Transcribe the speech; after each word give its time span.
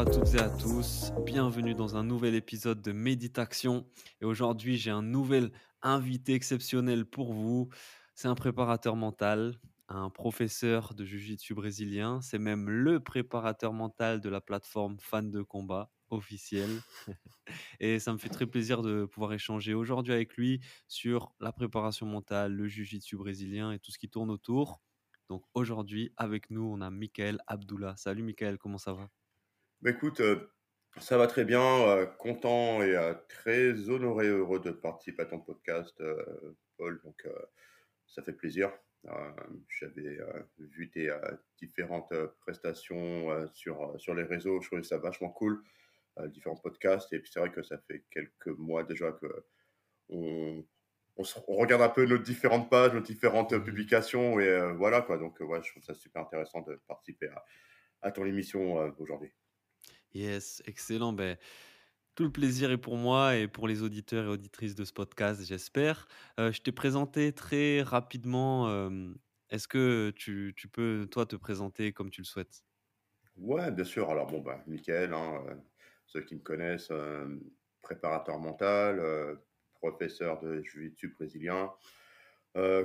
à 0.00 0.04
toutes 0.06 0.32
et 0.32 0.40
à 0.40 0.48
tous, 0.48 1.12
bienvenue 1.26 1.74
dans 1.74 1.94
un 1.94 2.02
nouvel 2.02 2.34
épisode 2.34 2.80
de 2.80 2.90
Méditation. 2.90 3.84
Et 4.22 4.24
aujourd'hui 4.24 4.78
j'ai 4.78 4.90
un 4.90 5.02
nouvel 5.02 5.52
invité 5.82 6.32
exceptionnel 6.32 7.04
pour 7.04 7.34
vous. 7.34 7.68
C'est 8.14 8.26
un 8.26 8.34
préparateur 8.34 8.96
mental, 8.96 9.60
un 9.88 10.08
professeur 10.08 10.94
de 10.94 11.04
Jiu-Jitsu 11.04 11.52
brésilien, 11.52 12.22
c'est 12.22 12.38
même 12.38 12.70
le 12.70 13.00
préparateur 13.00 13.74
mental 13.74 14.22
de 14.22 14.30
la 14.30 14.40
plateforme 14.40 14.96
Fan 15.00 15.30
de 15.30 15.42
Combat 15.42 15.90
officielle. 16.08 16.80
et 17.78 17.98
ça 17.98 18.14
me 18.14 18.18
fait 18.18 18.30
très 18.30 18.46
plaisir 18.46 18.80
de 18.80 19.04
pouvoir 19.04 19.34
échanger 19.34 19.74
aujourd'hui 19.74 20.14
avec 20.14 20.34
lui 20.34 20.62
sur 20.88 21.34
la 21.40 21.52
préparation 21.52 22.06
mentale, 22.06 22.54
le 22.54 22.66
Jiu-Jitsu 22.66 23.18
brésilien 23.18 23.70
et 23.70 23.78
tout 23.78 23.90
ce 23.90 23.98
qui 23.98 24.08
tourne 24.08 24.30
autour. 24.30 24.80
Donc 25.28 25.44
aujourd'hui, 25.52 26.10
avec 26.16 26.48
nous, 26.48 26.64
on 26.64 26.80
a 26.80 26.88
Michael 26.88 27.38
Abdullah. 27.46 27.96
Salut 27.98 28.22
Michael, 28.22 28.56
comment 28.56 28.78
ça 28.78 28.94
va? 28.94 29.10
Bah, 29.82 29.90
écoute, 29.90 30.20
euh, 30.20 30.50
ça 31.00 31.16
va 31.18 31.26
très 31.26 31.44
bien, 31.44 31.62
euh, 31.62 32.06
content 32.06 32.82
et 32.82 32.96
euh, 32.96 33.14
très 33.28 33.88
honoré, 33.88 34.28
heureux 34.28 34.60
de 34.60 34.70
participer 34.70 35.22
à 35.22 35.26
ton 35.26 35.40
podcast, 35.40 35.98
euh, 36.00 36.56
Paul. 36.76 37.00
Donc, 37.04 37.22
euh, 37.26 37.32
ça 38.06 38.22
fait 38.22 38.32
plaisir. 38.34 38.72
Euh, 39.06 39.32
J'avais 39.68 40.20
euh, 40.20 40.42
vu 40.58 40.90
tes 40.90 41.10
euh, 41.10 41.20
différentes 41.58 42.12
euh, 42.12 42.28
prestations 42.40 43.30
euh, 43.32 43.46
sur, 43.54 43.82
euh, 43.94 43.98
sur 43.98 44.14
les 44.14 44.24
réseaux. 44.24 44.60
Je 44.62 44.68
trouvais 44.68 44.82
ça 44.84 44.98
vachement 44.98 45.30
cool, 45.30 45.62
euh, 46.20 46.28
différents 46.28 46.56
podcasts. 46.56 47.12
Et 47.12 47.20
puis, 47.20 47.30
c'est 47.32 47.40
vrai 47.40 47.52
que 47.52 47.62
ça 47.62 47.78
fait 47.88 48.04
quelques 48.10 48.48
mois 48.58 48.84
déjà 48.84 49.12
que 49.12 49.26
on, 50.10 50.64
on, 51.16 51.24
se- 51.24 51.40
on 51.48 51.56
regarde 51.56 51.82
un 51.82 51.90
peu 51.90 52.06
nos 52.06 52.18
différentes 52.18 52.70
pages, 52.70 52.94
nos 52.94 53.00
différentes 53.00 53.52
euh, 53.54 53.60
publications. 53.60 54.40
Et 54.40 54.48
euh, 54.48 54.72
voilà 54.74 55.02
quoi. 55.02 55.18
Donc, 55.18 55.40
euh, 55.42 55.46
ouais, 55.46 55.62
je 55.64 55.70
trouve 55.72 55.84
ça 55.84 55.94
super 55.94 56.22
intéressant 56.22 56.62
de 56.62 56.76
participer 56.88 57.28
à, 57.28 57.44
à 58.02 58.12
ton 58.12 58.26
émission 58.26 58.80
euh, 58.80 58.90
aujourd'hui. 58.98 59.30
Yes, 60.14 60.62
excellent. 60.66 61.12
Ben, 61.12 61.36
tout 62.14 62.24
le 62.24 62.32
plaisir 62.32 62.70
est 62.70 62.78
pour 62.78 62.96
moi 62.96 63.36
et 63.36 63.48
pour 63.48 63.68
les 63.68 63.82
auditeurs 63.82 64.24
et 64.24 64.28
auditrices 64.28 64.74
de 64.74 64.84
ce 64.84 64.92
podcast, 64.92 65.42
j'espère. 65.46 66.08
Euh, 66.38 66.52
je 66.52 66.60
t'ai 66.60 66.72
présenté 66.72 67.32
très 67.32 67.82
rapidement. 67.82 68.68
Est-ce 69.50 69.68
que 69.68 70.10
tu, 70.16 70.54
peux, 70.72 71.08
toi, 71.10 71.26
te 71.26 71.36
présenter 71.36 71.92
comme 71.92 72.10
tu 72.10 72.20
le 72.20 72.26
souhaites? 72.26 72.64
Ouais, 73.36 73.70
bien 73.70 73.84
sûr. 73.84 74.10
Alors, 74.10 74.26
bon, 74.26 74.40
bah, 74.40 74.62
Mickaël, 74.66 75.14
hein, 75.14 75.42
euh, 75.48 75.54
ceux 76.06 76.22
qui 76.22 76.34
me 76.34 76.40
connaissent, 76.40 76.92
préparateur 77.82 78.38
mental, 78.38 78.98
euh, 79.00 79.34
professeur 79.74 80.40
de 80.40 80.62
jiu-jitsu 80.62 81.08
brésilien, 81.08 81.72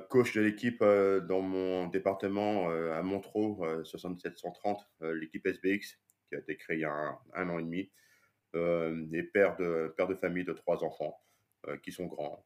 coach 0.10 0.34
de 0.34 0.42
l'équipe 0.42 0.84
dans 0.84 1.42
mon 1.42 1.88
département 1.88 2.70
à 2.70 3.02
Montreux, 3.02 3.58
euh, 3.62 3.84
6730, 3.84 4.88
euh, 5.02 5.14
l'équipe 5.14 5.46
SBX, 5.46 5.98
qui 6.28 6.36
a 6.36 6.40
été 6.40 6.58
créée 6.58 6.78
il 6.78 6.82
y 6.82 6.86
a 6.86 6.92
un, 6.92 7.20
un 7.34 7.50
an 7.50 7.60
et 7.60 7.64
demi, 7.64 7.92
euh, 8.56 9.06
et 9.12 9.24
père 9.24 9.56
de, 9.58 9.94
père 9.98 10.08
de 10.08 10.16
famille 10.16 10.46
de 10.46 10.54
trois 10.54 10.84
enfants 10.84 11.20
euh, 11.68 11.78
qui 11.78 11.92
sont 11.92 12.06
grands. 12.06 12.46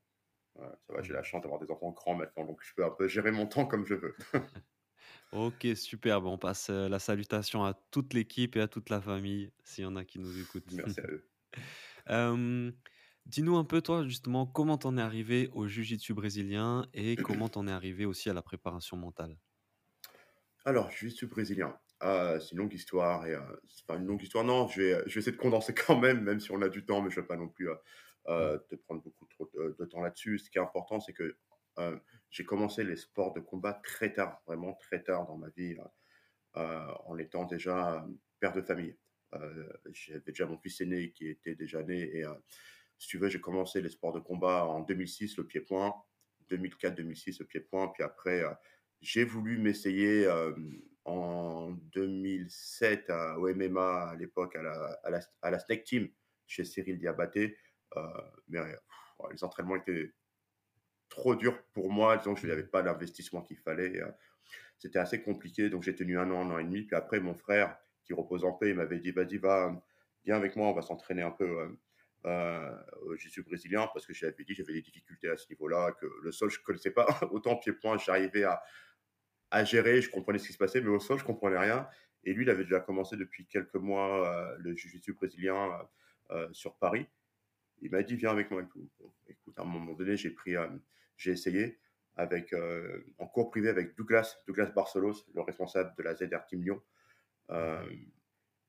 Ça 0.57 0.93
va, 0.93 1.01
j'ai 1.01 1.13
la 1.13 1.23
chance 1.23 1.41
d'avoir 1.41 1.61
des 1.61 1.71
enfants 1.71 1.91
grands 1.91 2.15
maintenant, 2.15 2.43
donc 2.43 2.61
je 2.61 2.73
peux 2.73 2.83
un 2.83 2.89
peu 2.89 3.07
gérer 3.07 3.31
mon 3.31 3.47
temps 3.47 3.65
comme 3.65 3.85
je 3.85 3.93
veux. 3.93 4.15
Ok, 5.31 5.67
super. 5.75 6.21
Bon, 6.21 6.33
on 6.33 6.37
passe 6.37 6.69
euh, 6.69 6.89
la 6.89 6.99
salutation 6.99 7.63
à 7.63 7.73
toute 7.91 8.13
l'équipe 8.13 8.55
et 8.55 8.61
à 8.61 8.67
toute 8.67 8.89
la 8.89 8.99
famille, 8.99 9.51
s'il 9.63 9.83
y 9.83 9.87
en 9.87 9.95
a 9.95 10.03
qui 10.03 10.19
nous 10.19 10.39
écoutent. 10.39 10.71
Merci 10.71 10.99
à 11.01 11.07
eux. 11.07 11.25
Euh, 12.07 12.71
dis-nous 13.27 13.55
un 13.55 13.63
peu, 13.63 13.83
toi, 13.83 14.03
justement, 14.03 14.47
comment 14.47 14.79
t'en 14.79 14.97
es 14.97 15.01
arrivé 15.01 15.49
au 15.53 15.67
jiu-jitsu 15.67 16.15
brésilien 16.15 16.87
et 16.95 17.17
comment 17.17 17.49
t'en 17.49 17.67
es 17.67 17.71
arrivé 17.71 18.05
aussi 18.05 18.31
à 18.31 18.33
la 18.33 18.41
préparation 18.41 18.97
mentale? 18.97 19.37
Alors, 20.65 20.91
suis 20.91 21.27
brésilien. 21.27 21.77
Euh, 22.03 22.39
c'est 22.39 22.51
une 22.51 22.59
longue 22.59 22.73
histoire 22.73 23.27
et 23.27 23.33
euh, 23.33 23.41
pas 23.89 23.95
une 23.95 24.05
longue 24.05 24.21
histoire. 24.21 24.43
Non, 24.43 24.67
je 24.67 24.81
vais, 24.81 25.03
je 25.07 25.15
vais 25.15 25.19
essayer 25.19 25.31
de 25.35 25.41
condenser 25.41 25.73
quand 25.87 25.99
même, 25.99 26.21
même 26.21 26.39
si 26.39 26.51
on 26.51 26.61
a 26.61 26.69
du 26.69 26.85
temps, 26.85 27.01
mais 27.01 27.09
je 27.09 27.17
ne 27.19 27.21
vais 27.21 27.27
pas 27.27 27.35
non 27.35 27.49
plus 27.49 27.69
euh, 27.69 27.75
euh, 28.27 28.57
te 28.69 28.75
prendre 28.75 29.01
beaucoup 29.01 29.25
trop 29.25 29.49
de, 29.53 29.85
temps 29.85 30.01
là-dessus. 30.01 30.37
Ce 30.37 30.49
qui 30.49 30.59
est 30.59 30.61
important, 30.61 30.99
c'est 30.99 31.13
que 31.13 31.35
euh, 31.79 31.97
j'ai 32.29 32.45
commencé 32.45 32.83
les 32.83 32.95
sports 32.95 33.33
de 33.33 33.39
combat 33.39 33.73
très 33.73 34.13
tard, 34.13 34.41
vraiment 34.45 34.73
très 34.75 35.01
tard 35.01 35.25
dans 35.25 35.37
ma 35.37 35.49
vie, 35.49 35.75
en 36.53 37.17
étant 37.17 37.45
déjà 37.45 38.05
père 38.39 38.53
de 38.53 38.61
famille. 38.61 38.95
J'avais 39.91 40.19
déjà 40.27 40.45
mon 40.45 40.57
fils 40.57 40.81
aîné 40.81 41.11
qui 41.11 41.27
était 41.27 41.55
déjà 41.55 41.81
né 41.83 42.17
et 42.17 42.25
si 42.97 43.07
tu 43.07 43.17
veux, 43.17 43.29
j'ai 43.29 43.39
commencé 43.39 43.81
les 43.81 43.89
sports 43.89 44.11
de 44.11 44.19
combat 44.19 44.65
en 44.65 44.81
2006, 44.81 45.37
le 45.37 45.47
pied-point, 45.47 45.93
2004-2006, 46.49 47.37
le 47.39 47.45
pied-point, 47.45 47.87
puis 47.89 48.03
après, 48.03 48.43
j'ai 48.99 49.23
voulu 49.23 49.57
m'essayer 49.57 50.27
en 51.09 51.71
2007 51.93 53.09
à, 53.09 53.37
au 53.39 53.53
MMA 53.53 54.09
à 54.09 54.15
l'époque 54.15 54.55
à 54.55 54.61
la, 54.61 54.99
à, 55.41 55.49
la, 55.51 55.59
Snake 55.59 55.83
Team 55.83 56.09
chez 56.47 56.63
Cyril 56.63 56.99
Diabaté. 56.99 57.57
Euh, 57.97 58.01
mais 58.47 58.59
les 59.31 59.43
entraînements 59.43 59.75
étaient 59.75 60.13
trop 61.09 61.35
durs 61.35 61.61
pour 61.73 61.91
moi. 61.91 62.17
Disons 62.17 62.35
que 62.35 62.41
je 62.41 62.47
n'avais 62.47 62.63
pas 62.63 62.81
l'investissement 62.81 63.41
qu'il 63.41 63.57
fallait. 63.57 63.99
euh, 64.01 64.11
C'était 64.77 64.99
assez 64.99 65.21
compliqué. 65.21 65.69
Donc 65.69 65.83
j'ai 65.83 65.95
tenu 65.95 66.17
un 66.17 66.29
an, 66.31 66.41
un 66.49 66.55
an 66.55 66.59
et 66.59 66.63
demi. 66.63 66.83
Puis 66.83 66.95
après, 66.95 67.19
mon 67.19 67.35
frère, 67.35 67.77
qui 68.03 68.13
repose 68.13 68.43
en 68.45 68.53
paix, 68.53 68.73
m'avait 68.73 68.99
dit 68.99 69.11
Vas-y, 69.11 69.37
va, 69.37 69.81
viens 70.25 70.35
avec 70.35 70.55
moi, 70.55 70.67
on 70.69 70.73
va 70.73 70.81
s'entraîner 70.81 71.23
un 71.23 71.31
peu. 71.31 71.45
euh, 71.45 71.69
euh, 72.25 72.75
au 73.03 73.15
jiu-jitsu 73.15 73.43
brésilien 73.43 73.87
parce 73.93 74.05
que 74.05 74.13
j'avais 74.13 74.43
dit 74.43 74.53
j'avais 74.53 74.73
des 74.73 74.81
difficultés 74.81 75.29
à 75.29 75.37
ce 75.37 75.47
niveau-là, 75.49 75.93
que 75.93 76.05
le 76.21 76.31
sol 76.33 76.49
je 76.49 76.59
connaissais 76.59 76.91
pas 76.91 77.05
autant 77.31 77.55
pied-point, 77.55 77.97
j'arrivais 77.97 78.43
à, 78.43 78.61
à 79.51 79.63
gérer, 79.63 80.01
je 80.01 80.09
comprenais 80.09 80.39
ce 80.39 80.47
qui 80.47 80.53
se 80.53 80.57
passait, 80.57 80.81
mais 80.81 80.89
au 80.89 80.99
sol, 80.99 81.17
je 81.17 81.23
comprenais 81.23 81.57
rien. 81.57 81.87
Et 82.23 82.33
lui, 82.33 82.43
il 82.43 82.49
avait 82.49 82.63
déjà 82.63 82.79
commencé 82.79 83.17
depuis 83.17 83.45
quelques 83.47 83.75
mois 83.75 84.27
euh, 84.27 84.57
le 84.59 84.75
jiu-jitsu 84.75 85.13
brésilien 85.13 85.71
euh, 85.71 85.83
euh, 86.31 86.53
sur 86.53 86.75
Paris. 86.77 87.07
Il 87.81 87.91
m'a 87.91 88.03
dit, 88.03 88.15
viens 88.15 88.31
avec 88.31 88.51
moi 88.51 88.61
écoute, 89.27 89.57
à 89.57 89.61
un 89.61 89.65
moment 89.65 89.93
donné, 89.93 90.17
j'ai 90.17 91.31
essayé 91.31 91.79
avec, 92.17 92.53
en 93.17 93.27
cours 93.27 93.49
privé 93.49 93.69
avec 93.69 93.95
Douglas, 93.95 94.37
Douglas 94.45 94.71
Barcelos, 94.71 95.25
le 95.33 95.41
responsable 95.41 95.93
de 95.97 96.03
la 96.03 96.13
ZR 96.13 96.45
Team 96.45 96.61
Lyon. 96.61 96.81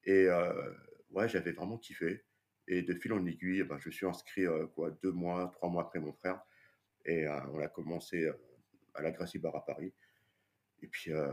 Et 0.05 0.29
ouais, 1.11 1.29
j'avais 1.29 1.51
vraiment 1.51 1.77
kiffé. 1.77 2.25
Et 2.69 2.83
de 2.83 2.95
fil 2.95 3.13
en 3.13 3.27
aiguille, 3.27 3.59
eh 3.61 3.65
ben, 3.65 3.79
je 3.81 3.91
suis 3.91 4.07
inscrit 4.07 4.45
deux 5.03 5.11
mois, 5.11 5.51
trois 5.57 5.69
mois 5.69 5.83
après 5.83 5.99
mon 5.99 6.13
frère. 6.13 6.41
Et 7.05 7.27
on 7.27 7.59
a 7.59 7.67
commencé 7.67 8.31
à 8.95 9.03
la 9.03 9.11
Gracie 9.11 9.41
Bar 9.41 9.57
à 9.57 9.67
Paris. 9.67 9.93
Et 10.83 10.89
puis, 10.89 11.13
euh, 11.13 11.33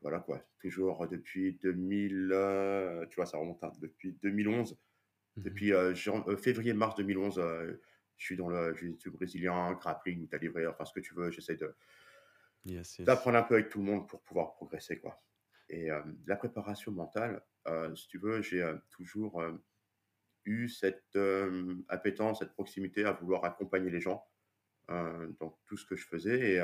voilà 0.00 0.20
quoi, 0.20 0.42
toujours 0.60 1.06
depuis 1.08 1.54
2000, 1.62 2.30
euh, 2.32 3.06
tu 3.06 3.16
vois, 3.16 3.26
ça 3.26 3.38
remonte, 3.38 3.62
hein, 3.64 3.72
depuis 3.80 4.12
2011, 4.22 4.78
Mhm. 5.36 5.42
depuis 5.44 5.72
euh, 5.72 5.94
février-mars 6.36 6.94
2011, 6.96 7.38
euh, 7.38 7.80
je 8.16 8.24
suis 8.26 8.36
dans 8.36 8.48
le 8.48 8.74
jiu-jitsu 8.74 9.10
brésilien, 9.10 9.72
grappling, 9.74 10.28
livrer, 10.40 10.66
enfin 10.66 10.84
ce 10.84 10.92
que 10.92 11.00
tu 11.00 11.14
veux, 11.14 11.30
j'essaie 11.30 11.56
de, 11.56 11.74
Yes, 12.64 12.98
yes. 12.98 13.06
d'apprendre 13.06 13.38
un 13.38 13.42
peu 13.42 13.54
avec 13.54 13.68
tout 13.70 13.78
le 13.78 13.84
monde 13.84 14.08
pour 14.08 14.22
pouvoir 14.22 14.54
progresser 14.54 14.98
quoi. 14.98 15.22
Et 15.68 15.90
euh, 15.90 16.02
la 16.26 16.36
préparation 16.36 16.92
mentale, 16.92 17.42
euh, 17.66 17.94
si 17.94 18.08
tu 18.08 18.18
veux, 18.18 18.42
j'ai 18.42 18.62
euh, 18.62 18.76
toujours 18.90 19.42
eu 20.44 20.68
cette 20.68 21.18
appétence, 21.88 22.40
cette 22.40 22.52
proximité 22.52 23.04
à 23.04 23.12
vouloir 23.12 23.44
accompagner 23.44 23.90
les 23.90 24.00
gens 24.00 24.26
dans 24.88 25.58
tout 25.66 25.76
ce 25.78 25.86
que 25.86 25.96
je 25.96 26.06
faisais. 26.06 26.56
Et 26.56 26.60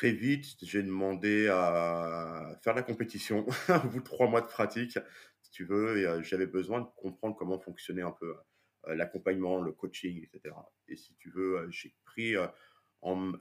très 0.00 0.12
vite, 0.12 0.56
j'ai 0.62 0.82
demandé 0.82 1.48
à 1.48 2.56
faire 2.62 2.74
la 2.74 2.82
compétition 2.82 3.46
au 3.68 3.88
bout 3.88 3.98
de 3.98 4.04
trois 4.04 4.28
mois 4.28 4.40
de 4.40 4.46
pratique, 4.46 4.98
si 5.42 5.50
tu 5.50 5.66
veux. 5.66 5.98
Et 5.98 6.06
euh, 6.06 6.22
j'avais 6.22 6.46
besoin 6.46 6.80
de 6.80 6.86
comprendre 6.96 7.36
comment 7.36 7.58
fonctionnait 7.58 8.00
un 8.00 8.10
peu 8.10 8.34
euh, 8.86 8.94
l'accompagnement, 8.94 9.60
le 9.60 9.72
coaching, 9.72 10.24
etc. 10.24 10.54
Et 10.88 10.96
si 10.96 11.14
tu 11.16 11.28
veux, 11.28 11.58
euh, 11.58 11.70
j'ai 11.70 11.94
pris, 12.06 12.34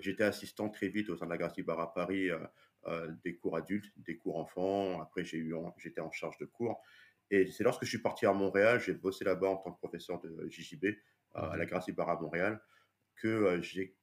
j'étais 0.01 0.25
assistant 0.25 0.67
très 0.67 0.89
vite 0.89 1.09
au 1.09 1.15
sein 1.15 1.27
de 1.27 1.31
la 1.31 1.37
Gracie 1.37 1.63
Bar 1.63 1.79
à 1.79 1.93
Paris, 1.93 2.29
des 3.23 3.37
cours 3.37 3.55
adultes, 3.55 3.93
des 3.95 4.17
cours 4.17 4.35
enfants. 4.35 5.01
Après, 5.01 5.23
j'ai 5.23 5.37
eu, 5.37 5.55
j'étais 5.77 6.01
en 6.01 6.11
charge 6.11 6.37
de 6.39 6.45
cours. 6.45 6.83
Et 7.31 7.49
c'est 7.51 7.63
lorsque 7.63 7.85
je 7.85 7.89
suis 7.89 8.01
parti 8.01 8.25
à 8.25 8.33
Montréal, 8.33 8.81
j'ai 8.81 8.93
bossé 8.93 9.23
là-bas 9.23 9.47
en 9.47 9.55
tant 9.55 9.71
que 9.71 9.77
professeur 9.77 10.19
de 10.19 10.49
JJB 10.49 10.87
à 11.35 11.55
la 11.55 11.63
Mhm. 11.63 11.69
Gracie 11.69 11.93
Bar 11.93 12.09
à 12.09 12.19
Montréal, 12.19 12.61
que 13.15 13.61
j'ai 13.61 13.95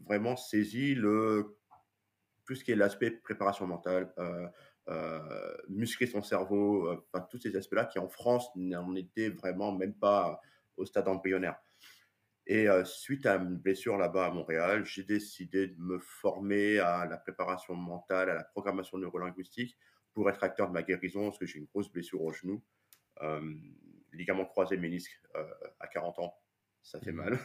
vraiment 0.00 0.36
saisi 0.36 0.94
le 0.94 1.57
tout 2.48 2.54
ce 2.54 2.64
qui 2.64 2.72
est 2.72 2.76
l'aspect 2.76 3.10
préparation 3.10 3.66
mentale, 3.66 4.10
euh, 4.18 4.48
euh, 4.88 5.54
muscler 5.68 6.06
son 6.06 6.22
cerveau, 6.22 6.86
euh, 6.86 7.06
enfin 7.12 7.26
tous 7.30 7.38
ces 7.38 7.54
aspects-là 7.54 7.84
qui 7.84 7.98
en 7.98 8.08
France 8.08 8.48
n'en 8.56 8.94
étaient 8.94 9.28
vraiment 9.28 9.70
même 9.70 9.92
pas 9.92 10.40
au 10.78 10.86
stade 10.86 11.08
embryonnaire. 11.08 11.58
Et 12.46 12.70
euh, 12.70 12.86
suite 12.86 13.26
à 13.26 13.36
une 13.36 13.58
blessure 13.58 13.98
là-bas 13.98 14.28
à 14.28 14.30
Montréal, 14.30 14.86
j'ai 14.86 15.02
décidé 15.02 15.66
de 15.66 15.78
me 15.78 15.98
former 15.98 16.78
à 16.78 17.04
la 17.04 17.18
préparation 17.18 17.74
mentale, 17.74 18.30
à 18.30 18.34
la 18.34 18.44
programmation 18.44 18.96
neurolinguistique 18.96 19.76
pour 20.14 20.30
être 20.30 20.42
acteur 20.42 20.68
de 20.68 20.72
ma 20.72 20.82
guérison 20.82 21.24
parce 21.24 21.38
que 21.38 21.44
j'ai 21.44 21.58
une 21.58 21.66
grosse 21.66 21.92
blessure 21.92 22.22
au 22.22 22.32
genou, 22.32 22.62
ligament 24.14 24.46
croisé 24.46 24.78
ménisque 24.78 25.20
à 25.80 25.86
40 25.86 26.18
ans, 26.20 26.34
ça 26.82 26.98
fait 26.98 27.12
mmh 27.12 27.16
mal. 27.16 27.38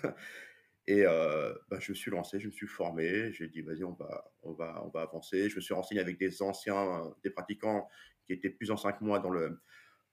Et 0.86 1.06
euh, 1.06 1.54
je 1.80 1.92
me 1.92 1.96
suis 1.96 2.12
lancé, 2.12 2.40
je 2.40 2.48
me 2.48 2.52
suis 2.52 2.68
formé, 2.68 3.32
j'ai 3.32 3.48
dit 3.48 3.62
vas-y 3.62 3.84
on 3.86 3.94
va, 3.94 4.32
on, 4.42 4.52
va, 4.52 4.84
on 4.84 4.90
va 4.90 5.02
avancer. 5.02 5.50
Je 5.50 5.56
me 5.56 5.62
suis 5.62 5.74
renseigné 5.74 6.02
avec 6.02 6.18
des 6.18 6.42
anciens, 6.42 7.14
des 7.24 7.30
pratiquants 7.30 7.88
qui 8.26 8.34
étaient 8.34 8.50
plus 8.50 8.70
anciens 8.70 8.92
que 8.92 9.04
moi 9.04 9.20
dans, 9.20 9.30
le, 9.30 9.62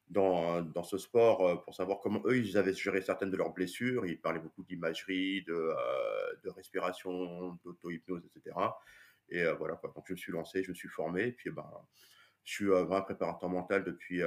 dans, 0.09 0.63
dans 0.63 0.85
ce 0.85 0.97
sport 0.97 1.65
pour 1.65 1.75
savoir 1.75 1.99
comment 2.01 2.23
eux 2.27 2.39
ils 2.39 2.57
avaient 2.57 2.75
géré 2.75 3.03
certaines 3.03 3.31
de 3.31 3.37
leurs 3.37 3.53
blessures. 3.53 4.07
Ils 4.07 4.21
parlaient 4.21 4.41
beaucoup 4.41 4.63
d'imagerie, 4.63 5.43
de, 5.43 5.75
de 6.45 6.51
respiration, 6.51 7.59
d'auto-hypnose, 7.65 8.23
etc. 8.25 8.57
Et 9.29 9.45
voilà 9.59 9.75
quoi. 9.75 9.93
Donc 9.95 10.05
je 10.07 10.13
me 10.13 10.19
suis 10.19 10.33
lancé, 10.33 10.63
je 10.63 10.71
me 10.71 10.75
suis 10.75 10.89
formé. 10.89 11.25
Et 11.25 11.33
puis 11.33 11.51
ben, 11.51 11.69
je 12.45 12.53
suis 12.53 12.73
un 12.73 13.01
préparateur 13.01 13.49
mental 13.49 13.83
depuis 13.83 14.21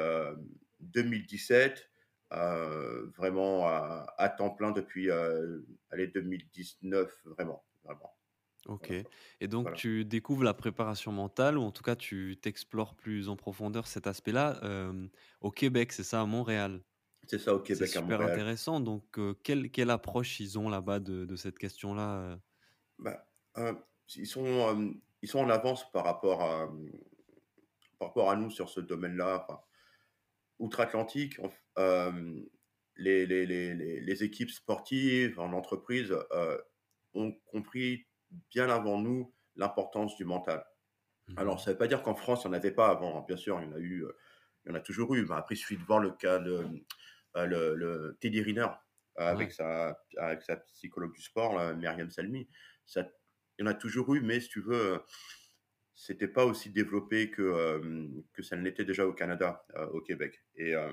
2017. 0.81 1.89
Euh, 2.33 3.05
vraiment 3.15 3.67
à, 3.67 4.29
temps 4.29 4.49
plein 4.49 4.71
depuis 4.71 5.11
euh, 5.11 5.59
2019, 5.91 7.11
vraiment. 7.25 7.63
vraiment. 7.83 8.15
Ok. 8.65 8.91
Et 9.41 9.47
donc, 9.47 9.73
tu 9.73 10.05
découvres 10.05 10.43
la 10.43 10.53
préparation 10.53 11.11
mentale, 11.11 11.57
ou 11.57 11.61
en 11.61 11.71
tout 11.71 11.83
cas, 11.83 11.95
tu 11.95 12.37
t'explores 12.41 12.95
plus 12.95 13.29
en 13.29 13.35
profondeur 13.35 13.87
cet 13.87 14.07
aspect-là 14.07 14.59
euh, 14.63 15.07
au 15.41 15.51
Québec, 15.51 15.91
c'est 15.91 16.03
ça, 16.03 16.21
à 16.21 16.25
Montréal? 16.25 16.81
C'est 17.27 17.39
ça, 17.39 17.53
au 17.53 17.59
Québec, 17.59 17.87
C'est 17.87 17.99
super 17.99 18.21
intéressant. 18.21 18.79
Donc, 18.79 19.19
euh, 19.19 19.35
quelle, 19.43 19.69
quelle, 19.69 19.89
approche 19.89 20.39
ils 20.39 20.57
ont 20.57 20.69
là-bas 20.69 20.99
de, 20.99 21.25
de, 21.25 21.35
cette 21.35 21.59
question-là 21.59 22.39
bah, 22.99 23.27
ils, 24.15 24.27
sont, 24.27 24.95
ils 25.21 25.27
sont 25.27 25.39
en 25.39 25.49
avance 25.49 25.89
par 25.91 26.05
rapport 26.05 26.41
à, 26.41 26.67
par 27.99 28.07
rapport 28.07 28.29
à 28.31 28.35
nous 28.35 28.49
sur 28.49 28.69
ce 28.69 28.79
domaine-là. 28.79 29.43
Enfin, 29.43 29.59
outre-Atlantique, 30.63 31.39
euh, 31.77 32.41
les, 32.95 33.25
les, 33.25 33.45
les, 33.45 33.99
les, 33.99 34.23
équipes 34.23 34.49
sportives 34.49 35.37
en 35.39 35.51
entreprise 35.51 36.15
euh, 36.31 36.57
ont 37.13 37.33
compris 37.45 38.07
bien 38.49 38.69
avant 38.69 38.97
nous 38.97 39.33
l'importance 39.57 40.15
du 40.15 40.23
mental. 40.23 40.65
Mmh 41.27 41.33
Alors, 41.37 41.59
ça 41.59 41.69
ne 41.69 41.73
veut 41.73 41.77
pas 41.77 41.87
dire 41.87 42.01
qu'en 42.01 42.15
France, 42.15 42.43
il 42.43 42.47
n'y 42.47 42.55
en 42.55 42.57
avait 42.57 42.71
pas 42.71 42.87
avant. 42.87 43.21
Bien 43.23 43.35
sûr, 43.35 43.59
il 43.59 43.67
y 43.67 43.71
en 43.71 43.75
a 43.75 43.79
eu, 43.79 44.05
euh, 44.05 44.17
il 44.65 44.69
y 44.69 44.71
en 44.71 44.75
a 44.75 44.79
toujours 44.79 45.13
eu. 45.15 45.25
Mais 45.25 45.35
après, 45.35 45.55
il 45.55 45.57
suffit 45.57 45.77
de 45.77 45.83
voir 45.83 45.99
le 45.99 46.11
cas 46.11 46.39
de 46.39 46.65
le, 47.35 47.75
le, 47.75 48.17
Teddy 48.21 48.41
Riner 48.41 48.67
avec, 49.17 49.51
sa, 49.51 49.99
avec 50.17 50.41
sa 50.43 50.57
psychologue 50.57 51.13
du 51.13 51.21
sport, 51.21 51.75
Myriam 51.75 52.09
Salmi. 52.09 52.47
Ça, 52.85 53.01
il 53.57 53.65
y 53.65 53.67
en 53.67 53.71
a 53.71 53.73
toujours 53.73 54.13
eu, 54.15 54.21
mais 54.21 54.39
si 54.39 54.49
tu 54.49 54.61
veux, 54.61 55.01
c'était 55.95 56.27
pas 56.27 56.45
aussi 56.45 56.69
développé 56.69 57.29
que, 57.29 57.41
euh, 57.41 58.07
que 58.33 58.41
ça 58.41 58.55
ne 58.55 58.63
l'était 58.63 58.85
déjà 58.85 59.05
au 59.05 59.13
Canada, 59.13 59.65
euh, 59.75 59.87
au 59.87 60.01
Québec. 60.01 60.43
Et 60.55 60.75
euh, 60.75 60.91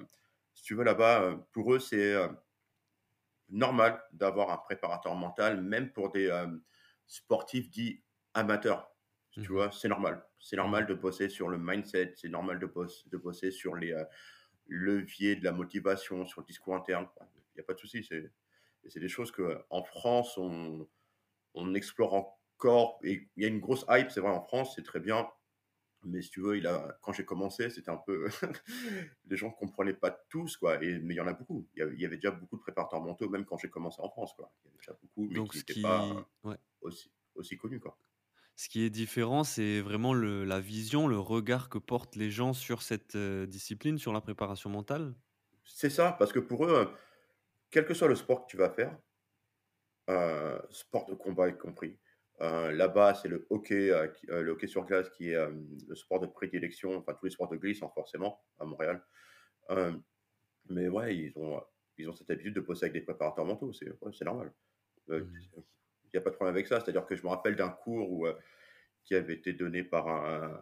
si 0.52 0.62
tu 0.62 0.74
veux, 0.74 0.84
là-bas, 0.84 1.38
pour 1.52 1.74
eux, 1.74 1.78
c'est 1.78 2.14
normal 3.48 4.02
d'avoir 4.12 4.50
un 4.50 4.58
préparateur 4.58 5.14
mental, 5.14 5.60
même 5.62 5.92
pour 5.92 6.10
des 6.10 6.28
sportifs 7.06 7.70
dits 7.70 8.02
amateurs. 8.34 8.94
Tu 9.30 9.40
mmh 9.40 9.46
vois, 9.46 9.70
c'est 9.72 9.88
normal. 9.88 10.24
C'est 10.38 10.56
normal 10.56 10.86
de 10.86 10.94
bosser 10.94 11.28
sur 11.28 11.48
le 11.48 11.56
mindset, 11.56 12.14
c'est 12.16 12.28
normal 12.28 12.58
de, 12.58 12.66
de 12.66 13.16
bosser 13.16 13.50
sur 13.50 13.76
les 13.76 13.94
leviers 14.66 15.36
de 15.36 15.44
la 15.44 15.52
motivation, 15.52 16.26
sur 16.26 16.40
le 16.40 16.46
discours 16.46 16.74
interne. 16.74 17.06
Il 17.20 17.56
n'y 17.56 17.60
a 17.60 17.64
pas 17.64 17.74
de 17.74 17.78
souci. 17.78 18.02
C'est 18.04 19.00
des 19.00 19.08
choses 19.08 19.30
qu'en 19.30 19.84
France, 19.84 20.36
on, 20.36 20.88
on 21.54 21.74
explore 21.74 22.39
encore 22.60 22.98
et 23.02 23.28
il 23.36 23.42
y 23.42 23.46
a 23.46 23.48
une 23.48 23.60
grosse 23.60 23.86
hype, 23.88 24.10
c'est 24.10 24.20
vrai, 24.20 24.30
en 24.30 24.42
France, 24.42 24.74
c'est 24.76 24.84
très 24.84 25.00
bien. 25.00 25.26
Mais 26.02 26.22
si 26.22 26.30
tu 26.30 26.40
veux, 26.40 26.56
il 26.56 26.66
a, 26.66 26.98
quand 27.02 27.12
j'ai 27.12 27.24
commencé, 27.24 27.68
c'était 27.68 27.90
un 27.90 27.98
peu. 27.98 28.28
les 29.28 29.36
gens 29.36 29.48
ne 29.48 29.52
comprenaient 29.52 29.94
pas 29.94 30.10
tous, 30.30 30.56
quoi. 30.56 30.82
Et, 30.82 30.98
mais 30.98 31.14
il 31.14 31.16
y 31.18 31.20
en 31.20 31.26
a 31.26 31.34
beaucoup. 31.34 31.66
Il 31.76 32.00
y 32.00 32.06
avait, 32.06 32.16
déjà 32.16 32.30
beaucoup 32.30 32.56
de 32.56 32.62
préparateurs 32.62 33.02
mentaux, 33.02 33.28
même 33.28 33.44
quand 33.44 33.58
j'ai 33.58 33.68
commencé 33.68 34.00
en 34.00 34.08
France, 34.08 34.32
quoi. 34.34 34.50
Il 34.64 34.68
y 34.68 34.70
avait 34.70 34.78
déjà 34.78 34.92
beaucoup, 35.02 35.28
mais 35.30 35.48
qui 35.48 35.58
n'étaient 35.58 35.82
pas 35.82 36.26
aussi, 36.80 37.10
aussi 37.34 37.56
connus, 37.58 37.80
quoi. 37.80 37.98
Ce 38.56 38.68
qui 38.68 38.82
est 38.82 38.90
différent, 38.90 39.44
c'est 39.44 39.80
vraiment 39.80 40.12
le, 40.12 40.44
la 40.44 40.60
vision, 40.60 41.06
le 41.06 41.18
regard 41.18 41.70
que 41.70 41.78
portent 41.78 42.16
les 42.16 42.30
gens 42.30 42.52
sur 42.52 42.82
cette 42.82 43.16
euh, 43.16 43.46
discipline, 43.46 43.96
sur 43.96 44.12
la 44.12 44.20
préparation 44.20 44.68
mentale. 44.68 45.14
C'est 45.64 45.88
ça, 45.88 46.12
parce 46.18 46.32
que 46.32 46.40
pour 46.40 46.66
eux, 46.66 46.92
quel 47.70 47.86
que 47.86 47.94
soit 47.94 48.08
le 48.08 48.16
sport 48.16 48.44
que 48.44 48.50
tu 48.50 48.56
vas 48.56 48.70
faire, 48.70 48.98
euh, 50.10 50.58
sport 50.70 51.06
de 51.06 51.14
combat 51.14 51.48
y 51.48 51.56
compris, 51.56 51.98
là-bas, 52.40 53.14
c'est 53.14 53.28
le 53.28 53.46
hockey, 53.50 53.90
euh, 53.90 54.08
euh, 54.30 54.42
le 54.42 54.52
hockey 54.52 54.66
sur 54.66 54.84
glace 54.86 55.10
qui 55.10 55.30
est 55.30 55.46
le 55.88 55.94
sport 55.94 56.20
de 56.20 56.26
prédilection, 56.26 56.96
enfin 56.96 57.14
tous 57.14 57.26
les 57.26 57.30
sports 57.30 57.48
de 57.48 57.56
glisse, 57.56 57.82
hein, 57.82 57.90
forcément, 57.94 58.42
à 58.58 58.64
Montréal. 58.64 59.02
mais 60.68 60.88
ouais, 60.88 61.16
ils 61.16 61.32
ont, 61.36 61.60
ils 61.98 62.08
ont 62.08 62.14
cette 62.14 62.30
habitude 62.30 62.54
de 62.54 62.60
bosser 62.60 62.84
avec 62.84 62.94
des 62.94 63.00
préparateurs 63.02 63.44
mentaux, 63.44 63.72
c'est 63.72 64.24
normal. 64.24 64.52
Il 65.08 65.26
n'y 66.14 66.18
a 66.18 66.22
pas 66.22 66.30
de 66.30 66.34
problème 66.34 66.54
avec 66.54 66.66
ça. 66.66 66.80
C'est-à-dire 66.80 67.06
que 67.06 67.14
je 67.14 67.22
me 67.22 67.28
rappelle 67.28 67.56
d'un 67.56 67.68
cours 67.68 68.10
où, 68.10 68.26
qui 69.04 69.14
avait 69.14 69.34
été 69.34 69.52
donné 69.52 69.84
par 69.84 70.08
un, 70.08 70.60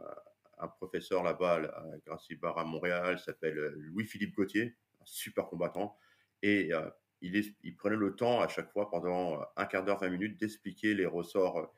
un 0.59 0.69
professeur 0.69 1.23
là-bas 1.23 1.63
à 1.75 1.85
Gracie 2.07 2.35
Bar 2.35 2.59
à 2.59 2.65
Montréal, 2.65 3.19
s'appelle 3.19 3.57
Louis-Philippe 3.77 4.35
Gauthier, 4.35 4.77
un 5.01 5.07
super 5.07 5.47
combattant. 5.47 5.97
Et 6.43 6.71
il, 7.21 7.77
prenait 7.77 7.97
le 7.97 8.15
temps 8.15 8.41
à 8.41 8.49
chaque 8.49 8.71
fois, 8.71 8.91
pendant 8.91 9.41
un 9.57 9.67
quart 9.67 9.85
d'heure, 9.85 10.01
20 10.01 10.11
minutes, 10.11 10.41
d'expliquer 10.41 10.95
les 10.95 11.07
ressorts, 11.07 11.73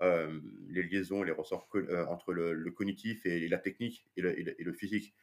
euh, 0.00 0.40
les 0.68 0.82
liaisons, 0.82 1.22
les 1.22 1.32
ressorts 1.32 1.68
euh, 1.74 2.06
entre 2.06 2.32
le, 2.32 2.70
cognitif 2.70 3.24
et, 3.24 3.48
la 3.48 3.58
technique 3.58 4.06
et 4.16 4.22
le, 4.22 4.72
physique. 4.72 5.14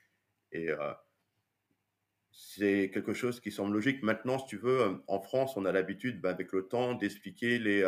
Et 0.52 0.70
euh, 0.70 0.94
c'est 2.32 2.90
quelque 2.94 3.14
chose 3.14 3.40
qui 3.40 3.52
semble 3.52 3.74
logique. 3.74 4.04
Maintenant, 4.04 4.40
si 4.40 4.48
tu 4.48 4.58
veux, 4.58 5.04
en 5.08 5.20
France, 5.20 5.58
on 5.58 5.66
a 5.66 5.72
l'habitude, 5.72 6.22
bah, 6.22 6.30
avec 6.30 6.52
le 6.54 6.68
temps, 6.68 6.94
d'expliquer 6.94 7.60
les 7.60 7.84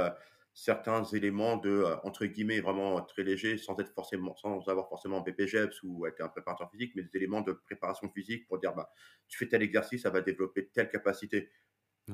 certains 0.53 1.03
éléments 1.05 1.57
de, 1.57 1.85
entre 2.03 2.25
guillemets, 2.25 2.59
vraiment 2.59 3.01
très 3.01 3.23
légers, 3.23 3.57
sans, 3.57 3.77
être 3.79 3.93
forcément, 3.93 4.35
sans 4.35 4.67
avoir 4.67 4.89
forcément 4.89 5.19
un 5.19 5.21
BPGEPS 5.21 5.83
ou 5.83 6.05
être 6.05 6.21
un 6.21 6.27
préparateur 6.27 6.69
physique, 6.71 6.93
mais 6.95 7.03
des 7.03 7.17
éléments 7.17 7.41
de 7.41 7.53
préparation 7.53 8.09
physique 8.09 8.47
pour 8.47 8.59
dire, 8.59 8.73
bah, 8.73 8.89
tu 9.27 9.37
fais 9.37 9.47
tel 9.47 9.61
exercice, 9.61 10.01
ça 10.01 10.09
va 10.09 10.21
développer 10.21 10.67
telle 10.67 10.89
capacité. 10.89 11.49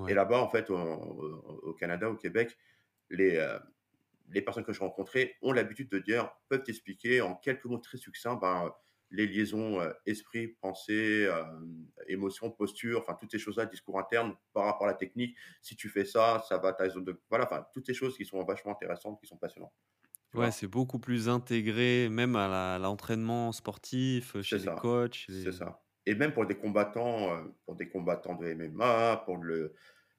Et 0.08 0.14
là-bas, 0.14 0.40
en 0.40 0.50
fait, 0.50 0.70
au, 0.70 1.74
Canada, 1.80 2.10
au 2.10 2.16
Québec, 2.16 2.56
les, 3.10 3.44
les 4.30 4.42
personnes 4.42 4.64
que 4.64 4.74
je 4.74 4.80
rencontrais 4.80 5.36
ont 5.42 5.52
l'habitude 5.52 5.90
de 5.90 6.00
dire, 6.00 6.30
peuvent 6.50 6.64
t'expliquer 6.64 7.22
en 7.22 7.36
quelques 7.36 7.66
mots 7.66 7.78
très 7.78 7.98
succincts, 7.98 8.36
ben, 8.36 8.72
les 9.12 9.28
liaisons 9.28 9.80
esprit, 10.06 10.48
pensée, 10.48 11.30
émotion, 12.08 12.52
posture, 12.52 13.00
enfin 13.02 13.16
toutes 13.20 13.32
ces 13.32 13.40
choses-là, 13.40 13.66
discours 13.66 14.00
interne 14.00 14.36
par 14.54 14.66
rapport 14.66 14.88
à 14.88 14.92
la 14.92 14.96
technique. 14.98 15.38
Si 15.62 15.76
tu 15.76 15.90
fais 15.90 16.06
ça, 16.06 16.44
ça 16.48 16.58
va 16.58 16.74
ta 16.74 16.90
zone 16.90 17.06
de 17.06 17.20
voilà, 17.30 17.46
enfin 17.46 17.66
toutes 17.74 17.86
ces 17.86 17.94
choses 17.94 18.18
qui 18.18 18.26
sont 18.26 18.44
vachement 18.44 18.72
intéressantes, 18.74 19.20
qui 19.20 19.28
sont 19.28 19.38
passionnantes. 19.38 19.74
Ouais, 20.34 20.52
c'est 20.52 20.68
beaucoup 20.68 21.00
plus 21.00 21.30
intégré, 21.30 22.10
même 22.10 22.36
à 22.36 22.78
l'entraînement 22.80 23.52
sportif, 23.52 24.40
chez 24.42 24.60
les 24.60 24.72
coachs. 24.74 25.26
C'est 25.30 25.52
ça. 25.52 25.84
Et 26.06 26.16
même 26.16 26.34
pour 26.34 26.46
des 26.46 26.56
combattants, 26.56 27.52
pour 27.66 27.76
des 27.76 27.90
combattants 27.90 28.36
de 28.36 28.46
MMA, 28.48 29.24
pour 29.26 29.38
le, 29.38 29.74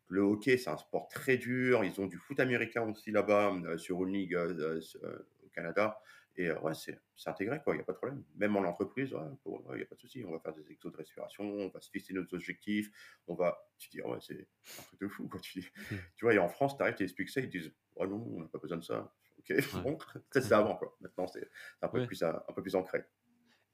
le 0.09 0.21
hockey, 0.23 0.59
c'est 0.59 0.71
un 0.71 0.77
sport 0.77 1.09
très 1.09 1.39
dur. 1.39 1.85
Ils 1.85 2.01
ont 2.01 2.07
du 2.07 2.19
foot 2.19 2.41
américain 2.41 2.83
aussi 2.91 3.11
là-bas, 3.11 3.55
sur 3.79 4.05
une 4.05 4.13
ligue 4.15 4.37
au 4.37 5.49
Canada. 5.51 6.01
Et 6.39 6.53
ouais, 6.53 6.73
c'est 6.73 6.97
intégré, 7.27 7.61
quoi, 7.65 7.75
il 7.75 7.79
n'y 7.79 7.83
a 7.83 7.85
pas 7.85 7.93
de 7.93 7.99
problème. 7.99 8.23
Même 8.37 8.57
en 8.57 8.61
entreprise, 8.61 9.11
il 9.11 9.75
n'y 9.75 9.83
a 9.83 9.87
pas 9.87 9.97
de 9.97 10.01
souci. 10.01 10.25
On 10.25 10.31
va 10.31 10.39
faire 10.39 10.55
des 10.55 10.71
exos 10.71 10.93
de 10.93 10.97
respiration, 10.97 11.45
on 11.45 11.69
va 11.69 11.81
se 11.81 11.91
fixer 11.91 12.15
nos 12.15 12.23
objectifs, 12.33 12.93
on 13.27 13.35
va. 13.35 13.59
Tu 13.77 13.89
dis, 13.91 14.01
ouais, 14.03 14.19
c'est 14.21 14.47
un 14.79 14.83
truc 14.85 15.01
de 15.01 15.09
fou, 15.09 15.29
quoi. 15.29 15.41
Tu, 15.41 15.59
mmh. 15.59 15.97
tu 16.15 16.25
vois, 16.25 16.35
et 16.35 16.39
en 16.39 16.49
France, 16.49 16.77
tu 16.77 16.83
arrives, 16.85 16.95
tu 16.95 17.03
expliques 17.03 17.31
ça, 17.31 17.41
ils 17.41 17.49
disent, 17.49 17.73
oh 17.97 18.07
non, 18.07 18.25
on 18.37 18.41
n'a 18.43 18.47
pas 18.47 18.59
besoin 18.59 18.79
de 18.79 18.85
ça. 18.85 19.13
Ok, 19.41 19.53
bon, 19.83 19.99
c'est 20.31 20.53
avant, 20.53 20.77
quoi. 20.77 20.97
Maintenant, 21.01 21.27
c'est 21.27 21.51
un, 21.83 21.89
peu 21.89 22.07
plus, 22.07 22.23
un, 22.23 22.41
peu 22.55 22.63
plus 22.63 22.77
ancré. 22.77 23.05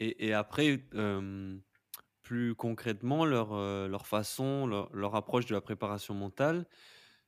Et, 0.00 0.28
et 0.28 0.32
après, 0.32 0.78
plus 2.22 2.54
concrètement, 2.54 3.26
leur, 3.26 3.54
leur 3.88 4.06
façon, 4.06 4.66
leur, 4.66 4.90
leur 4.96 5.14
approche 5.16 5.44
de 5.44 5.54
la 5.54 5.60
préparation 5.60 6.14
mentale, 6.14 6.66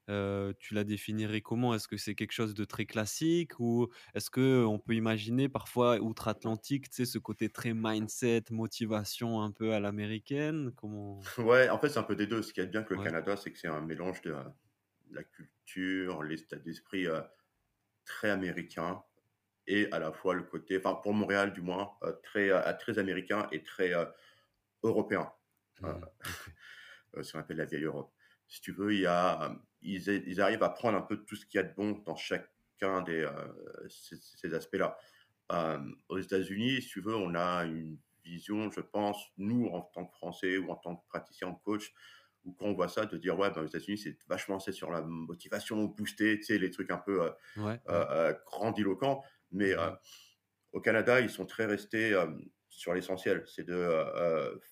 tu 0.06 0.74
la 0.74 0.84
définirais 0.84 1.40
comment? 1.40 1.74
Est-ce 1.74 1.88
que 1.88 1.96
c'est 1.96 2.14
quelque 2.14 2.32
chose 2.32 2.54
de 2.54 2.64
très 2.64 2.86
classique 2.86 3.58
ou 3.58 3.88
est-ce 4.14 4.30
qu'on 4.30 4.78
peut 4.78 4.94
imaginer 4.94 5.48
parfois 5.48 5.98
outre-Atlantique, 5.98 6.90
tu 6.90 6.96
sais, 6.96 7.04
ce 7.04 7.18
côté 7.18 7.48
très 7.48 7.72
mindset, 7.74 8.44
motivation 8.50 9.42
un 9.42 9.50
peu 9.50 9.72
à 9.72 9.80
l'américaine? 9.80 10.72
Comment... 10.76 11.20
Ouais, 11.38 11.68
en 11.68 11.78
fait, 11.78 11.88
c'est 11.88 11.98
un 11.98 12.04
peu 12.04 12.16
des 12.16 12.26
deux. 12.26 12.42
Ce 12.42 12.52
qui 12.52 12.60
est 12.60 12.66
bien 12.66 12.82
que 12.82 12.94
le 12.94 13.02
Canada, 13.02 13.36
c'est 13.36 13.52
que 13.52 13.58
c'est 13.58 13.68
un 13.68 13.80
mélange 13.80 14.20
de, 14.22 14.34
la 15.10 15.22
culture, 15.24 16.22
l'état 16.22 16.56
d'esprit 16.56 17.06
très 18.04 18.30
américain, 18.30 19.02
et 19.66 19.88
à 19.92 19.98
la 19.98 20.12
fois 20.12 20.34
le 20.34 20.44
côté, 20.44 20.78
enfin 20.78 20.94
pour 20.94 21.12
Montréal 21.12 21.52
du 21.52 21.60
moins, 21.60 21.92
euh, 22.02 22.12
très, 22.22 22.50
euh, 22.50 22.72
très 22.74 22.98
américain 22.98 23.48
et 23.52 23.62
très 23.62 23.92
euh, 23.92 24.04
européen. 24.82 25.32
Mmh, 25.80 25.86
Euh, 25.86 26.00
euh, 27.16 27.22
ce 27.22 27.32
qu'on 27.32 27.40
appelle 27.40 27.58
la 27.58 27.64
vieille 27.64 27.84
Europe. 27.84 28.12
Si 28.48 28.60
tu 28.60 28.72
veux, 28.72 28.94
il 28.94 29.00
y 29.00 29.06
a, 29.06 29.56
ils, 29.82 30.08
ils 30.26 30.40
arrivent 30.40 30.62
à 30.62 30.68
prendre 30.70 30.96
un 30.98 31.02
peu 31.02 31.24
tout 31.24 31.36
ce 31.36 31.46
qu'il 31.46 31.58
y 31.58 31.60
a 31.60 31.66
de 31.66 31.74
bon 31.74 31.92
dans 32.06 32.16
chacun 32.16 33.02
des 33.02 33.22
euh, 33.22 33.88
ces, 33.88 34.16
ces 34.16 34.54
aspects-là. 34.54 34.96
Euh, 35.52 35.78
aux 36.08 36.18
États-Unis, 36.18 36.82
si 36.82 36.88
tu 36.88 37.00
veux, 37.00 37.14
on 37.14 37.34
a 37.34 37.64
une 37.64 37.98
vision, 38.24 38.70
je 38.70 38.80
pense, 38.80 39.18
nous 39.36 39.66
en 39.68 39.80
tant 39.82 40.06
que 40.06 40.12
Français 40.16 40.58
ou 40.58 40.70
en 40.70 40.76
tant 40.76 40.96
que 40.96 41.06
praticien, 41.08 41.52
coach, 41.64 41.92
ou 42.44 42.52
quand 42.52 42.66
on 42.66 42.74
voit 42.74 42.88
ça, 42.88 43.06
de 43.06 43.16
dire 43.16 43.38
ouais, 43.38 43.50
ben, 43.50 43.62
aux 43.62 43.66
États-Unis, 43.66 43.98
c'est 43.98 44.18
vachement 44.28 44.58
c'est 44.58 44.72
sur 44.72 44.90
la 44.90 45.02
motivation, 45.02 45.84
booster, 45.84 46.38
tu 46.38 46.44
sais, 46.44 46.58
les 46.58 46.70
trucs 46.70 46.90
un 46.90 46.98
peu 46.98 47.22
euh, 47.24 47.30
Ouais, 47.56 47.80
euh, 47.88 48.32
ouais. 48.32 48.36
grandiloquents. 48.46 49.22
Mais 49.52 49.74
au 50.72 50.80
Canada, 50.80 51.20
ils 51.20 51.30
sont 51.30 51.46
très 51.46 51.66
restés 51.66 52.14
sur 52.68 52.92
l'essentiel, 52.94 53.44
c'est 53.46 53.64
de 53.64 54.04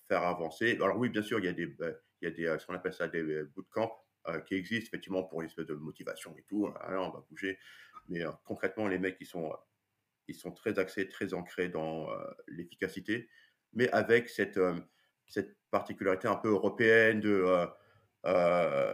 faire 0.07 0.23
avancer. 0.23 0.77
Alors 0.81 0.97
oui, 0.97 1.09
bien 1.09 1.23
sûr, 1.23 1.39
il 1.39 1.45
y 1.45 1.49
a 1.49 1.53
des, 1.53 1.75
euh, 1.81 1.93
il 2.21 2.29
y 2.29 2.31
a 2.31 2.33
des, 2.33 2.45
euh, 2.45 2.57
ce 2.59 2.65
qu'on 2.65 2.73
appelle 2.73 2.93
ça 2.93 3.07
des 3.07 3.21
euh, 3.21 3.51
bootcamps 3.55 3.93
euh, 4.27 4.39
qui 4.41 4.55
existent 4.55 4.87
effectivement 4.87 5.23
pour 5.23 5.41
une 5.41 5.47
espèce 5.47 5.65
de 5.65 5.73
motivation 5.73 6.35
et 6.37 6.43
tout. 6.47 6.67
Ah, 6.79 7.01
on 7.01 7.09
va 7.09 7.25
bouger. 7.29 7.59
Mais 8.07 8.21
concrètement, 8.43 8.87
les 8.87 8.99
mecs, 8.99 9.17
ils 9.19 9.25
sont, 9.25 9.51
ils 10.27 10.35
sont 10.35 10.51
très 10.51 10.77
axés, 10.77 11.07
très 11.09 11.33
ancrés 11.33 11.69
dans 11.69 12.07
l'efficacité, 12.47 13.29
mais 13.73 13.89
avec 13.89 14.29
cette, 14.29 14.59
cette 15.25 15.57
particularité 15.71 16.27
un 16.27 16.35
peu 16.35 16.49
européenne 16.49 17.19
de... 17.19 17.67
Enfin, 18.23 18.93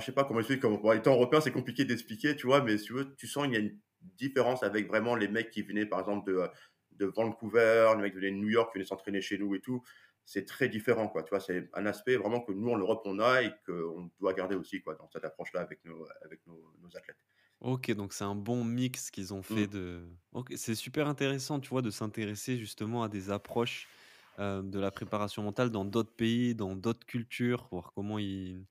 je 0.00 0.04
sais 0.04 0.12
pas 0.12 0.24
comment 0.24 0.40
expliquer. 0.40 0.60
Comme, 0.60 0.82
bon, 0.82 0.92
étant 0.92 1.14
européen, 1.14 1.40
c'est 1.40 1.50
compliqué 1.50 1.86
d'expliquer, 1.86 2.36
tu 2.36 2.46
vois, 2.46 2.62
mais 2.62 2.76
tu 2.76 3.26
sens 3.26 3.44
qu'il 3.46 3.54
y 3.54 3.56
a 3.56 3.60
une 3.60 3.78
différence 4.02 4.62
avec 4.62 4.86
vraiment 4.86 5.16
les 5.16 5.28
mecs 5.28 5.50
qui 5.50 5.62
venaient, 5.62 5.86
par 5.86 6.00
exemple, 6.00 6.30
de, 6.30 6.46
de 6.92 7.06
Vancouver, 7.06 7.92
les 7.96 8.02
mecs 8.02 8.12
qui 8.12 8.18
venaient 8.18 8.32
de 8.32 8.36
New 8.36 8.50
York, 8.50 8.70
qui 8.70 8.78
venaient 8.78 8.86
s'entraîner 8.86 9.22
chez 9.22 9.38
nous 9.38 9.54
et 9.54 9.60
tout. 9.60 9.82
C'est 10.24 10.46
très 10.46 10.68
différent, 10.68 11.08
quoi. 11.08 11.22
Tu 11.24 11.30
vois, 11.30 11.40
c'est 11.40 11.68
un 11.74 11.86
aspect 11.86 12.16
vraiment 12.16 12.40
que 12.42 12.52
nous, 12.52 12.70
en 12.70 12.78
Europe, 12.78 13.02
on 13.04 13.18
a 13.18 13.42
et 13.42 13.52
qu'on 13.66 14.10
doit 14.20 14.32
garder 14.34 14.54
aussi, 14.56 14.80
quoi, 14.82 14.94
dans 14.94 15.08
cette 15.10 15.24
approche-là 15.24 15.60
avec 15.60 15.84
nos, 15.84 16.06
avec 16.22 16.46
nos, 16.46 16.72
nos 16.80 16.96
athlètes. 16.96 17.18
OK, 17.60 17.90
donc 17.92 18.12
c'est 18.14 18.24
un 18.24 18.34
bon 18.34 18.64
mix 18.64 19.10
qu'ils 19.10 19.34
ont 19.34 19.42
fait 19.42 19.66
Mm, 19.66 19.66
de 19.66 20.08
OK, 20.32 20.52
c'est 20.56 20.74
super 20.74 21.06
intéressant, 21.08 21.60
tu 21.60 21.68
vois, 21.68 21.82
de 21.82 21.90
s'intéresser 21.90 22.56
justement 22.56 23.02
à 23.02 23.08
des 23.10 23.30
approches, 23.30 23.90
heu, 24.38 24.62
de 24.62 24.78
la 24.78 24.90
préparation 24.90 25.42
mentale 25.42 25.68
dans 25.70 25.84
d'autres 25.84 26.14
pays, 26.16 26.54
dans 26.54 26.74
d'autres 26.74 27.04
cultures, 27.06 27.68
voir 27.70 27.92
comment 27.94 28.18
ils 28.18 28.66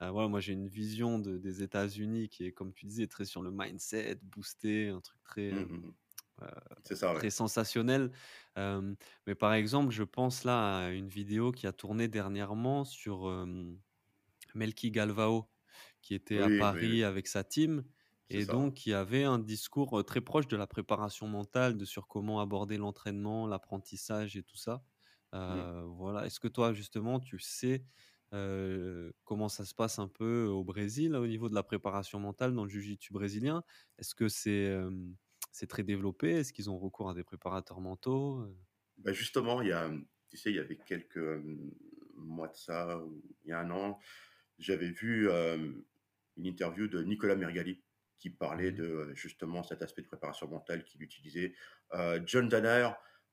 voilà, 0.00 0.28
moi 0.28 0.40
j'ai 0.40 0.52
une 0.54 0.68
vision 0.68 1.18
de 1.20 1.38
des 1.38 1.62
États-Unis 1.62 2.28
qui 2.28 2.44
est, 2.46 2.52
comme 2.52 2.74
tu 2.74 2.86
disais, 2.86 3.06
très 3.08 3.24
sur 3.24 3.42
le 3.42 3.50
mindset, 3.52 4.16
boosté, 4.22 4.90
un 4.90 5.00
truc 5.00 5.22
très, 5.24 5.48
mm, 5.50 5.64
hem, 5.64 5.94
ouais. 6.40 7.14
très 7.14 7.30
sensationnel. 7.30 8.12
Mais 8.56 9.34
par 9.38 9.54
exemple, 9.54 9.92
je 9.92 10.02
pense 10.02 10.44
là 10.44 10.78
à 10.86 10.90
une 10.90 11.08
vidéo 11.08 11.52
qui 11.52 11.66
a 11.66 11.72
tourné 11.72 12.08
dernièrement 12.08 12.84
sur, 12.84 13.46
Melky 14.54 14.90
Galvao, 14.90 15.50
qui 16.02 16.14
était 16.14 16.40
à 16.40 16.46
oui. 16.46 16.58
Paris 16.58 17.04
avec 17.04 17.26
sa 17.26 17.44
team 17.44 17.84
et 18.30 18.44
ça. 18.44 18.52
donc 18.52 18.74
qui 18.74 18.92
avait 18.92 19.24
un 19.24 19.38
discours, 19.38 20.04
très 20.04 20.20
proche 20.20 20.46
de 20.48 20.56
la 20.56 20.66
préparation 20.66 21.26
mentale, 21.26 21.76
de 21.76 21.84
sur 21.84 22.06
comment 22.06 22.40
aborder 22.40 22.76
l'entraînement, 22.76 23.46
l'apprentissage 23.46 24.36
et 24.36 24.42
tout 24.42 24.56
ça. 24.56 24.84
Mm. 25.32 25.38
Heu, 25.38 25.82
voilà. 25.86 26.26
Est-ce 26.26 26.40
que 26.40 26.48
toi, 26.48 26.72
justement, 26.72 27.20
tu 27.20 27.38
sais, 27.38 27.84
comment 29.24 29.48
ça 29.48 29.64
se 29.64 29.74
passe 29.74 29.98
un 29.98 30.08
peu 30.08 30.46
au 30.46 30.64
Brésil, 30.64 31.14
au 31.16 31.26
niveau 31.26 31.48
de 31.48 31.54
la 31.54 31.62
préparation 31.62 32.20
mentale 32.20 32.54
dans 32.54 32.64
le 32.64 32.70
jiu-jitsu 32.70 33.12
brésilien? 33.12 33.62
Est-ce 33.98 34.14
que 34.14 34.28
c'est, 34.28 34.76
c'est 35.52 35.66
très 35.68 35.82
développé? 35.82 36.30
Est-ce 36.30 36.52
qu'ils 36.52 36.70
ont 36.70 36.78
recours 36.78 37.10
à 37.10 37.14
des 37.14 37.24
préparateurs 37.24 37.80
mentaux? 37.80 38.46
Bah, 38.98 39.12
justement, 39.12 39.62
il 39.62 39.68
y 39.68 39.72
a, 39.72 39.90
tu 40.28 40.36
sais, 40.36 40.50
il 40.50 40.56
y 40.56 40.60
avait 40.60 40.76
quelques 40.76 41.16
euh, 41.16 41.42
mois 42.16 42.48
de 42.48 42.56
ça, 42.56 43.00
il 43.44 43.50
y 43.50 43.52
a 43.52 43.60
un 43.60 43.70
an, 43.70 43.98
j'avais 44.58 44.90
vu 44.90 45.28
euh, 45.30 45.72
une 46.36 46.46
interview 46.46 46.86
de 46.86 47.02
Nicolas 47.02 47.36
Mergali 47.36 47.82
qui 48.18 48.30
parlait 48.30 48.70
Mmh 48.70 48.76
de 48.76 49.12
justement 49.14 49.62
cet 49.62 49.82
aspect 49.82 50.02
de 50.02 50.06
préparation 50.06 50.46
mentale 50.46 50.84
qu'il 50.84 51.02
utilisait. 51.02 51.54
Euh, 51.94 52.20
John 52.26 52.48
Danner, 52.48 52.90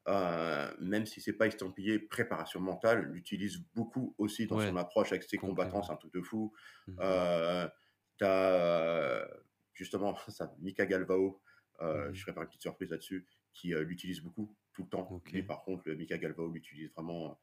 euh, 0.07 0.73
même 0.79 1.05
si 1.05 1.19
c'est 1.19 1.33
pas 1.33 1.47
estampillé 1.47 1.99
préparation 1.99 2.61
mentale, 2.61 3.01
l'utilise 3.11 3.57
beaucoup 3.75 4.15
aussi 4.17 4.47
dans 4.47 4.59
son 4.59 4.77
approche 4.77 5.11
avec 5.11 5.23
ses 5.23 5.37
combattants, 5.37 5.83
c'est 5.83 5.91
un 5.91 5.97
truc 5.97 6.13
de 6.13 6.21
fou. 6.21 6.53
Mmh 6.87 6.93
mh. 6.93 6.97
Euh, 7.01 7.69
t'as 8.17 8.53
euh, 8.53 9.27
justement 9.73 10.15
ça, 10.29 10.55
Mika 10.59 10.85
Galvao, 10.85 11.41
euh, 11.81 12.05
je 12.05 12.09
Mmh 12.11 12.15
ferai 12.21 12.33
pas 12.33 12.41
une 12.41 12.47
petite 12.47 12.61
surprise 12.61 12.89
là-dessus, 12.91 13.25
qui 13.53 13.73
euh, 13.73 13.83
l'utilise 13.83 14.21
beaucoup 14.21 14.55
tout 14.73 14.83
le 14.83 14.89
temps. 14.89 15.07
OK. 15.11 15.45
par 15.45 15.63
contre, 15.63 15.83
le 15.87 15.95
Mika 15.95 16.17
Galvao 16.17 16.49
l'utilise 16.51 16.91
vraiment 16.93 17.31
euh, 17.31 17.33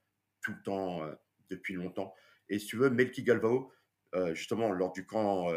tout 0.42 0.52
le 0.52 0.62
temps, 0.62 1.00
depuis 1.48 1.74
longtemps. 1.74 2.14
Et 2.48 2.58
si 2.58 2.66
tu 2.66 2.76
veux, 2.76 2.90
Melki 2.90 3.22
Galvao, 3.22 3.72
justement, 4.34 4.70
lors 4.72 4.92
du 4.92 5.06
camp 5.06 5.48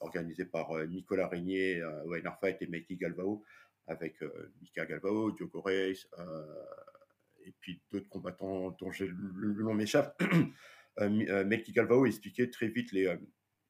organisé 0.00 0.46
par 0.46 0.72
Nicolas 0.86 1.28
Régnier, 1.28 1.84
Wayne 2.06 2.24
Fight 2.40 2.56
et 2.62 2.66
Melki 2.66 2.96
Galvao, 2.96 3.44
avec 3.86 4.16
Mika 4.62 4.86
Galvao, 4.86 5.32
Diogo 5.32 5.60
Reis, 5.60 6.06
et 7.44 7.52
puis 7.60 7.82
d'autres 7.90 8.08
combattants 8.08 8.70
dont 8.80 8.90
j'ai- 8.90 9.08
le, 9.08 9.52
le 9.52 9.62
nom 9.62 9.74
m'échappe, 9.74 10.18
Melki 10.98 11.72
Galvao 11.72 12.06
expliquait 12.06 12.48
très 12.50 12.68
vite 12.68 12.92
les, 12.92 13.14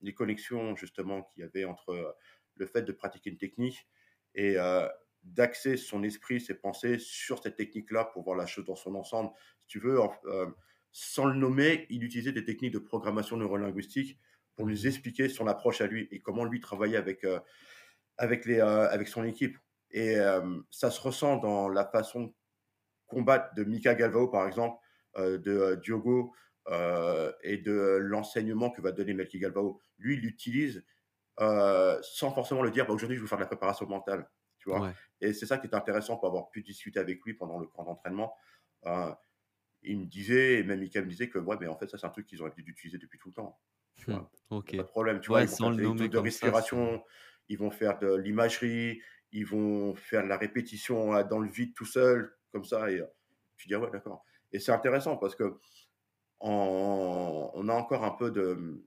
les 0.03 0.15
connexions 0.15 0.77
justement 0.77 1.23
qu'il 1.25 1.43
y 1.43 1.45
avait 1.45 1.65
entre 1.65 2.17
le 2.57 2.67
fait 2.67 2.83
de 2.83 2.93
pratiquer 2.93 3.31
une 3.31 3.39
technique 3.39 3.89
et 4.35 4.59
euh, 4.59 4.87
d'axer 5.23 5.77
son 5.77 6.03
esprit, 6.03 6.41
ses 6.41 6.55
pensées 6.55 6.99
sur 6.99 7.43
cette 7.43 7.57
technique-là 7.57 8.05
pour 8.05 8.23
voir 8.25 8.37
la 8.37 8.47
chose 8.47 8.65
dans 8.65 8.77
son 8.77 8.95
ensemble. 8.95 9.31
Si 9.61 9.67
tu 9.67 9.79
veux, 9.81 10.01
en- 10.01 10.13
euh, 10.27 10.47
sans 10.93 11.27
le 11.27 11.35
nommer, 11.35 11.87
il 11.91 12.03
utilisait 12.05 12.33
des 12.33 12.45
techniques 12.45 12.73
de 12.73 12.79
programmation 12.79 13.37
neurolinguistique 13.37 14.19
pour 14.57 14.67
nous 14.67 14.75
Mmh 14.83 14.87
expliquer 14.87 15.29
son 15.29 15.47
approche 15.47 15.81
à 15.81 15.87
lui 15.87 16.09
et 16.11 16.21
comment 16.21 16.45
lui 16.45 16.61
travaillait 16.61 16.97
avec, 16.97 17.25
euh, 17.25 17.41
avec, 18.19 18.45
les, 18.47 18.61
euh, 18.61 18.89
avec 18.91 19.09
son 19.09 19.25
équipe. 19.25 19.57
Et 19.93 20.17
ça 20.71 20.91
se 20.93 21.01
ressent 21.01 21.39
dans 21.39 21.69
la 21.69 21.85
façon 21.85 22.27
de 22.27 22.33
combattre 23.09 23.53
de 23.57 23.65
Mika 23.65 23.97
Galvao, 23.97 24.29
par 24.29 24.47
exemple, 24.47 24.79
de 25.17 25.81
Diogo 25.83 26.33
et 27.43 27.57
de 27.59 27.99
l'enseignement 28.01 28.71
que 28.71 28.81
va 28.83 28.93
donner 28.93 29.15
Melki 29.15 29.41
Galvao. 29.41 29.81
Lui, 29.99 30.15
il 30.15 30.21
l'utilise 30.21 30.85
euh, 31.41 31.99
sans 32.03 32.33
forcément 32.33 32.63
le 32.63 32.71
dire, 32.71 32.87
bah, 32.87 32.93
aujourd'hui, 32.95 33.17
je 33.17 33.23
veux 33.23 33.29
faire 33.29 33.39
de 33.39 33.43
la 33.43 33.49
préparation 33.49 33.87
mentale. 33.87 34.31
Tu 34.59 34.69
vois 34.69 34.87
Ouais. 34.87 34.95
et 35.23 35.33
c'est 35.33 35.47
ça 35.47 35.59
qui 35.59 35.67
est 35.67 35.75
intéressant 35.75 36.17
pour 36.19 36.29
avoir 36.29 36.51
pu 36.51 36.63
discuter 36.63 36.99
avec 37.01 37.21
lui 37.25 37.35
pendant 37.35 37.59
le 37.59 37.67
camp 37.67 37.85
d'entraînement. 37.85 38.35
Euh, 38.87 39.13
il 39.83 40.01
me 40.01 40.07
disait, 40.07 40.59
et 40.59 40.63
même 40.63 40.81
Mika 40.81 41.01
me 41.03 41.09
disait 41.09 41.29
que, 41.31 41.39
ouais, 41.39 41.57
mais 41.61 41.67
en 41.67 41.77
fait, 41.79 41.89
ça, 41.89 41.99
c'est 41.99 42.07
un 42.07 42.11
truc 42.11 42.27
qu'ils 42.27 42.43
ont 42.43 42.45
l'habitude 42.47 42.67
d'utiliser 42.67 42.99
depuis 42.99 43.19
tout 43.19 43.29
le 43.29 43.35
temps. 43.35 43.61
Tu 43.97 44.11
Mmh. 44.11 44.15
vois 44.15 44.31
OK. 44.51 44.77
pas 44.77 44.83
de 44.83 44.89
problème. 44.89 45.21
Tu 45.21 45.29
vois, 45.29 45.43
ils 45.43 45.49
vont 45.49 45.57
faire 45.59 45.71
le 45.71 46.09
de 46.09 46.19
ça, 46.19 46.23
respiration, 46.23 47.05
ils 47.49 47.59
vont 47.59 47.71
faire 47.71 47.99
de 47.99 48.15
l'imagerie, 48.15 49.01
ils 49.33 49.47
vont 49.47 49.95
faire 49.95 50.23
de 50.25 50.29
la 50.29 50.37
répétition 50.37 51.15
euh, 51.15 51.25
dans 51.25 51.39
le 51.39 51.49
vide 51.51 51.75
tout 51.75 51.87
seul, 51.87 52.37
comme 52.53 52.65
ça. 52.65 52.91
Et 52.91 53.03
tu 53.57 53.69
dis, 53.69 53.75
ah 53.75 53.81
ouais, 53.81 53.91
d'accord. 53.91 54.25
Et 54.53 54.59
c'est 54.61 54.73
intéressant 54.73 55.17
parce 55.17 55.35
que 55.35 55.59
en- 56.41 57.51
on 57.55 57.69
a 57.69 57.75
encore 57.75 58.05
un 58.05 58.13
peu 58.13 58.31
de, 58.31 58.85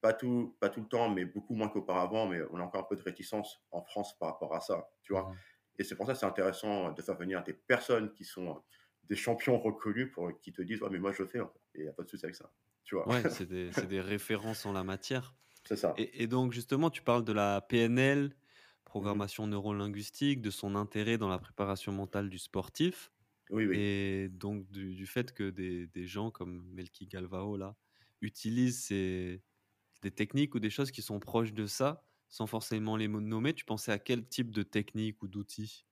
pas 0.00 0.12
tout, 0.14 0.56
pas 0.60 0.68
tout 0.70 0.80
le 0.80 0.88
temps, 0.88 1.10
mais 1.10 1.24
beaucoup 1.24 1.54
moins 1.54 1.68
qu'auparavant, 1.68 2.26
mais 2.26 2.40
on 2.50 2.58
a 2.58 2.62
encore 2.62 2.82
un 2.82 2.84
peu 2.84 2.96
de 2.96 3.02
réticence 3.02 3.64
en 3.70 3.82
France 3.82 4.18
par 4.18 4.30
rapport 4.32 4.54
à 4.54 4.60
ça, 4.60 4.90
tu 5.02 5.12
vois. 5.12 5.28
mmh 5.28 5.40
Et 5.78 5.84
c'est 5.84 5.96
pour 5.96 6.06
ça 6.06 6.12
que 6.14 6.18
c'est 6.18 6.26
intéressant 6.26 6.92
de 6.92 7.02
faire 7.02 7.16
venir 7.16 7.42
des 7.44 7.54
personnes 7.54 8.12
qui 8.12 8.24
sont 8.24 8.62
des 9.04 9.16
champions 9.16 9.58
reconnus 9.58 10.10
pour 10.12 10.30
qui 10.40 10.52
te 10.52 10.62
disent, 10.62 10.82
ouais, 10.82 10.90
mais 10.90 10.98
moi 10.98 11.12
je 11.12 11.22
le 11.22 11.28
fais, 11.28 11.40
en 11.40 11.48
fait. 11.48 11.58
et 11.74 11.80
il 11.80 11.82
n'y 11.84 11.88
a 11.88 11.92
pas 11.92 12.04
de 12.04 12.08
souci 12.08 12.24
avec 12.26 12.36
ça, 12.36 12.52
tu 12.84 12.94
vois. 12.96 13.06
Ouais, 13.06 13.24
c'est 13.28 13.46
des 13.86 14.00
références 14.00 14.66
en 14.66 14.72
la 14.72 14.84
matière 14.84 15.34
c'est 15.64 15.76
ça. 15.76 15.96
et 15.96 16.22
et 16.24 16.26
donc 16.28 16.52
justement, 16.52 16.90
tu 16.90 17.02
parles 17.02 17.24
de 17.24 17.32
la 17.32 17.60
PNL, 17.62 18.36
programmation 18.84 19.46
neurolinguistique, 19.48 20.42
de 20.42 20.50
son 20.50 20.76
intérêt 20.76 21.18
dans 21.18 21.28
la 21.28 21.38
préparation 21.40 21.92
mentale 21.92 22.30
du 22.30 22.38
sportif 22.38 23.12
Oui, 23.50 23.66
oui. 23.66 23.86
et 23.86 24.28
donc 24.32 24.70
du 24.70 24.94
du 24.96 25.06
fait 25.06 25.32
que 25.34 25.50
des 25.50 25.86
des 25.88 26.06
gens 26.08 26.30
comme 26.32 26.64
Melki 26.74 27.06
Galvao 27.08 27.56
là, 27.58 27.76
utilisent 28.22 28.84
ces 28.84 29.42
des 30.02 30.10
techniques 30.10 30.54
ou 30.54 30.60
des 30.60 30.70
choses 30.70 30.90
qui 30.90 31.02
sont 31.02 31.20
proches 31.20 31.52
de 31.52 31.66
ça, 31.66 32.04
sans 32.28 32.46
forcément 32.46 32.96
les 32.96 33.08
nommer. 33.08 33.54
Tu 33.54 33.64
pensais 33.64 33.92
à 33.92 33.98
quel 33.98 34.26
type 34.28 34.50
de 34.50 34.62
technique 34.62 35.22
ou 35.22 35.28
d'outils? 35.28 35.86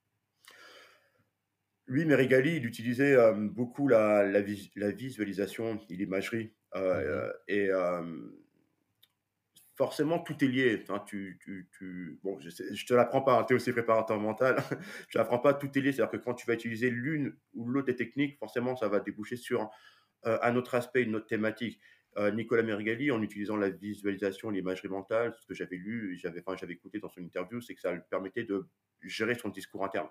Lui, 1.86 2.04
Merigali, 2.04 2.56
il 2.56 2.66
utilisait 2.66 3.14
euh, 3.14 3.32
beaucoup 3.32 3.88
la, 3.88 4.24
la, 4.24 4.42
vis- 4.42 4.70
la 4.76 4.90
visualisation 4.90 5.80
et 5.88 5.96
l'imagerie. 5.96 6.54
Euh, 6.76 7.00
Mmh 7.00 7.28
euh, 7.28 7.32
et 7.48 7.70
euh, 7.70 8.30
forcément, 9.74 10.18
tout 10.18 10.42
est 10.44 10.48
lié. 10.48 10.84
Hein, 10.88 11.02
tu, 11.06 11.38
tu, 11.42 11.68
tu... 11.76 12.20
Bon, 12.22 12.38
je, 12.40 12.50
je 12.50 12.86
te 12.86 12.94
l'apprends 12.94 13.22
pas, 13.22 13.38
hein, 13.40 13.44
tu 13.44 13.54
es 13.54 13.56
aussi 13.56 13.72
préparateur 13.72 14.18
mental. 14.20 14.56
je 15.08 15.12
te 15.12 15.18
l'apprends 15.18 15.38
pas, 15.38 15.54
tout 15.54 15.70
est 15.76 15.80
lié. 15.80 15.92
C'est-à-dire 15.92 16.10
que 16.10 16.24
quand 16.24 16.34
tu 16.34 16.46
vas 16.46 16.54
utiliser 16.54 16.90
l'une 16.90 17.36
ou 17.54 17.68
l'autre 17.68 17.86
des 17.86 17.96
techniques, 17.96 18.38
forcément, 18.38 18.76
ça 18.76 18.88
va 18.88 19.00
déboucher 19.00 19.36
sur 19.36 19.70
un 20.24 20.56
autre 20.56 20.74
aspect, 20.74 21.04
une 21.04 21.14
autre 21.14 21.26
thématique. 21.26 21.80
Euh, 22.16 22.30
Nicolas 22.32 22.62
Merigali, 22.62 23.10
en 23.10 23.22
utilisant 23.22 23.56
la 23.56 23.70
visualisation, 23.70 24.50
l'imagerie 24.50 24.88
mentale, 24.88 25.34
ce 25.38 25.46
que 25.46 25.54
j'avais 25.54 25.76
lu, 25.76 26.16
j'avais, 26.20 26.42
enfin, 26.44 26.56
j'avais 26.56 26.72
écouté 26.72 26.98
dans 26.98 27.08
son 27.08 27.20
interview, 27.20 27.60
c'est 27.60 27.74
que 27.74 27.80
ça 27.80 27.92
lui 27.92 28.00
permettait 28.10 28.44
de 28.44 28.66
gérer 29.02 29.34
son 29.34 29.50
discours 29.50 29.84
interne 29.84 30.08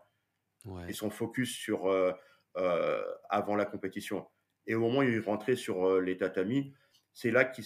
et 0.87 0.93
son 0.93 1.09
focus 1.09 1.55
sur 1.55 1.87
euh, 1.87 2.11
euh, 2.57 3.03
avant 3.29 3.55
la 3.55 3.65
compétition. 3.65 4.27
Et 4.65 4.75
au 4.75 4.81
moment 4.81 4.99
où 4.99 5.03
il 5.03 5.19
rentrait 5.19 5.55
sur 5.55 6.01
les 6.01 6.17
tatamis, 6.17 6.73
c'est 7.13 7.31
là 7.31 7.45
que 7.45 7.61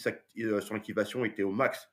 son 0.61 0.75
activation 0.75 1.25
était 1.25 1.43
au 1.43 1.51
max. 1.51 1.91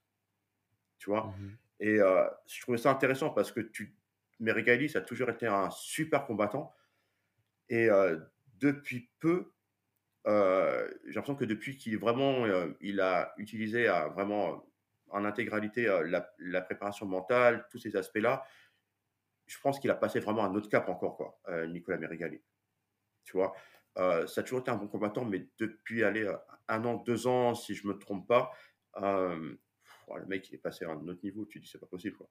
Tu 0.99 1.11
vois? 1.11 1.35
Mmh 1.39 1.57
Et 1.81 1.97
je 1.97 2.61
trouvais 2.61 2.79
ça 2.79 2.91
intéressant 2.91 3.31
parce 3.31 3.51
que 3.51 3.61
tu, 3.61 3.97
Merigali, 4.39 4.89
ça 4.91 4.99
a 4.99 5.03
toujours 5.03 5.31
été 5.31 5.47
un 5.47 5.71
super 5.71 6.27
combattant. 6.27 6.75
Et 7.71 7.89
depuis 8.59 9.11
peu, 9.19 9.51
euh, 10.27 10.89
j'ai 11.07 11.15
l'impression 11.15 11.37
que 11.37 11.45
depuis 11.45 11.77
qu'il 11.77 11.99
vraiment 11.99 12.45
euh, 12.45 12.77
il 12.81 13.01
a 13.01 13.33
utilisé 13.39 13.87
vraiment 14.15 14.65
en 15.11 15.25
intégralité 15.25 15.89
euh, 15.89 16.21
la, 16.39 16.61
préparation 16.61 17.07
mentale, 17.07 17.67
tous 17.71 17.79
ces 17.79 17.97
aspects-là, 17.97 18.45
je 19.47 19.59
pense 19.61 19.79
qu'il 19.79 19.91
a 19.91 19.95
passé 19.95 20.21
vraiment 20.21 20.45
un 20.45 20.55
autre 20.55 20.69
cap 20.69 20.89
encore, 20.89 21.17
quoi, 21.17 21.41
Nicolas 21.69 21.97
Merigali. 21.97 22.43
Tu 23.25 23.33
vois, 23.33 23.55
ça 23.97 24.41
a 24.41 24.43
toujours 24.43 24.61
été 24.61 24.71
un 24.71 24.77
bon 24.77 24.89
combattant, 24.89 25.25
mais 25.25 25.49
depuis 25.59 26.05
aller 26.05 26.31
un 26.69 26.85
an, 26.85 26.97
deux 26.97 27.27
ans, 27.27 27.55
si 27.55 27.75
je 27.75 27.87
me 27.87 27.97
trompe 27.99 28.29
pas, 28.29 28.53
le 29.01 30.27
mec 30.27 30.51
il 30.51 30.57
est 30.57 30.59
passé 30.59 30.85
à 30.85 30.91
un 30.91 31.09
autre 31.09 31.21
niveau. 31.23 31.47
Tu 31.47 31.61
dis 31.61 31.67
c'est 31.67 31.79
pas 31.79 31.87
possible, 31.87 32.17
quoi. 32.17 32.29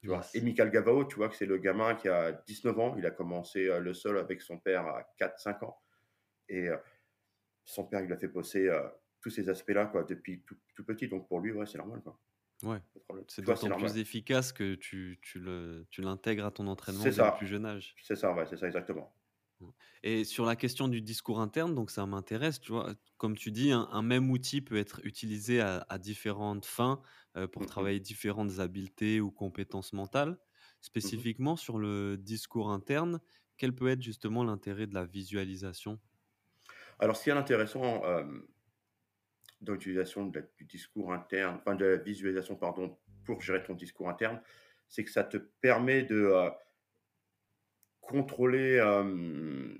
Tu 0.00 0.08
vois, 0.08 0.22
et 0.32 0.40
Michael 0.40 0.70
Gavao, 0.70 1.04
tu 1.04 1.16
vois 1.16 1.28
que 1.28 1.36
c'est 1.36 1.44
le 1.44 1.58
gamin 1.58 1.94
qui 1.96 2.08
a 2.08 2.32
19 2.32 2.78
ans, 2.78 2.94
il 2.96 3.04
a 3.04 3.10
commencé 3.10 3.68
le 3.78 3.92
sol 3.92 4.16
avec 4.16 4.40
son 4.40 4.58
père 4.58 4.86
à 4.86 5.06
4-5 5.18 5.66
ans. 5.66 5.78
Et 6.48 6.70
son 7.64 7.84
père, 7.84 8.02
il 8.02 8.12
a 8.12 8.16
fait 8.16 8.28
bosser 8.28 8.68
euh, 8.68 8.82
tous 9.20 9.30
ces 9.30 9.48
aspects-là 9.48 9.86
quoi, 9.86 10.04
depuis 10.04 10.42
tout, 10.42 10.84
petit. 10.84 11.08
Donc 11.08 11.28
pour 11.28 11.40
lui, 11.40 11.52
ouais, 11.52 11.66
c'est 11.66 11.78
normal. 11.78 12.00
Quoi. 12.02 12.18
Ouais, 12.62 12.80
c'est 13.28 13.42
d'autant 13.42 13.76
plus 13.76 13.98
efficace 13.98 14.52
que 14.52 14.74
tu, 14.74 15.18
tu, 15.22 15.38
le, 15.38 15.86
tu 15.90 16.02
l'intègres 16.02 16.46
à 16.46 16.50
ton 16.50 16.66
entraînement 16.66 17.04
dès 17.04 17.10
le 17.10 17.36
plus 17.38 17.46
jeune 17.46 17.66
âge. 17.66 17.94
C'est 18.02 18.16
ça, 18.16 18.32
ouais, 18.34 18.46
c'est 18.46 18.56
ça 18.56 18.66
exactement. 18.66 19.14
Et 20.02 20.24
sur 20.24 20.44
la 20.44 20.56
question 20.56 20.88
du 20.88 21.00
discours 21.00 21.40
interne, 21.40 21.74
donc 21.74 21.90
ça 21.90 22.04
m'intéresse, 22.06 22.60
tu 22.60 22.72
vois, 22.72 22.94
comme 23.16 23.36
tu 23.36 23.50
dis, 23.50 23.72
un, 23.72 24.02
même 24.02 24.30
outil 24.30 24.60
peut 24.60 24.76
être 24.76 25.00
utilisé 25.04 25.60
à, 25.60 25.86
différentes 25.98 26.66
fins 26.66 27.00
euh, 27.36 27.46
pour 27.48 27.62
mmh 27.62 27.66
travailler 27.66 28.00
différentes 28.00 28.58
habiletés 28.58 29.20
ou 29.20 29.30
compétences 29.30 29.92
mentales. 29.92 30.30
Mmh 30.30 30.38
Spécifiquement 30.82 31.56
sur 31.56 31.78
le 31.78 32.16
discours 32.18 32.70
interne, 32.70 33.20
quel 33.56 33.74
peut 33.74 33.88
être 33.88 34.02
justement 34.02 34.44
l'intérêt 34.44 34.86
de 34.86 34.94
la 34.94 35.06
visualisation? 35.06 35.98
Alors, 36.98 37.16
ce 37.16 37.24
qui 37.24 37.30
est 37.30 37.32
intéressant 37.32 38.04
euh, 38.04 38.24
dans 39.60 39.72
l'utilisation 39.72 40.26
du 40.26 40.64
discours 40.64 41.12
interne, 41.12 41.56
enfin 41.60 41.74
de 41.74 41.84
la 41.84 41.96
visualisation, 41.96 42.56
pardon, 42.56 42.98
pour 43.24 43.40
gérer 43.40 43.62
ton 43.62 43.74
discours 43.74 44.08
interne, 44.08 44.40
c'est 44.88 45.04
que 45.04 45.10
ça 45.10 45.24
te 45.24 45.36
permet 45.36 46.02
de 46.02 46.16
euh, 46.16 46.50
contrôler 48.00 48.78
euh, 48.78 49.74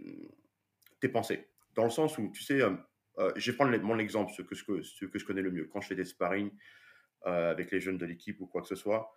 tes 1.01 1.09
pensées. 1.09 1.49
Dans 1.75 1.85
le 1.85 1.91
sens 1.91 2.19
où, 2.19 2.31
tu 2.31 2.43
sais, 2.43 2.61
je 3.37 3.51
vais 3.51 3.57
prendre 3.57 3.77
mon 3.79 3.99
exemple, 3.99 4.33
ce 4.33 4.43
que, 4.43 4.55
ce, 4.55 5.05
que, 5.05 5.19
je 5.19 5.25
connais 5.25 5.43
le 5.43 5.51
mieux. 5.51 5.67
Quand 5.67 5.81
je 5.81 5.89
fais 5.89 5.97
des 5.97 6.05
sparring 6.05 6.51
avec 7.23 7.73
les 7.73 7.81
jeunes 7.81 7.99
de 7.99 8.07
l'équipe 8.07 8.41
ou 8.41 8.47
quoi 8.47 8.63
que 8.63 8.69
ce 8.69 8.77
soit, 8.77 9.13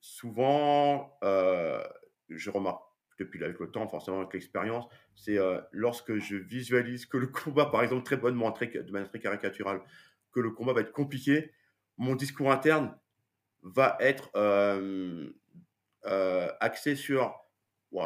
souvent, 0.00 1.16
je 1.22 2.50
remarque 2.50 2.87
depuis 3.18 3.42
avec 3.42 3.58
le 3.58 3.70
temps, 3.70 3.86
forcément 3.88 4.20
avec 4.20 4.32
l'expérience, 4.32 4.86
c'est 5.14 5.38
euh, 5.38 5.60
lorsque 5.72 6.16
je 6.18 6.36
visualise 6.36 7.06
que 7.06 7.16
le 7.16 7.26
combat, 7.44 7.66
par 7.66 7.82
exemple, 7.82 8.04
très 8.04 8.16
bonnement, 8.16 8.52
très, 8.52 8.66
de 8.66 8.90
manière 8.90 9.08
très 9.08 9.20
caricaturale, 9.20 9.82
que 10.32 10.40
le 10.40 10.50
combat 10.50 10.72
va 10.72 10.82
être 10.82 10.92
compliqué, 10.92 11.52
mon 11.96 12.14
discours 12.14 12.52
interne 12.52 12.96
va 13.62 13.96
être 14.00 14.30
euh, 14.36 15.30
euh, 16.06 16.48
axé 16.60 16.94
sur 16.94 17.34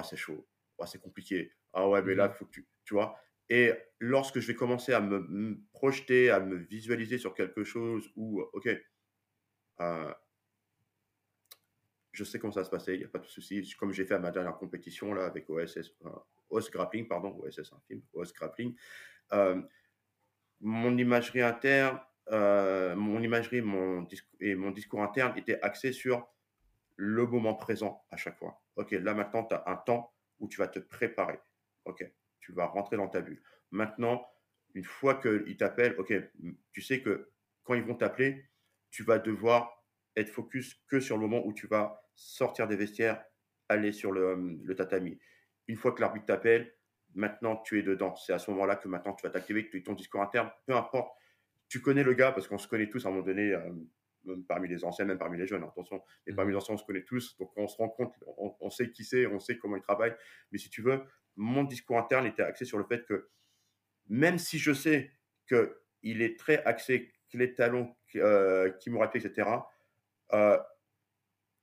c'est 0.05 0.17
chaud, 0.17 0.47
c'est 0.87 1.01
compliqué, 1.01 1.53
ah 1.73 1.89
ouais, 1.89 2.03
mais 2.03 2.15
là, 2.15 2.27
il 2.27 2.31
mmh 2.31 2.35
faut 2.35 2.45
que 2.47 2.51
tu, 2.51 2.67
tu 2.85 2.95
vois. 2.95 3.17
Et 3.49 3.73
lorsque 3.99 4.39
je 4.39 4.47
vais 4.47 4.55
commencer 4.55 4.93
à 4.93 5.01
me, 5.01 5.21
me, 5.29 5.59
projeter, 5.73 6.31
à 6.31 6.41
me 6.41 6.57
visualiser 6.57 7.19
sur 7.19 7.35
quelque 7.35 7.65
chose 7.65 8.11
où, 8.17 8.41
ok, 8.53 8.69
je 12.13 12.25
sais 12.25 12.39
comment 12.39 12.53
ça 12.53 12.61
va 12.61 12.65
se 12.65 12.71
passer, 12.71 12.95
il 12.95 12.99
n'y 12.99 13.05
a 13.05 13.09
pas 13.09 13.19
de 13.19 13.27
souci. 13.27 13.75
Comme 13.79 13.93
j'ai 13.93 14.05
fait 14.05 14.15
à 14.15 14.19
ma 14.19 14.31
dernière 14.31 14.57
compétition 14.57 15.15
là, 15.15 15.25
avec 15.25 15.49
OSS, 15.49 15.95
euh, 16.05 16.11
OS 16.51 16.71
Grappling, 16.71 17.09
pardon, 17.09 17.35
OSS, 17.43 17.73
un 17.73 17.81
film, 17.87 18.03
OS 18.13 18.33
Grappling. 18.33 18.77
Euh, 19.33 19.61
mon 20.61 20.97
imagerie 20.97 21.41
interne, 21.41 22.01
euh, 22.31 22.95
mon 22.95 23.21
imagerie 23.23 23.63
mon 23.63 24.07
et 24.41 24.55
mon 24.55 24.71
discours 24.71 25.03
interne 25.03 25.37
étaient 25.37 25.61
axés 25.63 25.93
sur 25.93 26.29
le 26.97 27.27
moment 27.27 27.55
présent 27.55 28.05
à 28.11 28.17
chaque 28.17 28.39
fois. 28.39 28.63
Ok, 28.77 28.93
là 28.93 29.15
maintenant, 29.15 29.45
tu 29.45 29.55
as 29.55 29.65
un 29.67 29.77
temps 29.77 30.15
où 30.39 30.49
tu 30.49 30.59
vas 30.59 30.69
te 30.69 30.79
préparer. 30.79 31.41
Ok, 31.87 32.09
tu 32.41 32.53
vas 32.53 32.67
rentrer 32.67 32.97
dans 32.97 33.09
ta 33.09 33.23
bulle. 33.23 33.43
Maintenant, 33.71 34.25
une 34.75 34.85
fois 34.85 35.15
qu'ils 35.15 35.57
t'appellent, 35.57 35.97
ok, 35.99 36.13
tu 36.73 36.83
sais 36.83 37.01
que 37.01 37.31
quand 37.65 37.75
ils 37.75 37.83
vont 37.83 37.95
t'appeler, 37.95 38.49
tu 38.91 39.03
vas 39.03 39.19
devoir 39.19 39.82
être 40.17 40.29
focus 40.29 40.83
que 40.87 41.01
sur 41.01 41.17
le 41.17 41.23
moment 41.23 41.47
où 41.47 41.53
tu 41.53 41.67
vas 41.67 42.03
sortir 42.15 42.69
des 42.69 42.77
vestiaires, 42.77 43.25
aller 43.69 43.93
sur 43.93 44.13
le, 44.13 44.59
le 44.63 44.75
tatami. 44.75 45.19
Une 45.69 45.77
fois 45.77 45.93
que 45.93 46.01
l'arbitre 46.01 46.27
t'appelle, 46.27 46.75
maintenant 47.15 47.57
tu 47.57 47.79
es 47.79 47.83
dedans. 47.83 48.15
C'est 48.17 48.33
à 48.33 48.39
ce 48.39 48.51
moment-là 48.51 48.77
que 48.77 48.89
maintenant 48.89 49.15
tu 49.15 49.27
vas 49.27 49.31
t'activer 49.31 49.69
ton 49.83 49.95
discours 49.95 50.23
interne, 50.23 50.51
peu 50.67 50.75
importe. 50.75 51.17
Tu 51.69 51.81
connais 51.81 52.03
le 52.03 52.15
gars 52.15 52.33
parce 52.33 52.49
qu'on 52.49 52.59
se 52.59 52.69
connaît 52.69 52.89
tous 52.89 53.05
à 53.07 53.09
un 53.09 53.13
moment 53.13 53.25
donné, 53.25 53.53
euh, 53.53 54.37
parmi 54.49 54.69
les 54.69 54.85
anciens, 54.85 55.05
même 55.05 55.19
parmi 55.19 55.39
les 55.39 55.47
jeunes, 55.47 55.65
attention. 55.65 56.03
Mais 56.27 56.35
parmi 56.35 56.51
mmh. 56.51 56.55
les 56.55 56.57
anciens, 56.59 56.75
on 56.75 56.79
se 56.79 56.85
connaît 56.85 57.05
tous, 57.05 57.37
donc 57.39 57.51
on 57.57 57.67
se 57.67 57.77
rend 57.77 57.89
compte, 57.89 58.15
on, 58.37 58.71
sait 58.71 58.91
qui 58.91 59.05
c'est, 59.05 59.27
on 59.27 59.41
sait 59.41 59.59
comment 59.59 59.77
il 59.77 59.83
travaille. 59.83 60.15
Mais 60.51 60.59
si 60.59 60.71
tu 60.71 60.83
veux, 60.83 61.03
mon 61.37 61.65
discours 61.65 61.99
interne 61.99 62.27
était 62.27 62.43
axé 62.43 62.65
sur 62.65 62.79
le 62.79 62.85
fait 62.85 63.05
que 63.07 63.29
même 64.09 64.39
si 64.39 64.59
je 64.59 64.73
sais 64.73 65.13
qu'il 65.49 66.23
est 66.23 66.39
très 66.39 66.63
axé, 66.65 67.13
que 67.31 67.39
les 67.39 67.55
talons 67.55 67.95
euh, 68.17 68.71
rappellent, 68.95 69.27
etc., 69.27 69.49
euh, 70.35 70.59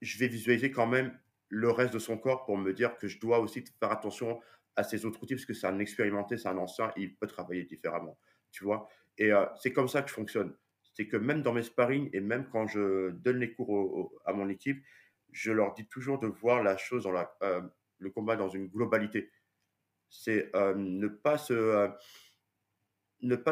je 0.02 0.18
vais 0.18 0.28
visualiser 0.28 0.72
quand 0.72 0.88
même 0.88 1.18
le 1.50 1.72
reste 1.72 1.94
de 1.94 2.00
son 2.00 2.18
corps 2.18 2.46
pour 2.46 2.58
me 2.58 2.74
dire 2.74 2.98
que 2.98 3.08
je 3.08 3.20
dois 3.20 3.40
aussi 3.40 3.64
faire 3.80 3.92
attention 3.92 4.40
à 4.76 4.84
ses 4.84 5.06
autres 5.06 5.22
outils 5.24 5.36
parce 5.36 5.46
que 5.46 5.54
c'est 5.54 5.68
un 5.68 5.80
expérimenté, 5.80 6.38
c'est 6.38 6.48
un 6.48 6.58
ancien 6.58 6.92
il 6.96 7.16
peut 7.16 7.28
travailler 7.28 7.64
différemment, 7.64 8.18
tu 8.52 8.64
vois. 8.64 8.88
Et 9.18 9.32
euh, 9.32 9.46
c'est 9.58 9.74
comme 9.74 9.88
ça 9.88 10.02
que 10.02 10.10
je 10.10 10.14
fonctionne. 10.14 10.56
C'est 10.94 11.08
que 11.08 11.18
même 11.18 11.42
dans 11.42 11.54
mes 11.54 11.64
sparring 11.64 12.10
et 12.14 12.20
même 12.20 12.48
quand 12.50 12.68
je 12.68 13.12
donne 13.12 13.40
les 13.40 13.54
cours 13.54 14.20
à 14.26 14.34
mon 14.34 14.50
équipe, 14.50 14.84
je 15.32 15.52
leur 15.52 15.74
dis 15.74 15.88
toujours 15.88 16.20
de 16.20 16.28
voir 16.28 16.64
la 16.64 16.78
chose 16.78 17.08
euh, 17.44 17.62
le 17.98 18.10
combat 18.10 18.36
dans 18.36 18.50
une 18.50 18.68
globalité. 18.68 19.32
C'est 20.10 20.52
ne 20.54 21.08
pas 21.08 21.38
se 21.38 21.92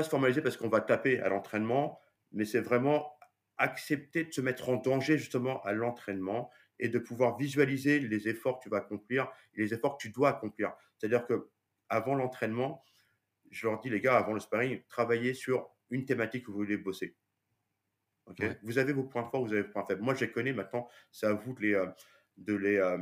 formaliser 0.10 0.42
parce 0.42 0.58
qu'on 0.58 0.70
va 0.70 0.82
taper 0.82 1.20
à 1.20 1.30
l'entraînement, 1.30 2.02
mais 2.32 2.46
c'est 2.46 2.62
vraiment 2.62 3.17
accepter 3.58 4.26
de 4.26 4.32
se 4.32 4.42
mettre 4.42 4.70
en 4.70 4.78
danger 4.78 5.18
justement 5.18 5.62
à 5.64 5.74
l'entraînement 5.74 6.52
et 6.80 6.90
de 6.90 7.00
pouvoir 7.00 7.38
visualiser 7.38 8.00
les 8.00 8.28
efforts 8.28 8.60
que 8.60 8.64
tu 8.64 8.70
vas 8.70 8.78
accomplir 8.78 9.32
et 9.56 9.62
les 9.62 9.74
efforts 9.74 9.98
que 9.98 10.04
tu 10.04 10.10
dois 10.10 10.30
accomplir. 10.30 10.74
C'est-à-dire 10.98 11.26
que 11.26 11.50
avant 11.90 12.16
l'entraînement, 12.16 12.84
je 13.50 13.68
leur 13.68 13.80
dis 13.80 13.90
les 13.90 14.02
gars, 14.02 14.18
avant 14.18 14.34
le 14.34 14.40
sparring, 14.40 14.82
travaillez 14.88 15.34
sur 15.34 15.70
une 15.90 16.06
thématique 16.06 16.46
que 16.46 16.52
vous 16.52 16.58
voulez 16.58 16.78
bosser. 16.78 17.16
Vous 18.62 18.78
avez 18.78 18.92
vos 18.92 19.04
points 19.04 19.24
forts, 19.24 19.46
vous 19.46 19.54
avez 19.54 19.62
vos 19.62 19.72
points 19.72 19.86
faibles. 19.86 20.02
Moi, 20.02 20.14
je 20.14 20.26
les 20.26 20.32
connais 20.32 20.54
maintenant. 20.54 20.88
C'est 21.12 21.28
à 21.28 21.34
vous 21.34 21.54
de 21.54 21.62
les, 21.62 21.74
euh, 21.74 21.88
de 22.38 22.54
les, 22.56 22.78
euh, 22.78 22.98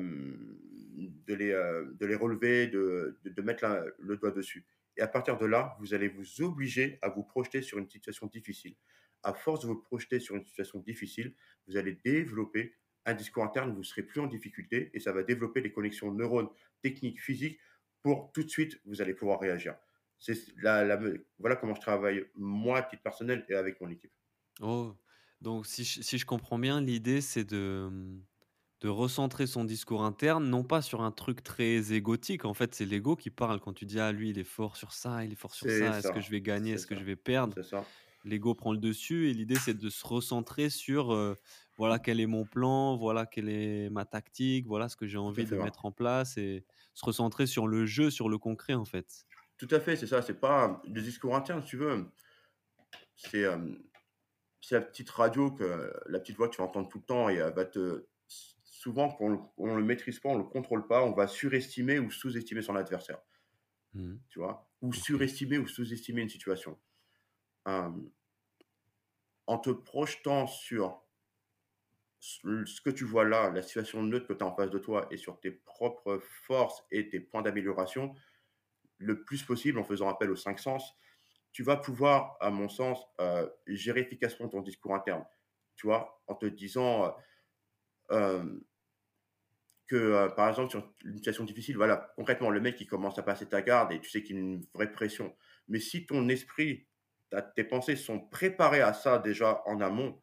de 0.96 1.34
les, 1.34 1.52
euh, 1.52 1.92
de 1.94 2.06
les 2.06 2.16
relever, 2.16 2.68
de, 2.68 3.18
de, 3.24 3.42
mettre 3.42 3.66
le 4.00 4.18
doigt 4.18 4.32
dessus. 4.32 4.66
Et 4.98 5.02
à 5.02 5.08
partir 5.08 5.38
de 5.38 5.46
là, 5.46 5.76
vous 5.80 5.94
allez 5.94 6.08
vous 6.08 6.42
obliger 6.42 7.00
à 7.02 7.10
vous 7.10 7.24
projeter 7.24 7.62
sur 7.62 7.80
une 7.80 7.90
situation 7.90 8.28
difficile 8.28 8.76
à 9.26 9.34
force 9.34 9.62
de 9.62 9.68
vous 9.68 9.82
projeter 9.82 10.20
sur 10.20 10.36
une 10.36 10.46
situation 10.46 10.80
difficile, 10.80 11.36
vous 11.68 11.78
allez 11.78 12.00
développer 12.06 12.76
un 13.06 13.14
discours 13.14 13.44
interne, 13.44 13.72
vous 13.72 13.80
ne 13.80 13.84
serez 13.84 14.04
plus 14.04 14.22
en 14.22 14.28
difficulté 14.28 14.90
et 14.94 15.00
ça 15.00 15.12
va 15.12 15.24
développer 15.24 15.62
les 15.62 15.72
connexions 15.72 16.12
neurones, 16.12 16.50
techniques, 16.82 17.22
physiques 17.22 17.60
pour 18.02 18.32
tout 18.34 18.44
de 18.44 18.50
suite, 18.50 18.80
vous 18.86 19.02
allez 19.02 19.14
pouvoir 19.14 19.40
réagir. 19.40 19.76
C'est 20.18 20.38
la, 20.62 21.00
voilà 21.40 21.56
comment 21.56 21.76
je 21.76 21.82
travaille 21.82 22.26
moi 22.36 22.78
à 22.80 22.84
titre 22.84 23.04
personnel 23.04 23.46
et 23.50 23.56
avec 23.56 23.82
mon 23.82 23.90
équipe. 23.90 24.14
Oh, 24.62 24.96
donc 25.42 25.66
si 25.66 25.84
je, 25.84 26.02
si 26.02 26.18
je 26.18 26.26
comprends 26.26 26.58
bien, 26.58 26.82
l'idée 26.82 27.22
c'est 27.22 27.44
de, 27.44 27.90
de 28.82 28.90
recentrer 28.90 29.46
son 29.48 29.66
discours 29.66 30.04
interne, 30.04 30.48
non 30.50 30.64
pas 30.64 30.82
sur 30.82 31.02
un 31.02 31.12
truc 31.12 31.44
très 31.44 31.94
égotique. 31.94 32.46
En 32.46 32.54
fait, 32.54 32.74
c'est 32.74 32.86
l'ego 32.86 33.16
qui 33.16 33.30
parle 33.30 33.60
quand 33.60 33.74
tu 33.74 33.86
dis 33.86 34.00
ah 34.00 34.12
lui 34.12 34.30
il 34.30 34.40
est 34.40 34.44
fort 34.44 34.78
sur 34.78 34.94
ça, 34.94 35.26
il 35.26 35.32
est 35.32 35.36
fort 35.36 35.54
sur 35.54 35.70
ça. 35.70 35.98
Est-ce 35.98 36.12
que 36.12 36.22
je 36.22 36.32
vais 36.32 36.42
gagner, 36.42 36.74
est-ce 36.74 36.88
que 36.88 36.96
je 36.96 37.04
vais 37.04 37.16
perdre? 37.16 37.62
Ça 37.64 37.86
l'ego 38.26 38.56
prend 38.56 38.74
le 38.74 38.80
dessus 38.80 39.30
et 39.30 39.34
l'idée 39.34 39.60
c'est 39.60 39.74
de 39.76 39.90
se 39.90 40.06
recentrer 40.06 40.70
sur 40.70 41.14
euh, 41.14 41.36
voilà 41.78 42.00
quel 42.00 42.20
est 42.20 42.26
mon 42.28 42.46
plan, 42.46 42.98
voilà 42.98 43.26
quelle 43.26 43.50
est 43.50 43.90
ma 43.90 44.06
tactique, 44.06 44.68
voilà 44.68 44.90
ce 44.90 44.96
que 44.96 45.08
j'ai 45.08 45.18
envie 45.18 45.46
de 45.46 45.56
mettre 45.56 45.86
en 45.86 45.92
place 45.92 46.38
et 46.38 46.66
se 46.94 47.06
recentrer 47.06 47.48
sur 47.48 47.68
le 47.68 47.86
jeu, 47.86 48.10
sur 48.10 48.30
le 48.30 48.38
concret 48.38 48.74
en 48.74 48.86
fait. 48.86 49.26
Tout 49.58 49.68
à 49.72 49.80
fait, 49.80 49.96
c'est 49.96 50.08
ça. 50.08 50.22
C'est 50.22 50.40
pas 50.40 50.82
le 50.86 51.02
discours 51.02 51.36
interne, 51.36 51.62
si 51.62 51.70
tu 51.70 51.78
veux. 51.78 52.10
c'est, 53.16 53.46
c'est 54.62 54.76
la 54.76 54.82
petite 54.82 55.10
radio 55.10 55.52
que 55.52 55.94
la 56.08 56.20
petite 56.20 56.36
voix 56.38 56.50
que 56.50 56.56
tu 56.56 56.62
vas 56.62 56.68
entendre 56.68 56.90
tout 56.90 57.00
le 57.00 57.04
temps 57.06 57.30
et 57.30 57.36
elle 57.36 57.54
va 57.54 57.66
te 57.66 58.08
souvent 58.28 59.10
quand 59.10 59.54
on 59.58 59.68
ne 59.68 59.78
le 59.78 59.84
maîtrise 59.84 60.20
pas, 60.20 60.30
on 60.30 60.34
ne 60.38 60.44
le 60.44 60.50
contrôle 60.50 60.88
pas, 60.88 61.04
on 61.04 61.14
va 61.14 61.28
surestimer 61.28 62.00
ou 62.00 62.12
sous-estimer 62.12 62.62
son 62.62 62.76
adversaire, 62.76 63.20
Mmh 63.94 64.20
tu 64.30 64.40
vois? 64.40 64.70
Ou 64.82 64.94
surestimer 64.94 65.58
ou 65.58 65.68
sous-estimer 65.68 66.22
une 66.22 66.30
situation. 66.30 66.78
Hem, 67.66 68.12
en 69.48 69.58
te 69.58 69.72
projetant 69.72 70.46
sur 70.46 71.02
ce 72.20 72.82
que 72.82 72.90
tu 72.90 73.04
vois 73.06 73.26
là, 73.26 73.50
la 73.52 73.62
situation 73.62 74.02
neutre 74.04 74.28
que 74.28 74.34
tu 74.34 74.44
as 74.44 74.48
en 74.48 74.56
face 74.56 74.72
de 74.72 74.80
toi 74.80 75.08
et 75.12 75.18
sur 75.18 75.40
tes 75.40 75.52
propres 75.52 76.20
forces 76.48 76.84
et 76.92 77.10
tes 77.10 77.20
points 77.20 77.42
d'amélioration, 77.42 78.16
le 78.98 79.24
plus 79.24 79.44
possible 79.44 79.80
en 79.80 79.84
faisant 79.84 80.10
appel 80.10 80.32
aux 80.32 80.36
5 80.38 80.60
sens, 80.60 80.94
tu 81.52 81.64
vas 81.64 81.78
pouvoir, 81.78 82.38
à 82.42 82.52
mon 82.52 82.70
sens, 82.70 83.06
heu, 83.22 83.52
gérer 83.68 84.02
efficacement 84.02 84.50
ton 84.50 84.62
discours 84.62 84.96
interne. 84.96 85.26
Tu 85.78 85.88
vois? 85.88 86.22
En 86.28 86.36
te 86.36 86.46
disant, 86.48 87.16
heu, 88.12 88.16
hem, 88.18 88.62
que, 89.88 90.28
par 90.36 90.50
exemple, 90.50 90.72
sur 90.72 90.94
une 91.04 91.16
situation 91.16 91.44
difficile, 91.44 91.76
voilà, 91.78 92.12
concrètement, 92.16 92.50
le 92.50 92.60
mec, 92.60 92.80
il 92.82 92.88
commence 92.88 93.20
à 93.20 93.24
passer 93.24 93.48
ta 93.48 93.62
garde 93.62 93.92
et 93.92 94.00
tu 94.02 94.10
sais 94.10 94.24
qu'il 94.24 94.36
y 94.36 94.40
a 94.40 94.42
une 94.42 94.66
vraie 94.74 94.92
pression. 94.92 95.36
Mais 95.68 95.80
si 95.80 96.06
ton 96.06 96.28
esprit, 96.28 96.88
tes 97.56 97.64
pensées 97.64 97.96
sont 97.96 98.20
préparées 98.20 98.82
à 98.82 98.94
ça 98.94 99.20
déjà 99.20 99.62
en 99.66 99.82
amont, 99.82 100.22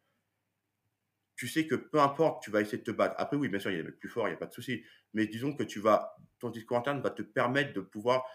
tu 1.35 1.49
sais 1.49 1.67
que 1.67 1.75
peu 1.75 1.99
importe, 2.01 2.43
tu 2.43 2.51
vas 2.51 2.61
essayer 2.61 2.79
de 2.79 2.83
te 2.85 2.91
battre. 2.91 3.15
Après 3.19 3.37
oui, 3.37 3.49
bien 3.49 3.59
sûr, 3.59 3.71
il 3.71 3.77
y 3.77 3.81
a 3.81 3.83
des 3.83 3.89
mecs 3.89 3.99
plus 3.99 4.09
forts, 4.09 4.29
il 4.29 4.33
y 4.33 4.35
a 4.35 4.37
pas 4.37 4.47
de 4.47 4.53
souci. 4.53 4.85
Mais 5.15 5.27
disons 5.27 5.55
que 5.55 5.63
tu 5.63 5.81
vas 5.81 6.15
ton 6.39 6.51
discours 6.51 6.77
interne 6.77 7.01
va 7.01 7.11
te 7.11 7.23
permettre 7.23 7.73
de 7.73 7.81
pouvoir 7.81 8.27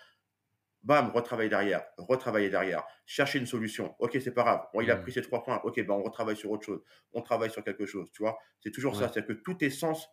Bam, 0.84 1.12
retravailler 1.12 1.50
derrière, 1.50 1.86
retravailler 1.98 2.50
derrière, 2.50 2.86
chercher 3.06 3.40
une 3.40 3.48
solution. 3.48 3.96
OK, 4.00 4.18
c'est 4.24 4.34
pas 4.34 4.44
grave. 4.44 4.68
Bon, 4.74 4.82
il 4.82 4.92
a 4.92 4.96
Mmh. 4.96 4.98
pris 4.98 5.12
ses 5.12 5.22
3 5.22 5.44
points. 5.44 5.60
OK, 5.64 5.76
ben, 5.86 5.92
on 5.94 6.04
retravaille 6.04 6.38
sur 6.38 6.52
autre 6.52 6.66
chose. 6.66 6.82
On 7.14 7.22
travaille 7.22 7.52
sur 7.52 7.64
quelque 7.64 7.86
chose, 7.86 8.12
tu 8.14 8.22
vois? 8.24 8.38
C'est 8.62 8.72
toujours 8.72 8.96
ça, 8.96 9.08
c'est-à-dire 9.10 9.36
que 9.36 9.42
tous 9.44 9.56
tes 9.56 9.70
sens 9.70 10.08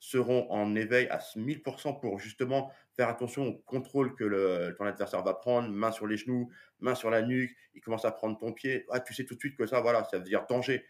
seront 0.00 0.50
en 0.50 0.74
éveil 0.76 1.08
à 1.08 1.20
1000% 1.36 1.94
pour 1.94 2.18
justement 2.18 2.70
faire 2.96 3.08
attention 3.08 3.46
au 3.48 3.54
contrôle 3.58 4.14
que 4.14 4.24
le 4.24 4.74
ton 4.78 4.84
adversaire 4.84 5.22
va 5.24 5.34
prendre, 5.34 5.68
main 5.70 5.90
sur 5.92 6.06
les 6.06 6.16
genoux, 6.16 6.50
main 6.80 6.94
sur 6.94 7.10
la 7.10 7.22
nuque, 7.22 7.56
il 7.74 7.80
commence 7.80 8.04
à 8.04 8.12
prendre 8.12 8.38
ton 8.38 8.52
pied. 8.52 8.86
Ah, 8.90 9.00
tu 9.00 9.14
sais 9.14 9.24
tout 9.24 9.34
de 9.34 9.40
suite 9.40 9.56
que 9.56 9.66
ça, 9.66 9.80
voilà, 9.80 10.04
ça 10.04 10.18
veut 10.18 10.24
dire 10.24 10.46
danger. 10.48 10.84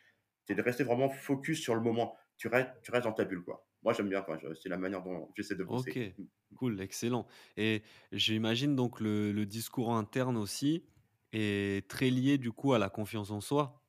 C'est 0.46 0.54
de 0.54 0.62
rester 0.62 0.84
vraiment 0.84 1.10
focus 1.10 1.60
sur 1.60 1.74
le 1.74 1.80
moment. 1.80 2.16
Tu 2.38 2.48
restes 2.48 2.70
tu 2.82 2.90
restes 2.90 3.04
dans 3.04 3.12
ta 3.12 3.24
bulle, 3.24 3.42
quoi. 3.44 3.66
Moi, 3.82 3.92
j'aime 3.92 4.08
bien, 4.08 4.24
c'est 4.60 4.68
la 4.68 4.78
manière 4.78 5.02
dont 5.02 5.30
j'essaie 5.36 5.54
de 5.56 5.64
OK, 5.66 5.98
bosser. 5.98 6.00
Mmh. 6.18 6.24
cool, 6.54 6.80
excellent 6.80 7.26
et 7.56 7.82
j'imagine 8.12 8.74
donc 8.74 9.00
le 9.00 9.32
le 9.32 9.44
discours 9.46 9.94
interne 9.94 10.36
aussi 10.38 10.86
est 11.32 11.86
très 11.90 12.08
lié 12.10 12.38
du 12.38 12.52
coup 12.52 12.72
à 12.72 12.78
la 12.78 12.88
confiance 12.88 13.30
en 13.30 13.40
soi? 13.42 13.84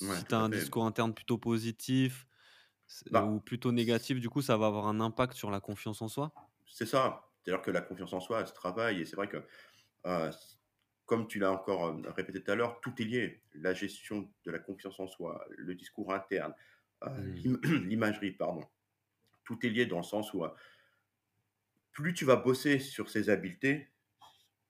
Ouais, 0.00 0.20
Si 0.20 0.26
tu 0.26 0.34
as 0.34 0.40
un 0.40 0.50
fait. 0.50 0.68
discours 0.68 0.86
interne 0.86 1.14
plutôt 1.14 1.38
positif 1.38 2.26
c 2.92 3.04
ou 3.10 3.10
Bah 3.10 3.40
plutôt 3.40 3.72
négatif, 3.72 4.20
du 4.20 4.28
coup, 4.30 4.42
ça 4.42 4.56
va 4.56 4.66
avoir 4.66 4.86
un 4.86 5.00
impact 5.00 5.34
sur 5.34 5.50
la 5.50 5.60
confiance 5.60 6.02
en 6.02 6.08
soi? 6.08 6.32
C'est 6.66 6.86
ça. 6.86 7.28
C'est-à-dire 7.44 7.62
que 7.62 7.70
la 7.70 7.80
confiance 7.82 8.12
en 8.12 8.20
soi, 8.20 8.40
elle 8.40 8.46
se 8.46 8.52
travaille 8.52 9.00
et 9.00 9.04
c'est 9.04 9.16
vrai 9.16 9.28
que, 9.28 9.38
heu, 10.06 10.28
s 10.30 10.60
comme 11.06 11.28
tu 11.28 11.38
l'as 11.40 11.52
encore, 11.52 11.90
hem, 11.90 12.06
répété 12.08 12.42
tout 12.42 12.50
à 12.52 12.56
l'heure, 12.56 12.80
tout 12.82 12.94
est 13.02 13.04
lié. 13.04 13.44
La 13.54 13.74
gestion 13.74 14.30
de 14.46 14.50
la 14.52 14.58
confiance 14.60 15.00
en 15.00 15.08
soi, 15.08 15.44
le 15.50 15.74
discours 15.74 16.12
interne, 16.14 16.54
heu, 17.04 17.10
Mmh. 17.16 17.44
l'im 17.44 17.58
l'imagerie, 17.88 18.32
pardon. 18.32 18.64
Tout 19.44 19.64
est 19.66 19.70
lié 19.70 19.86
dans 19.86 19.98
le 19.98 20.04
sens 20.04 20.34
où, 20.34 20.44
plus 21.92 22.14
tu 22.14 22.24
vas 22.24 22.36
bosser 22.36 22.78
sur 22.78 23.10
ces 23.10 23.30
habiletés, 23.30 23.92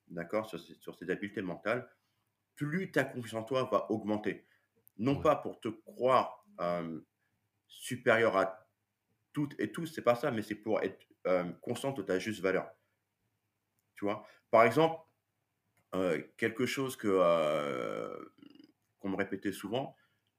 d'accord? 0.09 0.49
Sur 0.49 0.61
ces 0.61 0.75
sur 0.77 0.97
ces 0.97 1.11
habiletés 1.11 1.43
mentales, 1.43 1.91
plus 2.57 2.93
ta 2.93 3.05
confiance 3.05 3.43
en 3.43 3.47
toi 3.47 3.65
va 3.73 3.91
augmenter. 3.93 4.47
Non 4.99 5.17
Ouais, 5.17 5.23
pas 5.23 5.37
pour 5.37 5.61
te 5.61 5.69
croire, 5.69 6.47
supérieur 7.73 8.37
à 8.37 8.69
toutes 9.33 9.59
et 9.61 9.73
tous, 9.73 9.87
c'est 9.87 10.03
pas 10.03 10.17
ça, 10.17 10.31
mais 10.33 10.43
c'est 10.43 10.57
pour 10.57 10.83
être, 10.83 11.07
conscient 11.63 11.93
de 11.93 12.03
ta 12.03 12.19
juste 12.19 12.41
valeur, 12.43 12.71
tu 13.95 14.05
vois? 14.05 14.27
Par 14.51 14.65
exemple 14.65 15.01
Heu, 15.95 16.33
quelque 16.39 16.67
chose 16.67 16.97
que, 16.97 17.09
heu, 17.09 18.33
qu'on 19.01 19.11
me 19.11 19.17
répétait 19.17 19.53
souvent, 19.53 19.97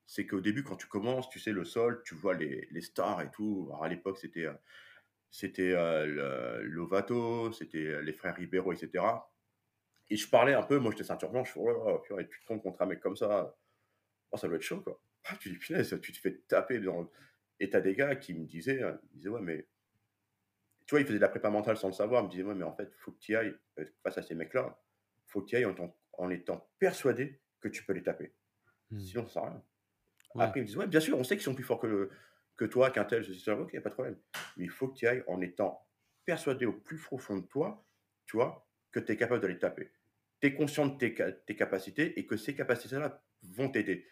c'est 0.08 0.28
qu'au 0.28 0.42
début, 0.42 0.64
quand 0.64 0.78
tu 0.78 0.88
commences, 0.88 1.30
tu 1.30 1.40
sais, 1.40 1.52
le 1.54 1.66
sol, 1.66 2.04
tu 2.06 2.16
vois 2.16 2.36
les 2.36 2.68
les 2.72 2.82
stars 2.82 3.22
et 3.22 3.32
tout. 3.32 3.66
Alors 3.70 3.84
à 3.86 3.90
l'époque, 3.90 4.18
c'était, 4.20 4.46
heu, 4.48 4.58
c'était, 5.32 5.74
Lovato, 6.64 7.52
c'était, 7.54 8.02
les 8.04 8.14
frères 8.14 8.36
Ribeiro 8.36 8.74
et 8.74 8.78
cetera 8.78 9.32
et 10.10 10.18
je 10.18 10.30
parlais 10.30 10.54
un 10.56 10.64
peu, 10.64 10.80
moi 10.80 10.92
j'étais 10.92 11.06
ceinture 11.06 11.32
blanche, 11.32 11.54
je 11.56 11.60
«Oh 11.60 12.02
tu 12.30 12.46
tombes 12.48 12.62
contre 12.64 12.82
un 12.84 12.88
mec 12.88 13.00
comme 13.02 13.16
ça, 13.18 13.56
oh 14.32 14.38
ça 14.38 14.48
doit 14.48 14.58
être 14.58 14.64
chaud, 14.64 14.82
quoi». 14.82 15.02
Ah, 15.26 15.36
tu 15.38 15.50
dis: 15.50 15.58
«Punaise, 15.58 16.00
tu 16.02 16.12
te 16.14 16.18
fais 16.18 16.38
taper 16.48 16.80
dans» 16.80 17.10
et 17.60 17.70
tu 17.70 17.82
des 17.82 17.94
gars 17.96 18.16
qui 18.16 18.34
me 18.34 18.46
disaient, 18.46 18.82
heu, 18.84 19.00
ils 19.12 19.18
disaient: 19.18 19.30
«Ouais, 19.30 19.42
mais» 19.42 19.68
tu 20.86 20.92
vois, 20.96 21.02
ils 21.02 21.06
faisaient 21.06 21.18
de 21.18 21.22
la 21.22 21.30
prépa 21.30 21.50
mentale 21.50 21.78
sans 21.78 21.88
le 21.88 21.94
savoir. 21.94 22.24
Ils 22.24 22.26
me 22.26 22.32
disaient: 22.32 22.44
«Ouais, 22.44 22.56
mais 22.56 22.64
en 22.64 22.76
fait, 22.76 22.92
faut 22.98 23.12
que 23.12 23.20
tu 23.20 23.36
ailles, 23.36 23.56
heu, 23.80 23.94
face 24.04 24.18
à 24.18 24.22
ces 24.22 24.36
mecs-là, 24.36 24.82
faut 25.26 25.42
que 25.42 25.48
tu 25.48 25.56
ailles 25.56 25.66
en 25.66 25.72
étant 25.74 25.98
en 26.16 26.30
étant 26.30 26.70
persuadé 26.80 27.42
que 27.60 27.68
tu 27.70 27.86
peux 27.86 27.94
les 27.94 28.04
taper». 28.04 28.36
mmh, 28.92 29.08
Sinon, 29.08 29.28
ça 29.28 29.34
sert 29.36 29.44
à 29.46 29.50
rien. 29.52 29.66
ouais, 30.36 30.50
Après, 30.50 30.60
ils 30.60 30.64
me 30.64 30.68
disent: 30.68 30.78
«Ouais, 30.78 30.88
bien 30.88 31.00
sûr, 31.02 31.18
on 31.18 31.24
sait 31.26 31.36
qu'ils 31.38 31.46
sont 31.46 31.56
plus 31.56 31.66
forts 31.66 31.80
que 31.82 32.12
que 32.58 32.66
toi, 32.66 32.92
qu'un 32.92 33.06
tel, 33.06 33.26
ceci, 33.26 33.40
cela». 33.42 33.60
OK, 33.62 33.80
pas 33.82 33.90
de 33.90 33.96
problème. 33.96 34.20
Mais 34.58 34.66
il 34.66 34.72
faut 34.72 34.90
que 34.90 34.98
tu 34.98 35.08
ailles 35.08 35.24
en 35.28 35.42
étant 35.42 35.88
persuadé 36.26 36.66
au 36.68 36.74
plus 36.74 36.98
profond 37.00 37.38
de 37.38 37.48
toi, 37.48 37.88
tu 38.28 38.38
vois, 38.38 38.70
que 38.92 39.00
tu 39.02 39.14
es 39.14 39.18
capable 39.18 39.42
de 39.42 39.48
les 39.48 39.60
taper. 39.60 39.94
Tu 40.42 40.48
es 40.48 40.56
conscient 40.56 40.88
de 40.88 40.98
tes 40.98 41.16
tes 41.48 41.56
capacités 41.56 42.20
et 42.20 42.28
que 42.28 42.38
ces 42.38 42.56
capacités-là 42.56 43.26
vont 43.44 43.70
t'aider. 43.72 44.08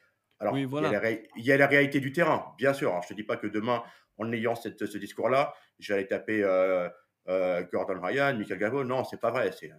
Oui, 0.50 0.64
Alors, 0.64 0.72
il 0.78 0.84
y 0.84 0.88
a 0.88 0.90
la 0.90 1.00
voilà, 1.00 1.00
ré 1.00 1.30
il 1.36 1.46
y 1.46 1.52
a 1.52 1.58
la 1.58 1.68
réalité 1.68 2.00
du 2.00 2.12
terrain, 2.14 2.54
bien 2.58 2.74
sûr. 2.74 2.90
Alors, 2.92 3.04
je 3.04 3.10
te 3.10 3.14
dis 3.14 3.24
pas 3.24 3.38
que 3.38 3.48
demain, 3.48 3.84
en 4.18 4.32
ayant 4.34 4.56
cette 4.56 4.86
ce 4.86 4.98
discours-là, 4.98 5.54
j'allais 5.80 6.08
taper, 6.08 6.44
heu 6.44 6.90
heu, 7.30 7.68
Gordon 7.72 8.02
Ryan, 8.02 8.36
Michael 8.38 8.58
Gavo. 8.60 8.84
Non, 8.84 9.04
c'est 9.04 9.20
pas 9.20 9.32
vrai. 9.32 9.52
C'est 9.52 9.72
à 9.72 9.76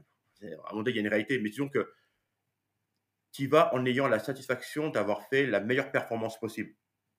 un 0.46 0.50
moment 0.70 0.82
donné, 0.82 0.90
il 0.90 0.96
y 0.96 0.98
a 0.98 1.02
une 1.02 1.08
réalité. 1.08 1.38
Mais 1.40 1.50
disons 1.50 1.68
que 1.68 1.92
tu 3.30 3.42
y 3.42 3.46
vas 3.46 3.74
en 3.74 3.84
ayant 3.84 4.08
la 4.08 4.18
satisfaction 4.18 4.88
d'avoir 4.88 5.28
fait 5.28 5.44
la 5.46 5.60
meilleure 5.60 5.92
performance 5.92 6.38
possible. 6.40 6.74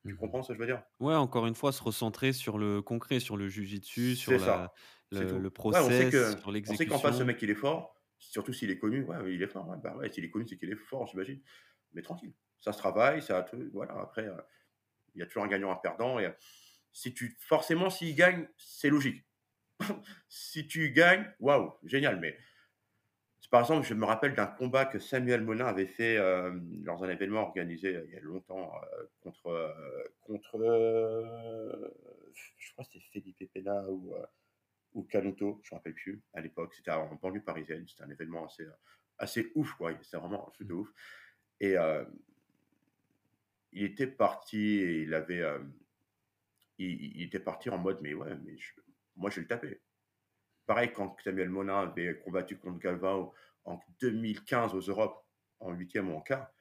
Tu 0.08 0.16
mmh 0.16 0.16
comprends 0.16 0.42
ce 0.42 0.48
que 0.50 0.54
je 0.56 0.60
veux 0.60 0.66
dire? 0.66 0.84
Ouais, 1.00 1.16
encore 1.16 1.46
une 1.48 1.56
fois, 1.56 1.72
se 1.74 1.84
recentrer 1.84 2.34
sur 2.34 2.58
le 2.58 2.82
concret, 2.82 3.20
sur 3.20 3.38
le 3.38 3.50
jujitsu, 3.50 4.16
sur 4.16 4.40
la 4.40 4.72
ça, 5.12 5.28
le 5.28 5.40
le 5.40 5.50
Ouais, 5.72 5.80
on 5.80 5.92
sait 5.92 6.08
process, 6.08 6.10
que 6.10 6.40
sur 6.40 6.52
on 6.68 6.74
sait 6.74 6.88
qu'en 6.88 7.00
face, 7.00 7.18
ce 7.18 7.24
l'exécution. 7.24 7.26
mec, 7.26 7.42
il 7.42 7.50
est 7.50 7.56
fort, 7.56 7.96
surtout 8.20 8.54
s'il 8.54 8.72
est 8.72 8.78
connu. 8.80 9.04
Ouais, 9.04 9.34
il 9.34 9.42
est 9.42 9.48
fort, 9.48 9.68
ouais, 9.70 9.78
bah, 9.82 9.96
ouais, 9.98 10.12
s'il 10.12 10.24
est 10.26 10.30
connu, 10.30 10.48
c'est 10.48 10.58
qu'il 10.58 10.72
est 10.72 10.76
fort, 10.76 11.08
j'imagine. 11.08 11.42
Mais 11.94 12.02
tranquille, 12.02 12.34
ça 12.64 12.72
se 12.72 12.78
travaille, 12.78 13.22
ça 13.22 13.46
voilà, 13.74 13.94
après, 14.00 14.26
heu, 14.26 14.38
il 15.16 15.20
y 15.20 15.24
a 15.24 15.26
toujours 15.26 15.44
un 15.44 15.48
gagnant, 15.48 15.72
un 15.72 15.76
perdant 15.76 16.18
et 16.20 16.28
heu, 16.28 16.36
si 16.94 17.14
tu 17.14 17.36
forcément, 17.40 17.90
s'il 17.90 18.16
gagne, 18.16 18.48
c'est 18.58 18.90
logique. 18.90 19.26
Si 20.30 20.68
tu 20.68 20.92
gagnes, 20.92 21.32
waouh, 21.40 21.74
génial, 21.84 22.20
mais 22.20 22.38
par 23.52 23.62
exemple, 23.62 23.86
je 23.86 23.94
me 23.94 24.06
rappelle 24.06 24.34
d'un 24.34 24.48
combat 24.48 24.86
que 24.86 24.98
Samuel 24.98 25.42
Monin 25.42 25.68
avait 25.68 25.86
fait, 25.86 26.16
hem, 26.16 26.82
dans 26.84 27.04
un 27.04 27.10
événement 27.10 27.42
organisé, 27.42 27.96
heu, 27.96 28.06
il 28.08 28.14
y 28.14 28.18
a 28.18 28.22
longtemps, 28.22 28.72
contre, 29.22 29.76
contre, 30.22 30.58
je 32.34 32.72
crois 32.72 32.86
que 32.86 32.92
c'était 32.94 33.06
Felipe 33.12 33.54
Pena 33.54 33.84
ou, 33.90 34.16
ou 34.94 35.04
Canuto, 35.04 35.60
je 35.64 35.74
me 35.74 35.78
rappelle 35.78 35.94
plus 35.94 36.24
à 36.34 36.42
l'époque. 36.42 36.74
C'était 36.74 36.92
en 36.92 37.14
banlieue 37.16 37.44
parisienne, 37.44 37.86
c'était 37.88 38.04
un 38.04 38.10
événement 38.10 38.46
assez, 38.46 38.66
assez 39.20 39.52
ouf 39.54 39.74
quoi, 39.74 39.92
c'était 40.02 40.18
vraiment 40.18 40.48
un 40.48 40.52
truc 40.52 40.68
de 40.68 40.74
ouf 40.74 40.90
et 41.60 41.76
il 43.74 43.84
était 43.84 44.08
parti 44.08 45.04
il 45.04 45.14
avait, 45.14 45.40
hem, 45.40 45.74
il 46.78 47.24
était 47.24 47.40
parti 47.40 47.70
en 47.70 47.78
mode: 47.78 48.00
«Mais 48.02 48.14
ouais, 48.14 48.36
mais 48.44 48.56
moi 49.16 49.30
je 49.30 49.36
vais 49.36 49.42
le 49.42 49.48
taper». 49.48 49.82
Pareil 50.66 50.94
quand 50.94 51.18
Samuel 51.24 51.50
Monin 51.50 51.82
avait 51.82 52.20
combattu 52.20 52.58
contre 52.58 52.80
Galvao 52.80 53.34
en 53.66 53.80
2015 54.00 54.74
aux 54.74 54.80
Europes, 54.80 55.26
en 55.60 55.72
huitième 55.74 56.10
ou 56.10 56.16
en 56.16 56.22
quart, 56.22 56.52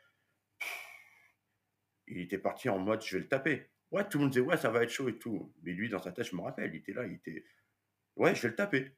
il 2.06 2.20
était 2.20 2.38
parti 2.38 2.68
en 2.68 2.78
mode: 2.78 3.02
«Je 3.02 3.16
vais 3.16 3.22
le 3.22 3.28
taper». 3.28 3.70
Ouais, 3.90 4.08
tout 4.08 4.18
le 4.18 4.24
monde 4.24 4.32
disait: 4.32 4.44
«Ouais, 4.44 4.56
ça 4.56 4.70
va 4.70 4.82
être 4.82 4.90
chaud 4.90 5.08
et 5.08 5.18
tout». 5.18 5.54
Mais 5.62 5.72
lui, 5.72 5.88
dans 5.88 5.98
sa 6.02 6.12
tête, 6.12 6.26
je 6.26 6.36
me 6.36 6.40
rappelle, 6.42 6.74
il 6.74 6.78
était 6.78 6.92
là, 6.92 7.06
il 7.06 7.14
était: 7.14 7.44
«Ouais, 8.16 8.34
je 8.34 8.42
vais 8.42 8.48
le 8.48 8.56
taper». 8.56 8.96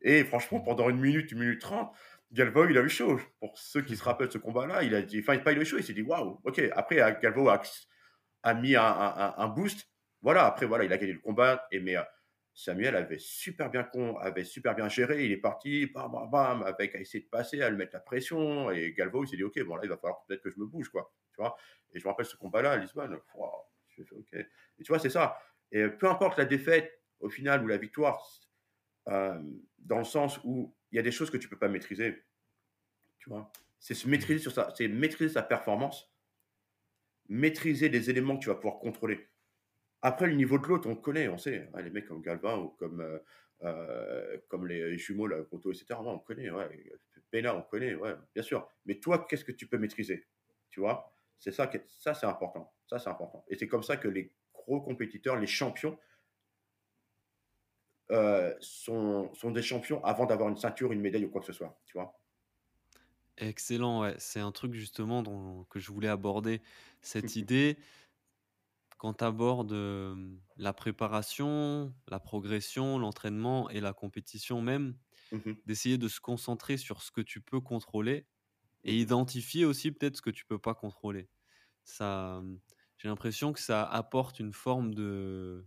Et 0.00 0.24
franchement, 0.24 0.60
pendant 0.60 0.88
une 0.90 1.00
minute, 1.00 1.32
une 1.32 1.40
minute 1.40 1.60
30, 1.60 1.92
Galvao, 2.32 2.68
il 2.68 2.76
a 2.78 2.82
eu 2.82 2.88
chaud. 2.88 3.18
Pour 3.40 3.56
ceux 3.58 3.82
qui 3.82 3.96
se 3.96 4.04
rappellent 4.04 4.30
ce 4.30 4.38
combat-là, 4.38 4.82
il 4.82 4.94
a 4.94 5.02
dit 5.02 5.20
enfin, 5.20 5.38
pas 5.38 5.52
il 5.52 5.58
a 5.58 5.62
eu 5.62 5.64
chaud, 5.64 5.78
il 5.78 5.84
s'est 5.84 5.94
dit: 5.94 6.02
«Waouh, 6.02 6.40
OK». 6.44 6.60
Après, 6.74 7.00
heu, 7.00 7.16
Galvao 7.22 7.48
a 7.48 7.62
a 8.42 8.54
mis 8.54 8.76
un 8.76 8.82
un 8.84 9.34
un 9.36 9.48
boost. 9.48 9.88
Voilà, 10.22 10.46
après, 10.46 10.66
voilà, 10.66 10.84
il 10.84 10.92
a 10.92 10.98
gagné 10.98 11.12
le 11.12 11.20
combat 11.20 11.66
et 11.72 11.80
mais, 11.80 11.96
heu, 11.96 12.02
Samuel 12.54 12.96
avait 12.96 13.18
super 13.18 13.70
bien 13.70 13.84
con 13.84 14.16
avait 14.18 14.44
super 14.44 14.74
bien 14.74 14.88
géré. 14.88 15.24
Il 15.24 15.32
est 15.32 15.36
parti, 15.38 15.86
bam, 15.86 16.10
bam, 16.12 16.30
bam, 16.30 16.62
avec 16.64 16.94
à 16.94 17.00
essayer 17.00 17.24
de 17.24 17.28
passer, 17.30 17.62
à 17.62 17.70
lui 17.70 17.76
mettre 17.78 17.94
la 17.94 18.00
pression 18.00 18.70
et 18.70 18.92
Galvao, 18.92 19.24
il 19.24 19.28
s'est 19.28 19.36
dit: 19.36 19.44
«OK, 19.44 19.58
bon 19.64 19.76
là, 19.76 19.82
il 19.84 19.88
va 19.88 19.96
falloir 19.96 20.24
peut-être 20.26 20.42
que 20.42 20.50
je 20.50 20.58
me 20.58 20.66
bouge, 20.66 20.88
quoi». 20.90 21.12
Tu 21.32 21.40
vois? 21.40 21.56
Et 21.94 21.98
je 22.00 22.04
me 22.04 22.10
rappelle 22.10 22.26
ce 22.26 22.36
combat-là 22.36 22.72
à 22.72 22.76
Lisbonne, 22.76 23.18
fait: 23.96 24.12
«OK». 24.12 24.32
Et 24.34 24.82
tu 24.82 24.88
vois, 24.88 24.98
c'est 24.98 25.10
ça 25.10 25.38
et 25.70 25.86
peu 25.88 26.08
importe 26.08 26.38
la 26.38 26.46
défaite 26.46 26.90
au 27.20 27.28
final 27.28 27.62
ou 27.62 27.66
la 27.66 27.76
victoire, 27.76 28.22
dans 29.06 29.98
le 29.98 30.04
sens 30.04 30.40
où 30.44 30.74
il 30.92 30.96
y 30.96 30.98
a 30.98 31.02
des 31.02 31.10
choses 31.10 31.30
que 31.30 31.36
tu 31.36 31.48
peux 31.48 31.58
pas 31.58 31.68
maîtriser, 31.68 32.22
tu 33.18 33.28
vois? 33.28 33.52
C'est 33.78 33.94
se 33.94 34.08
maîtriser 34.08 34.40
sur 34.40 34.52
ça, 34.52 34.72
c'est 34.76 34.88
maîtriser 34.88 35.32
sa 35.32 35.42
performance, 35.42 36.12
maîtriser 37.28 37.88
les 37.88 38.10
éléments 38.10 38.36
que 38.36 38.42
tu 38.42 38.48
vas 38.48 38.56
pouvoir 38.56 38.78
contrôler. 38.78 39.28
Après, 40.02 40.26
le 40.26 40.34
niveau 40.34 40.58
de 40.58 40.66
l'autre, 40.66 40.88
on 40.88 40.96
connaît, 40.96 41.28
on 41.28 41.38
sait. 41.38 41.68
les 41.76 41.90
mecs 41.90 42.06
comme 42.06 42.22
Galvin 42.22 42.56
ou 42.58 42.68
comme, 42.70 43.00
euh, 43.00 43.18
euh, 43.62 44.38
comme 44.48 44.66
les 44.66 44.96
jumeaux, 44.96 45.26
là, 45.26 45.42
Conto, 45.42 45.72
etc., 45.72 45.86
on 45.98 46.18
connaît. 46.18 46.50
Ouais. 46.50 46.68
Pena, 47.30 47.54
on 47.54 47.62
connaît, 47.62 47.94
ouais, 47.94 48.14
bien 48.34 48.42
sûr. 48.42 48.68
Mais 48.86 48.94
toi, 48.96 49.26
qu'est-ce 49.28 49.44
que 49.44 49.52
tu 49.52 49.66
peux 49.66 49.78
maîtriser 49.78 50.26
Tu 50.70 50.80
vois? 50.80 51.12
C'est 51.38 51.52
ça, 51.52 51.70
ça 51.86 52.14
c'est 52.14 52.26
important. 52.26 52.72
Ça, 52.86 52.98
c'est 52.98 53.10
important. 53.10 53.44
Et 53.48 53.56
c'est 53.56 53.68
comme 53.68 53.82
ça 53.82 53.96
que 53.96 54.08
les 54.08 54.32
gros 54.52 54.80
compétiteurs, 54.80 55.36
les 55.36 55.46
champions, 55.46 55.98
euh, 58.10 58.54
sont, 58.60 59.32
sont, 59.34 59.50
des 59.50 59.62
champions 59.62 60.02
avant 60.04 60.26
d'avoir 60.26 60.48
une 60.48 60.56
ceinture, 60.56 60.92
une 60.92 61.00
médaille 61.00 61.26
ou 61.26 61.30
quoi 61.30 61.40
que 61.40 61.46
ce 61.46 61.52
soit. 61.52 61.78
Tu 61.86 61.92
vois 61.94 62.18
Excellent, 63.36 64.00
ouais. 64.00 64.16
C'est 64.18 64.40
un 64.40 64.50
truc 64.50 64.72
justement 64.74 65.22
dont, 65.22 65.64
que 65.64 65.78
je 65.78 65.92
voulais 65.92 66.08
aborder. 66.08 66.60
Cette 67.02 67.36
idée, 67.36 67.78
quand 68.96 69.14
tu 69.14 69.24
abordes 69.24 69.74
la 70.56 70.72
préparation, 70.72 71.94
la 72.08 72.18
progression, 72.18 72.98
l'entraînement 72.98 73.70
et 73.70 73.80
la 73.80 73.92
compétition 73.92 74.60
même, 74.60 74.96
mmh 75.32 75.52
d'essayer 75.66 75.98
de 75.98 76.08
se 76.08 76.20
concentrer 76.20 76.78
sur 76.78 77.02
ce 77.02 77.10
que 77.10 77.20
tu 77.20 77.42
peux 77.42 77.60
contrôler 77.60 78.26
et 78.84 78.96
identifier 78.96 79.66
aussi 79.66 79.92
peut-être 79.92 80.16
ce 80.16 80.22
que 80.22 80.30
tu 80.30 80.46
peux 80.46 80.58
pas 80.58 80.74
contrôler. 80.74 81.28
Ça, 81.84 82.42
j'ai 82.96 83.08
l'impression 83.08 83.52
que 83.52 83.60
ça 83.60 83.84
apporte 83.84 84.40
une 84.40 84.54
forme 84.54 84.94
de, 84.94 85.66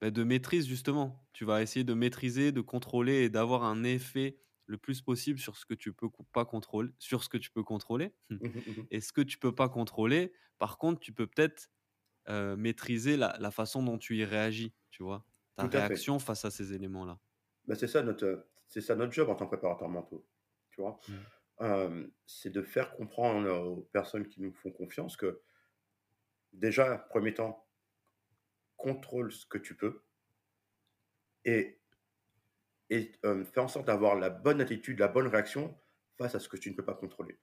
bah, 0.00 0.10
de 0.10 0.24
maîtrise 0.24 0.66
justement. 0.66 1.26
Tu 1.32 1.44
vas 1.44 1.62
essayer 1.62 1.84
de 1.84 1.94
maîtriser, 1.94 2.52
de 2.52 2.60
contrôler 2.60 3.24
et 3.24 3.28
d'avoir 3.28 3.64
un 3.64 3.84
effet 3.84 4.38
le 4.66 4.78
plus 4.78 5.02
possible 5.02 5.38
sur 5.38 5.56
ce 5.56 5.66
que 5.66 5.74
tu 5.74 5.92
peux 5.92 6.08
pas 6.32 6.44
contrôler, 6.44 6.90
sur 6.98 7.24
ce 7.24 7.28
que 7.28 7.38
tu 7.38 7.50
peux 7.50 7.64
contrôler. 7.64 8.14
mmh 8.30 8.36
mmh 8.36 8.82
Et 8.90 9.00
ce 9.00 9.12
que 9.12 9.20
tu 9.20 9.38
peux 9.38 9.54
pas 9.54 9.68
contrôler, 9.68 10.32
par 10.58 10.78
contre, 10.78 11.00
tu 11.00 11.12
peux 11.12 11.26
peut-être 11.26 11.70
euh, 12.28 12.56
maîtriser 12.56 13.16
la, 13.16 13.36
la, 13.40 13.50
façon 13.50 13.82
dont 13.82 13.98
tu 13.98 14.16
y 14.16 14.24
réagis, 14.24 14.72
tu 14.90 15.02
vois, 15.02 15.26
ta 15.56 15.68
fait. 15.68 15.78
réaction 15.78 16.18
face 16.18 16.44
à 16.44 16.50
ces 16.50 16.72
éléments-là. 16.72 17.18
Bah, 17.66 17.74
c'est 17.74 17.88
ça 17.88 18.02
notre, 18.02 18.46
c'est 18.68 18.80
ça 18.80 18.94
notre 18.94 19.12
job 19.12 19.28
en 19.28 19.34
tant 19.34 19.46
que 19.46 19.56
préparateur 19.56 19.88
mentaux, 19.88 20.24
tu 20.70 20.80
vois? 20.80 21.00
Mmh. 21.08 21.12
Euh, 21.62 22.06
c'est 22.26 22.50
de 22.50 22.62
faire 22.62 22.92
comprendre 22.92 23.50
aux 23.50 23.88
personnes 23.92 24.28
qui 24.28 24.40
nous 24.40 24.52
font 24.52 24.70
confiance 24.70 25.16
que 25.16 25.42
déjà, 26.52 26.98
premier 27.10 27.34
temps, 27.34 27.66
contrôle 28.80 29.32
ce 29.32 29.46
que 29.46 29.58
tu 29.58 29.76
peux 29.76 30.02
et, 31.44 31.78
et 32.88 33.12
euh, 33.24 33.44
fais 33.44 33.60
en 33.60 33.68
sorte 33.68 33.86
d'avoir 33.86 34.16
la 34.16 34.30
bonne 34.30 34.60
attitude, 34.60 34.98
la 34.98 35.08
bonne 35.08 35.26
réaction 35.26 35.78
face 36.18 36.34
à 36.34 36.40
ce 36.40 36.48
que 36.48 36.56
tu 36.56 36.70
ne 36.70 36.76
peux 36.76 36.84
pas 36.84 36.94
contrôler. 36.94 37.38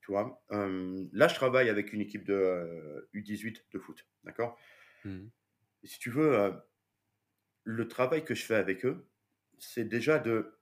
Tu 0.00 0.12
vois, 0.12 0.42
euh, 0.52 1.06
là, 1.12 1.28
je 1.28 1.34
travaille 1.34 1.68
avec 1.68 1.92
une 1.92 2.00
équipe 2.00 2.24
de 2.24 3.08
U18 3.14 3.64
de 3.70 3.78
foot, 3.78 4.06
d'accord? 4.24 4.58
Mmh. 5.04 5.26
Si 5.84 5.98
tu 5.98 6.10
veux, 6.10 6.38
euh, 6.38 6.52
le 7.64 7.86
travail 7.88 8.24
que 8.24 8.34
je 8.34 8.44
fais 8.44 8.54
avec 8.54 8.84
eux, 8.84 9.06
c'est 9.58 9.84
déjà 9.84 10.18
de 10.18 10.58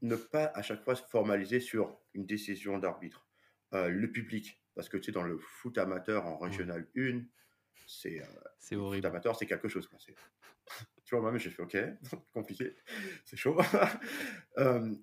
ne 0.00 0.16
pas 0.16 0.46
à 0.54 0.62
chaque 0.62 0.82
fois 0.82 0.94
se 0.94 1.02
formaliser 1.02 1.60
sur 1.60 1.98
une 2.14 2.26
décision 2.26 2.78
d'arbitre. 2.78 3.26
Euh, 3.74 3.88
le 3.88 4.10
public, 4.10 4.62
parce 4.78 4.88
que 4.88 4.96
tu 4.96 5.06
sais, 5.06 5.12
dans 5.12 5.24
le 5.24 5.38
foot 5.38 5.76
amateur 5.76 6.24
en 6.24 6.38
régional 6.38 6.86
1, 6.96 7.22
c'est 7.88 8.20
euh, 8.22 8.24
C'est 8.58 8.76
le 8.76 8.80
foot 8.80 8.86
horrible. 8.86 9.06
amateur, 9.08 9.34
c'est 9.36 9.46
quelque 9.46 9.66
chose. 9.66 9.88
Quoi. 9.88 9.98
Tu 9.98 10.14
vois, 11.10 11.20
moi-même, 11.20 11.40
j'ai 11.40 11.50
fait 11.50 11.62
OK, 11.64 11.76
compliqué, 12.32 12.76
c'est 13.24 13.36
chaud. 13.36 13.58
Euh, 14.58 14.94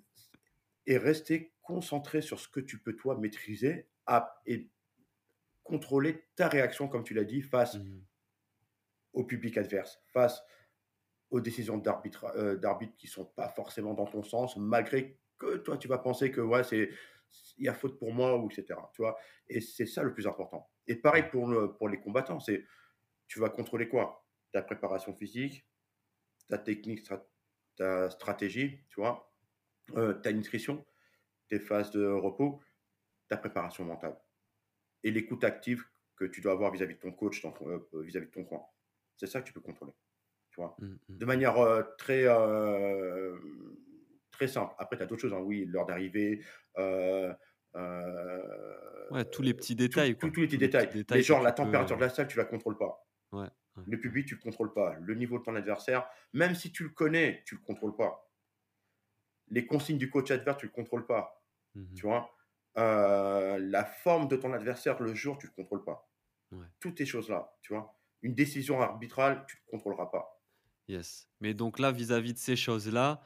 et 0.86 0.98
rester 0.98 1.54
concentré 1.62 2.22
sur 2.22 2.40
ce 2.40 2.48
que 2.48 2.62
tu 2.62 2.78
peux, 2.80 2.96
toi, 2.96 3.18
maîtriser 3.18 3.90
à- 4.06 4.42
et 4.46 4.70
contrôler 5.64 6.24
ta 6.36 6.48
réaction, 6.48 6.88
comme 6.88 7.04
tu 7.04 7.14
l'as 7.14 7.24
dit, 7.26 7.42
face 7.42 7.76
Mmh. 7.76 8.02
au 9.14 9.24
public 9.26 9.58
adverse, 9.58 10.02
face 10.08 10.42
aux 11.32 11.42
décisions 11.42 11.78
d'arbitre 11.78 12.26
euh, 12.38 12.56
d'arbitre 12.56 12.96
qui 12.98 13.08
sont 13.08 13.26
pas 13.26 13.50
forcément 13.50 13.94
dans 13.94 14.06
ton 14.06 14.24
sens, 14.24 14.56
malgré 14.58 15.20
que 15.38 15.58
toi 15.58 15.78
tu 15.78 15.88
vas 15.90 15.98
penser 15.98 16.32
que 16.32 16.40
ouais 16.42 16.64
c'est 16.64 16.90
il 17.58 17.66
y 17.66 17.70
a 17.70 17.74
faute 17.74 17.98
pour 18.00 18.14
moi 18.14 18.38
ou 18.38 18.50
etc. 18.50 18.80
Tu 18.94 19.02
vois 19.02 19.18
et 19.48 19.62
c'est 19.62 19.86
ça 19.86 20.04
le 20.04 20.14
plus 20.14 20.28
important. 20.28 20.70
Et 20.88 20.96
pareil 20.96 21.24
pour 21.30 21.48
le, 21.48 21.74
pour 21.74 21.90
les 21.90 22.00
combattants, 22.00 22.40
c'est 22.40 22.66
tu 23.28 23.40
vas 23.40 23.50
contrôler 23.50 23.90
quoi? 23.90 24.28
Ta 24.52 24.62
préparation 24.62 25.14
physique, 25.16 25.68
ta 26.48 26.58
technique, 26.58 27.08
ta 27.78 28.10
stratégie, 28.10 28.86
tu 28.90 29.00
vois, 29.02 29.34
euh, 29.96 30.14
ta 30.14 30.32
nutrition, 30.34 30.86
tes 31.50 31.60
phases 31.60 31.92
de 31.92 32.06
repos, 32.06 32.62
ta 33.30 33.38
préparation 33.38 33.86
mentale 33.86 34.18
et 35.04 35.12
l'écoute 35.12 35.44
active 35.44 35.84
que 36.16 36.26
tu 36.26 36.42
dois 36.42 36.54
avoir 36.54 36.72
vis-à-vis 36.72 36.96
de 36.96 37.00
ton 37.00 37.12
coach, 37.12 37.44
euh, 37.46 37.80
vis-à-vis 38.02 38.28
de 38.28 38.32
ton 38.32 38.44
coin. 38.46 38.64
C'est 39.18 39.28
ça 39.28 39.42
que 39.42 39.48
tu 39.48 39.54
peux 39.54 39.62
contrôler. 39.62 39.94
Tu 40.50 40.62
vois 40.62 40.76
Mmh, 40.80 40.86
mmh. 41.10 41.18
de 41.18 41.26
manière 41.26 41.58
euh, 41.58 41.84
très, 41.98 42.26
très 44.36 44.48
simple. 44.48 44.74
Après, 44.78 44.98
tu 44.98 45.04
as 45.04 45.06
d'autres 45.06 45.22
choses, 45.22 45.34
hein. 45.34 45.40
oui, 45.42 45.66
l'heure 45.66 45.86
d'arrivée, 45.86 46.44
euh, 46.78 47.34
euh, 47.76 49.08
Ouais, 49.12 49.26
tous 49.26 49.42
les 49.42 49.54
petits 49.54 49.76
détails, 49.76 50.14
tout- 50.14 50.28
quoi. 50.28 50.32
tous 50.34 50.42
les 50.42 50.48
petits 50.48 50.58
Tous 50.58 50.62
les 50.62 50.68
détails. 51.04 51.20
que 51.22 51.26
genre, 51.26 51.42
la 51.42 51.52
peux, 51.52 51.64
température 51.64 51.96
de 51.98 52.02
la 52.02 52.10
salle, 52.10 52.28
tu 52.28 52.38
la 52.38 52.46
contrôles 52.46 52.78
pas. 52.78 53.08
Ouais, 53.32 53.48
ouais. 53.78 53.84
Le 53.86 54.00
public, 54.00 54.28
tu 54.28 54.36
le 54.36 54.42
contrôles 54.42 54.74
pas. 54.74 54.96
Le 55.00 55.14
niveau 55.16 55.38
de 55.40 55.44
ton 55.44 55.56
adversaire, 55.56 56.08
même 56.34 56.56
si 56.56 56.72
tu 56.72 56.84
le 56.84 56.90
connais, 56.90 57.44
tu 57.46 57.56
le 57.56 57.62
contrôles 57.62 57.96
pas. 57.96 58.30
Les 59.50 59.66
consignes 59.68 59.98
du 60.00 60.10
coach 60.10 60.32
adverse, 60.32 60.58
tu 60.58 60.66
le 60.66 60.72
contrôles 60.72 61.06
pas. 61.06 61.44
Mhm. 61.76 61.94
Tu 61.96 62.02
vois? 62.08 62.32
Euh, 62.78 63.60
La 63.60 63.86
forme 63.86 64.28
de 64.28 64.36
ton 64.36 64.54
adversaire 64.54 65.02
le 65.02 65.14
jour, 65.14 65.38
tu 65.38 65.48
le 65.48 65.54
contrôles 65.54 65.84
pas. 65.84 66.10
Toutes 66.80 66.98
ces 66.98 67.06
choses-là, 67.06 67.54
tu 67.62 67.74
vois? 67.74 67.94
Une 68.22 68.34
décision 68.34 68.82
arbitrale, 68.82 69.46
tu 69.48 69.58
ne 69.58 69.72
contrôleras 69.72 70.06
pas. 70.08 70.42
Yes. 70.88 71.28
Mais 71.42 71.54
donc 71.54 71.80
là, 71.80 71.92
vis-à-vis 71.92 72.34
de 72.34 72.38
ces 72.38 72.56
choses-là, 72.56 73.22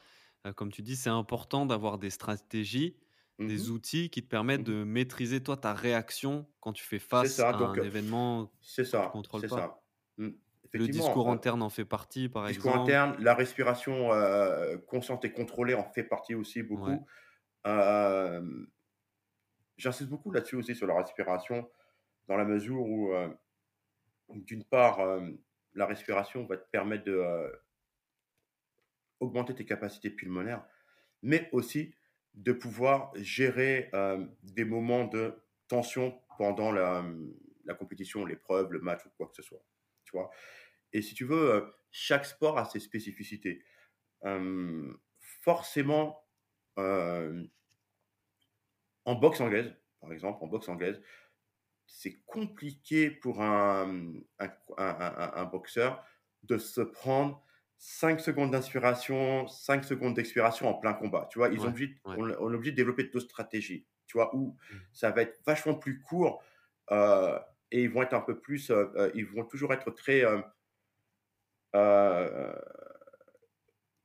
comme 0.55 0.71
tu 0.71 0.81
dis, 0.81 0.95
c'est 0.95 1.09
important 1.09 1.65
d'avoir 1.65 1.97
des 1.99 2.09
stratégies, 2.09 2.97
des 3.43 3.69
Mhm. 3.69 3.69
outils 3.69 4.09
qui 4.09 4.21
te 4.23 4.27
permettent 4.27 4.63
Mhm. 4.63 4.65
de 4.65 4.83
maîtriser, 4.83 5.41
toi, 5.43 5.57
ta 5.57 5.73
réaction 5.73 6.49
quand 6.61 6.73
tu 6.73 6.83
fais 6.83 6.99
face 6.99 7.29
ça. 7.29 7.53
à 7.53 7.57
Donc, 7.57 7.71
un 7.71 7.79
euh, 7.79 7.83
événement 7.83 8.47
C'est 8.61 8.85
que 8.93 8.99
tu 9.01 9.07
ça, 9.07 9.11
contrôles 9.11 9.43
c'est 9.43 9.47
pas. 9.47 9.61
ça. 9.61 9.81
Mmh. 10.17 10.29
Le 10.73 10.89
discours 10.89 11.29
heu, 11.29 11.31
interne 11.31 11.61
en 11.61 11.69
fait 11.69 11.85
partie, 11.85 12.27
par 12.27 12.47
discours 12.47 12.75
exemple. 12.75 12.75
interne, 12.75 13.15
la 13.19 13.35
respiration, 13.35 14.13
heu, 14.13 14.79
consciente 14.87 15.25
et 15.25 15.31
contrôlée 15.33 15.73
en 15.75 15.85
fait 15.93 16.03
partie 16.03 16.35
aussi 16.35 16.63
Ouais. 16.71 16.99
beaucoup. 16.99 17.07
J'insiste 19.77 20.09
beaucoup 20.11 20.29
là-dessus 20.31 20.55
aussi 20.57 20.75
sur 20.75 20.85
la 20.85 20.95
respiration, 20.95 21.71
dans 22.27 22.37
la 22.37 22.45
mesure 22.45 22.81
où, 22.81 23.11
d'une 24.29 24.63
part, 24.63 24.99
la 25.73 25.85
respiration 25.85 26.45
va 26.45 26.57
te 26.57 26.69
permettre 26.71 27.05
de, 27.05 27.61
augmenter 29.19 29.55
tes 29.55 29.65
capacités 29.65 30.09
pulmonaires, 30.09 30.65
mais 31.21 31.49
aussi 31.51 31.93
de 32.33 32.53
pouvoir 32.53 33.11
gérer, 33.15 33.89
hem, 33.93 34.33
des 34.43 34.65
moments 34.65 35.05
de 35.05 35.35
tension 35.67 36.21
pendant 36.37 36.71
la, 36.71 37.05
compétition, 37.77 38.25
l'épreuve, 38.25 38.71
le 38.71 38.79
match 38.79 39.05
ou 39.05 39.09
quoi 39.17 39.27
que 39.27 39.35
ce 39.35 39.41
soit, 39.41 39.63
tu 40.05 40.11
vois? 40.13 40.31
Et 40.93 41.01
si 41.01 41.13
tu 41.13 41.25
veux, 41.25 41.53
heu, 41.55 41.73
chaque 41.91 42.25
sport 42.25 42.57
a 42.57 42.65
ses 42.65 42.79
spécificités. 42.79 43.63
Forcément, 45.41 46.25
hem, 46.77 47.49
en 49.05 49.15
boxe 49.15 49.41
anglaise, 49.41 49.73
par 50.01 50.13
exemple, 50.13 50.43
en 50.43 50.47
boxe 50.47 50.69
anglaise, 50.69 51.01
c'est 51.87 52.21
compliqué 52.25 53.09
pour 53.09 53.41
un 53.41 53.85
boxeur 55.51 56.05
de 56.43 56.57
se 56.57 56.81
prendre 56.81 57.43
5 57.79 58.19
secondes 58.21 58.51
d'inspiration, 58.51 59.47
5 59.47 59.83
secondes 59.85 60.15
d'expiration 60.15 60.67
en 60.69 60.75
plein 60.75 60.93
combat, 60.93 61.27
tu 61.31 61.39
vois? 61.39 61.49
Ils 61.49 61.65
ont 61.65 61.69
Ouais, 61.69 61.71
obligé 61.71 61.95
ouais. 62.05 62.17
on 62.17 62.25
on 62.29 62.51
est 62.53 62.55
obligé 62.55 62.71
de 62.71 62.75
développer 62.77 63.05
d'autres 63.05 63.21
stratégies, 63.27 63.87
tu 64.07 64.17
vois? 64.17 64.35
Où 64.35 64.57
Mmh. 64.69 64.79
ça 64.93 65.11
va 65.11 65.21
être 65.23 65.39
vachement 65.45 65.75
plus 65.75 66.01
court, 66.01 66.43
heu 66.91 67.39
et 67.71 67.83
ils 67.83 67.89
vont 67.91 68.01
être 68.03 68.13
un 68.15 68.21
peu 68.21 68.39
plus, 68.39 68.71
heu 68.71 68.91
heu, 68.97 69.11
ils 69.15 69.25
vont 69.25 69.45
toujours 69.45 69.73
être 69.73 69.91
très, 69.91 70.23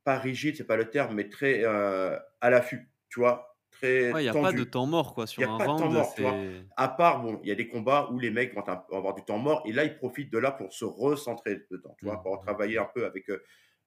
pas 0.03 0.19
rigide, 0.19 0.55
c'est 0.55 0.65
pas 0.65 0.77
le 0.77 0.89
terme, 0.89 1.15
mais 1.15 1.29
très, 1.29 1.63
à 1.65 2.49
l'affût, 2.49 2.91
tu 3.09 3.19
vois? 3.19 3.54
Très 3.79 4.21
il 4.21 4.25
y 4.25 4.29
a 4.29 4.35
pas 4.35 4.53
de 4.53 4.63
temps 4.63 4.85
mort 4.87 5.13
quoi 5.13 5.27
y 5.37 5.43
sur 5.43 5.45
a 5.45 5.49
un 5.49 5.57
pas 5.57 5.67
de 5.67 5.75
temps 5.75 5.89
round, 5.89 5.91
mort, 5.91 6.13
tu 6.15 6.21
vois? 6.21 6.39
À 6.77 6.87
part, 6.89 7.21
bon, 7.21 7.39
il 7.43 7.49
y 7.49 7.51
a 7.51 7.55
des 7.55 7.67
combats 7.67 8.09
où 8.11 8.19
les 8.19 8.31
mecs 8.31 8.53
vont 8.53 8.63
avoir 8.63 9.13
du 9.15 9.23
temps 9.23 9.37
mort 9.37 9.63
et 9.65 9.71
là, 9.73 9.83
ils 9.85 9.95
profitent 9.97 10.31
de 10.31 10.37
là 10.37 10.51
pour 10.51 10.73
se 10.73 10.85
recentrer 10.85 11.61
dedans, 11.71 11.95
tu 11.99 12.05
vois? 12.05 12.21
Mmh, 12.21 12.23
Pour 12.23 12.39
mmh, 12.39 12.41
travailler 12.41 12.77
mmh. 12.77 12.79
un 12.79 12.85
peu 12.93 13.05
avec, 13.05 13.29
heu 13.29 13.43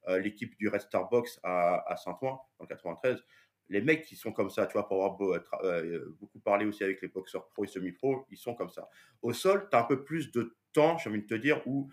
heu, 0.09 0.19
l'équipe 0.19 0.57
du 0.59 0.69
Red 0.69 0.81
Star 0.83 1.09
Box 1.09 1.41
à 1.43 1.85
à 1.93 1.97
Saint-Ouen, 1.97 2.39
le 2.61 2.67
93. 2.67 3.23
Les 3.71 3.83
mecs 3.83 4.05
qui 4.07 4.17
sont 4.17 4.33
comme 4.33 4.51
ça, 4.51 4.67
tu 4.67 4.73
vois? 4.75 4.89
Pour 4.89 4.99
avoir 5.05 5.17
beau 5.19 5.35
heu, 5.65 6.17
beaucoup 6.21 6.41
parlé 6.41 6.67
aussi 6.67 6.85
avec 6.85 7.03
les 7.03 7.09
boxeurs 7.09 7.49
pro 7.49 7.65
et 7.65 7.69
semi-pro, 7.69 8.27
ils 8.31 8.39
sont 8.39 8.55
comme 8.55 8.71
ça. 8.71 8.89
Au 9.23 9.33
sol, 9.33 9.69
tu 9.71 9.77
as 9.77 9.81
un 9.81 9.85
peu 9.85 10.05
plus 10.05 10.33
de 10.33 10.57
temps, 10.73 10.99
j'ai 10.99 11.11
envie 11.11 11.23
de 11.23 11.27
te 11.27 11.35
dire, 11.35 11.63
où 11.67 11.91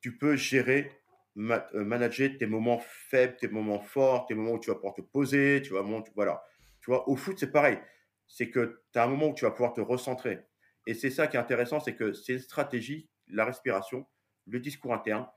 tu 0.00 0.16
peux 0.18 0.36
gérer 0.36 0.92
manager 1.34 2.36
tes 2.38 2.46
moments 2.46 2.78
faibles, 2.80 3.36
tes 3.36 3.48
moments 3.48 3.78
forts, 3.80 4.26
tes 4.26 4.34
moments 4.34 4.52
où 4.52 4.58
tu 4.58 4.70
vas 4.70 4.74
pouvoir 4.76 4.94
te 4.94 5.02
poser, 5.02 5.62
tu 5.62 5.72
vas 5.72 5.82
moment 5.82 6.02
tu 6.02 6.10
voilà. 6.14 6.42
Tu 6.88 6.92
vois? 6.94 7.06
Au 7.06 7.16
foot, 7.16 7.38
c'est 7.38 7.52
pareil. 7.52 7.78
C'est 8.26 8.48
que 8.48 8.82
tu 8.94 8.98
as 8.98 9.04
un 9.04 9.08
moment 9.08 9.26
où 9.28 9.34
tu 9.34 9.44
vas 9.44 9.50
pouvoir 9.50 9.74
te 9.74 9.82
recentrer 9.82 10.46
et 10.86 10.94
c'est 10.94 11.10
ça 11.10 11.26
qui 11.26 11.36
est 11.36 11.40
intéressant, 11.40 11.80
c'est 11.80 11.94
que 11.94 12.14
c'est 12.14 12.32
une 12.32 12.38
stratégie, 12.38 13.10
la 13.26 13.44
respiration, 13.44 14.06
le 14.46 14.58
discours 14.58 14.94
interne 14.94 15.28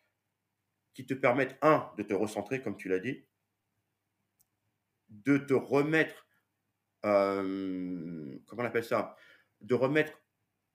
qui 0.93 1.05
te 1.05 1.13
permettent, 1.13 1.57
un, 1.61 1.91
de 1.97 2.03
te 2.03 2.13
recentrer 2.13 2.61
comme 2.61 2.77
tu 2.77 2.87
l'as 2.87 2.99
dit 2.99 3.25
de 5.09 5.37
te 5.37 5.53
remettre, 5.53 6.27
hem, 7.03 8.39
comment 8.47 8.63
on 8.63 8.65
appelle 8.65 8.83
ça? 8.83 9.15
De 9.61 9.75
remettre 9.75 10.21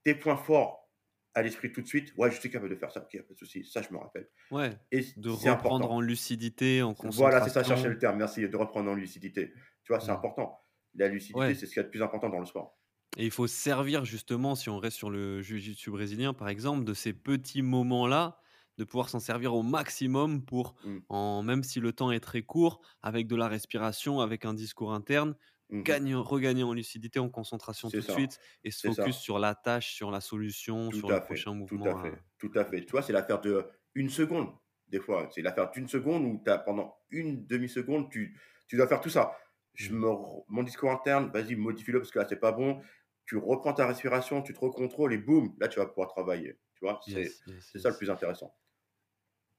tes 0.04 0.14
points 0.14 0.36
forts 0.38 0.92
à 1.34 1.42
l'esprit 1.42 1.72
tout 1.72 1.82
de 1.82 1.88
suite. 1.88 2.14
«Ouais, 2.16 2.30
je 2.30 2.40
suis 2.40 2.50
capable 2.50 2.70
de 2.70 2.76
faire 2.76 2.92
ça, 2.92 3.02
OK, 3.02 3.14
il 3.14 3.18
y 3.18 3.20
a 3.20 3.24
pas 3.24 3.34
de 3.34 3.38
souci, 3.38 3.64
ça 3.64 3.82
je 3.82 3.92
me 3.92 3.98
rappelle» 3.98 4.30
Ouais, 4.50 4.78
et 4.92 5.04
de 5.16 5.30
reprendre 5.30 5.90
en 5.90 6.00
lucidité, 6.00 6.82
en 6.82 6.94
Voilà, 7.02 7.40
c'est 7.42 7.50
ça, 7.50 7.62
concentration. 7.62 7.88
le 7.88 7.98
terme, 7.98 8.16
merci, 8.18 8.48
de 8.48 8.56
reprendre 8.56 8.90
en 8.90 8.94
lucidité. 8.94 9.52
Tu 9.84 9.92
vois, 9.92 10.00
c'est 10.00 10.10
Mmh. 10.10 10.12
important. 10.12 10.65
La 10.96 11.09
lucidité, 11.09 11.54
Ouais 11.54 11.56
c'est 11.56 11.66
ce 11.66 11.72
qu'il 11.72 11.80
y 11.80 11.85
a 11.85 11.85
de 11.85 11.90
plus 11.90 12.02
important 12.02 12.28
dans 12.30 12.40
le 12.40 12.46
sport. 12.46 12.78
et 13.16 13.24
il 13.24 13.30
faut 13.30 13.46
se 13.46 13.54
servir 13.54 14.04
justement, 14.04 14.54
si 14.54 14.68
on 14.68 14.78
reste 14.78 14.96
sur 14.96 15.11
le 15.11 15.40
jiu-jitsu 15.42 15.90
brésilien, 15.90 16.35
par 16.35 16.48
exemple, 16.48 16.85
de 16.85 16.92
ces 16.94 17.12
petits 17.14 17.62
moments-là, 17.62 18.38
de 18.78 18.85
pouvoir 18.85 19.09
s'en 19.09 19.20
servir 19.20 19.54
au 19.54 19.62
maximum 19.62 20.44
pour 20.44 20.74
en 21.09 21.42
même 21.42 21.62
si 21.62 21.80
le 21.80 21.92
temps 21.92 22.11
est 22.12 22.20
très 22.20 22.42
court, 22.42 22.80
avec 23.02 23.26
de 23.26 23.37
la 23.37 23.48
respiration, 23.48 24.20
avec 24.20 24.44
un 24.44 24.52
discours 24.54 24.92
interne, 24.92 25.35
Mmh 25.70 25.82
mh. 25.90 25.96
gagner 25.96 26.14
regagner 26.14 26.62
en 26.64 26.72
lucidité, 26.74 27.18
en 27.18 27.30
concentration 27.30 27.90
tout 27.90 28.02
de 28.02 28.09
suite 28.09 28.38
et 28.64 28.70
se 28.70 28.82
focus 28.82 29.16
ça. 29.16 29.18
sur 29.18 29.38
la 29.38 29.54
tâche, 29.54 29.94
sur 29.94 30.11
la 30.11 30.20
solution, 30.20 30.90
Tout 30.90 31.02
sur 31.02 31.11
le 31.12 31.16
à 31.16 31.20
fait, 31.20 31.44
prochain 31.44 31.54
tout 31.66 31.80
à 31.85 31.94
mouvement 31.94 31.96
fait, 31.96 32.22
tout 32.38 32.50
à 32.54 32.64
fait. 32.64 32.85
Tu 32.85 32.92
vois, 32.92 33.02
c'est 33.02 33.12
l'affaire 33.12 33.40
d'1 33.40 34.09
seconde, 34.09 34.50
des 34.88 35.00
fois. 35.00 35.28
C'est 35.35 35.42
l'affaire 35.42 35.70
d'1 35.70 35.88
seconde 35.88 36.24
où 36.24 36.42
as 36.46 36.59
pendant 36.59 36.96
1/2 37.11 37.68
seconde, 37.68 38.11
tu 38.11 38.38
tu 38.68 38.76
dois 38.76 38.87
faire 38.88 39.00
tout 39.00 39.11
ça. 39.11 39.37
Je 39.76 39.94
me 39.94 40.08
mon 40.48 40.62
discours 40.64 40.90
interne, 40.90 41.30
vas-y 41.32 41.56
modifie-le 41.56 42.00
parce 42.00 42.10
que 42.12 42.18
là, 42.18 42.26
c'est 42.28 42.40
pas 42.40 42.52
bon. 42.52 42.82
Tu 43.26 43.36
reprends 43.38 43.74
ta 43.74 43.86
respiration, 43.86 44.42
tu 44.42 44.54
te 44.54 44.60
recontrôles 44.60 45.12
et 45.14 45.18
boum, 45.18 45.54
là, 45.60 45.68
tu 45.68 45.78
vas 45.80 45.86
pouvoir 45.86 46.08
travailler. 46.08 46.58
Tu 46.76 46.84
vois? 46.84 47.00
C'est 47.06 47.26
Yes, 47.26 47.42
yes, 47.46 47.72
c'est 47.72 47.80
ça 47.80 47.90
le 47.90 47.96
plus 47.96 48.10
intéressant. 48.10 48.56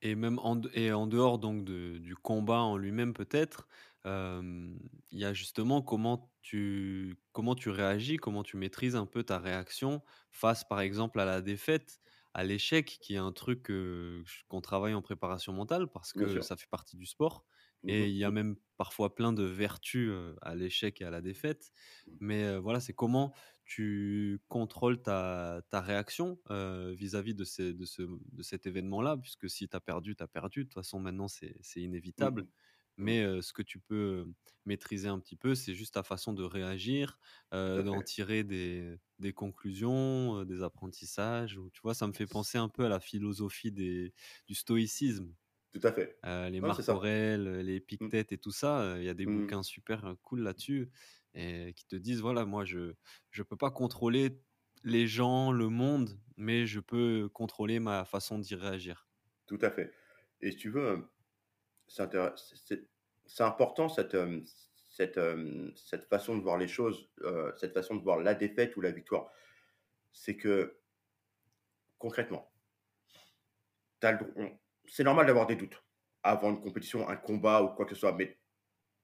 Et 0.04 0.14
même 0.16 0.38
en 0.40 0.62
et 0.74 0.92
en 0.94 1.08
dehors 1.08 1.40
donc 1.40 1.66
de 1.66 1.98
du 1.98 2.16
combat 2.16 2.60
en 2.60 2.78
lui-même 2.78 3.14
peut-être, 3.14 3.68
il 4.06 4.80
y 5.20 5.26
a 5.26 5.34
justement 5.34 5.82
comment 5.82 6.32
tu 6.42 7.18
comment 7.32 7.56
tu 7.56 7.70
réagis, 7.70 8.18
comment 8.18 8.44
tu 8.44 8.58
maîtrises 8.58 8.96
un 8.96 9.06
peu 9.06 9.24
ta 9.24 9.40
réaction 9.40 10.02
face, 10.32 10.64
par 10.64 10.82
exemple, 10.82 11.20
à 11.20 11.26
la 11.26 11.42
défaite, 11.42 12.00
à 12.34 12.44
l'échec 12.44 12.86
qui 13.02 13.16
est 13.16 13.18
un 13.18 13.32
truc, 13.32 13.72
qu'on 14.50 14.62
travaille 14.62 14.94
en 14.94 15.02
préparation 15.02 15.52
mentale 15.54 15.88
parce 15.92 16.14
que 16.14 16.42
ça 16.42 16.56
fait 16.58 16.70
partie 16.70 16.96
du 16.98 17.06
sport 17.08 17.46
et 17.86 18.08
mh, 18.08 18.10
il 18.10 18.16
y 18.18 18.24
a 18.24 18.32
mmh. 18.32 18.32
même 18.32 18.56
parfois 18.78 19.16
plein 19.16 19.34
de 19.34 19.44
vertus, 19.44 20.12
à 20.42 20.56
l'échec 20.56 21.02
et 21.02 21.06
à 21.06 21.10
la 21.12 21.22
défaite. 21.22 21.72
Mmh. 22.06 22.20
Mais, 22.20 22.58
voilà, 22.58 22.80
c'est 22.80 22.94
comment 22.94 23.34
tu 23.66 24.40
contrôles 24.48 25.02
ta 25.02 25.62
ta 25.70 25.82
réaction, 25.82 26.40
vis-à-vis 26.50 27.36
de 27.36 27.44
ces 27.46 27.74
de 27.74 27.86
ce 27.86 28.04
de 28.04 28.44
cet 28.44 28.66
événement-là? 28.68 29.18
Puisque 29.18 29.50
si 29.50 29.68
tu 29.70 29.76
as 29.76 29.82
perdu, 29.82 30.16
tu 30.16 30.24
as 30.24 30.28
perdu. 30.28 30.62
De 30.62 30.70
toute 30.70 30.74
façon, 30.76 31.00
maintenant, 31.00 31.28
c'est 31.28 31.58
Mmh 32.18 32.32
inévitable. 32.32 32.48
Mmh. 32.48 32.48
Mais, 33.00 33.24
ce 33.44 33.54
que 33.54 33.62
tu 33.64 33.80
peux, 33.80 34.28
maîtriser 34.66 35.08
un 35.10 35.20
petit 35.20 35.36
peu, 35.38 35.56
c'est 35.56 35.76
juste 35.76 35.94
ta 35.96 36.04
façon 36.04 36.34
de 36.34 36.44
réagir, 36.44 37.20
d'en 37.52 38.02
tirer 38.04 38.44
des 38.44 38.98
des 39.20 39.34
conclusions, 39.34 40.44
des 40.46 40.64
apprentissages 40.64 41.58
ou 41.58 41.70
tu 41.72 41.82
vois? 41.84 41.94
Ça 41.96 42.08
me 42.08 42.14
fait 42.14 42.28
penser 42.28 42.58
un 42.60 42.70
peu 42.70 42.86
à 42.86 42.90
la 42.90 43.00
philosophie 43.00 43.72
des 43.72 44.14
du 44.48 44.56
stoïcisme. 44.56 45.34
Tout 45.74 45.80
à 45.84 45.92
fait. 45.94 46.20
Les 46.24 46.62
Marc 46.62 46.90
heu, 47.48 47.62
les 47.62 47.76
Mmh. 48.00 48.10
Épictète 48.10 48.32
et 48.32 48.38
tout 48.38 48.52
ça, 48.52 48.96
il 48.98 49.04
y 49.04 49.10
a 49.10 49.14
des 49.14 49.26
Mmh 49.26 49.48
mh. 49.48 49.54
bouquins 49.54 49.64
super, 49.64 50.16
cool 50.24 50.42
là-dessus 50.42 50.90
et 51.34 51.74
qui 51.76 51.86
te 51.86 51.96
disent: 51.96 52.22
«Voilà, 52.22 52.46
moi, 52.46 52.66
je 52.66 52.94
je 53.32 53.44
peux 53.44 53.58
pas 53.58 53.72
contrôler 53.72 54.42
les 54.84 55.08
gens, 55.08 55.52
le 55.52 55.70
monde, 55.70 56.20
mais 56.36 56.66
je 56.68 56.80
peux 56.80 57.30
contrôler 57.30 57.80
ma 57.80 58.04
façon 58.06 58.40
d'y 58.40 58.56
réagir». 58.56 59.08
Tout 59.48 59.60
à 59.62 59.72
fait 59.72 59.92
et 60.42 60.52
si 60.52 60.58
tu 60.58 60.70
veux, 60.70 61.10
c'est 61.88 63.44
important 63.44 63.90
cette, 63.90 64.18
cette, 64.90 65.20
cette 65.76 66.06
façon 66.06 66.38
de 66.38 66.44
voir 66.44 66.58
les 66.58 66.68
choses, 66.68 67.12
cette 67.58 67.74
façon 67.74 67.96
de 67.96 68.04
voir 68.04 68.20
la 68.20 68.36
défaite 68.36 68.78
ou 68.78 68.82
la 68.82 68.92
victoire. 68.92 69.32
C'est 70.14 70.38
que 70.38 70.80
concrètement 72.00 72.52
tu 74.02 74.08
as 74.08 74.12
le 74.14 74.34
on 74.36 74.58
c'est 74.88 75.04
normal 75.04 75.26
d'avoir 75.28 75.48
des 75.48 75.56
doutes 75.56 75.84
avant 76.24 76.52
une 76.52 76.62
compétition, 76.62 77.08
un 77.10 77.16
combat 77.18 77.64
ou 77.64 77.70
quoi 77.76 77.86
que 77.86 77.94
ce 77.96 78.00
soit, 78.02 78.14
mais 78.14 78.40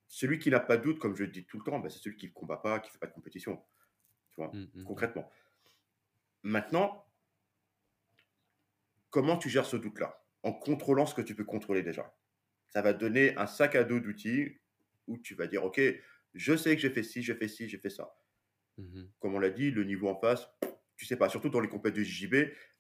celui 0.08 0.40
qui 0.40 0.50
n'a 0.52 0.60
pas 0.62 0.78
de 0.78 0.84
doute, 0.84 1.00
comme 1.00 1.16
je 1.16 1.24
le 1.26 1.32
dis 1.32 1.46
tout 1.46 1.60
le 1.60 1.64
temps, 1.66 1.80
bah, 1.80 1.90
c'est 1.90 2.00
celui 2.00 2.18
qui 2.18 2.28
ne 2.28 2.34
combat 2.34 2.58
pas, 2.58 2.80
qui 2.80 2.92
fait 2.92 3.00
pas 3.00 3.08
de 3.08 3.14
compétition, 3.14 3.64
tu 4.32 4.38
vois? 4.38 4.54
Mmh, 4.54 4.70
mmh 4.74 4.84
mh. 4.84 4.86
Concrètement. 4.86 5.30
Maintenant 6.44 7.08
comment 9.12 9.38
tu 9.38 9.50
gères 9.50 9.66
ce 9.66 9.78
doute-là? 9.78 10.26
En 10.44 10.52
contrôlant 10.54 11.06
ce 11.06 11.16
que 11.16 11.22
tu 11.22 11.36
peux 11.36 11.46
contrôler 11.46 11.84
déjà? 11.84 12.18
Ça 12.70 12.82
va 12.82 12.94
te 12.94 13.00
donner 13.00 13.38
un 13.38 13.48
sac 13.48 13.76
à 13.76 13.84
dos 13.84 14.00
d'outils 14.00 14.60
où 15.08 15.18
tu 15.20 15.36
vas 15.36 15.48
dire: 15.48 15.64
«OK, 15.64 15.80
je 16.34 16.56
sais 16.58 16.76
que 16.76 16.82
j'ai 16.82 16.90
fait 16.90 17.04
ci, 17.04 17.24
j'ai 17.24 17.36
fait 17.36 17.48
ci, 17.48 17.70
j'ai 17.70 17.78
fait 17.78 17.90
ça». 17.90 18.16
Mmh 18.78 18.94
mh. 18.98 19.14
Comme 19.20 19.36
on 19.36 19.40
l'a 19.40 19.50
dit, 19.50 19.72
le 19.72 19.84
niveau 19.84 20.08
en 20.10 20.20
face, 20.20 20.48
tu 20.98 21.06
sais 21.06 21.18
pas, 21.18 21.30
surtout 21.30 21.50
dans 21.50 21.60
les 21.60 21.70
compètes 21.70 21.96
de 21.96 22.04
JJB, 22.04 22.34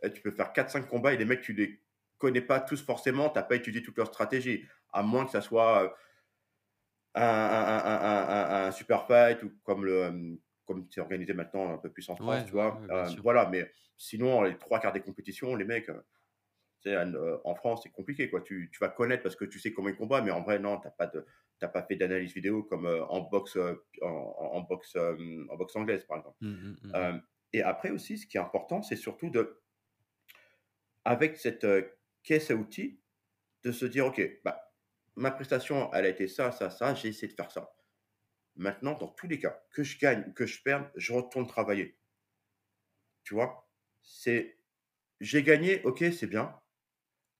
heu, 0.04 0.14
tu 0.14 0.22
peux 0.22 0.32
faire 0.32 0.54
4-5 0.54 0.88
combats 0.88 1.14
et 1.14 1.18
les 1.18 1.26
mecs, 1.26 1.42
tu 1.42 1.54
les 1.54 1.82
connais 2.24 2.42
pas 2.42 2.60
tous 2.62 2.82
forcément, 2.84 3.30
tu 3.30 3.40
as 3.40 3.44
pas 3.44 3.56
étudié 3.58 3.84
toute 3.84 3.98
leur 3.98 4.08
stratégie. 4.08 4.66
À 4.94 5.04
moins 5.04 5.26
que 5.26 5.32
ça 5.32 5.42
soit, 5.42 5.84
heu 5.86 5.92
un 7.16 7.22
un 7.24 7.80
un 7.86 8.00
un 8.02 8.64
un 8.64 8.68
un 8.68 8.72
super 8.72 9.06
fight 9.08 9.44
ou 9.44 9.52
comme 9.64 9.86
le, 9.86 10.02
hem, 10.04 10.40
comme 10.66 10.88
c'est 10.90 11.02
organisé 11.02 11.34
maintenant 11.34 11.72
un 11.74 11.78
peu 11.78 11.92
plus 11.92 12.10
en 12.10 12.16
France, 12.16 12.46
Ouais, 12.46 12.46
tu 12.46 12.54
vois? 12.54 12.82
ouais, 12.90 13.06
sûr. 13.06 13.24
voilà, 13.24 13.48
mais 13.50 13.72
sinon, 13.98 14.42
les 14.44 14.58
3/4 14.58 14.94
des 14.94 15.02
compétitions, 15.02 15.56
les 15.56 15.66
mecs, 15.66 15.90
en, 17.46 17.56
France, 17.56 17.82
c'est 17.84 17.90
compliqué, 17.92 18.30
quoi. 18.30 18.42
Tu 18.42 18.70
tu 18.72 18.80
vas 18.80 18.90
connaître 18.90 19.24
parce 19.24 19.36
que 19.36 19.46
tu 19.46 19.60
sais 19.60 19.74
comment 19.74 19.90
ils 19.90 19.96
combattent, 19.96 20.26
mais 20.26 20.32
en 20.32 20.42
vrai, 20.42 20.60
non, 20.60 20.80
tu 20.80 20.88
as 20.88 20.92
pas 20.92 21.08
de 21.08 21.26
as 21.62 21.68
pas 21.70 21.84
fait 21.84 21.96
d'analyse 21.96 22.34
vidéo 22.34 22.64
comme, 22.64 22.86
en 22.88 23.22
boxe, 23.22 23.58
en 24.02 24.08
en 24.08 24.62
boxe, 24.62 24.96
en 24.98 25.56
boxe 25.56 25.76
anglaise, 25.76 26.04
par 26.06 26.18
exemple. 26.18 26.38
Mmh 26.42 26.50
mh, 26.64 26.78
mmh 26.88 26.98
mh. 27.02 27.10
Hem 27.10 27.22
et 27.54 27.64
après 27.64 27.92
aussi, 27.92 28.18
ce 28.18 28.28
qui 28.28 28.38
est 28.38 28.42
important, 28.42 28.82
c'est 28.84 28.96
surtout 28.98 29.30
de 29.32 29.62
avec 31.06 31.38
cette, 31.38 31.66
caisse 32.24 32.52
à 32.52 32.56
outils, 32.56 33.02
de 33.64 33.72
se 33.74 33.86
dire: 33.86 34.08
«OK, 34.08 34.22
bah, 34.46 34.74
ma 35.16 35.32
prestation, 35.32 35.94
elle 35.94 36.06
a 36.06 36.10
été 36.10 36.28
ça, 36.28 36.52
ça, 36.52 36.70
ça, 36.72 36.96
j'ai 36.96 37.10
essayé 37.10 37.30
de 37.30 37.34
faire 37.34 37.52
ça. 37.52 37.76
Maintenant, 38.56 38.98
dans 38.98 39.10
tous 39.10 39.28
les 39.28 39.40
cas, 39.40 39.64
que 39.72 39.84
je 39.84 40.00
gagne 40.00 40.26
ou 40.30 40.34
que 40.34 40.46
je 40.48 40.62
perde, 40.64 40.92
je 40.96 41.14
retourne 41.14 41.48
travailler». 41.48 42.00
Tu 43.24 43.34
vois? 43.34 43.70
C'est 44.02 44.58
j'ai 45.22 45.44
gagné, 45.44 45.84
OK, 45.86 46.04
c'est 46.14 46.28
bien. 46.28 46.60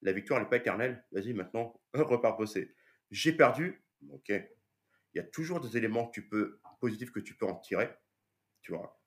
La 0.02 0.14
victoire, 0.14 0.40
elle 0.40 0.48
est 0.48 0.50
pas 0.50 0.58
éternelle. 0.58 1.06
Vas-y, 1.12 1.34
maintenant, 1.34 1.82
repars 1.94 2.38
bosser. 2.38 2.76
J'ai 3.12 3.34
perdu, 3.34 3.86
OK. 4.12 4.30
Il 4.30 4.68
y 5.16 5.20
a 5.20 5.24
toujours 5.24 5.62
des 5.62 5.78
éléments 5.78 6.08
que 6.08 6.14
tu 6.22 6.28
peux 6.30 6.62
positifs 6.80 7.12
que 7.12 7.22
tu 7.22 7.36
peux 7.36 7.48
en 7.48 7.56
tirer, 7.58 7.92
tu 8.62 8.74
vois? 8.74 9.02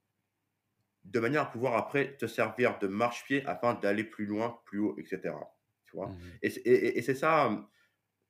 De 1.05 1.21
manière 1.21 1.41
à 1.45 1.51
pouvoir 1.51 1.75
après 1.79 2.19
te 2.19 2.27
servir 2.27 2.79
de 2.79 2.87
marchepied 2.87 3.43
afin 3.47 3.73
d'aller 3.73 4.05
plus 4.05 4.27
loin, 4.27 4.61
plus 4.67 4.79
haut 4.79 4.95
et 4.99 5.07
cetera, 5.07 5.56
tu 5.87 5.97
vois? 5.97 6.15
Mmh 6.15 6.23
mh. 6.27 6.39
Et 6.43 6.51
c'est 6.51 6.61
et 6.63 6.73
et 6.89 6.99
et 6.99 7.03
c'est 7.03 7.15
ça, 7.15 7.69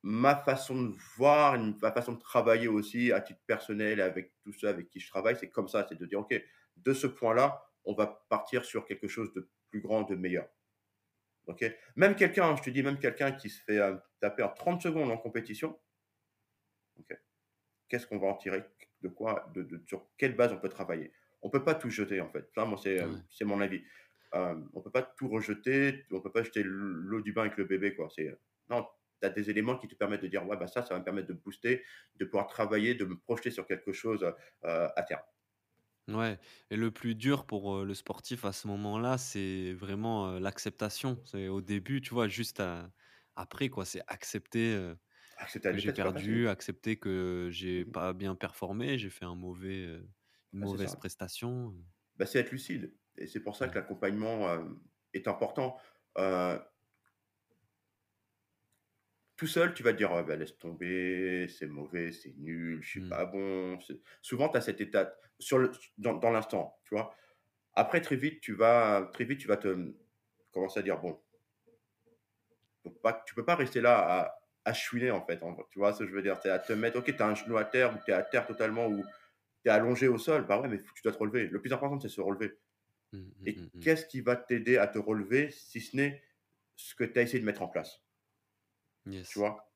ma 0.03 0.35
façon 0.37 0.83
de 0.83 0.95
voir, 1.17 1.57
ma 1.81 1.91
façon 1.91 2.13
de 2.13 2.19
travailler 2.19 2.67
aussi 2.67 3.11
à 3.11 3.21
titre 3.21 3.41
personnel 3.47 4.01
avec 4.01 4.33
tous 4.43 4.53
ceux 4.53 4.67
avec 4.69 4.89
qui 4.89 4.99
je 4.99 5.09
travaille, 5.09 5.37
c'est 5.37 5.49
comme 5.49 5.67
ça, 5.69 5.85
c'est 5.89 5.97
de 5.99 6.05
dire: 6.05 6.19
«OK, 6.21 6.35
de 6.77 6.93
ce 6.93 7.07
point-là, 7.07 7.63
on 7.85 7.93
va 7.95 8.25
partir 8.29 8.65
sur 8.65 8.85
quelque 8.85 9.07
chose 9.07 9.33
de 9.33 9.49
plus 9.69 9.81
grand, 9.81 10.03
de 10.03 10.15
meilleur». 10.15 10.49
OK? 11.47 11.65
Même 11.95 12.15
quelqu'un, 12.15 12.55
je 12.55 12.63
te 12.63 12.69
dis, 12.69 12.83
même 12.83 12.99
quelqu'un 12.99 13.31
qui 13.33 13.49
se 13.49 13.61
fait, 13.63 13.77
heu, 13.79 13.99
taper 14.21 14.43
en 14.43 14.49
30 14.49 14.81
secondes 14.81 15.11
en 15.11 15.17
compétition 15.17 15.79
OK? 16.99 17.17
Qu'est-ce 17.89 18.07
qu'on 18.07 18.19
va 18.19 18.27
en 18.29 18.35
tirer? 18.37 18.63
De 19.01 19.09
quoi? 19.09 19.51
De 19.55 19.63
de 19.63 19.83
sur 19.87 20.09
quelle 20.17 20.35
base 20.35 20.53
on 20.53 20.59
peut 20.59 20.69
travailler? 20.69 21.13
On 21.41 21.49
peut 21.49 21.63
pas 21.63 21.75
tout 21.75 21.89
jeter, 21.89 22.21
en 22.21 22.31
fait. 22.31 22.49
Ça, 22.55 22.65
moi, 22.65 22.79
c'est, 22.81 22.97
hem, 22.97 23.17
Ouais. 23.17 23.27
c'est 23.29 23.45
mon 23.45 23.61
avis. 23.61 23.83
Hem, 24.33 24.69
on 24.73 24.81
peut 24.81 24.91
pas 24.91 25.03
tout 25.03 25.29
rejeter, 25.29 26.05
on 26.11 26.21
peut 26.21 26.31
pas 26.31 26.43
jeter 26.43 26.61
l'eau 26.65 27.21
du 27.21 27.33
bain 27.33 27.41
avec 27.43 27.57
le 27.57 27.65
bébé, 27.65 27.95
quoi. 27.95 28.09
C'est, 28.15 28.27
heu, 28.29 28.39
non, 28.69 28.85
tu 29.21 29.27
as 29.27 29.29
des 29.31 29.49
éléments 29.49 29.77
qui 29.77 29.87
te 29.87 29.95
permettent 29.95 30.21
de 30.21 30.27
dire: 30.27 30.45
«Ouais, 30.47 30.57
bah, 30.57 30.67
ça, 30.67 30.83
ça 30.83 30.93
va 30.93 30.99
me 30.99 31.05
permettre 31.05 31.27
de 31.29 31.33
me 31.33 31.39
booster, 31.39 31.83
de 32.15 32.25
pouvoir 32.25 32.47
travailler, 32.47 32.95
de 32.95 33.05
me 33.05 33.17
projeter 33.17 33.51
sur 33.51 33.65
quelque 33.67 33.93
chose, 33.93 34.23
heu, 34.23 34.33
à 34.63 35.03
terme». 35.03 35.21
Ouais 36.07 36.39
et 36.69 36.77
le 36.77 36.89
plus 36.91 37.15
dur 37.15 37.45
pour, 37.45 37.75
heu, 37.75 37.85
le 37.85 37.93
sportif 37.93 38.45
à 38.45 38.53
ce 38.53 38.67
moment-là, 38.69 39.17
c'est 39.17 39.73
vraiment, 39.73 40.39
l'acceptation. 40.39 41.21
C'est 41.25 41.49
au 41.49 41.61
début, 41.61 41.99
tu 41.99 42.13
vois, 42.13 42.27
juste 42.29 42.59
à 42.61 42.91
après 43.35 43.67
quoi, 43.69 43.83
c'est 43.85 44.01
accepter, 44.07 44.93
Accepter 45.37 45.73
que 45.73 45.77
j'ai 45.79 45.91
perdu, 45.91 46.47
accepter 46.49 46.97
que 46.99 47.49
j'ai 47.51 47.85
pas 47.85 48.13
bien 48.13 48.35
performé, 48.35 48.97
j'ai 48.99 49.09
fait 49.11 49.25
un 49.25 49.35
mauvais, 49.35 49.85
heu, 49.87 50.09
une 50.53 50.59
Bah, 50.59 50.67
mauvaise 50.67 50.95
prestation. 50.95 51.75
Bah, 52.17 52.25
c'est 52.25 52.39
être 52.39 52.51
lucide 52.51 52.93
et 53.17 53.27
c'est 53.27 53.41
pour 53.41 53.55
ça 53.55 53.67
que 53.69 53.75
l'accompagnement, 53.75 54.53
hem, 54.53 54.79
est 55.13 55.27
important. 55.27 55.77
Heu 56.17 56.59
tout 59.35 59.47
seul, 59.47 59.73
tu 59.73 59.83
vas 59.83 59.93
te 59.93 59.97
dire: 59.97 60.11
«Oh 60.11 60.23
bah, 60.23 60.35
laisse 60.35 60.57
tomber, 60.57 61.47
c'est 61.47 61.67
mauvais, 61.67 62.11
c'est 62.11 62.33
nul, 62.37 62.81
je 62.81 62.89
suis 62.89 63.01
Mmh. 63.01 63.09
pas 63.09 63.25
bon». 63.25 63.77
Souvent 64.21 64.49
tu 64.49 64.57
as 64.57 64.61
cet 64.61 64.81
état 64.81 65.15
sur 65.39 65.59
le 65.59 65.71
dans 65.97 66.15
dans 66.15 66.31
l'instant, 66.31 66.79
tu 66.85 66.95
vois? 66.95 67.15
Après 67.73 68.01
très 68.01 68.15
vite, 68.17 68.41
tu 68.41 68.53
vas 68.53 69.09
très 69.13 69.25
vite, 69.25 69.39
tu 69.41 69.47
vas 69.47 69.57
te, 69.57 69.93
commencer 70.51 70.79
à 70.81 70.83
dire: 70.83 70.99
«Bon» 71.01 71.21
pas 73.03 73.23
tu 73.25 73.35
peux 73.35 73.45
pas 73.45 73.55
rester 73.55 73.81
là 73.81 73.97
à 73.99 74.33
à 74.65 74.73
chouiner 74.73 75.11
en 75.11 75.25
fait, 75.25 75.41
en 75.43 75.55
tu 75.71 75.79
vois 75.79 75.93
ce 75.93 75.99
que 75.99 76.07
je 76.09 76.13
veux 76.13 76.21
dire? 76.21 76.37
C'est 76.41 76.49
à 76.49 76.59
te 76.59 76.73
mettre 76.73 76.99
OK, 76.99 77.05
tu 77.05 77.23
as 77.23 77.25
un 77.27 77.35
genou 77.35 77.55
à 77.57 77.63
terre 77.63 77.95
ou 77.95 77.99
tu 78.03 78.11
es 78.11 78.13
à 78.13 78.21
terre 78.23 78.45
totalement 78.45 78.87
ou 78.87 79.01
tu 79.63 79.69
es 79.69 79.69
allongé 79.69 80.07
au 80.09 80.17
sol, 80.17 80.45
bah 80.47 80.59
ouais, 80.61 80.67
mais 80.69 80.79
tu 80.79 81.03
dois 81.03 81.13
te 81.13 81.17
relever. 81.19 81.47
Le 81.47 81.61
plus 81.61 81.73
important, 81.73 81.99
c'est 81.99 82.09
se 82.09 82.21
relever 82.21 82.59
Mmh, 83.11 83.31
mmh, 83.39 83.47
et 83.47 83.67
mmh, 83.73 83.81
qu'est-ce 83.81 84.05
qui 84.07 84.21
va 84.21 84.35
t'aider 84.37 84.77
à 84.77 84.87
te 84.87 84.99
relever 84.99 85.51
si 85.51 85.81
ce 85.81 85.95
n'est 85.97 86.23
ce 86.75 86.95
que 86.95 87.03
tu 87.05 87.19
as 87.19 87.23
essayé 87.23 87.39
de 87.41 87.45
mettre 87.45 87.63
en 87.63 87.69
place, 87.69 88.03
tu 89.27 89.39
Yes. 89.39 89.39
vois? 89.39 89.71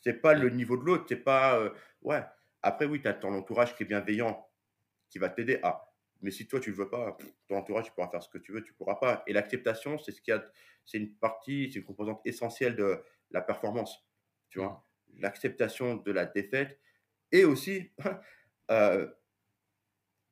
C'est 0.00 0.20
pas 0.20 0.34
le 0.34 0.50
niveau 0.50 0.76
de 0.76 0.84
l'autre, 0.84 1.04
c'est 1.08 1.16
pas, 1.16 1.58
heu 1.60 1.74
ouais, 2.02 2.22
après 2.62 2.86
oui, 2.86 3.00
tu 3.02 3.08
as 3.08 3.14
ton 3.14 3.34
entourage 3.34 3.76
qui 3.76 3.82
est 3.82 3.86
bienveillant, 3.86 4.48
qui 5.10 5.18
va 5.18 5.28
t'aider. 5.30 5.60
À 5.62 5.86
mais 6.22 6.30
si 6.32 6.48
toi 6.48 6.60
tu 6.60 6.70
le 6.70 6.76
veux 6.76 6.90
pas, 6.90 7.16
ton 7.48 7.56
entourage, 7.58 7.86
tu 7.86 7.92
pourras 7.92 8.10
faire 8.10 8.22
ce 8.22 8.28
que 8.30 8.38
tu 8.38 8.52
veux, 8.52 8.62
tu 8.62 8.74
pourras 8.74 8.96
pas. 8.96 9.24
Et 9.26 9.32
l'acceptation, 9.34 9.98
c'est 9.98 10.12
ce 10.12 10.22
qu'il 10.22 10.34
y 10.34 10.36
a 10.36 10.44
c'est 10.86 10.98
une 10.98 11.14
partie, 11.16 11.70
c'est 11.72 11.80
une 11.80 11.84
composante 11.86 12.22
essentielle 12.26 12.76
de 12.76 13.02
la 13.30 13.42
performance, 13.42 14.08
tu 14.50 14.58
mmh, 14.58 14.60
vois? 14.60 14.88
L'acceptation 15.18 15.96
de 15.96 16.12
la 16.12 16.26
défaite 16.26 16.80
et 17.32 17.44
aussi, 17.44 17.92
heu, 18.70 19.16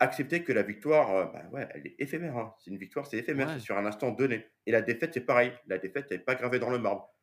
accepter 0.01 0.45
que 0.45 0.53
la 0.53 0.63
victoire, 0.63 1.11
heu, 1.17 1.31
bah, 1.33 1.45
ouais, 1.53 1.69
elle 1.75 1.87
est 1.87 1.97
éphémère, 1.99 2.37
hein. 2.37 2.55
C'est 2.59 2.71
une 2.71 2.79
victoire, 2.79 3.07
c'est 3.07 3.19
éphémère, 3.19 3.51
c'est 3.51 3.61
sur 3.61 3.77
un 3.79 3.87
instant 3.87 4.11
donné 4.13 4.47
et 4.67 4.73
la 4.73 4.83
défaite, 4.83 5.15
c'est 5.15 5.25
pareil. 5.27 5.53
La 5.67 5.79
défaite, 5.79 6.07
elle 6.11 6.21
est 6.21 6.25
pas 6.25 6.35
gravée 6.37 6.59
dans 6.59 6.71
le 6.71 6.79
marbre. 6.79 7.15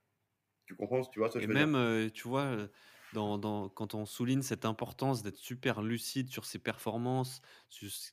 Tu 0.68 0.76
comprends? 0.76 1.04
Tu 1.04 1.20
vois 1.20 1.30
ce 1.32 1.36
que 1.36 1.42
et 1.42 1.48
je 1.48 1.50
veux 1.50 1.56
dire? 1.58 1.68
même, 1.68 1.76
heu, 1.76 2.10
tu 2.12 2.28
vois, 2.28 2.70
dans 3.12 3.38
dans 3.38 3.70
quand 3.70 3.94
on 3.96 4.06
souligne 4.06 4.42
cette 4.42 4.66
importance 4.66 5.24
d'être 5.24 5.38
super 5.38 5.82
lucide 5.82 6.30
sur 6.30 6.46
ses 6.46 6.60
performances, 6.60 7.42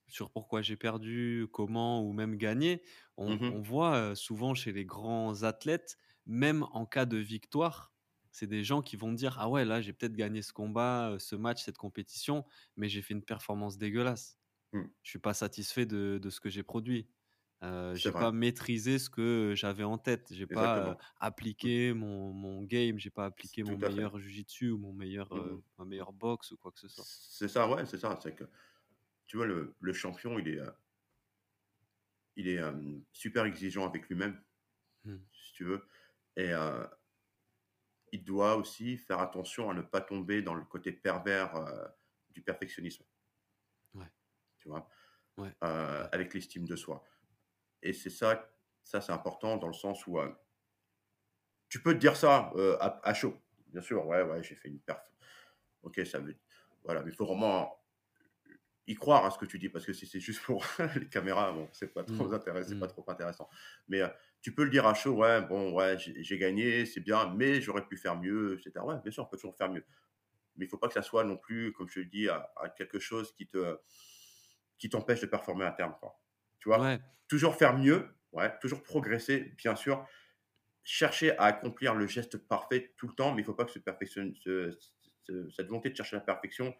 sur 0.08 0.30
pourquoi 0.32 0.62
j'ai 0.62 0.76
perdu, 0.76 1.46
comment 1.52 2.02
ou 2.04 2.12
même 2.12 2.36
gagné, 2.36 2.82
on 3.16 3.40
Mmh 3.40 3.42
on 3.48 3.60
voit, 3.62 4.14
souvent 4.16 4.54
chez 4.54 4.72
les 4.72 4.84
grands 4.84 5.42
athlètes, 5.44 5.96
même 6.26 6.64
en 6.72 6.86
cas 6.86 7.04
de 7.06 7.16
victoire, 7.18 7.92
c'est 8.32 8.46
des 8.46 8.64
gens 8.64 8.82
qui 8.82 8.96
vont 8.96 9.12
dire: 9.12 9.36
«Ah 9.38 9.48
ouais, 9.50 9.64
là, 9.64 9.80
j'ai 9.82 9.92
peut-être 9.92 10.14
gagné 10.16 10.42
ce 10.42 10.52
combat, 10.52 11.16
ce 11.18 11.36
match, 11.36 11.62
cette 11.64 11.78
compétition, 11.78 12.44
mais 12.76 12.88
j'ai 12.88 13.02
fait 13.02 13.14
une 13.14 13.24
performance 13.24 13.78
dégueulasse». 13.78 14.38
Mmh. 14.73 14.89
Je 15.03 15.11
suis 15.11 15.18
pas 15.18 15.35
satisfait 15.35 15.87
de 15.87 16.18
de 16.23 16.31
ce 16.31 16.41
que 16.41 16.49
j'ai 16.51 16.62
produit. 16.62 17.11
C'est 17.93 18.01
j'ai 18.01 18.12
pas 18.12 18.33
maîtrisé 18.33 18.99
ce 18.99 19.11
que 19.11 19.55
j'avais 19.57 19.85
en 19.85 19.99
tête. 19.99 20.29
J'ai 20.33 20.47
pas. 20.49 20.81
Mmh. 20.81 20.97
appliqué 21.20 21.93
mon 21.95 22.33
mon 22.33 22.62
game, 22.64 22.99
j'ai 22.99 23.11
pas 23.11 23.27
appliqué 23.27 23.64
mon 23.64 23.79
meilleur 23.79 24.18
jiu-jitsu 24.20 24.70
ou 24.70 24.79
mon 24.79 24.93
meilleur, 24.93 25.33
Mmh 25.33 25.41
mh. 25.53 25.59
heu, 25.59 25.64
ma 25.79 25.85
meilleure 25.85 26.12
boxe 26.12 26.51
ou 26.53 26.57
quoi 26.59 26.73
que 26.73 26.81
ce 26.81 26.89
soit. 26.89 27.09
C'est 27.37 27.49
ça, 27.49 27.68
ouais, 27.68 27.85
c'est 27.87 27.99
ça. 27.99 28.18
C'est 28.23 28.35
que, 28.35 28.45
tu 29.27 29.37
vois, 29.39 29.47
le 29.47 29.77
le 29.81 29.93
champion, 29.95 30.39
il 30.39 30.49
est, 30.49 30.59
heu, 30.61 30.73
il 32.37 32.49
est, 32.49 32.57
hem, 32.57 33.05
super 33.12 33.45
exigeant 33.47 33.87
avec 33.87 34.09
lui-même, 34.09 34.43
Mmh. 35.05 35.23
si 35.33 35.53
tu 35.55 35.64
veux 35.64 35.87
et 36.37 36.53
il 38.12 38.23
doit 38.25 38.57
aussi 38.57 38.97
faire 38.97 39.18
attention 39.20 39.68
à 39.70 39.75
ne 39.75 39.83
pas 39.83 40.01
tomber 40.01 40.41
dans 40.43 40.55
le 40.55 40.64
côté 40.64 40.93
pervers, 40.93 41.55
du 42.31 42.43
perfectionnisme, 42.43 43.05
tu 44.62 44.68
vois? 44.68 44.88
ouais, 45.36 45.42
ouais. 45.44 45.54
avec 46.12 46.34
l'estime 46.34 46.64
de 46.66 46.76
soi 46.76 47.02
et 47.82 47.92
c'est 47.92 48.10
ça 48.10 48.50
ça, 48.84 49.00
c'est 49.00 49.12
important 49.12 49.58
dans 49.58 49.68
le 49.68 49.74
sens 49.74 50.06
où, 50.08 50.18
heu, 50.20 50.34
tu 51.68 51.82
peux 51.82 51.94
te 51.94 51.98
dire 51.98 52.16
ça, 52.16 52.52
heu, 52.56 52.76
à 52.82 53.00
à 53.08 53.14
chaud. 53.14 53.36
Bien 53.68 53.80
sûr, 53.82 54.06
ouais, 54.06 54.22
ouais, 54.22 54.42
j'ai 54.42 54.54
fait 54.54 54.68
une 54.68 54.80
perf. 54.80 55.02
OK, 55.82 56.00
ça 56.06 56.20
veut 56.20 56.36
voilà, 56.84 57.02
mais 57.02 57.10
il 57.12 57.16
faut 57.16 57.26
vraiment 57.26 57.84
y 58.88 58.94
croire 58.94 59.24
à 59.24 59.30
ce 59.30 59.38
que 59.38 59.44
tu 59.46 59.58
dis 59.60 59.68
parce 59.68 59.86
que 59.86 59.92
si 59.92 60.06
c'est 60.06 60.18
juste 60.20 60.42
pour 60.42 60.64
les 60.96 61.08
caméras, 61.08 61.52
bon, 61.52 61.68
c'est 61.72 61.92
pas 61.94 62.02
Mmh. 62.06 62.14
trop 62.16 62.32
intéressant, 62.32 62.68
c'est 62.68 62.78
pas 62.78 62.86
Mmh. 62.86 62.88
trop 62.88 63.04
intéressant. 63.08 63.48
Mais, 63.88 64.02
tu 64.40 64.54
peux 64.54 64.64
le 64.64 64.70
dire 64.70 64.86
à 64.86 64.94
chaud: 64.94 65.12
«Ouais, 65.14 65.40
bon, 65.42 65.72
ouais, 65.72 65.96
j'ai 65.98 66.38
gagné, 66.38 66.84
c'est 66.84 67.00
bien, 67.00 67.32
mais 67.36 67.60
j'aurais 67.60 67.86
pu 67.86 67.96
faire 67.96 68.18
mieux», 68.18 68.58
et 68.58 68.62
cetera. 68.62 68.84
Ouais, 68.84 68.96
bien 69.02 69.12
sûr, 69.12 69.22
on 69.22 69.26
peut 69.26 69.36
toujours 69.36 69.56
faire 69.56 69.70
mieux. 69.70 69.84
Mais 70.56 70.66
il 70.66 70.68
faut 70.68 70.78
pas 70.78 70.88
que 70.88 70.94
ça 70.94 71.02
soit 71.02 71.24
non 71.24 71.36
plus, 71.38 71.72
comme 71.72 71.88
je 71.90 72.00
le 72.00 72.06
dis, 72.06 72.28
à 72.28 72.52
à 72.56 72.70
quelque 72.70 72.98
chose 73.00 73.34
qui 73.34 73.48
te 73.48 73.78
qui 74.83 74.91
t'empêche 74.91 75.20
de 75.20 75.26
performer 75.26 75.64
à 75.64 75.72
terme, 75.72 75.95
quoi. 76.01 76.20
Tu 76.61 76.68
vois? 76.68 76.85
Ouais, 76.85 77.01
Toujours 77.28 77.55
faire 77.57 77.78
mieux, 77.78 78.09
ouais, 78.33 78.53
toujours 78.61 78.83
progresser, 78.83 79.55
bien 79.57 79.76
sûr. 79.76 80.07
Chercher 80.85 81.37
à 81.39 81.45
accomplir 81.45 81.95
le 81.95 82.09
geste 82.09 82.39
parfait 82.39 82.95
tout 82.97 83.09
le 83.09 83.14
temps, 83.14 83.35
mais 83.35 83.43
il 83.43 83.45
faut 83.45 83.55
pas 83.55 83.64
que 83.64 83.70
ce 83.72 83.78
perfectionne 83.78 84.35
ce 84.35 84.76
ce 85.24 85.51
cette 85.51 85.68
volonté 85.68 85.91
de 85.91 85.97
chercher 85.97 86.16
la 86.16 86.22
perfection 86.22 86.74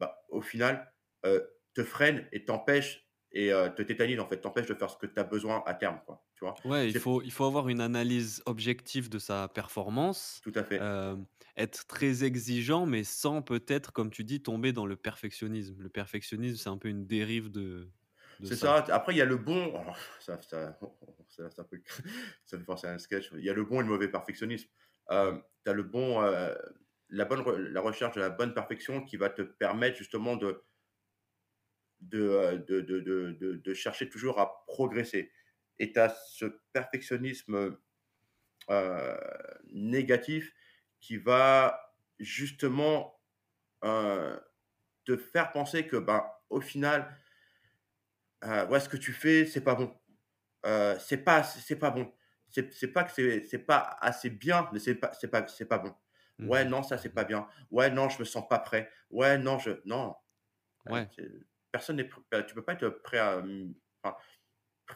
bah, 0.00 0.24
au 0.30 0.42
final, 0.42 0.92
heu, 1.26 1.48
te 1.74 1.84
freine 1.84 2.28
et 2.32 2.44
t'empêche 2.46 3.05
et 3.44 3.52
heu, 3.52 3.72
te 3.74 3.82
tétanise, 3.82 4.20
en 4.20 4.28
fait, 4.28 4.40
t'empêche 4.40 4.66
de 4.66 4.74
faire 4.74 4.90
ce 4.90 4.98
que 4.98 5.06
tu 5.06 5.18
as 5.20 5.24
besoin 5.24 5.62
à 5.66 5.74
terme, 5.74 6.00
quoi, 6.06 6.24
tu 6.34 6.44
vois? 6.44 6.64
ouais, 6.64 6.90
il 6.90 6.94
faut 6.94 7.22
il 7.22 7.30
faut 7.32 7.44
avoir 7.44 7.68
une 7.68 7.80
analyse 7.80 8.42
objective 8.46 9.08
de 9.08 9.18
sa 9.18 9.48
performance, 9.48 10.42
tout 10.42 10.52
à 10.56 10.64
fait. 10.64 10.80
hem, 10.80 11.26
être 11.56 11.86
très 11.86 12.24
exigeant, 12.24 12.86
mais 12.86 13.04
sans 13.04 13.42
peut-être, 13.42 13.92
comme 13.92 14.10
tu 14.10 14.24
dis, 14.24 14.42
tomber 14.42 14.72
dans 14.72 14.86
le 14.86 14.96
perfectionnisme. 14.96 15.80
Le 15.82 15.88
perfectionnisme, 15.90 16.56
c'est 16.56 16.68
un 16.70 16.78
peu 16.78 16.88
une 16.88 17.06
dérive 17.06 17.50
de 17.50 17.90
de 18.38 18.50
C'est 18.50 18.56
ça. 18.56 18.76
ça, 18.78 18.84
après 18.90 19.14
il 19.14 19.16
y 19.18 19.20
a 19.22 19.24
le 19.24 19.36
bon 19.36 19.74
alors 19.76 19.96
ça 20.20 20.40
ça 20.42 20.78
ça 21.28 21.50
ça 21.50 21.64
peut 21.64 21.80
ça 22.44 22.56
à 22.84 22.92
un 22.92 22.98
sketch. 22.98 23.30
Il 23.34 23.44
y 23.44 23.50
a 23.50 23.54
le 23.54 23.64
bon 23.64 23.80
et 23.80 23.84
le 23.84 23.88
mauvais 23.88 24.08
perfectionnisme. 24.08 24.68
Hem, 25.10 25.42
tu 25.64 25.70
as 25.70 25.74
le 25.74 25.82
bon, 25.82 26.22
heu, 26.22 26.56
la 27.08 27.24
bonne 27.24 27.40
re 27.40 27.56
la 27.58 27.80
recherche 27.80 28.14
de 28.16 28.20
la 28.20 28.30
bonne 28.30 28.54
perfection 28.54 29.02
qui 29.04 29.16
va 29.16 29.30
te 29.30 29.42
permettre 29.42 29.96
justement 29.96 30.36
de 30.36 30.64
de, 32.00 32.20
heu, 32.20 32.58
de 33.56 33.74
chercher 33.74 34.08
toujours 34.08 34.38
à 34.40 34.64
progresser 34.66 35.32
et 35.78 35.92
tu 35.92 35.98
as 36.00 36.10
ce 36.28 36.46
perfectionnisme, 36.72 37.78
heu, 38.70 39.18
négatif 39.72 40.54
qui 41.00 41.16
va 41.16 41.94
justement, 42.18 43.20
heu, 43.84 44.40
te 45.06 45.16
faire 45.16 45.52
penser 45.52 45.86
que, 45.88 45.96
ben, 45.96 46.24
au 46.50 46.60
final, 46.62 47.16
ouais, 48.42 48.80
ce 48.80 48.88
que 48.88 48.96
tu 48.96 49.12
fais, 49.12 49.46
c'est 49.46 49.62
pas 49.62 49.74
bon. 49.74 49.94
C'est 50.98 51.18
pas 51.24 51.42
c'est 51.42 51.76
pas 51.76 51.90
bon. 51.90 52.12
C'est 52.50 52.72
c'est 52.72 52.88
pas 52.88 53.04
que 53.04 53.12
c'est 53.12 53.44
c'est 53.44 53.58
pas 53.58 53.96
assez 54.00 54.30
bien, 54.30 54.68
mais 54.72 54.78
c'est 54.78 54.94
pas 54.96 55.12
c'est 55.12 55.28
pas 55.28 55.46
c'est 55.48 55.66
pas 55.66 55.78
bon. 55.78 55.94
Ouais, 56.42 56.64
Mmh 56.64 56.66
non, 56.66 56.82
ça, 56.82 56.98
c'est 56.98 57.08
Mmh 57.08 57.14
pas 57.14 57.24
bien. 57.24 57.48
Ouais, 57.70 57.90
non, 57.90 58.08
je 58.08 58.18
me 58.20 58.24
sens 58.24 58.46
pas 58.48 58.58
prêt. 58.60 58.90
Ouais, 59.10 59.38
non, 59.38 59.58
je 59.58 59.80
non, 59.84 60.14
Ouais. 60.86 61.08
Personne 61.78 61.96
n'est 61.96 62.10
bah, 62.30 62.42
tu 62.42 62.54
peux 62.54 62.64
pas 62.64 62.74
être 62.74 62.88
prêt 62.88 63.18
à, 63.18 63.38
mmh, 63.42 63.74
enfin, 64.02 64.16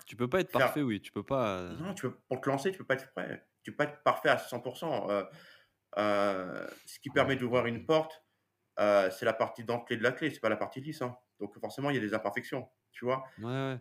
Tu 0.07 0.15
peux 0.17 0.29
pas 0.29 0.41
être 0.41 0.51
faire 0.57 0.75
parfait, 0.75 0.83
oui, 0.83 1.01
tu 1.01 1.11
peux 1.13 1.23
pas, 1.25 1.63
heu 1.63 1.79
non, 1.79 1.95
tu 1.95 2.03
peux 2.11 2.19
pour 2.29 2.41
te 2.43 2.49
lancer, 2.51 2.73
tu 2.73 2.79
peux 2.79 2.87
pas 2.87 2.95
être 2.95 3.13
prêt. 3.13 3.47
Tu 3.65 3.73
peux 3.73 3.79
pas 3.79 3.85
être 3.93 4.03
parfait 4.05 4.31
à 4.31 4.39
100 4.39 4.63
heu 5.11 5.27
heu, 5.99 6.69
ce 6.87 7.01
qui 7.01 7.11
permet 7.11 7.37
mmh, 7.37 7.39
mmh 7.39 7.41
d'ouvrir 7.41 7.67
une 7.67 7.87
porte, 7.87 8.25
c'est 8.79 9.25
la 9.27 9.35
partie 9.35 9.65
dentelée 9.65 9.99
de 9.99 10.03
la 10.05 10.13
clé, 10.13 10.31
c'est 10.31 10.41
pas 10.41 10.49
la 10.51 10.57
partie 10.59 10.81
lisse, 10.83 11.03
hein. 11.03 11.19
Donc 11.41 11.59
forcément, 11.61 11.91
il 11.91 11.97
y 11.97 11.99
a 11.99 12.03
des 12.03 12.15
imperfections, 12.15 12.71
tu 12.93 13.05
vois? 13.07 13.25
Ouais, 13.39 13.45
ouais. 13.45 13.81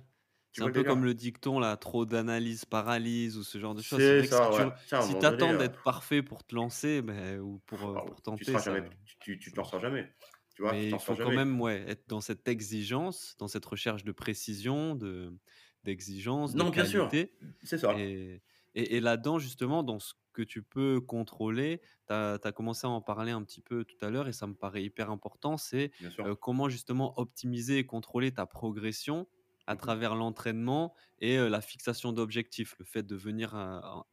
Tu 0.51 0.61
C'est 0.61 0.63
un 0.63 0.69
peu 0.69 0.83
comme 0.83 1.03
le 1.05 1.13
dicton 1.13 1.59
là: 1.59 1.77
«Trop 1.77 2.05
d'analyse 2.05 2.65
paralyse» 2.65 3.37
ou 3.37 3.43
ce 3.43 3.59
genre 3.59 3.75
de 3.75 3.81
choses. 3.81 4.13
C'est 4.13 4.23
ça, 4.23 4.51
tu 4.51 4.63
ouais. 4.63 4.67
Tu 4.87 4.95
un 4.95 4.99
si 4.99 5.05
moment 5.05 5.23
tu 5.23 5.25
donné, 5.25 5.49
attends 5.49 5.53
heu, 5.53 5.55
d'être 5.55 5.81
parfait 5.83 6.23
pour 6.23 6.43
te 6.45 6.55
lancer, 6.55 7.01
beh, 7.01 7.37
ou 7.39 7.59
pour, 7.65 7.81
ah 7.95 8.05
tu 8.35 8.45
tenter, 8.45 8.57
jamais 8.59 8.83
ça 8.83 8.89
tu 9.05 9.17
tu 9.19 9.39
tu 9.39 9.51
ça 9.51 9.53
te 9.53 9.57
lanceras 9.59 9.79
marche 9.79 9.81
pas. 9.81 9.89
jamais, 9.89 10.13
tu 10.59 10.63
vois? 10.63 10.81
Mais 10.81 10.93
il 10.93 10.99
faut 10.99 11.17
quand 11.17 11.31
même, 11.31 11.59
ouais, 11.61 11.83
être 11.87 12.07
dans 12.09 12.21
cette 12.21 12.47
exigence, 12.47 13.35
dans 13.39 13.47
cette 13.47 13.65
recherche 13.65 14.03
de 14.03 14.11
précision, 14.11 14.95
de 14.95 15.37
d'exigence, 15.85 16.55
de 16.55 16.61
Non, 16.61 16.69
bien 16.69 16.85
sûr, 16.85 17.15
c'est 17.63 17.77
ça. 17.77 18.11
et 18.13 18.41
et 18.75 18.97
et 18.97 18.99
là-dedans, 19.01 19.39
justement, 19.39 19.83
dans 19.83 19.99
ce 19.99 20.13
que 20.33 20.41
tu 20.43 20.63
peux 20.63 21.01
contrôler, 21.01 21.81
tu 22.07 22.13
as 22.13 22.51
commencé 22.53 22.85
à 22.87 22.89
en 22.91 23.01
parler 23.01 23.31
un 23.31 23.43
petit 23.43 23.61
peu 23.61 23.85
tout 23.85 23.97
à 24.05 24.09
l'heure 24.11 24.27
et 24.27 24.33
ça 24.33 24.47
me 24.47 24.53
paraît 24.55 24.83
hyper 24.83 25.09
important, 25.11 25.57
c'est, 25.57 25.91
heu, 26.25 26.35
comment 26.35 26.69
justement 26.69 27.19
optimiser 27.19 27.79
et 27.79 27.85
contrôler 27.85 28.33
ta 28.33 28.45
progression 28.45 29.27
à 29.67 29.75
Mmh 29.75 29.85
mh. 29.85 29.89
travers 29.89 30.15
l'entraînement 30.15 30.93
et 31.19 31.37
heu, 31.37 31.47
la 31.49 31.61
fixation 31.61 32.11
d'objectifs. 32.13 32.75
Le 32.79 32.85
fait 32.85 33.03
de 33.03 33.15
venir 33.15 33.55
à 33.55 33.79
à 33.79 34.05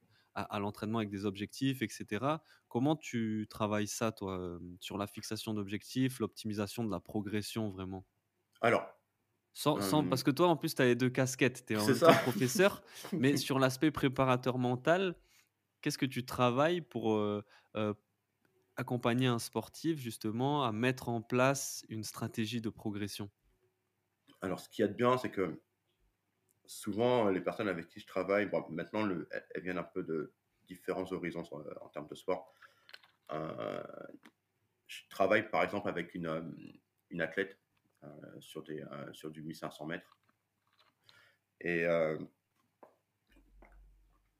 à 0.42 0.58
l'entraînement 0.58 0.98
avec 0.98 1.10
des 1.10 1.24
objectifs 1.26 1.82
et 1.82 1.88
cetera. 1.88 2.42
Comment 2.68 2.96
tu 2.96 3.46
travailles 3.50 3.88
ça 3.88 4.12
toi, 4.12 4.56
hem, 4.60 4.76
sur 4.80 4.98
la 4.98 5.06
fixation 5.06 5.54
d'objectifs, 5.54 6.18
l'optimisation 6.20 6.84
de 6.84 6.90
la 6.90 7.00
progression 7.00 7.70
vraiment? 7.70 8.06
Alors, 8.60 8.86
Sans 9.54 9.80
sans 9.80 10.04
parce 10.04 10.22
que 10.22 10.30
toi, 10.30 10.48
en 10.48 10.56
plus, 10.56 10.74
tu 10.74 10.82
as 10.82 10.86
les 10.86 10.96
2 10.96 11.08
casquettes. 11.10 11.64
Tu 11.66 11.72
es 11.74 11.76
en 11.76 11.86
même 11.86 12.02
temps 12.02 12.14
professeur, 12.16 12.82
mais 13.18 13.36
sur 13.36 13.58
l'aspect 13.58 13.90
préparateur 13.90 14.58
mental, 14.58 15.16
qu'est-ce 15.82 15.98
que 15.98 16.06
tu 16.06 16.26
travailles 16.26 16.82
pour, 16.82 17.14
heu, 17.14 17.44
accompagner 18.76 19.26
un 19.26 19.38
sportif 19.38 19.98
justement 19.98 20.64
à 20.64 20.72
mettre 20.72 21.10
en 21.10 21.20
place 21.20 21.84
une 21.90 22.04
stratégie 22.04 22.62
de 22.62 22.70
progression? 22.70 23.30
Alors 24.40 24.60
ce 24.60 24.68
qu'il 24.70 24.82
y 24.82 24.86
a 24.86 24.88
de 24.88 24.94
bien, 24.94 25.18
c'est 25.18 25.30
que 25.30 25.62
souvent, 26.66 27.28
les 27.30 27.40
personnes 27.40 27.68
avec 27.68 27.88
qui 27.88 28.00
je 28.00 28.06
travaille, 28.06 28.50
maintenant 28.70 29.02
le 29.02 29.28
elles 29.30 29.62
viennent 29.62 29.78
un 29.78 29.82
peu 29.82 30.02
de 30.02 30.32
différents 30.66 31.10
horizons 31.12 31.44
en 31.80 31.88
termes 31.88 32.08
de 32.08 32.14
sport. 32.14 32.52
je 33.30 35.02
travaille 35.08 35.48
par 35.50 35.62
exemple 35.62 35.88
avec 35.88 36.14
une, 36.14 36.54
une 37.10 37.20
athlète 37.20 37.58
sur, 38.40 38.62
des, 38.62 38.84
sur 39.12 39.30
du 39.30 39.42
1500 39.42 39.86
mètres. 39.86 40.18
Et 41.60 41.86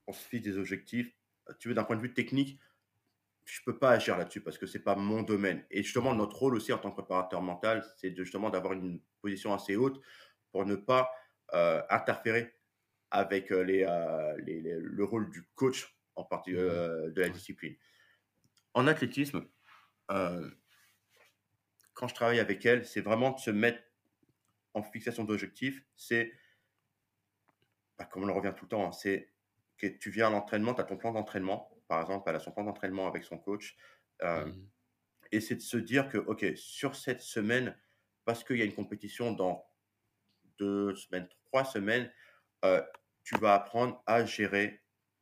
on 0.07 0.13
se 0.13 0.23
fixe 0.23 0.43
des 0.43 0.57
objectifs. 0.57 1.13
Tu 1.59 1.67
veux, 1.67 1.73
d'un 1.73 1.83
point 1.83 1.95
de 1.95 2.01
vue 2.01 2.13
technique, 2.13 2.59
je 3.45 3.61
peux 3.65 3.77
pas 3.77 3.91
agir 3.91 4.17
là-dessus 4.17 4.41
parce 4.41 4.57
que 4.57 4.65
c'est 4.65 4.83
pas 4.83 4.95
mon 4.95 5.21
domaine. 5.21 5.63
Et 5.71 5.83
justement, 5.83 6.13
notre 6.13 6.37
rôle 6.37 6.55
aussi 6.55 6.73
en 6.73 6.77
tant 6.77 6.89
que 6.91 6.95
préparateur 6.95 7.41
mental, 7.41 7.85
c'est 7.97 8.15
justement 8.15 8.49
d'avoir 8.49 8.73
une 8.73 8.99
position 9.21 9.53
assez 9.53 9.75
haute 9.75 10.01
pour 10.51 10.65
ne 10.65 10.75
pas 10.75 11.01
euh, 11.01 11.07
interférer 11.53 12.57
avec 13.11 13.51
euh, 13.51 13.65
euh, 13.67 14.37
les, 14.39 14.61
le 14.61 15.03
rôle 15.03 15.29
du 15.29 15.43
coach 15.55 15.95
en 16.15 16.23
partie 16.23 16.51
mmh 16.51 16.55
de 16.55 17.21
la 17.21 17.29
discipline. 17.29 17.75
En 18.73 18.87
athlétisme, 18.87 19.47
quand 21.93 22.07
je 22.07 22.13
travaille 22.13 22.39
avec 22.39 22.65
elle, 22.65 22.85
c'est 22.85 23.01
vraiment 23.01 23.31
de 23.31 23.39
se 23.39 23.51
mettre 23.51 23.81
en 24.73 24.83
fixation 24.83 25.23
d'objectifs. 25.23 25.83
C'est, 25.95 26.31
bah, 27.97 28.05
comme 28.05 28.23
on 28.23 28.27
le 28.27 28.33
revient 28.33 28.53
tout 28.55 28.65
le 28.65 28.69
temps, 28.69 28.87
hein, 28.87 28.91
c'est 28.91 29.33
que 29.77 29.87
tu 29.87 30.09
viens 30.11 30.27
à 30.27 30.29
l'entraînement, 30.29 30.73
tu 30.73 30.81
as 30.81 30.83
ton 30.83 30.97
plan 30.97 31.11
d'entraînement, 31.11 31.71
par 31.87 32.01
exemple, 32.01 32.29
elle 32.29 32.35
a 32.35 32.39
son 32.39 32.51
plan 32.51 32.63
d'entraînement 32.63 33.07
avec 33.07 33.23
son 33.23 33.37
coach. 33.37 33.77
Euh, 34.23 34.45
mmh. 34.45 34.69
Et 35.31 35.41
c'est 35.41 35.55
de 35.55 35.61
se 35.61 35.77
dire 35.77 36.09
que, 36.09 36.17
OK, 36.17 36.45
sur 36.55 36.95
cette 36.95 37.21
semaine, 37.21 37.75
parce 38.25 38.43
qu'il 38.43 38.57
y 38.57 38.61
a 38.61 38.65
une 38.65 38.75
compétition 38.75 39.31
dans 39.31 39.67
deux 40.59 40.95
semaines, 40.95 41.27
trois 41.45 41.65
semaines, 41.65 42.11
euh, 42.65 42.81
tu 43.23 43.37
vas 43.37 43.53
apprendre 43.53 44.01
à 44.05 44.25
gérer 44.25 44.81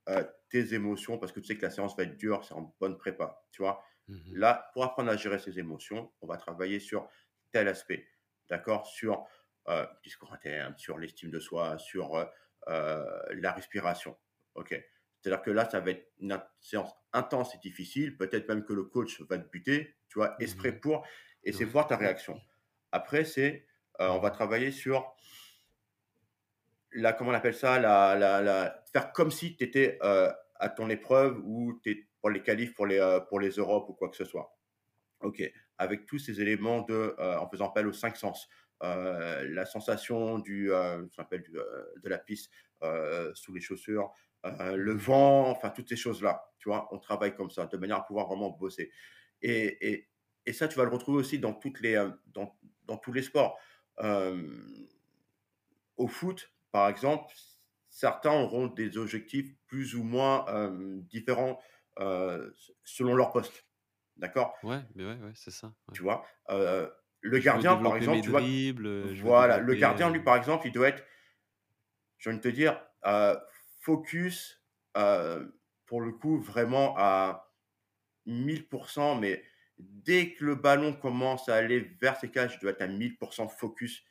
euh, 0.10 0.24
tes 0.50 0.74
émotions 0.74 1.18
parce 1.18 1.32
que 1.32 1.40
tu 1.40 1.48
sais 1.48 1.58
que 1.58 1.64
la 1.64 1.72
séance 1.72 1.96
va 1.98 2.04
être 2.04 2.18
dure, 2.18 2.44
c'est 2.44 2.54
en 2.54 2.76
bonne 2.80 2.98
prépa, 2.98 3.44
tu 3.52 3.62
vois. 3.62 3.84
Mmh 4.08 4.36
Là, 4.36 4.70
pour 4.74 4.84
apprendre 4.84 5.10
à 5.10 5.18
gérer 5.18 5.40
ses 5.40 5.58
émotions, 5.58 6.14
on 6.22 6.28
va 6.28 6.38
travailler 6.38 6.80
sur 6.80 7.10
tel 7.52 7.68
aspect, 7.68 8.08
d'accord 8.50 8.86
Sur 8.86 9.26
euh, 9.68 9.86
discours 10.04 10.32
interne, 10.34 10.76
sur 10.78 10.98
l'estime 10.98 11.32
de 11.32 11.40
soi, 11.40 11.78
sur 11.80 12.28
la 12.68 13.52
respiration, 13.52 14.18
ok 14.56 14.84
c'est-à-dire 15.26 15.42
que 15.42 15.50
là, 15.50 15.68
ça 15.68 15.80
va 15.80 15.90
être 15.90 16.08
une 16.20 16.40
séance 16.60 16.94
intense 17.12 17.56
et 17.56 17.58
difficile. 17.58 18.16
Peut-être 18.16 18.48
même 18.48 18.64
que 18.64 18.74
le 18.74 18.84
coach 18.84 19.22
va 19.22 19.40
te 19.40 19.50
buter, 19.50 19.96
tu 20.08 20.20
vois, 20.20 20.36
esprit 20.40 20.72
mmh 20.72 20.80
pour, 20.82 21.08
et 21.44 21.52
c'est 21.52 21.66
voir 21.66 21.88
ta 21.88 21.98
réaction. 21.98 22.40
Après, 22.92 23.26
c'est, 23.26 23.56
euh, 23.56 23.62
on 24.00 24.20
va 24.20 24.32
travailler 24.32 24.72
sur 24.72 25.16
la, 26.92 27.14
comment 27.14 27.32
on 27.32 27.34
appelle 27.34 27.56
ça, 27.56 27.80
faire 28.92 29.12
comme 29.12 29.32
si 29.32 29.56
tu 29.58 29.64
étais 29.64 29.98
euh, 30.04 30.32
à 30.56 30.70
ton 30.70 30.90
épreuve 30.90 31.42
ou 31.44 31.80
tu 31.84 31.92
es 31.92 32.08
pour 32.22 32.30
les 32.30 32.42
qualifs, 32.42 32.74
pour 32.74 32.88
les, 32.88 33.00
euh, 33.00 33.20
pour 33.20 33.40
les 33.40 33.52
Europes 33.52 33.90
ou 33.90 33.94
quoi 33.94 34.10
que 34.10 34.16
ce 34.16 34.26
soit. 34.26 34.58
OK. 35.20 35.44
Avec 35.78 36.06
tous 36.06 36.20
ces 36.20 36.42
éléments 36.42 36.82
de, 36.82 37.16
en 37.20 37.50
faisant 37.50 37.70
appel 37.70 37.88
aux 37.88 37.94
cinq 37.94 38.16
sens. 38.16 38.48
la 38.82 39.66
sensation 39.66 40.40
du, 40.40 40.68
de 40.68 42.10
la 42.10 42.18
piste 42.18 42.50
sous 43.34 43.54
les 43.54 43.60
chaussures, 43.60 44.14
euh, 44.46 44.76
le 44.76 44.94
vent, 44.94 45.50
enfin 45.50 45.70
toutes 45.72 45.90
ces 45.90 45.96
choses-là. 45.96 46.52
Tu 46.60 46.70
vois, 46.70 46.88
on 46.92 47.00
travaille 47.00 47.36
comme 47.36 47.50
ça, 47.50 47.66
de 47.66 47.78
manière 47.78 47.98
à 47.98 48.06
pouvoir 48.06 48.28
vraiment 48.28 48.52
bosser. 48.52 48.92
Et, 49.42 49.90
et, 49.90 50.10
et 50.46 50.54
ça, 50.54 50.68
tu 50.68 50.78
vas 50.78 50.84
le 50.84 50.92
retrouver 50.92 51.20
aussi 51.20 51.40
dans, 51.40 51.54
toutes 51.54 51.82
les, 51.82 51.96
euh, 51.96 52.10
dans, 52.28 52.56
dans 52.84 52.98
tous 52.98 53.12
les 53.12 53.24
sports. 53.24 53.58
Euh, 54.00 54.48
au 55.98 56.08
foot, 56.08 56.52
par 56.72 56.90
exemple, 56.90 57.34
certains 57.90 58.34
auront 58.34 58.68
des 58.68 58.98
objectifs 58.98 59.56
plus 59.68 59.96
ou 59.96 60.04
moins 60.04 60.46
différents 61.10 61.60
selon 62.84 63.16
leur 63.16 63.32
poste. 63.32 63.66
D'accord? 64.18 64.56
Ouais, 64.64 64.82
mais 64.96 65.06
ouais, 65.06 65.18
ouais 65.22 65.32
c'est 65.36 65.52
ça. 65.52 65.74
Tu 65.94 66.02
vois, 66.02 66.26
le 66.50 67.40
gardien, 67.40 67.78
par 67.78 67.96
exemple, 67.96 68.22
tu 68.22 68.30
vois, 68.30 68.42
voilà, 69.24 69.60
le 69.60 69.74
gardien, 69.76 70.10
lui, 70.10 70.22
par 70.22 70.36
exemple, 70.36 70.68
il 70.68 70.74
doit 70.74 70.90
être, 70.90 71.04
je 72.18 72.30
viens 72.30 72.38
de 72.38 72.44
te 72.44 72.50
dire, 72.50 72.82
focus, 73.86 74.64
euh, 74.98 75.46
pour 75.86 76.02
le 76.02 76.12
coup, 76.12 76.40
vraiment 76.40 76.96
à 76.98 77.54
1000%, 78.26 79.20
mais 79.20 79.44
dès 79.78 80.34
que 80.34 80.46
le 80.46 80.56
ballon 80.56 80.94
commence 80.94 81.50
à 81.50 81.56
aller 81.56 81.80
vers 82.02 82.18
ses 82.18 82.30
cages, 82.30 82.54
tu 82.54 82.60
dois 82.60 82.72
être 82.72 82.82
à 82.82 82.88
1000% 82.88 83.50
focus, 83.50 84.04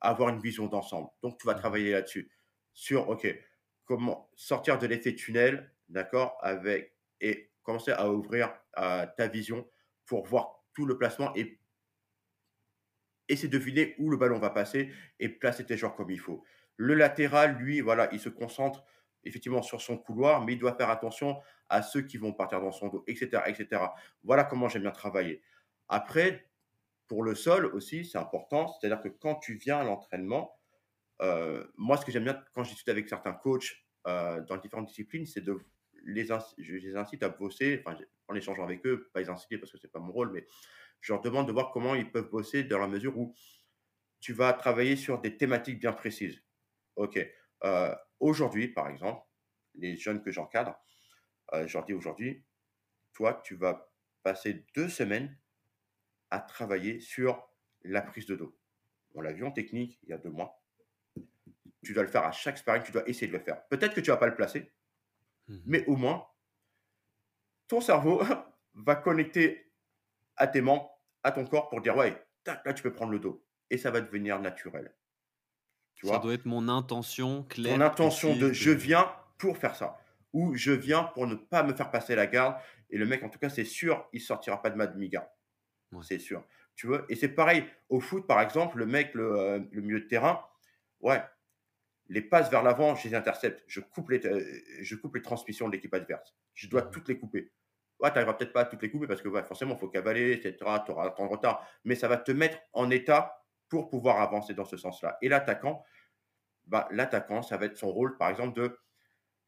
avoir 0.00 0.30
une 0.30 0.40
vision 0.40 0.66
d'ensemble. 0.66 1.08
Donc, 1.22 1.38
tu 1.38 1.46
vas 1.46 1.54
mmh 1.54 1.58
travailler 1.58 1.90
là-dessus. 1.92 2.30
Sur, 2.72 3.08
OK, 3.08 3.26
comment 3.84 4.30
sortir 4.36 4.78
de 4.78 4.86
l'effet 4.86 5.14
tunnel, 5.14 5.72
d'accord, 5.88 6.38
avec, 6.40 6.94
et 7.20 7.50
commencer 7.62 7.92
à 7.92 8.10
ouvrir 8.10 8.54
euh, 8.78 9.06
ta 9.16 9.28
vision 9.28 9.68
pour 10.06 10.26
voir 10.26 10.64
tout 10.74 10.86
le 10.86 10.96
placement 10.96 11.34
et 11.36 11.60
essayer 13.28 13.48
de 13.48 13.58
deviner 13.58 13.94
où 13.98 14.10
le 14.10 14.16
ballon 14.16 14.38
va 14.38 14.50
passer 14.50 14.90
et 15.18 15.28
placer 15.28 15.64
tes 15.64 15.76
joueurs 15.76 15.94
comme 15.94 16.10
il 16.10 16.18
faut. 16.18 16.42
Le 16.76 16.94
latéral, 16.94 17.56
lui, 17.58 17.80
voilà, 17.80 18.08
il 18.12 18.20
se 18.20 18.28
concentre 18.28 18.84
effectivement 19.24 19.62
sur 19.62 19.80
son 19.80 19.96
couloir, 19.98 20.44
mais 20.44 20.54
il 20.54 20.58
doit 20.58 20.74
faire 20.74 20.90
attention 20.90 21.40
à 21.68 21.82
ceux 21.82 22.02
qui 22.02 22.16
vont 22.16 22.32
partir 22.32 22.60
dans 22.60 22.72
son 22.72 22.88
dos, 22.88 23.04
etc. 23.06 23.42
etc. 23.46 23.82
Voilà 24.22 24.44
comment 24.44 24.68
j'aime 24.68 24.82
bien 24.82 24.90
travailler. 24.90 25.42
Après, 25.88 26.50
pour 27.06 27.22
le 27.22 27.34
sol 27.34 27.66
aussi, 27.66 28.04
c'est 28.04 28.18
important, 28.18 28.68
c'est-à-dire 28.68 29.00
que 29.00 29.08
quand 29.08 29.36
tu 29.36 29.54
viens 29.54 29.78
à 29.78 29.84
l'entraînement, 29.84 30.56
euh, 31.22 31.64
moi, 31.76 31.96
ce 31.96 32.04
que 32.04 32.12
j'aime 32.12 32.24
bien 32.24 32.42
quand 32.54 32.64
je 32.64 32.74
avec 32.88 33.08
certains 33.08 33.32
coachs 33.32 33.84
euh, 34.06 34.40
dans 34.42 34.56
différentes 34.56 34.86
disciplines, 34.86 35.26
c'est 35.26 35.42
de 35.42 35.58
les, 36.04 36.26
je 36.26 36.74
les 36.76 36.96
incite 36.96 37.22
à 37.22 37.28
bosser, 37.28 37.84
en 38.28 38.34
échangeant 38.34 38.64
avec 38.64 38.86
eux, 38.86 39.10
pas 39.12 39.20
les 39.20 39.28
inciter 39.28 39.58
parce 39.58 39.70
que 39.70 39.78
c'est 39.78 39.92
pas 39.92 39.98
mon 39.98 40.12
rôle, 40.12 40.32
mais 40.32 40.46
je 41.00 41.12
leur 41.12 41.20
demande 41.20 41.46
de 41.46 41.52
voir 41.52 41.72
comment 41.72 41.94
ils 41.94 42.10
peuvent 42.10 42.30
bosser 42.30 42.64
dans 42.64 42.78
la 42.78 42.88
mesure 42.88 43.18
où 43.18 43.34
tu 44.20 44.32
vas 44.32 44.52
travailler 44.52 44.96
sur 44.96 45.20
des 45.20 45.36
thématiques 45.36 45.80
bien 45.80 45.92
précises. 45.92 46.42
Ok, 46.96 47.18
euh, 47.64 47.94
aujourd'hui, 48.20 48.68
par 48.68 48.88
exemple, 48.88 49.26
les 49.74 49.96
jeunes 49.96 50.22
que 50.22 50.30
j'encadre, 50.30 50.78
euh, 51.52 51.66
je 51.66 51.76
leur 51.76 51.84
dis 51.84 51.94
aujourd'hui, 51.94 52.44
toi, 53.12 53.40
tu 53.44 53.56
vas 53.56 53.90
passer 54.22 54.64
deux 54.74 54.88
semaines 54.88 55.36
à 56.30 56.40
travailler 56.40 57.00
sur 57.00 57.48
la 57.82 58.02
prise 58.02 58.26
de 58.26 58.36
dos. 58.36 58.56
On 59.14 59.20
l'a 59.20 59.32
vu 59.32 59.44
en 59.44 59.50
technique 59.50 59.98
il 60.02 60.10
y 60.10 60.12
a 60.12 60.18
deux 60.18 60.30
mois. 60.30 60.62
Tu 61.82 61.94
dois 61.94 62.02
le 62.02 62.08
faire 62.08 62.24
à 62.24 62.32
chaque 62.32 62.58
sparring, 62.58 62.82
tu 62.82 62.92
dois 62.92 63.08
essayer 63.08 63.26
de 63.26 63.32
le 63.32 63.42
faire. 63.42 63.66
Peut-être 63.68 63.94
que 63.94 64.00
tu 64.00 64.10
ne 64.10 64.14
vas 64.14 64.20
pas 64.20 64.26
le 64.26 64.36
placer, 64.36 64.72
mmh 65.48 65.56
mais 65.64 65.84
au 65.86 65.96
moins, 65.96 66.26
ton 67.66 67.80
cerveau 67.80 68.22
va 68.74 68.94
connecter 68.96 69.72
à 70.36 70.46
tes 70.46 70.60
membres, 70.60 70.90
à 71.22 71.32
ton 71.32 71.46
corps 71.46 71.68
pour 71.68 71.80
dire 71.80 71.96
ouais, 71.96 72.22
là 72.46 72.72
tu 72.74 72.82
peux 72.82 72.92
prendre 72.92 73.12
le 73.12 73.18
dos. 73.18 73.44
Et 73.70 73.78
ça 73.78 73.90
va 73.90 74.00
devenir 74.00 74.40
naturel 74.40 74.94
ça 76.02 76.18
doit 76.18 76.34
être 76.34 76.46
mon 76.46 76.68
intention 76.68 77.44
claire. 77.44 77.76
Mon 77.76 77.84
intention 77.84 78.34
de 78.36 78.52
je 78.52 78.70
viens 78.70 79.10
pour 79.38 79.58
faire 79.58 79.74
ça. 79.74 79.98
Ou 80.32 80.54
je 80.54 80.70
viens 80.70 81.04
pour 81.04 81.26
ne 81.26 81.34
pas 81.34 81.62
me 81.62 81.72
faire 81.74 81.90
passer 81.90 82.14
la 82.14 82.26
garde. 82.26 82.56
Et 82.90 82.98
le 82.98 83.06
mec, 83.06 83.22
en 83.22 83.28
tout 83.28 83.38
cas, 83.38 83.48
c'est 83.48 83.64
sûr, 83.64 84.08
il 84.12 84.20
sortira 84.20 84.62
pas 84.62 84.70
de 84.70 84.76
ma 84.76 84.86
demi-garde. 84.86 85.28
C'est 86.02 86.18
sûr. 86.18 86.44
Tu 86.76 86.86
vois? 86.86 87.04
Et 87.08 87.16
c'est 87.16 87.28
pareil 87.28 87.64
au 87.88 88.00
foot, 88.00 88.26
par 88.26 88.40
exemple, 88.40 88.78
le 88.78 88.86
mec, 88.86 89.12
le, 89.14 89.38
euh, 89.38 89.60
milieu 89.72 90.00
de 90.00 90.06
terrain, 90.06 90.40
ouais, 91.00 91.20
les 92.08 92.22
passes 92.22 92.50
vers 92.50 92.62
l'avant, 92.62 92.94
je 92.94 93.08
les 93.08 93.14
intercepte. 93.14 93.62
Je 93.66 93.80
coupe 93.80 94.10
les, 94.10 94.24
euh, 94.26 94.62
je 94.80 94.96
coupe 94.96 95.16
les 95.16 95.22
transmissions 95.22 95.66
de 95.68 95.72
l'équipe 95.72 95.92
adverse. 95.94 96.34
Je 96.54 96.68
dois 96.68 96.82
toutes 96.82 97.08
les 97.08 97.18
couper. 97.18 97.52
Ouais, 97.98 98.08
tu 98.08 98.14
n'arriveras 98.14 98.34
peut-être 98.34 98.52
pas 98.52 98.62
à 98.62 98.64
toutes 98.64 98.82
les 98.82 98.90
couper 98.90 99.06
parce 99.06 99.20
que 99.20 99.28
ouais, 99.28 99.42
forcément, 99.42 99.74
il 99.74 99.78
faut 99.78 99.88
cavaler, 99.88 100.32
etc. 100.32 100.56
Tu 100.86 100.92
auras 100.92 101.06
un 101.06 101.10
temps 101.10 101.26
de 101.26 101.30
retard. 101.30 101.66
Mais 101.84 101.94
ça 101.94 102.08
va 102.08 102.16
te 102.16 102.32
mettre 102.32 102.58
en 102.72 102.90
état 102.90 103.39
pour 103.70 103.88
pouvoir 103.90 104.20
avancer 104.20 104.54
dans 104.54 104.66
ce 104.66 104.76
sens-là. 104.78 105.18
Et 105.22 105.30
l'attaquant, 105.30 105.84
bah, 106.66 106.88
l'attaquant, 106.92 107.42
ça 107.42 107.56
va 107.56 107.66
être 107.66 107.76
son 107.78 107.90
rôle, 107.92 108.16
par 108.16 108.30
exemple, 108.30 108.60
de 108.60 108.78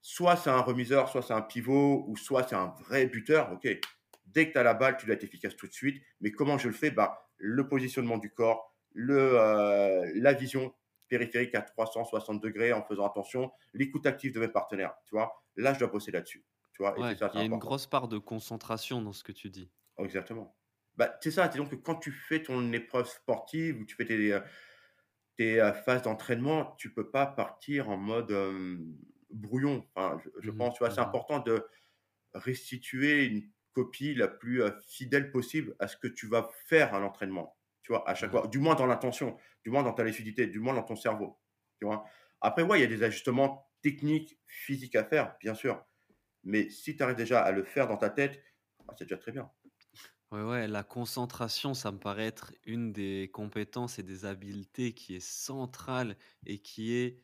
soit 0.01 0.37
c'est 0.37 0.51
un 0.51 0.61
remiseur, 0.61 1.09
soit 1.09 1.23
c'est 1.23 1.35
un 1.35 1.43
pivot, 1.43 2.05
ou 2.09 2.17
soit 2.17 2.45
c'est 2.49 2.57
un 2.57 2.75
vrai 2.89 3.07
buteur. 3.07 3.53
OK, 3.53 3.69
dès 4.27 4.49
que 4.49 4.53
tu 4.53 4.59
as 4.59 4.63
la 4.63 4.75
balle, 4.75 4.97
tu 4.97 5.07
dois 5.07 5.15
être 5.15 5.25
efficace 5.25 5.57
tout 5.57 5.67
de 5.69 5.73
suite. 5.73 6.03
Mais 6.21 6.33
comment 6.33 6.59
je 6.59 6.69
le 6.69 6.75
fais? 6.75 6.91
Bah, 6.91 7.29
Le 7.39 7.69
positionnement 7.69 8.19
du 8.19 8.31
corps, 8.33 8.75
le, 8.93 9.39
euh, 9.41 10.11
la 10.17 10.33
vision 10.33 10.75
périphérique 11.09 11.55
à 11.55 11.63
360 11.63 12.41
degrés 12.43 12.73
en 12.73 12.83
faisant 12.83 13.07
attention, 13.07 13.53
l'écoute 13.75 14.07
active 14.07 14.33
de 14.33 14.41
mes 14.41 14.49
partenaires. 14.49 14.95
Tu 15.07 15.15
vois, 15.15 15.45
là, 15.57 15.75
je 15.75 15.79
dois 15.79 15.89
bosser 15.89 16.11
là-dessus. 16.11 16.45
Tu 16.73 16.83
vois, 16.83 16.95
il 16.99 17.39
y 17.39 17.41
a 17.43 17.45
une 17.45 17.59
grosse 17.59 17.87
part 17.87 18.09
de 18.09 18.19
concentration 18.19 19.03
dans 19.03 19.13
ce 19.13 19.23
que 19.25 19.33
tu 19.33 19.51
dis. 19.51 19.71
Exactement. 19.99 20.55
Bah, 20.97 21.17
c'est 21.23 21.31
ça, 21.31 21.49
donc 21.49 21.71
que 21.71 21.77
quand 21.77 21.97
tu 21.97 22.13
fais 22.13 22.43
ton 22.43 22.73
épreuve 22.73 23.09
sportive 23.09 23.81
ou 23.81 23.85
tu 23.87 23.97
fais 23.97 24.05
tes, 24.05 24.33
euh, 24.33 24.41
tes 25.37 25.61
euh, 25.61 25.73
phases 25.73 26.03
d'entraînement, 26.03 26.75
tu 26.79 26.93
peux 26.93 27.11
pas 27.11 27.27
partir 27.27 27.91
en 27.91 27.97
mode 27.97 28.33
brouillon. 29.31 29.87
Enfin, 29.95 30.21
je, 30.41 30.51
mmh 30.51 30.53
pense, 30.53 30.75
tu 30.75 30.81
vois, 30.81 30.91
c'est 30.91 31.01
mmh 31.01 31.03
important 31.03 31.39
de 31.41 31.67
restituer 32.35 33.25
une 33.27 33.51
copie 33.73 34.15
la 34.15 34.29
plus 34.29 34.63
fidèle 34.87 35.31
possible 35.33 35.77
à 35.79 35.89
ce 35.89 35.97
que 35.97 36.09
tu 36.09 36.27
vas 36.29 36.51
faire 36.67 36.95
à 36.95 37.01
l'entraînement. 37.01 37.57
Tu 37.83 37.93
vois, 37.93 38.09
à 38.09 38.15
chaque 38.15 38.31
mmh 38.31 38.33
fois, 38.33 38.47
du 38.49 38.59
moins 38.59 38.75
dans 38.75 38.87
l'intention, 38.87 39.39
du 39.65 39.71
moins 39.71 39.83
dans 39.83 39.93
ta 39.95 40.05
lucidité, 40.05 40.47
du 40.47 40.61
moins 40.61 40.75
dans 40.75 40.83
ton 40.85 40.97
cerveau. 40.97 41.41
Tu 41.81 41.87
vois. 41.87 42.05
Après, 42.41 42.63
ouais, 42.63 42.79
il 42.79 42.83
y 42.83 42.85
a 42.85 42.89
des 42.89 43.03
ajustements 43.03 43.71
techniques, 43.83 44.41
physiques 44.47 44.97
à 44.97 45.05
faire, 45.05 45.37
bien 45.41 45.55
sûr. 45.55 45.85
Mais 46.45 46.71
si 46.71 46.97
tu 46.97 47.03
arrives 47.03 47.17
déjà 47.17 47.41
à 47.43 47.53
le 47.53 47.65
faire 47.65 47.89
dans 47.89 47.97
ta 47.99 48.11
tête, 48.11 48.43
bah, 48.87 48.95
c'est 48.99 49.05
déjà 49.05 49.19
très 49.19 49.33
bien. 49.33 49.51
Ouais, 50.33 50.43
ouais, 50.43 50.67
la 50.67 50.83
concentration, 50.83 51.75
ça 51.75 51.93
me 51.93 51.99
paraît 51.99 52.25
être 52.27 52.55
une 52.65 52.93
des 52.93 53.31
compétences 53.33 53.99
et 53.99 54.03
des 54.03 54.25
habiletés 54.25 54.95
qui 54.95 55.15
est 55.15 55.21
centrale 55.21 56.17
et 56.47 56.61
qui 56.63 56.93
est 56.95 57.21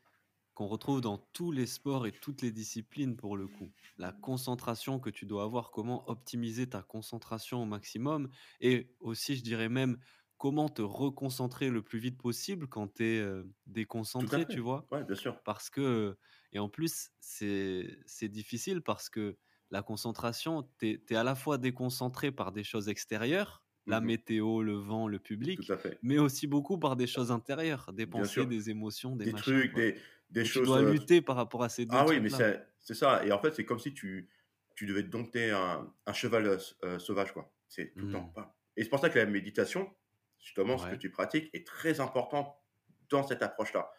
qu'on 0.55 0.67
retrouve 0.69 1.01
dans 1.01 1.19
tous 1.19 1.53
les 1.53 1.67
sports 1.67 2.07
et 2.07 2.13
toutes 2.13 2.43
les 2.43 2.53
disciplines 2.53 3.17
pour 3.17 3.37
le 3.37 3.49
coup. 3.49 3.73
La 3.99 4.13
concentration 4.13 5.01
que 5.01 5.11
tu 5.11 5.27
dois 5.27 5.45
avoir, 5.45 5.71
comment 5.71 6.09
optimiser 6.11 6.69
ta 6.69 6.83
concentration 6.83 7.63
au 7.63 7.67
maximum 7.67 8.31
et 8.61 8.95
aussi, 9.01 9.37
je 9.37 9.43
dirais 9.45 9.69
même, 9.71 9.99
comment 10.39 10.69
te 10.69 10.83
reconcentrer 10.83 11.71
le 11.71 11.83
plus 11.83 12.01
vite 12.01 12.19
possible 12.19 12.69
quand 12.69 12.95
tu 12.97 13.05
es 13.05 13.27
déconcentré, 13.67 14.47
tu 14.47 14.61
vois? 14.61 14.89
Ouais, 14.91 15.05
bien 15.05 15.15
sûr. 15.17 15.41
Parce 15.45 15.71
que 15.71 16.19
et 16.53 16.59
en 16.59 16.69
plus, 16.69 17.11
c'est 17.21 17.99
c'est 18.07 18.29
difficile 18.29 18.83
parce 18.83 19.09
que 19.09 19.39
la 19.71 19.83
concentration, 19.83 20.71
tu 20.79 21.01
es 21.11 21.15
à 21.17 21.25
la 21.25 21.35
fois 21.35 21.59
déconcentré 21.59 22.33
par 22.33 22.53
des 22.53 22.65
choses 22.65 22.89
extérieures, 22.89 23.63
la 23.87 24.01
Mmh 24.01 24.01
météo, 24.01 24.63
le 24.63 24.75
vent, 24.75 25.09
le 25.09 25.19
Tout 25.53 25.65
public, 25.65 25.73
à 25.73 25.77
fait. 25.79 26.01
mais 26.03 26.19
aussi 26.19 26.47
beaucoup 26.47 26.79
par 26.79 26.97
des 26.97 27.07
choses 27.07 27.31
intérieures, 27.33 27.93
des 27.93 28.07
Bien 28.07 28.27
pensées, 28.27 28.27
sûr. 28.27 28.47
des 28.47 28.71
émotions, 28.71 29.17
des 29.17 29.27
Des 29.27 29.35
machins, 29.35 29.37
trucs, 29.37 29.73
quoi. 29.73 29.85
des 29.85 30.03
des 30.31 30.45
Et 30.45 30.49
tu 30.51 30.61
choses, 30.61 30.63
dois 30.63 30.81
heu 30.81 30.83
lutter 30.83 31.23
par 31.23 31.37
rapport 31.37 31.63
à 31.65 31.69
ces 31.69 31.87
2 31.87 32.01
ah 32.01 32.07
oui, 32.07 32.21
mais 32.21 32.31
c'est 32.31 32.95
ça 32.95 33.25
et 33.25 33.33
en 33.33 33.41
fait, 33.41 33.55
c'est 33.55 33.65
comme 33.65 33.79
si 33.79 33.95
tu 33.95 34.31
tu 34.77 34.87
devais 34.87 35.03
dompter 35.03 35.51
un 35.51 35.95
un 36.07 36.13
cheval, 36.13 36.47
heu, 36.47 36.55
s 36.57 36.77
heu, 36.85 36.99
sauvage, 36.99 37.33
quoi. 37.33 37.55
C'est 37.69 37.95
tout 37.97 38.07
le 38.07 38.11
temps, 38.13 38.25
Mmh. 38.25 38.35
pas 38.35 38.59
et 38.77 38.85
c'est 38.85 38.91
pour 38.91 39.01
ça 39.01 39.11
que 39.11 39.19
la 39.19 39.27
méditation, 39.27 39.95
justement, 40.41 40.79
ce 40.79 40.87
que 40.89 40.95
tu 40.97 41.11
pratiques 41.11 41.51
est 41.55 41.67
très 41.67 42.01
important 42.01 42.63
dans 43.11 43.23
cette 43.27 43.43
approche-là. 43.43 43.91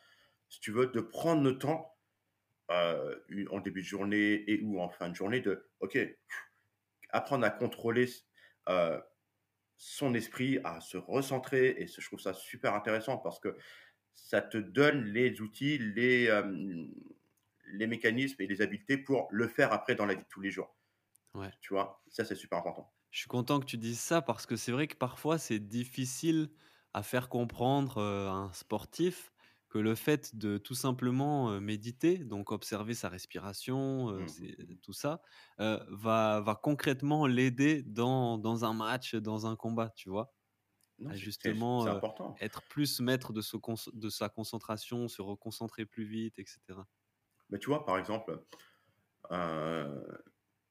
Si 0.49 0.59
tu 0.61 0.71
veux, 0.71 0.87
de 0.87 1.01
prendre 1.01 1.43
le 1.43 1.57
temps, 1.59 1.98
heu, 2.71 3.23
u 3.29 3.47
en 3.49 3.59
début 3.59 3.81
de 3.81 3.85
journée 3.87 4.43
et 4.51 4.61
ou 4.63 4.79
en 4.81 4.89
fin 4.89 5.09
de 5.09 5.15
journée 5.15 5.41
de 5.41 5.69
OK, 5.79 5.97
apprendre 7.09 7.45
à 7.45 7.49
contrôler 7.49 8.07
heu, 8.69 9.01
son 9.77 10.13
esprit, 10.15 10.59
à 10.63 10.81
se 10.81 10.97
recentrer 10.97 11.75
et 11.81 11.87
je 11.87 12.01
trouve 12.07 12.19
ça 12.21 12.33
super 12.33 12.73
intéressant 12.75 13.17
parce 13.19 13.39
que 13.39 13.57
ça 14.15 14.41
te 14.41 14.57
donne 14.57 15.05
les 15.05 15.41
outils, 15.41 15.77
les, 15.79 16.25
hem, 16.25 16.91
les 17.67 17.87
mécanismes 17.87 18.41
et 18.43 18.47
les 18.47 18.61
habiletés 18.61 18.97
pour 18.99 19.27
le 19.31 19.47
faire 19.47 19.73
après 19.73 19.95
dans 19.95 20.05
la 20.07 20.15
vie 20.15 20.23
de 20.23 20.27
tous 20.29 20.41
les 20.41 20.51
jours. 20.51 20.77
ouais. 21.33 21.53
Tu 21.61 21.73
vois? 21.73 22.03
Ça, 22.09 22.25
c'est 22.25 22.35
super 22.35 22.59
important. 22.59 22.93
Je 23.11 23.19
suis 23.19 23.27
content 23.27 23.59
que 23.59 23.65
tu 23.65 23.77
dises 23.77 23.99
ça 23.99 24.21
parce 24.21 24.45
que 24.45 24.55
c'est 24.55 24.71
vrai 24.71 24.87
que 24.87 24.95
parfois 24.95 25.37
c'est 25.37 25.59
difficile 25.59 26.49
à 26.93 27.03
faire 27.03 27.29
comprendre, 27.29 28.01
à 28.01 28.31
un 28.31 28.53
sportif 28.53 29.31
que 29.69 29.77
le 29.79 29.95
fait 29.95 30.35
de 30.35 30.57
tout 30.57 30.75
simplement, 30.75 31.59
méditer, 31.61 32.19
donc 32.19 32.51
observer 32.51 32.93
sa 32.95 33.09
respiration, 33.09 34.13
Mmh 34.17 34.35
tout 34.81 34.93
ça, 34.93 35.21
va 35.59 36.41
va 36.41 36.55
concrètement 36.61 37.27
l'aider 37.27 37.83
dans 37.83 38.37
dans 38.37 38.65
un 38.65 38.73
match, 38.73 39.15
dans 39.15 39.45
un 39.47 39.55
combat, 39.55 39.91
tu 39.95 40.09
vois? 40.09 40.33
Non, 40.99 41.11
À 41.11 41.15
justement, 41.15 41.87
important. 41.87 42.39
être 42.41 42.63
plus 42.69 43.01
maître 43.01 43.33
de 43.33 43.41
sa 44.09 44.29
concentration, 44.29 45.07
se 45.09 45.21
reconcentrer 45.21 45.85
plus 45.85 46.05
vite 46.05 46.39
et 46.39 46.45
cetera. 46.47 46.87
Mais 47.49 47.59
tu 47.59 47.67
vois, 47.67 47.85
par 47.85 47.97
exemple, 47.97 48.43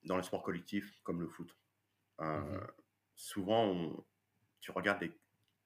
dans 0.02 0.16
les 0.16 0.24
sports 0.24 0.42
collectifs 0.42 1.00
comme 1.04 1.20
le 1.20 1.28
foot, 1.28 1.56
Mmh 2.32 2.68
souvent 3.14 3.64
on 3.66 4.06
tu 4.60 4.70
regardes 4.70 5.02
les 5.02 5.12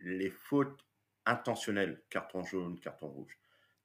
les 0.00 0.30
fautes 0.30 0.84
intentionnelles, 1.26 2.04
carton 2.10 2.42
jaune, 2.44 2.80
carton 2.80 3.08
rouge. 3.08 3.38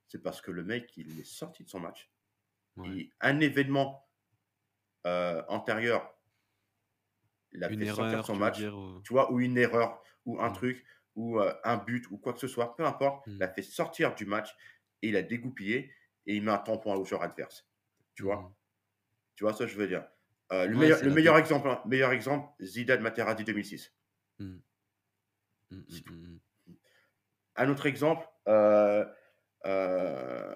C'est 0.08 0.22
parce 0.24 0.42
que 0.42 0.52
le 0.52 0.64
mec, 0.64 0.96
il 0.98 1.20
est 1.20 1.24
sorti 1.26 1.64
de 1.64 1.70
son 1.70 1.80
match 1.82 2.12
Ouais. 2.78 2.98
et 2.98 3.12
un 3.22 3.40
événement, 3.42 4.10
heu, 5.06 5.44
antérieur 5.50 6.16
l'a 7.54 7.70
fait 7.70 7.86
sortir 7.86 8.20
erreur, 8.20 8.26
son 8.26 8.36
tu 8.36 8.42
veux 8.44 8.52
match, 8.52 8.60
dire, 8.60 8.74
tu 9.04 9.14
vois? 9.14 9.32
Ou 9.32 9.40
une 9.40 9.58
erreur, 9.58 10.02
ou 10.26 10.42
un 10.42 10.50
truc, 10.52 10.86
ou 11.16 11.40
heu, 11.40 11.54
un 11.64 11.78
but, 11.78 12.10
ou 12.12 12.18
quoi 12.18 12.34
que 12.34 12.40
ce 12.40 12.48
soit, 12.48 12.76
peu 12.76 12.86
importe, 12.86 13.26
l'a 13.40 13.48
mmh, 13.48 13.50
fait 13.50 13.62
sortir 13.64 14.16
du 14.16 14.26
match 14.26 14.56
et 15.02 15.10
il 15.10 15.16
a 15.16 15.22
dégoupillé 15.24 15.92
et 16.26 16.36
il 16.36 16.44
met 16.44 16.52
un 16.52 16.58
tampon 16.58 16.94
au 16.96 17.06
joueur 17.06 17.22
adverse. 17.24 17.70
Tu 18.16 18.24
vois? 18.24 18.56
Tu 19.36 19.44
vois 19.46 19.54
que 19.54 19.68
je 19.68 19.78
veux 19.78 19.88
dire? 19.88 20.08
Heu, 20.54 20.68
le 20.68 20.76
Ouais, 20.76 20.78
meilleur 20.78 21.04
le 21.04 21.10
la 21.10 21.12
meilleur 21.12 21.38
exemple, 21.38 21.70
hein, 21.70 21.82
meilleur 21.88 22.12
exemple, 22.14 22.50
Zidane 22.64 23.02
Materazzi 23.02 23.46
2006. 23.46 23.94
mmh. 24.40 24.62
Mmh 25.72 25.86
mh, 25.90 25.96
Si 25.96 26.04
tu 26.04 26.12
mmh 26.12 26.24
mh. 26.36 26.40
Un 27.58 27.70
autre 27.70 27.86
exemple, 27.86 28.28
heu 28.48 29.08
heu, 29.66 30.56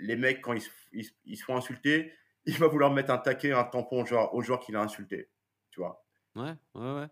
les 0.00 0.16
mecs 0.16 0.40
quand 0.42 0.52
ils 0.54 0.62
se 0.62 0.70
ils 0.92 1.06
ils 1.24 1.36
se 1.36 1.44
font 1.44 1.56
insulter, 1.56 2.12
il 2.46 2.58
va 2.58 2.66
vouloir 2.68 2.90
mettre 2.92 3.10
un 3.12 3.18
taquet, 3.18 3.52
un 3.52 3.64
tampon 3.64 4.02
au 4.02 4.06
joueur 4.06 4.34
au 4.34 4.42
joueur 4.42 4.60
qu'il 4.60 4.76
a 4.76 4.80
insulté, 4.80 5.30
tu 5.70 5.80
vois? 5.80 6.04
Ouais, 6.36 6.54
ouais, 6.74 6.94
ouais. 6.94 7.08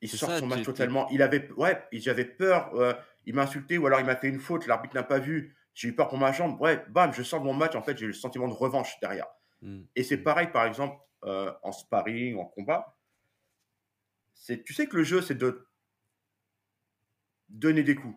Il 0.00 0.08
sort 0.10 0.34
ça, 0.34 0.36
son 0.36 0.46
match 0.46 0.62
totalement. 0.62 1.08
Il 1.10 1.22
avait 1.22 1.50
ouais, 1.52 1.82
j'avais 1.92 2.24
peur, 2.24 2.74
heu, 2.74 2.94
il 3.26 3.34
m'a 3.34 3.42
insulté 3.42 3.78
ou 3.78 3.86
alors 3.86 4.00
il 4.00 4.06
m'a 4.06 4.16
fait 4.16 4.28
une 4.28 4.38
faute, 4.40 4.66
l'arbitre 4.66 4.94
n'a 4.94 5.02
pas 5.02 5.18
vu. 5.18 5.56
J'ai 5.74 5.88
eu 5.88 5.94
peur 5.94 6.08
pour 6.08 6.18
ma 6.18 6.32
jambe. 6.32 6.60
Ouais, 6.60 6.84
bam, 6.88 7.12
je 7.12 7.22
sors 7.22 7.40
de 7.40 7.44
mon 7.44 7.54
match, 7.54 7.74
en 7.74 7.82
fait, 7.82 7.96
j'ai 7.98 8.06
le 8.06 8.12
sentiment 8.12 8.48
de 8.48 8.52
revanche 8.54 8.98
derrière. 9.00 9.26
mmh, 9.60 9.84
Et 9.96 10.04
c'est 10.04 10.18
mmh, 10.18 10.24
pareil, 10.24 10.48
par 10.52 10.66
exemple, 10.66 10.98
heu, 11.24 11.52
en 11.62 11.72
sparring, 11.72 12.38
en 12.38 12.46
combat. 12.46 12.96
Tu 14.64 14.72
sais 14.72 14.86
que 14.86 14.96
le 14.96 15.04
jeu, 15.04 15.20
c'est 15.20 15.34
de 15.36 15.67
donner 17.48 17.82
des 17.82 17.94
coups 17.94 18.16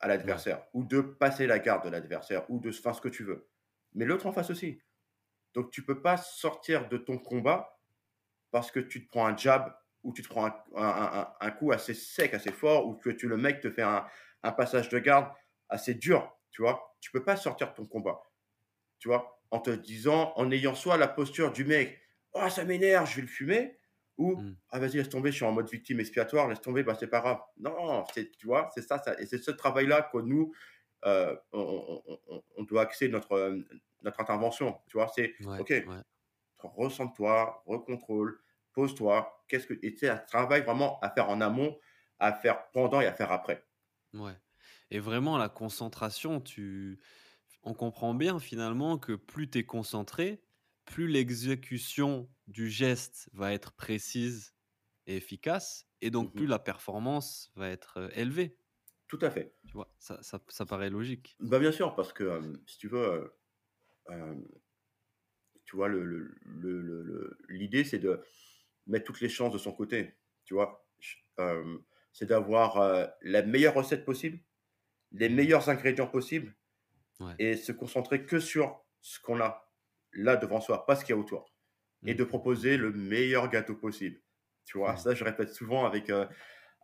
à 0.00 0.08
ouais, 0.22 0.38
l'adversaire 0.38 0.66
ou 0.72 0.84
de 0.84 1.00
passer 1.00 1.46
la 1.46 1.58
garde 1.58 1.84
de 1.84 1.90
l'adversaire 1.90 2.48
ou 2.50 2.58
de 2.60 2.70
faire 2.70 2.94
ce 2.94 3.00
que 3.00 3.08
tu 3.08 3.24
veux. 3.24 3.48
Mais 3.94 4.04
l'autre 4.04 4.26
en 4.26 4.32
face 4.32 4.50
aussi. 4.50 4.80
Donc 5.54 5.70
tu 5.70 5.84
peux 5.84 6.02
pas 6.02 6.16
sortir 6.16 6.88
de 6.88 6.96
ton 6.98 7.18
combat 7.18 7.80
parce 8.50 8.70
que 8.70 8.80
tu 8.80 9.04
te 9.04 9.08
prends 9.08 9.26
un 9.26 9.36
jab 9.36 9.74
ou 10.02 10.12
tu 10.12 10.22
te 10.22 10.28
prends 10.28 10.46
un, 10.46 10.54
un- 10.76 11.20
un- 11.20 11.34
un 11.40 11.50
coup 11.50 11.72
assez 11.72 11.94
sec, 11.94 12.34
assez 12.34 12.52
fort, 12.52 12.86
ou 12.88 12.94
que 12.94 13.10
tu, 13.10 13.28
le 13.28 13.36
mec 13.36 13.60
te 13.60 13.70
fait 13.70 13.82
un, 13.82 14.06
un 14.42 14.52
passage 14.52 14.88
de 14.88 14.98
garde 14.98 15.30
assez 15.68 15.94
dur, 15.94 16.38
tu 16.50 16.62
vois. 16.62 16.96
Tu 17.00 17.10
peux 17.10 17.22
pas 17.24 17.36
sortir 17.36 17.70
de 17.70 17.74
ton 17.74 17.86
combat, 17.86 18.22
tu 18.98 19.08
vois, 19.08 19.42
en 19.50 19.60
te 19.60 19.70
disant, 19.70 20.32
en 20.36 20.50
ayant 20.52 20.74
soit 20.74 20.96
la 20.98 21.08
posture 21.08 21.52
du 21.52 21.64
mec, 21.64 22.00
oh 22.34 22.48
ça 22.48 22.64
m'énerve, 22.64 23.10
je 23.10 23.16
vais 23.16 23.22
le 23.22 23.28
fumer, 23.28 23.79
ou 24.20 24.42
mmh, 24.42 24.56
ah 24.70 24.78
vas-y 24.80 24.98
laisse 24.98 25.08
tomber, 25.10 25.32
je 25.32 25.36
suis 25.38 25.46
en 25.46 25.52
mode 25.52 25.70
victime 25.70 26.00
expiatoire, 26.00 26.48
laisse 26.48 26.60
tomber, 26.62 26.84
bah 26.84 26.96
c'est 27.00 27.08
pas 27.08 27.20
grave. 27.20 27.40
Non, 27.58 28.04
c'est 28.14 28.30
tu 28.36 28.46
vois, 28.46 28.70
c'est 28.74 28.82
ça, 28.82 28.98
ça, 28.98 29.20
et 29.20 29.26
c'est 29.26 29.38
ce 29.42 29.50
travail-là 29.52 30.10
que 30.12 30.18
nous 30.18 30.54
euh, 31.06 31.36
on, 31.52 32.02
on- 32.06 32.18
on- 32.28 32.42
on 32.58 32.62
doit 32.64 32.82
axer 32.82 33.08
notre 33.08 33.32
euh, 33.32 33.58
notre 34.02 34.20
intervention, 34.20 34.80
tu 34.88 34.98
vois. 34.98 35.08
C'est 35.14 35.34
ouais, 35.40 35.58
ok, 35.58 35.72
ouais, 35.84 36.02
ressens-toi, 36.58 37.62
recontrôle, 37.66 38.40
pose-toi. 38.74 39.44
Qu'est-ce 39.48 39.66
que 39.66 39.74
et 39.82 39.96
c'est 39.98 40.08
un 40.08 40.18
travail 40.18 40.62
vraiment 40.62 41.00
à 41.00 41.10
faire 41.10 41.28
en 41.30 41.40
amont, 41.40 41.78
à 42.20 42.32
faire 42.34 42.70
pendant 42.72 43.00
et 43.00 43.06
à 43.06 43.14
faire 43.14 43.32
après. 43.32 43.64
ouais 44.14 44.36
et 44.90 44.98
vraiment 44.98 45.38
la 45.38 45.48
concentration, 45.48 46.40
tu 46.40 47.00
on 47.64 47.74
comprend 47.74 48.14
bien 48.14 48.40
finalement 48.40 48.98
que 48.98 49.14
plus 49.14 49.50
tu 49.50 49.58
es 49.60 49.64
concentré, 49.66 50.42
plus 50.90 51.08
l'exécution 51.08 52.30
du 52.48 52.70
geste 52.70 53.30
va 53.32 53.52
être 53.54 53.72
précise 53.74 54.54
et 55.06 55.16
efficace 55.16 55.86
et 56.02 56.10
donc 56.10 56.34
plus 56.34 56.46
Mmh 56.46 56.48
la 56.48 56.58
performance 56.60 57.52
va 57.56 57.68
être, 57.70 57.98
heu, 58.00 58.10
élevée, 58.18 58.58
Tout 59.08 59.18
à 59.22 59.30
fait. 59.30 59.54
tu 59.66 59.72
vois? 59.72 59.94
Ça 59.98 60.22
ça 60.22 60.40
ça 60.48 60.66
paraît 60.66 60.90
logique. 60.90 61.38
Bah, 61.40 61.58
bien 61.58 61.72
sûr, 61.72 61.94
parce 61.94 62.12
que, 62.12 62.40
si 62.66 62.78
tu 62.78 62.88
veux, 62.88 62.98
heu, 62.98 63.32
hem, 64.10 64.46
tu 65.64 65.76
vois, 65.76 65.88
le 65.88 66.04
le 66.04 66.34
le 66.44 66.80
le 66.80 67.02
le 67.02 67.38
l'idée, 67.48 67.84
c'est 67.84 67.98
de 67.98 68.20
mettre 68.86 69.04
toutes 69.06 69.20
les 69.20 69.28
chances 69.28 69.52
de 69.52 69.58
son 69.58 69.72
côté, 69.72 70.16
tu 70.44 70.54
vois? 70.54 70.86
C'est 72.12 72.26
d'avoir, 72.26 72.80
heu, 72.82 73.08
la 73.22 73.42
meilleure 73.42 73.74
recette 73.74 74.04
possible, 74.04 74.40
les 75.12 75.28
Mmh 75.28 75.30
meilleurs 75.30 75.70
ingrédients 75.70 76.08
possibles 76.08 76.56
Ouais. 77.20 77.40
et 77.40 77.56
se 77.56 77.72
concentrer 77.72 78.26
que 78.26 78.40
sur 78.40 78.84
ce 79.02 79.20
qu'on 79.20 79.40
a 79.40 79.69
là 80.12 80.36
devant 80.36 80.60
soi, 80.60 80.86
pas 80.86 80.96
ce 80.96 81.04
qu'il 81.04 81.14
y 81.14 81.18
a 81.18 81.20
autour. 81.20 81.54
et 82.06 82.14
Mmh 82.14 82.16
de 82.16 82.24
mmh 82.24 82.24
proposer 82.24 82.76
le 82.78 82.92
meilleur 82.92 83.48
gâteau 83.50 83.76
possible. 83.76 84.20
Tu 84.66 84.78
vois? 84.78 84.96
mh. 84.96 84.98
Ça, 84.98 85.14
je 85.14 85.24
répète 85.24 85.50
souvent 85.54 85.86
avec, 85.86 86.10
heu, 86.10 86.28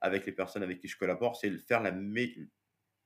avec 0.03 0.27
les 0.27 0.33
personnes 0.33 0.62
avec 0.64 0.81
qui 0.81 0.89
je 0.89 0.97
collabore, 0.99 1.37
c'est 1.37 1.51
de 1.51 1.59
faire 1.59 1.83
la 1.83 1.93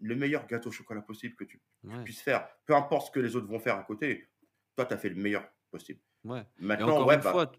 le 0.00 0.16
meilleur 0.16 0.46
gâteau 0.46 0.70
au 0.70 0.72
chocolat 0.72 1.02
possible 1.02 1.36
que 1.36 1.44
tu 1.44 1.62
puisses 2.04 2.22
faire. 2.22 2.48
Peu 2.66 2.74
importe 2.74 3.08
ce 3.08 3.10
que 3.12 3.20
les 3.20 3.36
autres 3.36 3.48
vont 3.48 3.58
faire 3.58 3.76
à 3.76 3.82
côté, 3.84 4.30
toi, 4.76 4.86
tu 4.86 4.94
as 4.94 4.98
fait 4.98 5.10
le 5.10 5.16
meilleur 5.16 5.48
possible. 5.70 6.00
ouais 6.24 6.46
et 6.76 6.82
Maintenant, 6.82 6.82
encore 6.82 7.12
ouais, 7.12 7.16
une 7.16 7.22
bah 7.22 7.36
fois 7.36 7.52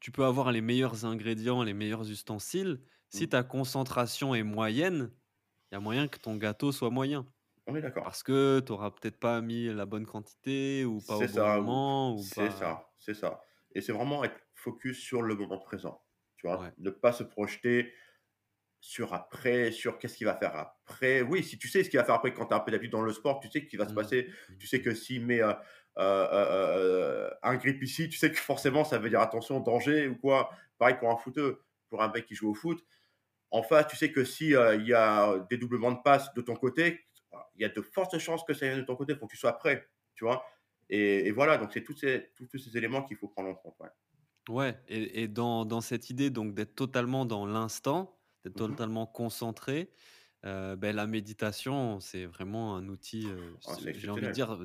Tu 0.00 0.12
peux 0.12 0.24
avoir 0.26 0.52
les 0.52 0.62
meilleurs 0.62 1.06
ingrédients, 1.06 1.62
les 1.64 1.74
meilleurs 1.74 2.10
ustensiles. 2.10 2.80
Si 3.10 3.28
mmh, 3.28 3.30
ta 3.30 3.44
concentration 3.44 4.34
est 4.34 4.42
moyenne, 4.44 5.12
il 5.72 5.76
y 5.76 5.78
a 5.78 5.80
moyen 5.80 6.08
que 6.08 6.18
ton 6.18 6.36
gâteau 6.36 6.72
soit 6.72 6.90
moyen. 6.90 7.26
On 7.66 7.76
est 7.76 7.82
d'accord. 7.82 8.10
Parce 8.10 8.22
que 8.22 8.60
tu 8.60 8.72
auras 8.72 8.90
peut-être 8.90 9.18
pas 9.18 9.40
mis 9.40 9.72
la 9.72 9.86
bonne 9.86 10.06
quantité 10.06 10.84
ou 10.84 11.00
pas 11.02 11.18
au 11.18 11.28
bon 11.28 11.44
ça 11.44 11.46
moment 11.46 12.24
c'est 12.24 12.34
pas 12.34 12.50
ça, 12.50 12.92
c'est 12.98 13.14
ça 13.14 13.42
et 13.74 13.80
c'est 13.80 13.92
vraiment 13.92 14.24
être 14.24 14.38
focus 14.54 15.00
sur 15.00 15.22
le 15.22 15.34
moment 15.34 15.58
présent, 15.58 16.04
tu 16.36 16.46
vois? 16.46 16.60
ouais. 16.60 16.72
Ne 16.78 16.90
pas 16.90 17.12
se 17.12 17.24
projeter 17.24 17.92
sur 18.80 19.14
après, 19.14 19.72
sur 19.72 19.98
qu'est-ce 19.98 20.16
qu'il 20.18 20.26
va 20.26 20.36
faire 20.36 20.56
après. 20.56 21.22
Oui, 21.22 21.44
si 21.44 21.58
tu 21.58 21.68
sais 21.68 21.84
ce 21.84 21.90
qu'il 21.90 21.98
va 22.00 22.04
faire 22.04 22.16
après 22.16 22.34
quand 22.34 22.46
tu 22.46 22.54
as 22.54 22.58
un 22.58 22.60
peu 22.60 22.72
d'habitude 22.72 22.92
dans 22.92 23.02
le 23.02 23.12
sport, 23.12 23.40
tu 23.40 23.50
sais 23.50 23.60
ce 23.60 23.66
qui 23.66 23.76
va 23.78 23.88
se 23.88 23.92
Mmh. 23.92 23.94
passer. 23.94 24.30
Tu 24.58 24.66
sais 24.68 24.82
que 24.82 24.94
s'il 24.94 25.24
met 25.26 25.42
euh, 25.42 25.52
euh, 25.98 26.28
euh, 26.32 27.30
un 27.42 27.56
grip 27.56 27.82
ici, 27.82 28.08
tu 28.08 28.18
sais 28.18 28.30
que 28.30 28.38
forcément 28.38 28.84
ça 28.84 28.98
veut 28.98 29.10
dire 29.10 29.20
attention, 29.20 29.60
danger 29.60 30.08
ou 30.08 30.16
quoi. 30.16 30.50
Pareil 30.78 30.96
pour 30.98 31.10
un 31.10 31.16
footeux, 31.18 31.62
pour 31.90 32.02
un 32.02 32.10
mec 32.12 32.26
qui 32.26 32.34
joue 32.36 32.50
au 32.50 32.54
foot. 32.54 32.84
En 33.50 33.62
face, 33.62 33.86
tu 33.88 33.96
sais 33.96 34.10
que 34.12 34.24
si 34.24 34.54
euh, 34.56 34.76
il 34.76 34.86
y 34.86 34.94
a 34.94 35.38
des 35.50 35.58
doublements 35.58 35.92
de 35.92 36.00
passes 36.02 36.32
de 36.34 36.40
ton 36.40 36.56
côté, 36.56 37.00
il 37.56 37.62
y 37.62 37.64
a 37.64 37.68
de 37.68 37.80
fortes 37.82 38.18
chances 38.18 38.44
que 38.44 38.54
ça 38.54 38.66
vienne 38.66 38.80
de 38.80 38.84
ton 38.86 38.96
côté. 38.96 39.12
Il 39.14 39.18
faut 39.18 39.26
que 39.26 39.32
tu 39.32 39.36
sois 39.38 39.52
prêt, 39.54 39.88
tu 40.14 40.24
vois. 40.24 40.44
Et, 40.88 41.26
et 41.28 41.30
voilà, 41.32 41.58
donc 41.58 41.72
c'est 41.72 41.82
tous 41.84 41.96
ces, 41.96 42.30
tous 42.36 42.46
tous 42.46 42.58
ces 42.58 42.76
éléments 42.76 43.02
qu'il 43.04 43.16
faut 43.16 43.28
prendre 43.28 43.50
en 43.50 43.54
compte. 43.54 43.76
ouais. 43.80 43.88
Ouais 44.48 44.82
et 44.88 45.22
et 45.22 45.28
dans 45.28 45.64
dans 45.64 45.80
cette 45.80 46.10
idée 46.10 46.28
donc 46.30 46.54
d'être 46.54 46.74
totalement 46.74 47.24
dans 47.26 47.46
l'instant, 47.46 48.18
d'être 48.44 48.54
Mhm. 48.54 48.76
totalement 48.76 49.06
concentré, 49.06 49.92
heu, 50.44 50.74
beh, 50.76 50.92
la 50.92 51.06
méditation, 51.06 52.00
c'est 52.00 52.26
vraiment 52.26 52.74
un 52.76 52.88
outil, 52.88 53.30
Ah, 53.64 53.76
c'est 53.78 53.92
c'est 53.94 53.96
j'ai 53.96 54.10
envie 54.10 54.26
de 54.28 54.32
dire, 54.32 54.58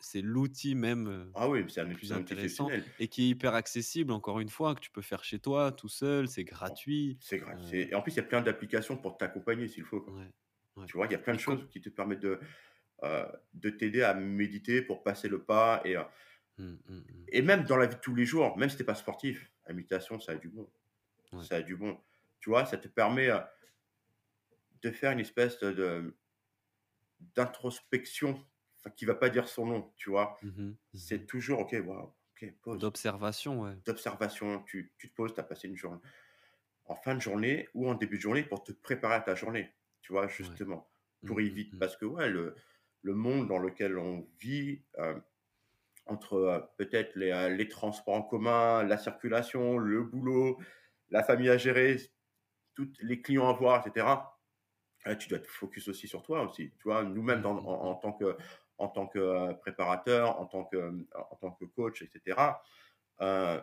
c'est 0.00 0.20
l'outil 0.20 0.74
même, 0.74 1.08
heu, 1.08 1.34
Ah 1.34 1.48
oui, 1.48 1.64
c'est 1.68 1.80
un, 1.80 1.84
le 1.84 1.90
outil 1.92 2.12
plus 2.12 2.12
intéressant 2.12 2.72
et 2.98 3.08
qui 3.08 3.24
est 3.24 3.28
hyper 3.30 3.54
accessible 3.54 4.12
encore 4.12 4.38
une 4.40 4.50
fois, 4.50 4.74
que 4.74 4.80
tu 4.80 4.90
peux 4.90 5.00
faire 5.02 5.24
chez 5.24 5.38
toi, 5.40 5.72
tout 5.72 5.88
seul, 5.88 6.28
c'est 6.28 6.44
Bon, 6.66 6.80
gratuit, 6.84 7.18
c'est 7.20 7.40
c'est- 7.60 7.88
Et 7.90 7.94
en 7.94 8.02
plus, 8.02 8.12
il 8.14 8.16
y 8.16 8.20
a 8.20 8.24
plein 8.24 8.42
d'applications 8.42 8.96
pour 8.96 9.16
t'accompagner 9.16 9.68
s'il 9.68 9.84
faut. 9.84 10.04
ouais, 10.06 10.32
ouais 10.76 10.86
Tu 10.86 10.96
vois, 10.96 11.06
il 11.06 11.12
y 11.12 11.14
a 11.14 11.18
plein 11.18 11.34
de 11.34 11.40
choses 11.40 11.68
qui 11.70 11.80
te 11.80 11.88
permettent 11.90 12.20
de, 12.20 12.40
euh, 13.04 13.26
de 13.54 13.70
t'aider 13.70 14.02
à 14.02 14.14
méditer 14.14 14.82
pour 14.82 15.02
passer 15.04 15.28
le 15.28 15.44
pas. 15.44 15.82
Et, 15.84 15.96
euh, 15.96 16.04
mmh, 16.58 16.64
mmh 16.88 17.02
mh. 17.08 17.28
et 17.28 17.42
même 17.42 17.64
dans 17.64 17.76
la 17.76 17.86
vie 17.86 17.96
de 17.96 18.00
tous 18.00 18.14
les 18.14 18.24
jours, 18.24 18.56
même 18.58 18.68
si 18.70 18.76
tu 18.76 18.82
n'es 18.82 18.86
pas 18.86 18.94
sportif, 18.94 19.50
la 19.66 19.74
méditation, 19.74 20.20
ça 20.20 20.32
a 20.32 20.36
du 20.36 20.48
bon. 20.48 20.70
Ouais. 21.32 21.48
Ça 21.48 21.56
a 21.56 21.62
du 21.62 21.76
bon. 21.76 22.00
Tu 22.40 22.50
vois, 22.50 22.66
ça 22.66 22.78
te 22.78 22.88
permet 22.88 23.30
euh, 23.30 23.40
de 24.82 24.90
faire 24.90 25.12
une 25.12 25.20
espèce 25.20 25.60
de, 25.60 26.14
d'introspection 27.20 28.44
qui 28.96 29.04
va 29.04 29.14
pas 29.14 29.30
dire 29.30 29.48
son 29.48 29.66
nom, 29.66 29.92
tu 29.96 30.10
vois. 30.10 30.38
Mmh. 30.42 30.72
C'est 30.94 31.18
Mmh 31.18 31.26
toujours, 31.26 31.60
ok, 31.60 31.76
wow, 31.84 32.14
ok, 32.32 32.52
pause. 32.62 32.78
D'observation, 32.80 33.60
ouais. 33.62 33.76
D'observation, 33.86 34.62
tu, 34.64 34.92
tu 34.98 35.10
te 35.10 35.14
poses, 35.14 35.34
tu 35.34 35.40
as 35.40 35.44
passé 35.44 35.68
une 35.68 35.76
journée. 35.76 36.00
En 36.86 36.96
fin 36.96 37.14
de 37.14 37.20
journée 37.20 37.68
ou 37.74 37.88
en 37.88 37.94
début 37.94 38.16
de 38.16 38.22
journée 38.22 38.44
pour 38.44 38.64
te 38.64 38.72
préparer 38.72 39.14
à 39.14 39.20
ta 39.20 39.34
journée, 39.34 39.72
tu 40.02 40.12
vois, 40.12 40.28
justement. 40.28 40.90
Mmh, 41.22 41.26
Pour 41.26 41.38
mmh, 41.38 41.40
éviter, 41.40 41.76
mmh. 41.76 41.78
parce 41.78 41.96
que 41.96 42.04
ouais, 42.06 42.28
le, 42.30 42.56
le 43.02 43.14
monde 43.14 43.48
dans 43.48 43.58
lequel 43.58 43.98
on 43.98 44.28
vit, 44.40 44.82
euh, 44.98 45.18
entre 46.06 46.34
euh, 46.34 46.60
peut-être 46.78 47.16
les, 47.16 47.30
euh, 47.30 47.48
les 47.50 47.68
transports 47.68 48.14
en 48.14 48.22
commun, 48.22 48.82
la 48.84 48.98
circulation, 48.98 49.78
le 49.78 50.02
boulot, 50.02 50.58
la 51.10 51.22
famille 51.22 51.50
à 51.50 51.58
gérer, 51.58 51.98
tous 52.74 52.90
les 53.00 53.22
clients 53.22 53.48
à 53.48 53.52
voir, 53.54 53.86
etc. 53.86 54.06
euh, 55.06 55.16
tu 55.16 55.28
dois 55.28 55.38
te 55.38 55.46
focus 55.48 55.88
aussi 55.88 56.08
sur 56.08 56.22
toi 56.22 56.42
aussi. 56.42 56.72
Tu 56.78 56.84
vois, 56.84 57.04
nous-mêmes 57.04 57.40
Mmh, 57.40 57.46
mmh, 57.46 57.46
en, 57.46 57.54
mmh. 57.54 57.68
en 57.88 57.94
tant 57.96 58.12
que 58.12 58.36
en 58.78 58.88
tant 58.88 59.06
que 59.06 59.52
préparateur, 59.54 60.40
en 60.40 60.46
tant 60.46 60.64
que 60.64 61.06
en 61.14 61.36
tant 61.36 61.52
que 61.52 61.64
coach, 61.66 62.02
etc. 62.02 62.62
Euh, 63.20 63.60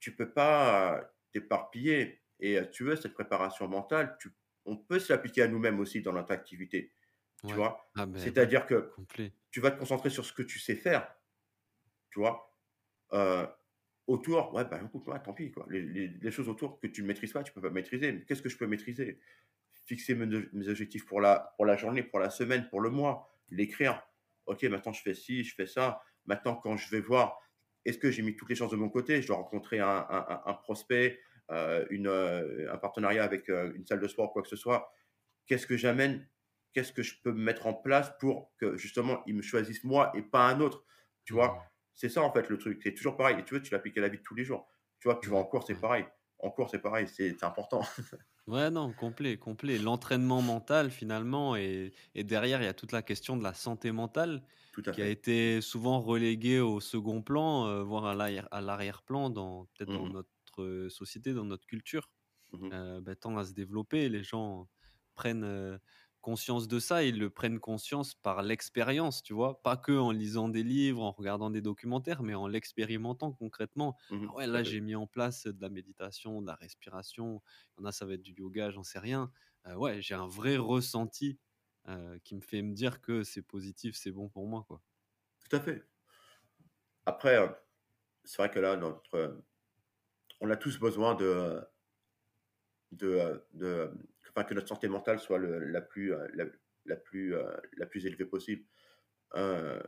tu 0.00 0.14
peux 0.16 0.32
pas 0.32 1.12
t'éparpiller. 1.32 2.22
Et 2.40 2.58
tu 2.72 2.84
veux 2.84 2.96
cette 2.96 3.14
préparation 3.14 3.68
mentale, 3.68 4.16
tu, 4.20 4.30
on 4.70 4.76
peut 4.78 4.98
se 5.00 5.12
l'appliquer 5.12 5.42
à 5.42 5.48
nous-mêmes 5.48 5.80
aussi 5.80 6.02
dans 6.02 6.12
notre 6.14 6.32
activité. 6.32 6.92
Tu 7.46 7.54
Ouais. 7.54 7.56
vois, 7.56 7.90
Ah 7.94 8.06
ouais, 8.06 8.16
c'est-à-dire 8.16 8.66
que 8.66 8.92
complet. 8.96 9.34
tu 9.50 9.60
vas 9.60 9.70
te 9.72 9.78
concentrer 9.78 10.10
sur 10.10 10.24
ce 10.24 10.32
que 10.32 10.42
tu 10.42 10.58
sais 10.60 10.76
faire. 10.76 11.16
Tu 12.10 12.18
vois, 12.20 12.46
Euh, 13.14 13.46
autour, 14.08 14.54
ouais, 14.54 14.64
bah 14.66 14.80
écoute, 14.84 15.06
ouais, 15.08 15.22
tant 15.22 15.34
pis 15.34 15.52
quoi. 15.52 15.66
Les, 15.70 15.82
les- 15.82 16.08
les 16.08 16.30
choses 16.32 16.48
autour 16.48 16.80
que 16.80 16.88
tu 16.88 17.02
ne 17.02 17.08
maîtrises 17.08 17.32
pas, 17.32 17.42
tu 17.44 17.52
peux 17.52 17.62
pas 17.62 17.70
maîtriser. 17.70 18.12
Mais 18.12 18.24
qu'est-ce 18.24 18.42
que 18.42 18.48
je 18.50 18.58
peux 18.58 18.66
maîtriser? 18.66 19.20
Fixer 19.86 20.14
mes, 20.16 20.26
mes 20.52 20.68
objectifs 20.68 21.06
pour 21.06 21.20
la, 21.20 21.54
pour 21.56 21.66
la 21.66 21.76
journée, 21.76 22.02
pour 22.02 22.20
la 22.20 22.30
semaine, 22.30 22.68
pour 22.70 22.80
le 22.80 22.90
mois, 22.90 23.28
l'écrire. 23.50 24.02
Ok, 24.46 24.64
maintenant 24.64 24.92
je 24.92 25.02
fais 25.02 25.14
ci, 25.14 25.44
je 25.44 25.54
fais 25.54 25.66
ça. 25.66 26.02
Maintenant, 26.26 26.56
quand 26.56 26.76
je 26.76 26.90
vais 26.90 27.00
voir, 27.00 27.40
est-ce 27.84 27.98
que 27.98 28.10
j'ai 28.10 28.22
mis 28.22 28.36
toutes 28.36 28.50
les 28.50 28.56
chances 28.56 28.72
de 28.72 28.76
mon 28.76 28.90
côté? 28.90 29.22
Je 29.22 29.28
dois 29.28 29.36
rencontrer 29.38 29.80
un, 29.80 29.88
un- 29.88 30.26
un- 30.28 30.42
un 30.46 30.54
prospect, 30.54 31.20
une, 31.90 32.06
euh, 32.06 32.72
un 32.72 32.78
partenariat 32.78 33.24
avec 33.24 33.48
euh, 33.48 33.72
une 33.74 33.86
salle 33.86 34.00
de 34.00 34.08
sport, 34.08 34.32
quoi 34.32 34.42
que 34.42 34.48
ce 34.48 34.56
soit. 34.56 34.92
Qu'est-ce 35.46 35.66
que 35.66 35.76
j'amène 35.76 36.28
Qu'est-ce 36.72 36.92
que 36.92 37.02
je 37.02 37.14
peux 37.22 37.32
mettre 37.32 37.66
en 37.66 37.74
place 37.74 38.12
pour 38.20 38.54
que 38.58 38.76
justement 38.76 39.22
ils 39.26 39.34
me 39.34 39.42
choisissent 39.42 39.84
moi 39.84 40.12
et 40.14 40.22
pas 40.22 40.48
un 40.48 40.60
autre 40.60 40.84
Tu 41.24 41.32
vois? 41.34 41.58
Mmh. 41.58 41.70
c'est 41.94 42.08
ça 42.08 42.22
en 42.22 42.32
fait 42.32 42.48
le 42.48 42.58
truc. 42.58 42.80
C'est 42.82 42.94
toujours 42.94 43.16
pareil. 43.16 43.38
Et 43.40 43.44
tu 43.44 43.54
veux, 43.54 43.62
tu 43.62 43.72
l'appliques 43.72 43.98
à 43.98 44.02
la 44.02 44.08
vie 44.08 44.18
de 44.18 44.22
tous 44.22 44.34
les 44.36 44.44
jours. 44.44 44.68
Tu 45.00 45.08
vois, 45.08 45.18
tu 45.22 45.30
vas 45.30 45.38
en 45.38 45.44
cours, 45.44 45.64
c'est 45.66 45.74
ouais. 45.74 45.80
pareil. 45.80 46.06
En 46.38 46.50
cours, 46.50 46.70
c'est 46.70 46.78
pareil. 46.80 47.08
C'est 47.08 47.42
important. 47.44 47.82
Ouais, 48.46 48.70
non, 48.70 48.92
complet, 48.92 49.38
complet. 49.38 49.78
L'entraînement 49.78 50.42
mental 50.42 50.90
finalement 50.90 51.56
et 51.56 51.92
et 52.14 52.24
derrière, 52.24 52.60
il 52.60 52.64
y 52.64 52.68
a 52.68 52.74
toute 52.74 52.90
la 52.92 53.02
question 53.02 53.36
de 53.36 53.42
la 53.44 53.54
santé 53.54 53.92
mentale 53.92 54.42
Tout 54.72 54.82
qui 54.90 55.02
a 55.02 55.06
été 55.08 55.60
souvent 55.60 56.00
reléguée 56.00 56.58
au 56.60 56.80
second 56.80 57.22
plan, 57.22 57.84
voire 57.84 58.06
à 58.06 58.14
l'arrière 58.14 58.48
à 58.50 58.60
l'arrière-plan 58.60 59.30
dans 59.30 59.66
peut-être 59.66 59.92
dans 59.92 60.08
Mhm, 60.08 60.16
notre, 60.62 60.88
société, 60.90 61.34
dans 61.34 61.44
notre 61.44 61.66
culture. 61.66 62.10
Heu, 62.72 63.00
bah, 63.00 63.16
tend 63.16 63.36
à 63.38 63.44
se 63.44 63.52
développer. 63.52 64.08
Les 64.08 64.22
gens 64.24 64.68
prennent, 65.14 65.80
conscience 66.20 66.68
de 66.68 66.78
ça. 66.78 67.02
Ils 67.04 67.18
le 67.18 67.30
prennent 67.30 67.60
conscience 67.60 68.14
par 68.14 68.42
l'expérience, 68.42 69.22
tu 69.22 69.32
vois? 69.34 69.62
Pas 69.62 69.76
que 69.76 69.92
en 69.92 70.10
lisant 70.12 70.48
des 70.48 70.62
livres, 70.62 71.02
en 71.02 71.12
regardant 71.12 71.50
des 71.50 71.62
documentaires, 71.62 72.22
mais 72.22 72.34
en 72.34 72.46
l'expérimentant 72.46 73.32
concrètement. 73.32 73.96
mhm, 74.10 74.28
Ah 74.28 74.34
ouais, 74.34 74.46
là, 74.46 74.62
j'ai 74.62 74.80
mis 74.80 74.94
en 74.94 75.06
place 75.06 75.46
de 75.46 75.60
la 75.62 75.70
méditation, 75.70 76.42
de 76.42 76.46
la 76.46 76.54
respiration. 76.56 77.42
Il 77.78 77.82
y 77.82 77.84
en 77.84 77.86
a, 77.88 77.92
ça 77.92 78.04
va 78.06 78.14
être 78.14 78.22
du 78.22 78.34
yoga, 78.36 78.70
j'en 78.70 78.82
sais 78.84 78.98
rien. 78.98 79.32
Ouais, 79.76 80.00
j'ai 80.02 80.14
un 80.14 80.26
vrai 80.26 80.56
ressenti, 80.58 81.38
qui 82.24 82.34
me 82.36 82.40
fait 82.40 82.62
me 82.62 82.72
dire 82.74 83.00
que 83.02 83.22
c'est 83.24 83.42
positif, 83.42 83.96
c'est 83.96 84.12
bon 84.12 84.28
pour 84.28 84.46
moi, 84.46 84.64
quoi. 84.66 84.82
Tout 85.40 85.56
à 85.56 85.60
fait. 85.60 85.84
Après, 87.04 87.36
c'est 88.24 88.38
vrai 88.38 88.50
que 88.50 88.60
là, 88.60 88.76
notre, 88.76 89.42
on 90.40 90.50
a 90.50 90.56
tous 90.56 90.78
besoin 90.78 91.14
de, 91.14 91.60
que 92.98 94.54
notre 94.54 94.68
santé 94.68 94.88
mentale 94.88 95.18
soit 95.20 95.38
le- 95.38 95.58
la 95.58 95.80
plus, 95.80 96.12
euh, 96.14 96.26
euh, 96.36 97.56
la 97.76 97.86
plus 97.86 98.06
élevée 98.06 98.24
possible. 98.24 98.64
Euh, 99.34 99.82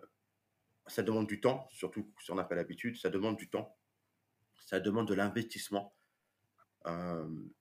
ça 0.87 1.03
demande 1.03 1.27
du 1.27 1.41
temps, 1.41 1.69
surtout 1.71 2.13
si 2.21 2.31
on 2.31 2.35
n'a 2.35 2.45
pas 2.45 2.55
l'habitude. 2.55 2.97
Ça 2.97 3.09
demande 3.09 3.37
du 3.37 3.49
temps. 3.49 3.77
Ça 4.67 4.81
demande 4.81 5.09
de 5.09 5.15
l'investissement. 5.15 5.95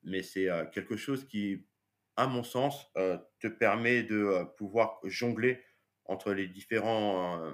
Mais 0.03 0.23
c'est 0.23 0.49
quelque 0.73 0.97
chose 0.97 1.27
qui, 1.27 1.65
à 2.15 2.27
mon 2.27 2.43
sens, 2.43 2.91
te 3.39 3.47
permet 3.47 4.03
de 4.03 4.43
pouvoir 4.57 4.99
jongler 5.03 5.63
entre 6.05 6.33
les 6.33 6.47
différents, 6.47 7.53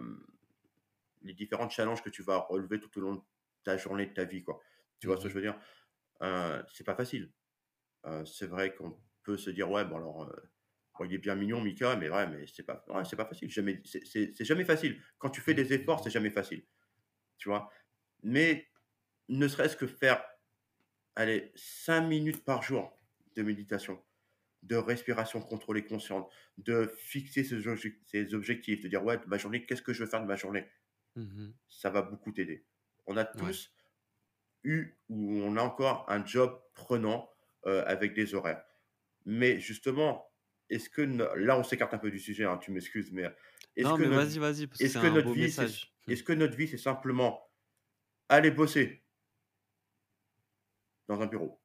les 1.23 1.33
différents 1.33 1.69
challenges 1.69 2.01
que 2.01 2.09
tu 2.09 2.23
vas 2.23 2.37
relever 2.37 2.79
tout 2.79 2.97
au 2.97 3.01
long 3.01 3.15
de 3.15 3.21
ta 3.63 3.77
journée, 3.77 4.05
de 4.05 4.13
ta 4.13 4.23
vie. 4.23 4.43
Quoi. 4.43 4.61
Tu 4.99 5.07
vois 5.07 5.17
ce 5.17 5.23
que 5.23 5.29
Mmh 5.29 5.31
je 5.31 5.35
veux 5.35 5.41
dire? 5.41 5.59
Euh, 6.23 6.63
C'est 6.73 6.85
pas 6.85 6.95
facile. 6.95 7.33
Euh, 8.05 8.25
c'est 8.25 8.47
vrai 8.47 8.75
qu'on 8.75 8.99
peut 9.23 9.37
se 9.37 9.49
dire, 9.51 9.71
ouais, 9.71 9.85
bon 9.85 9.97
alors, 9.97 10.31
bon, 10.99 11.05
il 11.05 11.13
est 11.13 11.17
bien 11.19 11.35
mignon, 11.35 11.61
Mika, 11.61 11.95
mais 11.97 12.09
ouais, 12.09 12.27
mais 12.27 12.45
c'est 12.47 12.63
pas, 12.63 12.85
ouais, 12.89 13.05
c'est 13.05 13.15
pas 13.17 13.25
facile. 13.25 13.49
Jamais, 13.51 13.81
c'est, 13.85 14.43
jamais 14.45 14.65
facile. 14.65 15.01
Quand 15.19 15.29
tu 15.29 15.41
fais 15.41 15.53
Mmh, 15.53 15.55
des 15.55 15.73
mmh 15.73 15.73
efforts, 15.73 16.03
mh. 16.03 16.03
c'est 16.03 16.11
jamais 16.11 16.31
facile. 16.31 16.65
Tu 17.37 17.49
vois? 17.49 17.71
Mais 18.23 18.67
ne 19.29 19.47
serait-ce 19.47 19.77
que 19.77 19.87
faire, 19.87 20.23
allez, 21.15 21.51
5 21.55 22.01
minutes 22.07 22.43
par 22.45 22.63
jour 22.63 22.99
de 23.35 23.43
méditation, 23.43 24.03
de 24.63 24.77
respiration 24.77 25.41
contrôlée 25.41 25.85
consciente, 25.85 26.31
de 26.57 26.87
fixer 26.97 27.43
ses, 27.45 27.57
obje- 27.67 27.99
ses 28.07 28.33
objectifs, 28.35 28.81
de 28.81 28.89
dire, 28.89 29.03
ouais, 29.05 29.19
ma 29.27 29.37
journée, 29.39 29.65
qu'est-ce 29.65 29.83
que 29.83 29.93
je 29.93 30.03
veux 30.05 30.09
faire 30.09 30.21
de 30.21 30.27
ma 30.27 30.37
journée? 30.37 30.67
Mmh 31.15 31.53
Ça 31.69 31.89
va 31.89 32.01
beaucoup 32.01 32.31
t'aider. 32.31 32.67
On 33.05 33.15
a 33.17 33.23
tous 33.25 33.73
eu 34.63 34.97
ou 35.09 35.41
on 35.41 35.55
a 35.57 35.61
encore 35.61 36.05
un 36.09 36.25
job 36.25 36.61
prenant 36.73 37.29
euh, 37.65 37.83
avec 37.85 38.13
des 38.13 38.35
horaires. 38.35 38.63
Mais 39.25 39.59
justement, 39.59 40.31
est-ce 40.69 40.89
que 40.89 41.01
no- 41.01 41.33
là 41.35 41.57
on 41.57 41.63
s'écarte 41.63 41.93
un 41.93 41.97
peu 41.97 42.11
du 42.11 42.19
sujet, 42.19 42.45
hein, 42.45 42.57
tu 42.57 42.71
m'excuses, 42.71 43.11
mais 43.11 43.23
est-ce 43.75 43.93
que 43.93 44.03
notre, 44.03 44.15
vas-y, 44.15 44.39
vas-y, 44.39 44.67
parce 44.67 44.81
que 44.81 45.07
notre 45.07 45.31
vie, 45.31 45.41
message. 45.43 45.93
Mmh. 46.07 46.11
est-ce 46.11 46.23
que 46.23 46.33
notre 46.33 46.55
vie, 46.55 46.67
c'est 46.67 46.77
simplement 46.77 47.49
aller 48.29 48.51
bosser 48.51 49.03
dans 51.07 51.21
un 51.21 51.27
bureau, 51.27 51.61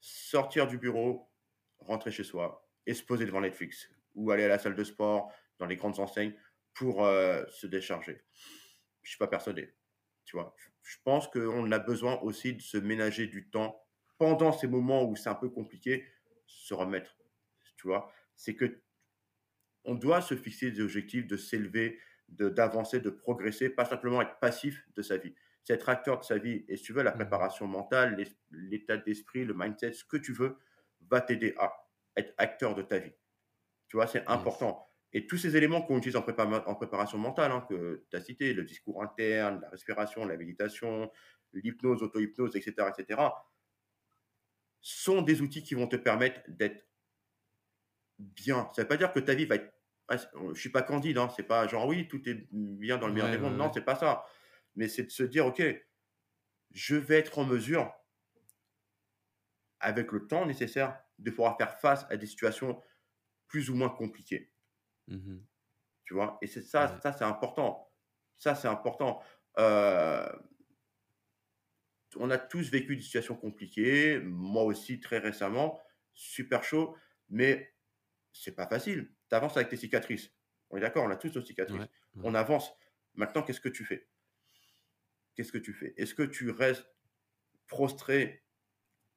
sortir 0.00 0.66
du 0.66 0.78
bureau, 0.78 1.30
rentrer 1.78 2.10
chez 2.10 2.24
soi 2.24 2.68
et 2.86 2.94
se 2.94 3.02
poser 3.02 3.24
devant 3.26 3.40
Netflix 3.40 3.90
ou 4.14 4.30
aller 4.30 4.44
à 4.44 4.48
la 4.48 4.58
salle 4.58 4.74
de 4.74 4.84
sport 4.84 5.32
dans 5.58 5.66
les 5.66 5.76
grandes 5.76 5.98
enseignes 6.00 6.34
pour 6.74 7.04
euh, 7.04 7.44
se 7.48 7.66
décharger? 7.66 8.22
Je 9.02 9.10
suis 9.10 9.18
pas 9.18 9.28
persuadé. 9.28 9.74
Tu 10.24 10.36
vois, 10.36 10.54
je 10.58 10.68
pense 11.04 11.28
qu'on 11.28 11.70
a 11.72 11.78
besoin 11.78 12.18
aussi 12.20 12.54
de 12.54 12.62
se 12.62 12.76
ménager 12.76 13.26
du 13.26 13.50
temps 13.50 13.82
pendant 14.18 14.52
ces 14.52 14.66
moments 14.68 15.04
où 15.04 15.16
c'est 15.16 15.28
un 15.28 15.34
peu 15.34 15.50
compliqué, 15.50 16.06
se 16.46 16.74
remettre. 16.74 17.16
Tu 17.76 17.86
vois, 17.88 18.12
c'est 18.36 18.56
que 18.56 18.82
on 19.84 19.94
doit 19.94 20.20
se 20.22 20.36
fixer 20.36 20.70
des 20.70 20.80
objectifs, 20.80 21.26
de 21.26 21.36
s'élever, 21.36 21.98
de- 22.28 22.48
d'avancer, 22.48 23.00
de, 23.00 23.10
progresser, 23.10 23.68
pas 23.70 23.84
simplement 23.84 24.22
être 24.22 24.38
passif 24.38 24.84
de 24.94 25.02
sa 25.02 25.16
vie. 25.16 25.34
C'est 25.64 25.74
être 25.74 25.88
acteur 25.88 26.18
de 26.18 26.24
sa 26.24 26.38
vie. 26.38 26.64
Et 26.68 26.76
si 26.76 26.84
tu 26.84 26.92
veux, 26.92 27.02
la 27.02 27.12
Mmh 27.12 27.12
préparation 27.12 27.66
mentale, 27.66 28.16
l'état 28.50 28.96
d'esprit, 28.96 29.44
le 29.44 29.54
mindset, 29.54 29.92
ce 29.92 30.04
que 30.04 30.16
tu 30.16 30.32
veux, 30.32 30.56
va 31.00 31.20
t'aider 31.20 31.54
à 31.58 31.72
être 32.16 32.32
acteur 32.38 32.74
de 32.74 32.82
ta 32.82 32.98
vie. 32.98 33.12
Tu 33.88 33.96
vois, 33.98 34.08
c'est 34.08 34.26
important. 34.28 34.91
Et 35.12 35.26
tous 35.26 35.36
ces 35.36 35.56
éléments 35.56 35.82
qu'on 35.82 35.98
utilise 35.98 36.16
en, 36.16 36.24
en 36.24 36.74
préparation 36.74 37.18
mentale, 37.18 37.52
hein, 37.52 37.66
que 37.68 38.04
tu 38.10 38.16
as 38.16 38.20
cité, 38.20 38.54
le 38.54 38.64
discours 38.64 39.02
interne, 39.02 39.60
la 39.60 39.68
respiration, 39.68 40.24
la 40.24 40.36
méditation, 40.36 41.10
l'hypnose, 41.52 42.02
auto-hypnose, 42.02 42.56
etc., 42.56 42.88
etc., 42.96 43.20
sont 44.80 45.22
des 45.22 45.42
outils 45.42 45.62
qui 45.62 45.74
vont 45.74 45.86
te 45.86 45.96
permettre 45.96 46.40
d'être 46.48 46.86
bien. 48.18 48.70
Ça 48.74 48.82
ne 48.82 48.84
veut 48.84 48.88
pas 48.88 48.96
dire 48.96 49.12
que 49.12 49.20
ta 49.20 49.34
vie 49.34 49.46
va 49.46 49.56
être. 49.56 49.72
Je 50.10 50.38
ne 50.38 50.54
suis 50.54 50.70
pas 50.70 50.82
candide, 50.82 51.16
hein, 51.18 51.28
c'est 51.36 51.44
pas 51.44 51.66
genre 51.68 51.86
oui, 51.86 52.08
tout 52.08 52.28
est 52.28 52.46
bien 52.50 52.98
dans 52.98 53.06
le 53.06 53.12
meilleur 53.12 53.30
des 53.30 53.38
mondes. 53.38 53.56
non, 53.56 53.70
c'est 53.72 53.84
pas 53.84 53.94
ça. 53.94 54.26
Mais 54.74 54.88
c'est 54.88 55.04
de 55.04 55.10
se 55.10 55.22
dire, 55.22 55.46
OK, 55.46 55.62
je 56.72 56.96
vais 56.96 57.18
être 57.18 57.38
en 57.38 57.44
mesure, 57.44 57.92
avec 59.80 60.12
le 60.12 60.26
temps 60.26 60.44
nécessaire, 60.44 60.98
de 61.18 61.30
pouvoir 61.30 61.56
faire 61.56 61.78
face 61.78 62.04
à 62.10 62.16
des 62.16 62.26
situations 62.26 62.80
plus 63.46 63.70
ou 63.70 63.76
moins 63.76 63.88
compliquées. 63.88 64.51
Mmh 65.08 65.38
tu 66.04 66.14
vois? 66.14 66.38
Et 66.42 66.48
c'est 66.48 66.62
ça, 66.62 66.98
ça 67.00 67.12
c'est 67.12 67.24
important. 67.24 67.88
Ça, 68.36 68.54
c'est 68.56 68.68
important. 68.68 69.22
Euh, 69.58 70.28
on 72.16 72.30
a 72.30 72.38
tous 72.38 72.70
vécu 72.70 72.96
des 72.96 73.02
situations 73.02 73.36
compliquées, 73.36 74.20
moi 74.20 74.64
aussi 74.64 75.00
très 75.00 75.18
récemment, 75.18 75.80
super 76.14 76.64
chaud, 76.64 76.96
mais 77.28 77.74
c'est 78.32 78.54
pas 78.54 78.66
facile. 78.66 79.14
Tu 79.28 79.34
avances 79.34 79.56
avec 79.56 79.68
tes 79.68 79.76
cicatrices. 79.76 80.32
On 80.70 80.76
est 80.76 80.80
d'accord, 80.80 81.04
on 81.04 81.10
a 81.10 81.16
tous 81.16 81.34
nos 81.34 81.42
cicatrices. 81.42 81.88
On 82.22 82.34
avance. 82.34 82.72
Maintenant, 83.14 83.42
qu'est-ce 83.42 83.60
que 83.60 83.68
tu 83.68 83.84
fais? 83.84 84.08
Qu'est-ce 85.34 85.52
que 85.52 85.58
tu 85.58 85.72
fais? 85.72 85.94
Est-ce 85.96 86.14
que 86.14 86.22
tu 86.22 86.50
restes 86.50 86.86
prostré 87.66 88.44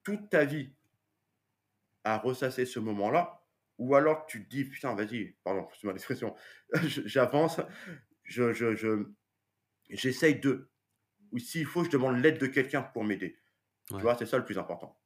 toute 0.03 0.29
ta 0.29 0.45
vie 0.45 0.75
à 2.03 2.17
ressasser 2.17 2.65
ce 2.65 2.79
moment-là? 2.79 3.44
Ou 3.77 3.95
alors 3.95 4.25
tu 4.25 4.45
te 4.45 4.49
dis, 4.49 4.65
putain, 4.65 4.95
vas-y, 4.95 5.35
pardon, 5.43 5.67
c'est 5.79 5.87
ma 5.87 5.93
expression, 5.93 6.35
j'avance, 6.73 7.59
je, 8.23 8.53
je, 8.53 9.05
j'essaye 9.89 10.39
de 10.39 10.71
ou 11.31 11.39
s'il 11.39 11.65
faut, 11.65 11.83
je 11.83 11.89
demande 11.89 12.17
l'aide 12.21 12.39
de 12.39 12.47
quelqu'un 12.47 12.81
pour 12.81 13.03
m'aider. 13.03 13.37
Tu 13.89 13.99
vois, 13.99 14.15
c'est 14.15 14.25
ça 14.25 14.37
le 14.37 14.45
plus 14.45 14.57
important. 14.57 14.99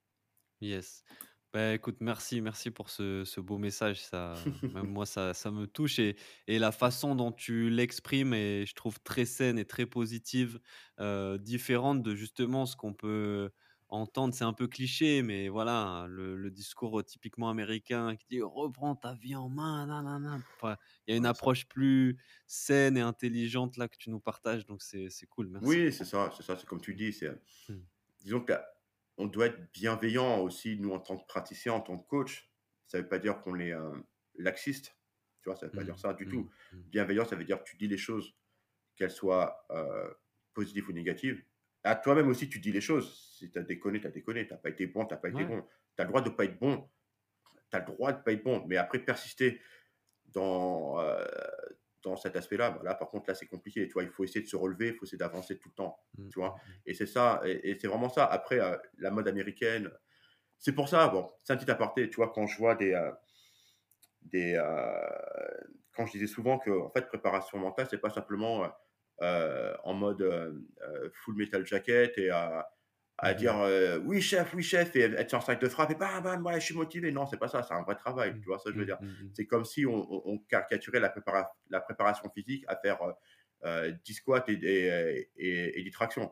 Yes. 0.62 1.04
Bah, 1.52 1.74
écoute, 1.74 1.98
merci, 2.00 2.42
merci 2.42 2.70
pour 2.70 2.90
ce, 2.92 3.40
beau 3.40 3.58
message. 3.58 4.02
Ça, 4.02 4.36
même 4.62 4.88
moi, 4.88 5.06
ça, 5.06 5.34
ça 5.34 5.50
me 5.50 5.66
touche 5.66 5.98
et, 6.00 6.16
et 6.48 6.60
la 6.60 6.72
façon 6.72 7.16
dont 7.16 7.32
tu 7.32 7.70
l'exprimes 7.70 8.34
est, 8.34 8.66
je 8.68 8.76
trouve, 8.76 9.00
très 9.02 9.26
saine 9.26 9.58
et 9.58 9.66
très 9.66 9.88
positive, 9.88 10.60
euh, 11.00 11.38
différente 11.38 12.04
de 12.04 12.14
justement 12.14 12.66
ce 12.68 12.76
qu'on 12.76 12.94
peut 12.94 13.50
entendre, 13.90 14.34
c'est 14.34 14.44
un 14.44 14.54
peu 14.54 14.68
cliché, 14.68 15.22
mais 15.22 15.50
voilà, 15.50 16.06
le, 16.10 16.50
discours 16.50 17.04
typiquement 17.04 17.50
américain 17.50 18.16
qui 18.16 18.26
dit 18.30 18.42
reprends 18.42 18.96
ta 18.96 19.14
vie 19.14 19.36
en 19.36 19.50
main, 19.50 19.86
il 21.08 21.12
y 21.12 21.14
a 21.14 21.18
une 21.18 21.26
approche 21.26 21.68
plus 21.68 22.18
saine 22.48 22.98
et 22.98 23.02
intelligente 23.02 23.78
là 23.78 23.88
que 23.88 23.98
tu 23.98 24.10
nous 24.10 24.20
partages, 24.20 24.66
donc 24.66 24.82
c'est 24.82 25.10
cool. 25.30 25.50
Merci. 25.50 25.68
Oui, 25.68 25.94
c'est 25.94 26.06
ça, 26.06 26.32
c'est 26.36 26.44
ça, 26.44 26.58
c'est 26.58 26.66
comme 26.66 26.82
tu 26.82 26.94
dis, 26.94 27.14
c'est 27.14 27.30
mmh. 27.30 27.76
disons 28.22 28.42
que 28.42 28.54
on 29.18 29.28
doit 29.28 29.48
être 29.48 29.72
bienveillant 29.74 30.40
aussi 30.40 30.80
nous 30.80 30.92
en 30.92 31.00
tant 31.00 31.18
que 31.18 31.26
praticien, 31.28 31.74
en 31.74 31.82
tant 31.82 31.98
que 31.98 32.08
coach. 32.08 32.50
Ça 32.88 32.98
ne 32.98 33.04
veut 33.04 33.10
pas 33.10 33.20
dire 33.20 33.42
qu'on 33.42 33.60
est 33.60 33.74
euh, 33.74 33.92
laxiste, 34.36 34.98
tu 35.42 35.50
vois, 35.50 35.58
ça 35.58 35.68
ne 35.68 35.72
veut 35.72 35.78
pas 35.78 35.84
dire 35.84 35.96
mmh, 35.96 36.00
ça 36.00 36.14
du 36.14 36.26
mmh, 36.26 36.30
tout. 36.30 36.50
Bienveillant, 36.72 37.26
ça 37.26 37.36
veut 37.36 37.44
dire 37.44 37.60
que 37.60 37.70
tu 37.70 37.76
dis 37.76 37.88
les 37.88 37.98
choses, 37.98 38.34
qu'elles 38.96 39.12
soient 39.12 39.66
euh, 39.72 40.10
positives 40.54 40.88
ou 40.90 40.94
négatives, 40.94 41.44
à 41.84 41.96
toi-même 41.96 42.28
aussi, 42.28 42.50
tu 42.50 42.60
dis 42.60 42.72
les 42.72 42.82
choses. 42.82 43.36
Si 43.38 43.50
tu 43.50 43.58
as 43.58 43.64
déconné, 43.64 44.02
tu 44.02 44.08
as 44.08 44.12
déconné. 44.12 44.46
Tu 44.46 44.54
n'as 44.54 44.60
pas 44.60 44.70
été 44.70 44.88
bon, 44.88 45.06
tu 45.06 45.14
n'as 45.14 45.20
pas 45.20 45.30
été 45.30 45.44
bon. 45.46 45.64
Tu 45.96 46.02
as 46.02 46.04
le 46.04 46.10
droit 46.10 46.22
de 46.22 46.30
ne 46.30 46.36
pas 46.36 46.46
être 46.46 46.60
bon. 46.60 46.90
Tu 47.72 47.78
as 47.78 47.80
le 47.80 47.86
droit 47.86 48.12
de 48.12 48.18
ne 48.18 48.24
pas 48.24 48.32
être 48.34 48.44
bon. 48.44 48.66
Mais 48.68 48.78
après, 48.78 49.00
persister 49.00 49.62
dans, 50.26 51.00
euh, 51.00 51.26
dans 52.04 52.16
cet 52.16 52.36
aspect-là, 52.36 52.72
voilà, 52.72 52.96
par 52.96 53.10
contre, 53.10 53.30
là, 53.30 53.36
c'est 53.36 53.48
compliqué. 53.48 53.88
Tu 53.88 53.94
vois, 53.94 54.04
il 54.04 54.10
faut 54.10 54.24
essayer 54.24 54.42
de 54.42 54.48
se 54.48 54.56
relever, 54.56 54.90
il 54.90 54.96
faut 54.96 55.06
essayer 55.06 55.18
d'avancer 55.18 55.58
tout 55.58 55.70
le 55.70 55.76
temps. 55.76 56.00
Mmh, 56.18 56.30
tu 56.30 56.40
vois, 56.40 56.50
mmh, 56.50 56.70
mmh. 56.70 56.82
et 56.86 56.94
c'est 56.94 57.06
ça, 57.06 57.42
et, 57.46 57.78
c'est 57.80 57.88
vraiment 57.88 58.10
ça. 58.10 58.26
Après, 58.26 58.60
euh, 58.60 58.76
la 58.98 59.12
mode 59.12 59.28
américaine, 59.28 59.90
c'est 60.58 60.74
pour 60.74 60.90
ça, 60.90 61.08
bon, 61.08 61.32
c'est 61.44 61.54
un 61.54 61.58
petit 61.58 61.72
aparté. 61.72 62.10
Tu 62.10 62.18
vois, 62.18 62.32
quand 62.34 62.48
je 62.48 62.58
vois 62.58 62.76
des. 62.76 62.94
Euh, 62.94 63.12
des 64.22 64.62
quand 65.94 66.06
je 66.06 66.14
disais 66.14 66.28
souvent 66.28 66.60
que, 66.60 66.70
en 66.70 66.90
fait, 66.92 67.08
préparation 67.08 67.58
mentale, 67.58 67.88
c'est 67.90 67.98
pas 67.98 68.10
simplement 68.10 68.70
en 69.84 69.94
mode 69.94 70.22
euh, 70.22 70.54
euh, 70.82 71.10
full 71.14 71.36
metal 71.36 71.66
jacket 71.66 72.18
et 72.18 72.30
à, 72.30 72.70
à 73.18 73.34
mmh 73.34 73.36
dire 73.36 73.56
oui 74.06 74.22
chef, 74.22 74.54
oui 74.54 74.64
chef 74.64 74.96
et 74.96 75.02
être 75.02 75.30
sur 75.30 75.44
sac 75.44 75.60
de 75.60 75.68
frappe 75.68 75.92
et 75.92 75.96
bam 75.96 76.24
bam 76.24 76.46
ouais, 76.46 76.60
je 76.60 76.66
suis 76.66 76.76
motivé. 76.76 77.12
Non, 77.12 77.26
c'est 77.26 77.38
pas 77.38 77.50
ça, 77.50 77.64
c'est 77.64 77.74
un 77.74 77.84
vrai 77.84 77.96
travail. 77.96 78.34
Mmh. 78.34 78.40
Tu 78.40 78.46
vois 78.46 78.60
ça, 78.60 78.70
je 78.72 78.76
veux 78.76 78.84
mmh, 78.84 78.86
dire? 78.86 79.00
C'est 79.34 79.46
comme 79.46 79.66
si 79.66 79.86
on, 79.86 80.38
caricaturait 80.50 81.00
la, 81.00 81.14
la 81.70 81.82
préparation 81.82 82.30
physique 82.30 82.64
à 82.68 82.78
faire 82.78 83.00
10 84.06 84.14
squats 84.14 84.46
et, 84.48 84.54
et, 84.54 85.30
et, 85.36 85.88
et, 85.88 85.92
tractions. 85.92 86.32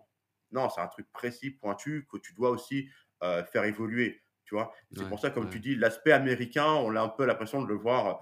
Non, 0.51 0.69
c'est 0.69 0.79
un 0.79 0.87
truc 0.87 1.11
précis, 1.11 1.51
pointu 1.51 2.07
que 2.09 2.17
tu 2.17 2.33
dois 2.33 2.51
aussi 2.51 2.89
faire 3.21 3.65
évoluer. 3.65 4.23
Tu 4.45 4.55
vois? 4.55 4.73
C'est 4.95 5.09
pour 5.09 5.19
ça, 5.19 5.29
comme 5.29 5.49
tu 5.49 5.59
dis, 5.59 5.75
l'aspect 5.75 6.13
américain, 6.13 6.67
on 6.67 6.95
a 6.95 7.01
un 7.01 7.09
peu 7.09 7.25
l'impression 7.25 7.61
de 7.61 7.67
le 7.67 7.75
voir 7.75 8.21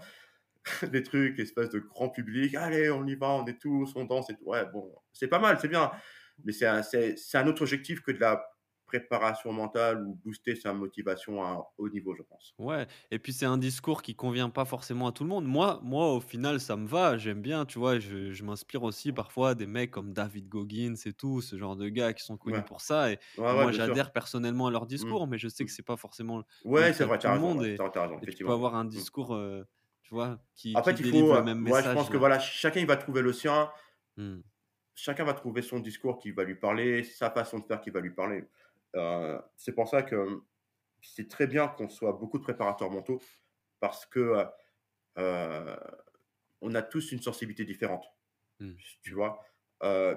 des 0.92 1.04
trucs, 1.04 1.40
espèce 1.40 1.70
de 1.70 1.80
grand 1.80 2.10
public, 2.10 2.56
allez, 2.56 2.90
on 2.90 3.06
y 3.06 3.16
va, 3.16 3.30
on 3.30 3.46
est 3.46 3.60
tous, 3.60 3.94
on 3.96 4.06
danse 4.06 4.30
et 4.30 4.36
tout. 4.36 4.46
Ouais, 4.46 4.66
bon, 4.72 4.94
c'est 5.14 5.28
pas 5.28 5.40
mal, 5.40 5.58
c'est 5.60 5.68
bien. 5.68 5.92
Mais 6.44 6.52
c'est 6.52 6.66
un, 6.66 6.82
un, 6.82 7.48
autre 7.48 7.62
objectif 7.62 8.02
que 8.02 8.12
de 8.12 8.20
la 8.20 8.44
préparation 8.86 9.52
mentale 9.52 10.06
ou 10.06 10.20
booster 10.24 10.56
sa 10.56 10.74
motivation 10.74 11.44
à 11.44 11.52
un 11.52 11.64
haut 11.78 11.90
niveau, 11.90 12.14
je 12.16 12.22
pense. 12.24 12.54
Ouais, 12.60 12.88
et 13.10 13.20
puis 13.20 13.34
c'est 13.34 13.46
un 13.46 13.58
discours 13.58 14.02
qui 14.02 14.16
convient 14.16 14.50
pas 14.50 14.66
forcément 14.66 15.08
à 15.08 15.12
tout 15.12 15.24
le 15.24 15.30
monde. 15.30 15.46
Moi, 15.46 15.80
moi 15.84 16.14
au 16.14 16.20
final, 16.20 16.60
ça 16.60 16.76
me 16.76 16.88
va, 16.88 17.18
j'aime 17.18 17.42
bien, 17.42 17.66
tu 17.66 17.80
vois, 17.80 18.00
je, 18.00 18.32
je 18.32 18.44
m'inspire 18.44 18.84
aussi 18.84 19.12
parfois 19.12 19.56
des 19.56 19.66
mecs 19.66 19.92
comme 19.92 20.14
David 20.14 20.48
Goggins 20.50 20.96
et 21.06 21.14
tout, 21.14 21.42
ce 21.42 21.58
genre 21.58 21.76
de 21.76 21.90
gars 21.90 22.14
qui 22.14 22.24
sont 22.24 22.38
connus 22.38 22.64
pour 22.64 22.82
ça. 22.82 23.12
Et, 23.12 23.20
moi, 23.38 23.72
j'adhère 23.72 24.12
personnellement 24.12 24.68
à 24.68 24.72
leur 24.72 24.84
mmh. 24.84 24.88
discours, 24.88 25.28
mais 25.28 25.38
je 25.38 25.48
sais 25.48 25.66
que 25.66 25.72
c'est 25.72 25.86
pas 25.86 25.98
forcément 25.98 26.44
ouais, 26.64 26.94
c'est 26.94 27.06
vrai, 27.06 27.18
tout 27.18 27.28
le 27.28 27.40
monde. 27.40 27.64
et, 27.66 27.78
tu 28.36 28.44
peux 28.44 28.52
avoir 28.52 28.76
un 28.76 28.84
mmh. 28.84 28.90
discours. 28.90 29.34
Euh, 29.34 29.64
tu 30.06 30.14
vois, 30.14 30.40
qui, 30.54 30.72
en 30.76 30.84
fait, 30.84 31.00
il 31.00 31.10
faut, 31.10 31.34
le 31.34 31.42
même 31.42 31.62
message. 31.62 31.84
Ouais, 31.84 31.90
je 31.90 31.96
pense 31.96 32.10
que 32.12 32.18
voilà, 32.18 32.38
chacun 32.38 32.80
il 32.80 32.86
va 32.86 32.96
trouver 32.96 33.24
le 33.24 33.34
sien. 33.34 33.72
Mmh. 34.18 34.38
Chacun 34.94 35.24
va 35.24 35.34
trouver 35.34 35.64
son 35.64 35.80
discours 35.80 36.20
qui 36.20 36.30
va 36.30 36.44
lui 36.44 36.54
parler, 36.54 37.04
sa 37.04 37.32
façon 37.32 37.58
de 37.58 37.66
faire 37.66 37.82
qui 37.82 37.90
va 37.90 38.02
lui 38.02 38.12
parler. 38.12 38.48
Euh, 38.96 39.42
c'est 39.58 39.74
pour 39.74 39.88
ça 39.88 40.04
que 40.04 40.44
c'est 41.02 41.28
très 41.28 41.48
bien 41.48 41.68
qu'on 41.68 41.90
soit 41.90 42.14
beaucoup 42.14 42.38
de 42.38 42.44
préparateurs 42.44 42.92
mentaux 42.92 43.20
parce 43.80 44.06
que 44.06 44.46
euh, 45.18 45.76
on 46.62 46.76
a 46.76 46.84
tous 46.84 47.12
une 47.12 47.22
sensibilité 47.22 47.66
différente. 47.66 48.06
Mmh. 48.60 48.74
Tu 49.02 49.14
vois, 49.16 49.44
euh, 49.82 50.16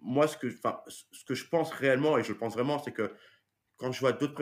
moi, 0.00 0.26
ce 0.26 0.36
que, 0.36 0.50
ce 0.50 1.24
que 1.24 1.34
je 1.34 1.46
pense 1.46 1.70
réellement, 1.70 2.18
et 2.18 2.24
je 2.24 2.32
pense 2.32 2.54
vraiment, 2.54 2.80
c'est 2.80 2.92
que 2.92 3.14
quand 3.76 3.92
je 3.92 4.00
vois 4.00 4.12
d'autres 4.12 4.34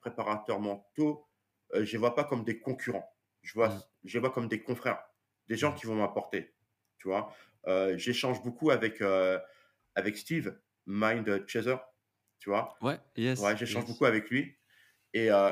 préparateurs 0.00 0.60
mentaux, 0.60 1.28
je 1.74 1.80
ne 1.80 1.84
les 1.84 1.98
vois 1.98 2.14
pas 2.14 2.24
comme 2.24 2.42
des 2.42 2.58
concurrents. 2.58 3.14
Je 3.42 3.54
vois, 3.54 3.68
mmh. 3.68 3.82
je 4.04 4.18
vois 4.18 4.30
comme 4.30 4.48
des 4.48 4.62
confrères, 4.62 5.02
des 5.48 5.56
gens 5.56 5.72
mmh. 5.72 5.76
qui 5.76 5.86
vont 5.86 5.94
m'apporter. 5.94 6.54
Tu 6.98 7.08
vois, 7.08 7.34
euh, 7.66 7.96
j'échange 7.96 8.42
beaucoup 8.42 8.70
avec, 8.70 9.00
euh, 9.00 9.38
avec 9.94 10.16
Steve, 10.16 10.58
Mind 10.86 11.46
Chaser. 11.46 11.76
Tu 12.38 12.50
vois, 12.50 12.76
ouais, 12.82 12.98
yes, 13.16 13.40
ouais 13.40 13.56
j'échange 13.56 13.86
beaucoup 13.86 14.04
avec 14.04 14.30
lui. 14.30 14.56
Et 15.12 15.30
euh, 15.30 15.50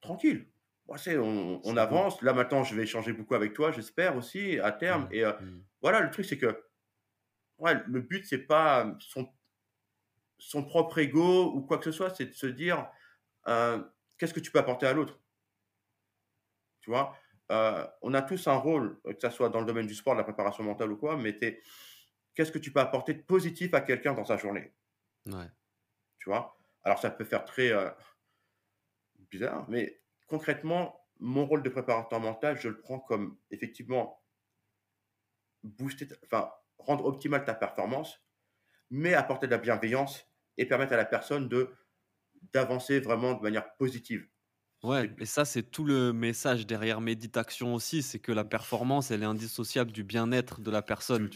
tranquille, 0.00 0.46
on, 0.88 1.60
on 1.64 1.76
avance. 1.76 2.20
Là, 2.22 2.32
maintenant, 2.32 2.64
je 2.64 2.74
vais 2.74 2.82
échanger 2.82 3.12
beaucoup 3.12 3.34
avec 3.34 3.52
toi, 3.52 3.70
j'espère 3.70 4.16
aussi, 4.16 4.58
à 4.58 4.72
terme. 4.72 5.04
Mmh. 5.04 5.14
Et 5.14 5.24
voilà, 5.82 6.00
le 6.00 6.10
truc, 6.10 6.24
c'est 6.24 6.38
que 6.38 6.64
ouais, 7.58 7.74
le 7.86 8.00
but, 8.00 8.26
c'est 8.26 8.38
pas 8.38 8.96
son, 8.98 9.28
son 10.38 10.64
propre 10.64 10.98
ego 10.98 11.52
ou 11.54 11.62
quoi 11.62 11.78
que 11.78 11.84
ce 11.84 11.92
soit, 11.92 12.10
c'est 12.10 12.26
de 12.26 12.32
se 12.32 12.46
dire 12.46 12.90
qu'est-ce 14.18 14.34
que 14.34 14.40
tu 14.40 14.50
peux 14.50 14.58
apporter 14.58 14.86
à 14.86 14.92
l'autre? 14.92 15.18
Tu 16.80 16.90
vois, 16.90 17.16
euh, 17.50 17.86
on 18.02 18.14
a 18.14 18.22
tous 18.22 18.46
un 18.48 18.56
rôle, 18.56 19.00
que 19.02 19.20
ce 19.20 19.30
soit 19.30 19.48
dans 19.48 19.60
le 19.60 19.66
domaine 19.66 19.86
du 19.86 19.94
sport, 19.94 20.14
de 20.14 20.18
la 20.18 20.24
préparation 20.24 20.64
mentale 20.64 20.92
ou 20.92 20.96
quoi, 20.96 21.16
mais 21.16 21.38
qu'est-ce 22.34 22.52
que 22.52 22.58
tu 22.58 22.72
peux 22.72 22.80
apporter 22.80 23.14
de 23.14 23.22
positif 23.22 23.74
à 23.74 23.80
quelqu'un 23.80 24.14
dans 24.14 24.24
sa 24.24 24.36
journée? 24.36 24.72
Ouais. 25.26 25.50
Tu 26.18 26.28
vois? 26.28 26.56
Alors, 26.84 26.98
ça 26.98 27.10
peut 27.10 27.24
faire 27.24 27.44
très 27.44 27.72
euh, 27.72 27.90
bizarre, 29.30 29.66
mais 29.68 30.02
concrètement, 30.26 31.06
mon 31.18 31.46
rôle 31.46 31.62
de 31.62 31.68
préparateur 31.68 32.20
mental, 32.20 32.58
je 32.58 32.68
le 32.68 32.80
prends 32.80 32.98
comme 32.98 33.38
effectivement 33.50 34.22
booster, 35.62 36.08
enfin, 36.24 36.50
rendre 36.78 37.04
optimale 37.04 37.44
ta 37.44 37.54
performance, 37.54 38.24
mais 38.90 39.14
apporter 39.14 39.46
de 39.46 39.52
la 39.52 39.58
bienveillance 39.58 40.26
et 40.58 40.66
permettre 40.66 40.94
à 40.94 40.96
la 40.96 41.06
personne 41.06 41.48
de 41.48 41.74
d'avancer 42.54 43.00
vraiment 43.00 43.34
de 43.34 43.42
manière 43.42 43.76
positive. 43.76 44.28
Ouais, 44.82 45.10
et 45.18 45.26
ça, 45.26 45.44
c'est 45.44 45.62
tout 45.70 45.84
le 45.84 46.12
message 46.14 46.66
derrière 46.66 47.02
méditation 47.02 47.74
aussi, 47.74 48.02
c'est 48.02 48.18
que 48.18 48.32
la 48.32 48.44
performance, 48.46 49.10
elle 49.10 49.22
est 49.22 49.26
indissociable 49.26 49.92
du 49.92 50.04
bien-être 50.04 50.62
de 50.62 50.70
la 50.70 50.80
personne, 50.80 51.28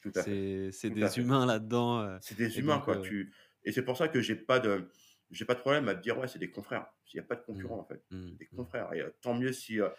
Tout 0.00 0.12
à 0.14 0.24
fait, 0.24 0.42
C'est 0.72 0.90
des 0.90 1.18
humains 1.18 1.46
là-dedans. 1.46 2.00
C'est 2.20 2.36
des 2.36 2.58
humains, 2.58 2.80
quoi. 2.80 2.96
Euh 2.96 2.98
tu... 2.98 3.32
Et 3.64 3.72
c'est 3.72 3.84
pour 3.84 3.96
ça 3.96 4.08
que 4.08 4.20
j'ai 4.20 4.36
pas 4.36 4.58
de. 4.60 4.90
j'ai 5.30 5.44
pas 5.44 5.54
de 5.54 5.60
problème 5.60 5.88
à 5.88 5.94
te 5.94 6.00
dire: 6.02 6.18
«Ouais, 6.18 6.28
c'est 6.28 6.38
des 6.38 6.50
confrères». 6.50 6.86
Il 7.12 7.16
y 7.16 7.20
a 7.20 7.22
pas 7.22 7.36
de 7.36 7.42
Mmh. 7.52 7.70
concurrents, 7.70 7.78
en 7.80 7.84
fait. 7.84 8.02
Mmh. 8.10 8.38
Des 8.38 8.46
Mmh. 8.52 8.66
confrères 8.66 8.92
et 8.94 9.00
heu, 9.00 9.14
tant 9.20 9.34
mieux 9.34 9.52
si, 9.52 9.78
heu, 9.80 9.90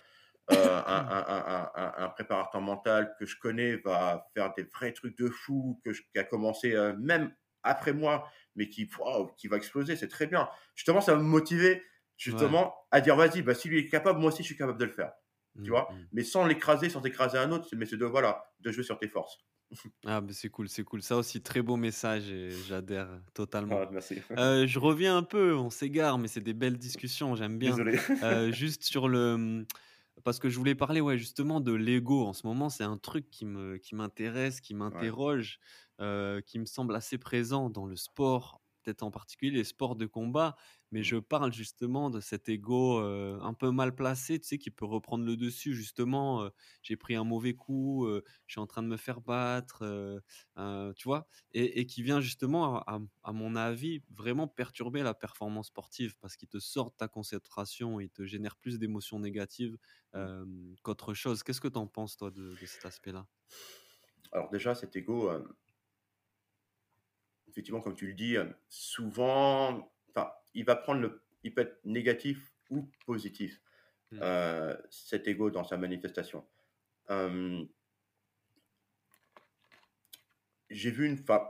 un 0.50 0.56
un 0.58 1.06
un 1.10 1.26
un 1.28 1.72
un 1.76 1.94
un 2.06 2.10
préparateur 2.10 2.62
mental 2.62 3.16
que 3.20 3.26
je 3.26 3.38
connais 3.40 3.78
va 3.78 4.28
faire 4.36 4.54
des 4.56 4.64
vrais 4.64 4.94
trucs 4.94 5.18
de 5.18 5.30
fou, 5.30 5.82
que 5.86 5.94
je 5.94 6.04
qui 6.04 6.20
a 6.20 6.24
commencé, 6.26 6.76
même 7.00 7.36
après 7.64 7.94
moi, 7.94 8.30
mais 8.56 8.70
qui 8.70 8.90
qui 9.38 9.48
va 9.48 9.58
exploser, 9.58 9.96
c'est 9.98 10.08
très 10.10 10.28
bien. 10.28 10.50
Justement, 10.76 11.02
ça 11.02 11.14
va 11.16 11.20
me 11.20 11.26
motiver, 11.28 11.84
Ouais. 12.28 12.56
justement, 12.56 12.76
à 12.92 13.02
dire: 13.02 13.16
«Vas-y, 13.16 13.42
bah, 13.42 13.56
si 13.56 13.70
lui 13.70 13.80
est 13.80 13.90
capable, 13.90 14.20
moi 14.20 14.30
aussi 14.32 14.44
je 14.44 14.48
suis 14.48 14.58
capable 14.58 14.80
de 14.80 14.86
le 14.86 14.92
faire». 14.92 15.14
Tu 15.64 15.70
Mmh. 15.70 15.72
vois? 15.72 15.90
Mmh. 15.90 16.08
Mais 16.12 16.24
sans 16.24 16.46
l'écraser, 16.48 16.90
sans 16.90 17.04
écraser 17.04 17.38
un 17.38 17.52
autre, 17.52 17.68
mais 17.76 17.86
c'est 17.86 17.98
de 17.98 18.06
voilà, 18.06 18.44
de 18.62 18.72
jouer 18.72 18.84
sur 18.84 18.98
tes 19.00 19.08
forces. 19.10 19.40
Ah, 20.06 20.20
beh, 20.22 20.34
c'est 20.34 20.50
cool, 20.50 20.68
c'est 20.68 20.84
cool. 20.84 21.04
Ça 21.04 21.16
aussi, 21.18 21.42
très 21.44 21.62
beau 21.62 21.76
message 21.78 22.30
et 22.32 22.62
j'adhère 22.64 23.22
totalement. 23.36 23.80
Ah, 23.80 23.88
merci. 23.92 24.24
Heu, 24.38 24.66
je 24.68 24.80
reviens 24.80 25.18
un 25.18 25.24
peu, 25.24 25.56
on 25.56 25.70
s'égare, 25.70 26.18
mais 26.20 26.28
c'est 26.28 26.42
des 26.42 26.54
belles 26.56 26.78
discussions, 26.78 27.36
j'aime 27.36 27.60
bien. 27.60 27.82
Désolé. 27.82 28.00
Heu, 28.24 28.52
juste 28.52 28.84
sur 28.84 29.10
le, 29.10 29.66
parce 30.24 30.40
que 30.40 30.50
je 30.50 30.58
voulais 30.58 30.76
parler, 30.76 31.02
ouais, 31.02 31.18
justement 31.20 31.62
de 31.62 31.74
l'ego. 31.74 32.26
En 32.28 32.34
ce 32.34 32.48
moment, 32.48 32.70
c'est 32.70 32.84
un 32.86 32.98
truc 32.98 33.30
qui 33.32 33.46
me 33.46 33.78
qui 33.78 33.96
m'intéresse, 33.96 34.62
qui 34.62 34.74
Ouais. 34.92 35.12
m'interroge, 35.14 35.60
heu, 36.02 36.42
qui 36.48 36.60
me 36.60 36.66
semble 36.66 36.96
assez 36.96 37.18
présent 37.20 37.70
dans 37.70 37.86
le 37.88 37.96
sport, 37.98 38.61
peut-être 38.84 39.04
en 39.04 39.12
particulier 39.12 39.52
les 39.52 39.64
sports 39.64 39.96
de 39.96 40.06
combat. 40.06 40.56
Mais 40.92 41.02
Mmh. 41.02 41.04
je 41.04 41.18
parle 41.18 41.54
justement 41.54 42.10
de 42.10 42.20
cet 42.20 42.50
ego, 42.50 43.00
un 43.00 43.54
peu 43.54 43.72
mal 43.72 43.96
placé, 43.96 44.40
tu 44.40 44.48
sais, 44.48 44.58
qui 44.58 44.72
peut 44.72 44.86
reprendre 44.86 45.26
le 45.26 45.38
dessus 45.38 45.74
justement, 45.74 46.50
j'ai 46.82 46.98
pris 46.98 47.16
un 47.16 47.24
mauvais 47.24 47.54
coup, 47.56 48.08
je 48.48 48.52
suis 48.54 48.60
en 48.62 48.68
train 48.68 48.84
de 48.84 48.88
me 48.88 48.98
faire 48.98 49.22
battre, 49.22 50.22
tu 50.96 51.04
vois? 51.06 51.28
Et 51.52 51.80
et 51.82 51.86
qui 51.86 52.04
vient 52.04 52.22
justement 52.22 52.78
à 52.80 52.96
à 52.96 53.00
à 53.24 53.32
mon 53.34 53.56
avis, 53.56 54.02
vraiment 54.10 54.48
perturber 54.48 55.04
la 55.04 55.14
performance 55.14 55.68
sportive 55.68 56.16
parce 56.20 56.36
qu'il 56.36 56.50
te 56.50 56.60
sort 56.60 56.92
de 56.92 56.96
ta 56.98 57.08
concentration, 57.08 58.00
il 58.00 58.10
te 58.10 58.26
génère 58.26 58.56
plus 58.58 58.80
d'émotions 58.80 59.20
négatives, 59.20 59.78
Mmh. 60.14 60.32
qu'autre 60.84 61.14
chose. 61.14 61.44
Qu'est-ce 61.44 61.62
que 61.62 61.68
tu 61.68 61.78
en 61.78 61.88
penses 61.88 62.18
toi 62.18 62.32
de 62.32 62.56
de 62.56 62.66
cet 62.66 62.86
aspect-là? 62.86 63.28
Alors 64.32 64.50
déjà, 64.50 64.76
cet 64.76 64.96
ego, 64.96 65.30
effectivement, 67.52 67.82
comme 67.82 67.96
tu 67.96 68.08
le 68.08 68.14
dis, 68.14 68.36
hem, 68.36 68.56
souvent, 68.70 69.92
enfin, 70.10 70.32
il 70.54 70.66
va 70.66 70.76
prendre 70.76 71.02
le 71.02 71.22
il 71.44 71.54
peut 71.54 71.62
être 71.62 71.80
négatif 71.86 72.54
ou 72.70 72.90
positif, 73.06 73.62
Mmh. 74.12 74.20
heu, 74.22 74.78
cet 74.90 75.28
ego 75.28 75.52
dans 75.52 75.64
sa 75.64 75.78
manifestation. 75.78 76.46
J'ai 80.70 80.92
vu 80.92 81.06
une 81.06 81.20
enfin, 81.20 81.50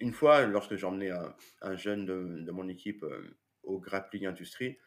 une 0.00 0.12
fois, 0.12 0.46
lorsque 0.46 0.76
emmené 0.84 1.10
un 1.10 1.36
un 1.62 1.76
jeune 1.76 2.06
de 2.06 2.40
de 2.42 2.50
mon 2.52 2.68
équipe, 2.68 3.02
heu, 3.02 3.36
au 3.62 3.80
Grappling 3.80 4.26
Industries, 4.26 4.78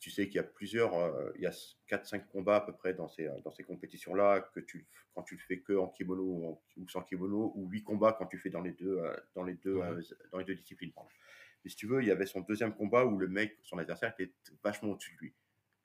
tu 0.00 0.10
sais 0.10 0.26
qu'il 0.26 0.36
y 0.36 0.40
a 0.40 0.44
plusieurs, 0.44 0.98
heu, 0.98 1.32
il 1.36 1.42
y 1.42 1.46
a 1.46 1.50
s 1.50 1.76
4-5 1.86 2.28
combats 2.28 2.56
à 2.56 2.60
peu 2.62 2.74
près 2.74 2.94
dans 2.94 3.08
ces, 3.08 3.26
heu, 3.28 3.40
dans 3.44 3.52
ces 3.52 3.64
compétitions-là, 3.64 4.40
que 4.54 4.60
tu 4.60 4.88
quand 5.14 5.22
tu 5.24 5.36
le 5.36 5.40
fais 5.42 5.60
qu'en 5.62 5.88
kimono 5.88 6.22
ou 6.24 6.46
en 6.48 6.62
ou 6.78 6.88
sans 6.88 7.02
kimono 7.02 7.52
ou 7.56 7.68
8 7.68 7.84
combats 7.84 8.14
quand 8.18 8.26
tu 8.26 8.38
fais 8.38 8.50
dans 8.50 8.62
les 8.62 8.72
2 8.72 8.98
heu, 8.98 9.16
dans 9.34 9.44
les 9.44 9.54
2 9.54 9.72
Ouais. 9.74 9.96
heu, 9.98 10.00
dans 10.32 10.38
les 10.38 10.44
2 10.46 10.54
disciplines, 10.56 10.92
pardon. 10.92 11.10
Mais 11.64 11.70
si 11.70 11.76
tu 11.76 11.86
veux, 11.88 12.02
il 12.02 12.08
y 12.08 12.12
avait 12.12 12.26
son 12.26 12.40
deuxième 12.42 12.74
combat 12.74 13.06
où 13.06 13.18
le 13.18 13.28
mec, 13.28 13.58
son 13.62 13.78
adversaire 13.78 14.14
était 14.18 14.34
vachement 14.64 14.90
au-dessus 14.92 15.14
de 15.14 15.18
lui, 15.20 15.34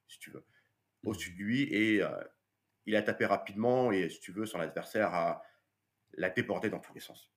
si 0.08 0.20
tu 0.20 0.32
veux. 0.32 0.46
Au-dessus 1.06 1.32
Mmh 1.32 1.36
de 1.36 1.38
lui 1.40 1.64
et 1.64 2.02
il 2.86 2.96
a 2.96 3.02
tapé 3.02 3.26
rapidement 3.26 3.92
et 3.92 4.10
si 4.10 4.20
tu 4.20 4.32
veux, 4.32 4.46
son 4.46 4.60
adversaire 4.60 5.14
a 5.14 5.44
l'a 6.14 6.30
débordé 6.30 6.70
dans 6.70 6.80
tous 6.80 6.94
les 6.94 7.02
sens. 7.02 7.32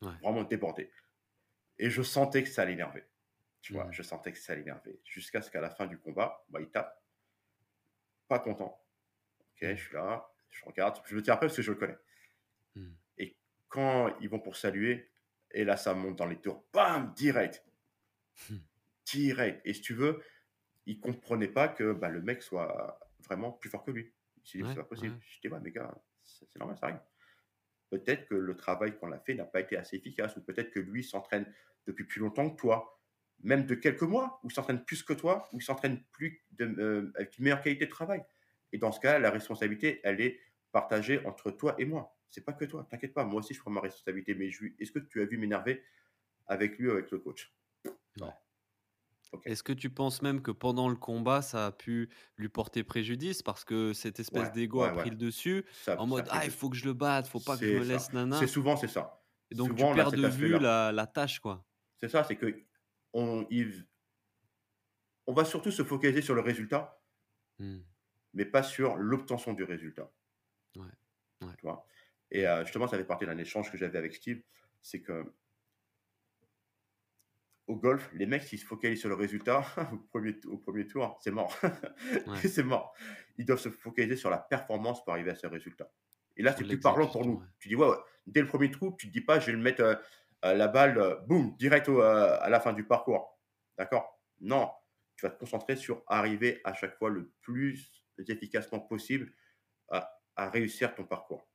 Ouais. 0.00 0.20
Vraiment 0.22 0.44
débordé 0.44 0.90
et 1.78 1.90
je 1.90 2.02
sentais 2.02 2.42
que 2.44 2.50
ça 2.50 2.64
l'énerver. 2.64 3.04
Tu 3.64 3.72
vois? 3.74 3.88
Mmh 3.88 3.92
Je 3.92 4.02
sentais 4.04 4.32
que 4.32 4.38
ça 4.38 4.54
l'énerver 4.54 5.00
jusqu'à 5.04 5.42
ce 5.42 5.50
qu'à 5.50 5.60
la 5.60 5.70
fin 5.70 5.86
du 5.86 5.98
combat, 5.98 6.44
bah, 6.50 6.60
il 6.60 6.70
tape, 6.70 7.02
pas 8.28 8.38
content. 8.38 8.80
OK, 9.40 9.58
je 9.62 9.74
Mmh. 9.74 9.76
suis 9.76 9.94
là, 9.94 10.30
je 10.50 10.64
regarde, 10.66 10.98
je 11.06 11.16
le 11.16 11.22
tiens 11.22 11.34
après 11.34 11.46
parce 11.48 11.56
que 11.56 11.62
je 11.62 11.72
le 11.72 11.78
connais 11.78 11.98
Mmh. 12.74 12.94
et 13.18 13.36
quand 13.68 14.16
ils 14.20 14.28
vont 14.28 14.38
pour 14.40 14.56
saluer 14.56 15.10
et 15.50 15.64
là, 15.64 15.76
ça 15.76 15.94
monte 15.94 16.16
dans 16.16 16.26
les 16.26 16.40
tours, 16.40 16.66
bam! 16.72 17.12
Direct, 17.14 17.64
Mmh. 18.48 18.60
direct 19.06 19.60
et 19.64 19.74
si 19.74 19.80
tu 19.80 19.94
veux, 19.94 20.22
il 20.86 21.00
comprenait 21.00 21.48
pas 21.48 21.68
que, 21.68 21.92
bah, 21.92 22.08
le 22.10 22.22
mec 22.22 22.42
soit 22.42 23.00
vraiment 23.20 23.52
plus 23.52 23.70
fort 23.70 23.84
que 23.84 23.90
lui. 23.90 24.14
Il 24.44 24.48
s'est 24.50 24.58
dit: 24.58 24.66
«C'est 24.68 24.80
pas 24.80 24.84
possible». 24.84 25.16
ouais. 25.16 25.20
Je 25.20 25.40
dis: 25.40 25.48
«Ouais, 25.48 25.60
mais 25.62 25.72
gars, 25.72 25.94
c'est 26.22 26.46
c'est 26.50 26.58
normal, 26.60 26.78
ça 26.78 26.86
arrive». 26.88 27.00
Peut-être 27.90 28.26
que 28.28 28.34
le 28.36 28.56
travail 28.56 28.98
qu'on 28.98 29.12
a 29.12 29.20
fait 29.20 29.34
n'a 29.34 29.46
pas 29.46 29.60
été 29.60 29.76
assez 29.76 29.96
efficace 29.96 30.36
ou 30.36 30.42
peut-être 30.44 30.70
que 30.72 30.80
lui 30.80 31.04
s'entraîne 31.04 31.52
depuis 31.86 32.04
plus 32.04 32.20
longtemps 32.20 32.50
que 32.50 32.56
toi, 32.60 32.93
même 33.44 33.66
de 33.66 33.74
quelques 33.76 34.02
mois, 34.02 34.40
ou 34.42 34.48
il 34.50 34.54
s'entraîne 34.54 34.84
plus 34.84 35.02
que 35.04 35.12
toi, 35.12 35.48
ou 35.52 35.58
il 35.60 35.62
s'entraîne 35.62 36.02
plus 36.12 36.44
de, 36.52 36.66
heu, 36.66 37.12
avec 37.16 37.38
une 37.38 37.44
meilleure 37.44 37.62
qualité 37.62 37.86
de 37.86 37.90
travail 37.90 38.24
et 38.72 38.78
dans 38.78 38.90
ce 38.92 39.00
cas, 39.00 39.18
la 39.20 39.30
responsabilité, 39.30 40.00
elle 40.04 40.20
est 40.20 40.40
partagée 40.72 41.24
entre 41.26 41.50
toi 41.52 41.76
et 41.78 41.84
moi. 41.84 42.18
C'est 42.28 42.44
pas 42.44 42.52
que 42.52 42.64
toi, 42.64 42.86
t'inquiète 42.90 43.14
pas, 43.14 43.24
moi 43.24 43.40
aussi 43.40 43.54
je 43.54 43.60
prends 43.60 43.70
ma 43.70 43.80
responsabilité, 43.80 44.34
mais 44.34 44.50
je 44.50 44.64
est-ce 44.80 44.90
que 44.92 44.98
tu 44.98 45.22
as 45.22 45.26
vu 45.26 45.38
m'énerver 45.38 45.84
avec 46.46 46.78
lui 46.78 46.88
ou 46.88 46.92
avec 46.92 47.10
le 47.12 47.18
coach? 47.20 47.54
Non. 48.16 48.34
Est-ce 49.44 49.62
que 49.62 49.72
tu 49.74 49.90
penses 49.90 50.22
même 50.22 50.40
que 50.42 50.50
pendant 50.50 50.88
le 50.88 50.96
combat, 50.96 51.42
ça 51.42 51.66
a 51.66 51.72
pu 51.72 52.10
lui 52.38 52.48
porter 52.48 52.82
préjudice 52.84 53.42
parce 53.42 53.64
que 53.64 53.92
cette 53.92 54.18
espèce 54.20 54.50
Ouais, 54.50 54.52
d'ego 54.52 54.84
a 54.84 54.90
ouais. 54.92 54.94
pris 54.94 55.10
le 55.10 55.16
dessus 55.16 55.64
Ça 55.80 55.96
en 55.96 56.06
mode: 56.06 56.28
«Ah, 56.30 56.44
il 56.46 56.50
faut 56.50 56.70
que 56.70 56.76
je 56.76 56.84
le 56.86 56.94
batte, 56.94 57.26
faut 57.28 57.40
pas 57.40 57.58
que 57.58 57.64
je 57.66 57.72
C'est 57.72 57.74
me 57.74 57.84
ça. 57.84 57.84
laisse 57.84 58.12
C'est 58.30 58.46
nana» 58.46 58.48
souvent 58.48 58.76
c'est 58.76 58.88
ça. 58.88 59.24
et 59.50 59.54
donc 59.56 59.76
tu 59.76 59.86
Souvent 59.86 59.94
a 59.94 59.94
perds 59.94 60.12
de 60.14 60.24
vue 60.24 60.58
la 60.58 60.92
la 60.92 61.06
tâche, 61.08 61.40
quoi. 61.40 61.66
C'est 61.96 62.08
ça, 62.08 62.22
c'est 62.22 62.36
il 63.50 63.86
on 65.26 65.34
va 65.34 65.44
surtout 65.44 65.70
se 65.70 65.84
focaliser 65.84 66.22
sur 66.22 66.34
le 66.34 66.40
résultat, 66.40 67.02
Mmh. 67.58 67.84
mais 68.34 68.44
pas 68.44 68.62
sur 68.62 68.96
l'obtention 68.98 69.54
du 69.54 69.64
résultat, 69.64 70.12
Ouais. 70.76 70.90
Ouais. 71.40 71.56
tu 71.56 71.66
vois? 71.66 71.86
Et 72.30 72.46
heu, 72.46 72.60
justement, 72.64 72.88
ça 72.88 72.96
fait 72.96 73.04
partie 73.04 73.26
d'un 73.26 73.38
échange 73.38 73.70
que 73.70 73.78
j'avais 73.78 73.98
avec 73.98 74.14
Steve, 74.14 74.42
c'est 74.82 75.02
qu'au 75.02 75.24
golf, 77.68 78.10
les 78.12 78.26
mecs, 78.26 78.42
s'ils 78.42 78.58
se 78.58 78.66
focalisent 78.66 79.00
sur 79.00 79.08
le 79.08 79.14
résultat 79.14 79.64
au 79.92 79.96
premier 79.98 80.34
au 80.46 80.58
1 80.58 80.84
tour, 80.84 81.18
c'est 81.22 81.30
mort. 81.30 81.56
Ouais. 82.26 82.44
C'est 82.44 82.62
mort. 82.62 82.94
Ils 83.38 83.46
doivent 83.46 83.58
se 83.60 83.70
focaliser 83.70 84.16
sur 84.16 84.30
la 84.30 84.38
performance 84.38 85.02
pour 85.04 85.12
arriver 85.12 85.30
à 85.30 85.34
ce 85.36 85.46
résultat. 85.46 85.90
Et 86.36 86.42
là, 86.42 86.54
c'est 86.56 86.64
plus 86.66 86.80
parlant 86.80 87.08
pour 87.08 87.24
nous. 87.24 87.40
ouais. 87.40 87.46
Tu 87.60 87.68
dis: 87.68 87.76
«Ouais, 87.76 87.88
ouais». 87.88 87.96
Dès 88.26 88.40
le 88.40 88.46
premier 88.46 88.70
trou, 88.70 88.94
tu 88.98 89.06
te 89.08 89.12
dis 89.12 89.20
pas: 89.20 89.38
«Je 89.40 89.46
vais 89.46 89.52
le 89.52 89.58
mettre, 89.58 89.82
heu, 89.82 89.96
la 90.54 90.68
balle, 90.68 90.98
heu, 90.98 91.18
boum, 91.26 91.56
direct 91.56 91.88
au, 91.88 92.00
heu, 92.00 92.04
à 92.04 92.48
la 92.50 92.60
fin 92.60 92.72
du 92.72 92.86
parcours». 92.86 93.40
D'accord? 93.78 94.20
Non, 94.40 94.70
tu 95.16 95.24
vas 95.26 95.30
te 95.30 95.38
concentrer 95.38 95.76
sur 95.76 96.02
arriver 96.06 96.60
à 96.64 96.74
chaque 96.74 96.96
fois 96.98 97.08
le 97.10 97.32
plus 97.40 98.04
efficacement 98.28 98.80
possible 98.80 99.32
à 99.90 100.10
à 100.36 100.50
réussir 100.50 100.94
ton 100.94 101.04
parcours, 101.06 101.48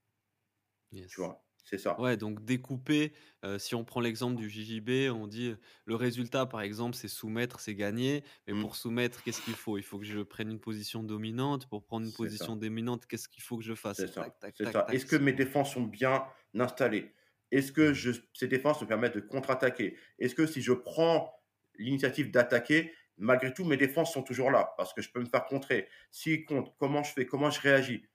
tu 1.07 1.21
vois? 1.21 1.45
C'est 1.63 1.77
ça. 1.77 1.97
Ouais, 1.97 2.15
donc 2.15 2.45
découper, 2.45 3.13
si 3.57 3.75
on 3.75 3.83
prend 3.83 3.99
l'exemple 3.99 4.35
du 4.37 4.49
JJB, 4.49 5.09
on 5.11 5.27
dit, 5.27 5.53
le 5.85 5.95
résultat, 5.95 6.45
par 6.45 6.61
exemple, 6.61 6.95
c'est 6.95 7.09
soumettre, 7.09 7.59
c'est 7.59 7.75
gagner. 7.75 8.23
Mais 8.47 8.53
Mmh, 8.53 8.55
pour 8.55 8.77
soumettre, 8.77 9.21
qu'est-ce 9.21 9.41
qu'il 9.41 9.55
faut? 9.57 9.77
Il 9.77 9.83
faut 9.83 9.99
que 9.99 10.05
je 10.05 10.21
prenne 10.21 10.49
une 10.49 10.61
position 10.61 11.03
dominante. 11.03 11.67
Pour 11.67 11.83
prendre 11.83 12.05
une 12.05 12.13
position 12.13 12.55
ça. 12.55 12.55
dominante, 12.55 13.05
qu'est-ce 13.05 13.27
qu'il 13.27 13.43
faut 13.43 13.57
que 13.57 13.63
je 13.65 13.75
fasse? 13.75 14.05
C'est 14.53 14.65
ça, 14.67 14.87
Est-ce 14.91 15.05
que 15.05 15.15
mes 15.15 15.33
défenses 15.33 15.73
sont 15.73 15.83
bien 15.83 16.27
installées? 16.53 17.13
Est-ce 17.51 17.71
que 17.71 17.93
je 17.93 18.11
ces 18.33 18.47
défenses 18.47 18.81
me 18.81 18.87
permettent 18.87 19.15
de 19.15 19.21
contre-attaquer? 19.21 19.97
Est-ce 20.19 20.35
que 20.35 20.45
si 20.45 20.61
je 20.61 20.73
prends 20.73 21.33
l'initiative 21.75 22.31
d'attaquer, 22.31 22.93
malgré 23.17 23.53
tout, 23.53 23.65
mes 23.65 23.77
défenses 23.77 24.13
sont 24.13 24.23
toujours 24.23 24.51
là? 24.51 24.73
Parce 24.77 24.93
que 24.93 25.01
je 25.01 25.11
peux 25.11 25.19
me 25.19 25.25
faire 25.25 25.45
contrer. 25.45 25.87
S'ils 26.11 26.45
contrent, 26.45 26.75
comment 26.77 27.03
je 27.03 27.11
fais? 27.13 27.25
Comment 27.25 27.49
je 27.49 27.59
réagis? 27.61 28.05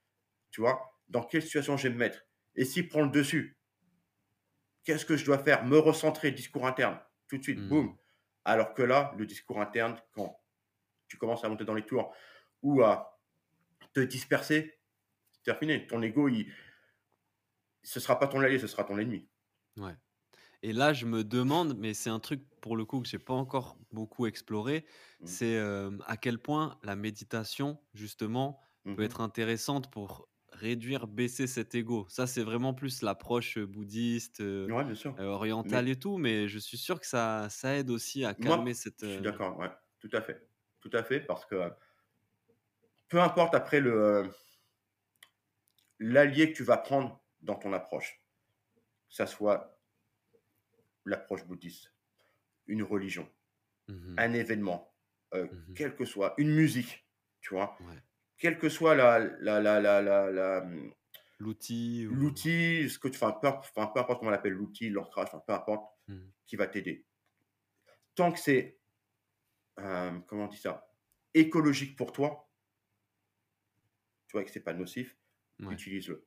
Tu 0.51 0.61
vois? 0.61 1.01
Dans 1.09 1.23
quelle 1.23 1.43
situation 1.43 1.77
je 1.77 1.89
vais 1.89 1.95
me 1.95 1.99
mettre? 1.99 2.25
Et 2.55 2.65
s'il 2.65 2.89
prend 2.89 3.03
le 3.03 3.11
dessus, 3.11 3.59
qu'est-ce 4.85 5.05
que 5.05 5.17
je 5.17 5.25
dois 5.25 5.39
faire? 5.39 5.65
Me 5.65 5.79
recentrer, 5.79 6.31
discours 6.31 6.67
interne, 6.67 6.99
tout 7.29 7.39
de 7.39 7.43
suite, 7.43 7.59
mmh, 7.59 7.69
boum. 7.69 7.97
Alors 8.45 8.75
que 8.75 8.83
là, 8.83 9.15
le 9.19 9.27
discours 9.27 9.61
interne, 9.61 9.99
quand 10.13 10.41
tu 11.09 11.17
commences 11.17 11.45
à 11.45 11.49
monter 11.49 11.65
dans 11.65 11.75
les 11.75 11.85
tours 11.85 12.15
ou 12.63 12.83
à 12.83 13.21
te 13.93 14.01
disperser, 14.01 14.79
c'est 15.33 15.43
terminé. 15.43 15.87
Ton 15.87 16.03
ego, 16.03 16.29
il 16.29 16.53
ce 17.85 18.01
sera 18.01 18.19
pas 18.19 18.27
ton 18.29 18.41
allié, 18.41 18.59
ce 18.59 18.67
sera 18.67 18.85
ton 18.85 18.99
ennemi. 18.99 19.29
ouais. 19.79 19.97
Et 20.63 20.73
là, 20.73 20.93
je 20.95 21.07
me 21.07 21.25
demande, 21.25 21.77
mais 21.79 21.95
c'est 21.95 22.11
un 22.11 22.21
truc 22.21 22.45
pour 22.63 22.77
le 22.77 22.85
coup 22.87 23.03
que 23.03 23.09
j'ai 23.09 23.19
pas 23.21 23.35
encore 23.35 23.79
beaucoup 23.93 24.27
exploré, 24.27 24.87
Mmh. 25.21 25.39
c'est, 25.39 25.55
hem, 25.55 26.03
à 26.07 26.17
quel 26.17 26.39
point 26.41 26.79
la 26.85 26.97
méditation, 26.97 27.81
justement, 27.95 28.61
Mmh 28.85 28.97
peut 28.97 29.03
mh. 29.03 29.05
être 29.05 29.21
intéressante 29.23 29.91
pour 29.93 30.29
réduire, 30.53 31.09
baisser 31.09 31.47
cet 31.49 31.75
ego. 31.77 32.07
Ça, 32.11 32.27
c'est 32.29 32.43
vraiment 32.45 32.75
plus 32.75 33.03
l'approche, 33.03 33.59
heu, 33.59 33.67
bouddhiste, 33.67 34.41
heu 34.43 34.73
Ouais, 34.73 34.85
bien 34.85 34.95
sûr. 34.95 35.19
heu, 35.21 35.25
orientale 35.27 35.89
Mais 35.89 35.91
et 35.91 35.99
tout, 35.99 36.19
mais 36.19 36.49
je 36.49 36.59
suis 36.61 36.79
sûr 36.79 37.01
que 37.01 37.07
ça 37.09 37.49
ça 37.51 37.77
aide 37.77 37.91
aussi 37.91 38.25
à 38.25 38.35
calmer 38.35 38.75
moi, 38.75 38.75
cette, 38.75 39.05
je 39.07 39.11
suis 39.13 39.23
d'accord, 39.23 39.59
ouais, 39.59 39.71
tout 40.01 40.11
à 40.13 40.23
fait. 40.23 40.49
Tout 40.81 40.91
à 40.93 41.03
fait, 41.03 41.21
parce 41.21 41.47
que 41.47 41.57
peu 43.09 43.21
importe 43.21 43.55
après 43.55 43.81
le, 43.81 44.31
l'allié 45.99 46.53
que 46.53 46.57
tu 46.57 46.63
vas 46.63 46.77
prendre 46.77 47.24
dans 47.45 47.57
ton 47.57 47.73
approche, 47.73 48.23
que 49.09 49.15
ça 49.17 49.27
soit 49.27 49.81
l'approche 51.05 51.45
bouddhiste, 51.47 51.93
une 52.67 52.83
religion, 52.83 53.31
Mmh 53.89 54.15
un 54.19 54.33
événement, 54.35 54.95
Mmh 55.35 55.75
quel 55.75 55.97
que 55.97 56.05
soit, 56.07 56.35
une 56.39 56.55
musique, 56.55 57.07
tu 57.41 57.55
vois? 57.55 57.77
Ouais. 57.81 57.99
Quelle 58.39 58.59
que 58.59 58.69
soit 58.69 58.95
la 58.95 59.19
la 59.19 59.61
la 59.61 59.81
la 59.81 60.01
la 60.03 60.31
la, 60.31 60.67
L'outil 61.39 62.07
ou 62.07 62.15
l'outil, 62.15 62.89
ce 62.89 62.99
que 62.99 63.09
tu 63.09 63.17
enfin, 63.17 63.33
peu 63.33 63.49
imp 63.49 63.59
enfin, 63.59 63.87
peu 63.89 64.01
importe 64.01 64.21
comment 64.21 64.31
on 64.31 64.33
l'appelle, 64.33 64.53
l'outil, 64.53 64.89
l'ancrage, 64.91 65.29
enfin, 65.29 65.43
peu 65.47 65.53
importe, 65.53 65.93
mmh. 66.09 66.19
qui 66.47 66.57
va 66.57 66.67
t'aider. 66.69 67.07
Tant 68.17 68.33
que 68.33 68.39
c'est, 68.41 68.81
hem, 69.79 70.25
comment 70.27 70.45
on 70.45 70.49
dit 70.49 70.59
ça? 70.59 70.89
Écologique 71.35 71.97
pour 71.97 72.13
toi, 72.13 72.51
tu 74.27 74.33
vois? 74.33 74.43
Et 74.43 74.45
que 74.45 74.51
c'est 74.51 74.61
pas 74.61 74.75
nocif, 74.75 75.17
Ouais. 75.61 75.75
utilise-le, 75.75 76.27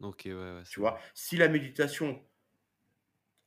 OK, 0.00 0.22
ouais, 0.26 0.34
ouais, 0.34 0.64
tu 0.68 0.80
vois? 0.80 0.98
Si 1.14 1.36
la 1.36 1.48
méditation 1.48 2.24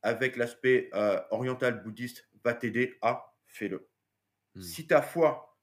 avec 0.02 0.36
l'aspect, 0.36 0.90
heu, 0.94 1.20
oriental 1.32 1.84
bouddhiste 1.84 2.28
va 2.44 2.54
t'aider 2.54 2.98
à, 3.02 3.36
fais-le. 3.46 3.90
Mmh. 4.56 4.76
Si 4.76 4.88
ta 4.88 5.02
foi, 5.02 5.60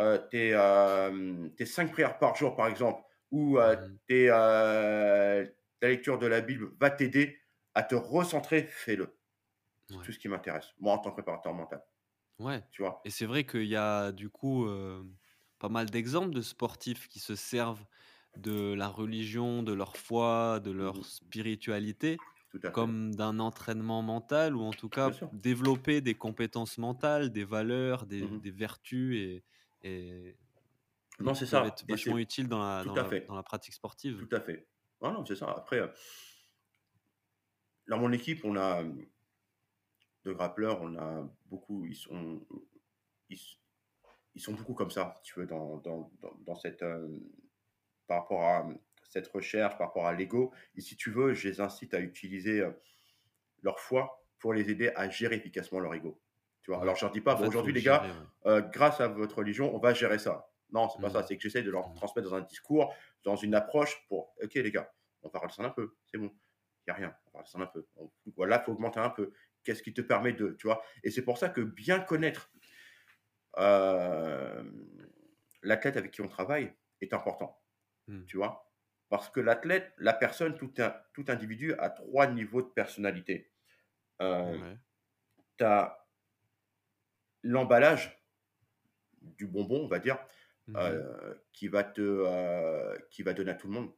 heu, 0.00 0.28
tes, 0.30 0.50
hem, 0.50 1.54
tes 1.56 1.66
5 1.66 1.92
prières 1.92 2.18
par 2.18 2.36
jour, 2.36 2.56
par 2.56 2.68
exemple, 2.68 3.02
ou, 3.32 3.58
heu, 3.58 3.76
Mmh 3.76 3.98
tes, 4.08 4.28
ta 4.28 5.88
lecture 5.88 6.18
de 6.18 6.26
la 6.26 6.40
Bible 6.40 6.72
va 6.80 6.90
t'aider 6.90 7.38
à 7.74 7.82
te 7.82 7.94
recentrer, 7.94 8.64
fais-le. 8.64 9.18
C'est 9.86 9.98
Ouais. 9.98 10.06
tout 10.06 10.12
ce 10.12 10.18
qui 10.20 10.28
m'intéresse, 10.28 10.68
moi, 10.80 10.94
en 10.94 10.98
tant 10.98 11.10
que 11.10 11.16
préparateur 11.16 11.54
mental, 11.54 11.84
Ouais 12.38 12.62
tu 12.72 12.82
vois? 12.82 13.02
et 13.04 13.10
c'est 13.10 13.26
vrai 13.26 13.44
qu'il 13.46 13.64
y 13.66 13.76
a 13.76 14.12
du 14.12 14.28
coup, 14.30 14.66
pas 15.58 15.68
mal 15.68 15.90
d'exemples 15.90 16.30
de 16.34 16.42
sportifs 16.42 17.08
qui 17.08 17.20
se 17.20 17.34
servent 17.36 17.86
de 18.36 18.72
la 18.74 18.88
religion, 18.88 19.62
de 19.62 19.72
leur 19.72 19.96
foi, 19.96 20.60
de 20.60 20.70
Mmh 20.72 20.72
leur 20.72 21.04
spiritualité 21.06 22.22
comme 22.70 23.14
d'un 23.14 23.38
entraînement 23.38 24.02
mental 24.02 24.56
ou 24.56 24.62
en 24.62 24.72
tout 24.74 24.88
cas 24.90 25.10
développer 25.32 26.00
des 26.00 26.14
compétences 26.16 26.78
mentales, 26.78 27.30
des 27.30 27.44
valeurs, 27.44 28.06
des 28.06 28.30
Mmh 28.30 28.40
des 28.40 28.50
vertus 28.50 29.42
et 29.82 30.36
Non, 31.20 31.34
c'est 31.34 31.46
ça 31.46 31.64
être 31.66 31.84
vachement 31.86 32.18
c'est 32.18 32.18
utiles 32.18 32.48
dans 32.48 32.58
la 32.60 32.84
dans 32.84 32.96
la 32.96 33.04
fait, 33.04 33.26
dans 33.26 33.34
la 33.34 33.42
pratique 33.42 33.74
sportive. 33.74 34.24
tout 34.24 34.28
à 34.32 34.40
fait. 34.40 34.68
Non, 35.00 35.12
non, 35.12 35.26
c'est 35.26 35.36
ça. 35.36 35.50
Après, 35.50 35.80
dans 37.88 37.98
mon 37.98 38.12
équipe, 38.12 38.44
on 38.44 38.56
a, 38.56 38.82
de 40.24 40.32
grappleurs, 40.32 40.80
on 40.82 40.96
a 40.96 41.28
beaucoup 41.46 41.84
ils 41.86 41.94
sont 41.96 42.44
ils 44.34 44.40
sont 44.40 44.54
beaucoup 44.54 44.74
comme 44.74 44.90
ça, 44.90 45.20
tu 45.22 45.38
veux, 45.38 45.46
dans 45.46 45.78
dans 45.78 46.10
dans 46.46 46.56
cette, 46.56 46.82
hem, 46.82 47.20
par 48.06 48.22
rapport 48.22 48.44
à, 48.44 48.64
mmh, 48.64 48.78
cette 49.08 49.28
recherche, 49.28 49.76
par 49.78 49.88
rapport 49.88 50.06
à 50.06 50.12
l'ego 50.14 50.52
et 50.76 50.80
si 50.80 50.96
tu 50.96 51.10
veux, 51.10 51.34
je 51.34 51.48
les 51.48 51.60
incite 51.60 51.94
à 51.94 52.00
utiliser, 52.00 52.60
heu, 52.60 52.80
leur 53.62 53.80
foi 53.80 54.24
pour 54.38 54.54
les 54.54 54.70
aider 54.70 54.90
à 54.96 55.08
gérer 55.08 55.36
efficacement 55.36 55.80
leur 55.80 55.94
ego. 55.94 56.20
Tu 56.62 56.70
vois? 56.70 56.80
Ouais. 56.80 56.82
Alors 56.82 56.96
je 56.96 57.04
leur 57.04 57.12
dis 57.12 57.20
pas: 57.20 57.34
En 57.34 57.36
«Bon 57.36 57.44
fait, 57.44 57.52
faut 57.54 57.66
aujourd'hui 57.66 57.72
le 57.72 57.74
les 57.74 57.82
gars, 57.82 58.06
ouais. 58.10 58.26
heu, 58.46 58.62
grâce 58.72 59.00
à 59.00 59.08
votre 59.08 59.38
religion, 59.38 59.74
on 59.74 59.78
va 59.78 59.94
gérer 59.94 60.18
ça». 60.18 60.48
Non, 60.70 60.88
c'est 60.88 61.00
pas 61.00 61.10
ça, 61.10 61.22
Mmh. 61.22 61.26
c'est 61.26 61.36
que 61.36 61.42
j'essaie 61.42 61.62
de 61.62 61.70
leur 61.70 61.92
Mmh. 61.92 61.94
transmettre 61.94 62.30
dans 62.30 62.36
un 62.36 62.40
discours, 62.42 62.94
dans 63.24 63.36
une 63.36 63.54
approche 63.54 64.04
pour: 64.08 64.34
«OK 64.42 64.54
les 64.54 64.70
gars, 64.72 64.92
on 65.22 65.28
va 65.28 65.38
redescendre 65.40 65.68
un 65.68 65.72
peu, 65.72 65.96
c'est 66.06 66.18
bon, 66.18 66.32
il 66.86 66.90
y 66.90 66.92
a 66.92 66.94
rien, 66.94 67.14
on 67.26 67.38
va 67.38 67.40
redescendre 67.40 67.64
un 67.64 67.68
peu. 67.68 67.86
On 67.96 68.10
voilà, 68.36 68.58
faut 68.60 68.72
augmenter 68.72 69.00
un 69.00 69.10
peu. 69.10 69.32
Qu'est-ce 69.64 69.82
qui 69.82 69.94
te 69.94 70.00
permet 70.02 70.32
de» 70.32 70.56
tu 70.58 70.66
vois? 70.66 70.82
Et 71.04 71.10
c'est 71.10 71.22
pour 71.24 71.38
ça 71.38 71.48
que 71.50 71.60
bien 71.60 72.00
connaître, 72.00 72.50
hem, 73.56 74.86
l'athlète 75.62 75.96
avec 75.96 76.10
qui 76.12 76.20
on 76.22 76.28
travaille 76.28 76.74
est 77.00 77.12
important. 77.14 77.61
Mmh. 78.08 78.26
Tu 78.26 78.36
vois? 78.36 78.72
Parce 79.08 79.30
que 79.30 79.40
l'athlète, 79.40 79.92
la 79.98 80.12
personne, 80.14 80.56
tout 80.56 80.72
un 80.78 80.94
tout 81.14 81.24
individu 81.28 81.74
a 81.74 81.90
3 81.90 82.26
niveaux 82.28 82.62
de 82.62 82.68
personnalité. 82.68 83.52
Ouais. 84.46 84.78
tu 85.56 85.64
as 85.64 85.96
l'emballage 87.44 88.18
du 89.20 89.46
bonbon, 89.46 89.84
on 89.84 89.88
va 89.88 89.98
dire, 89.98 90.18
Mmh 90.66 90.76
heu, 90.76 91.44
qui 91.52 91.68
va 91.68 91.84
te, 91.84 92.00
heu, 92.00 92.98
qui 93.10 93.22
va 93.22 93.32
donner 93.34 93.52
à 93.52 93.54
tout 93.54 93.66
le 93.68 93.74
monde. 93.74 93.92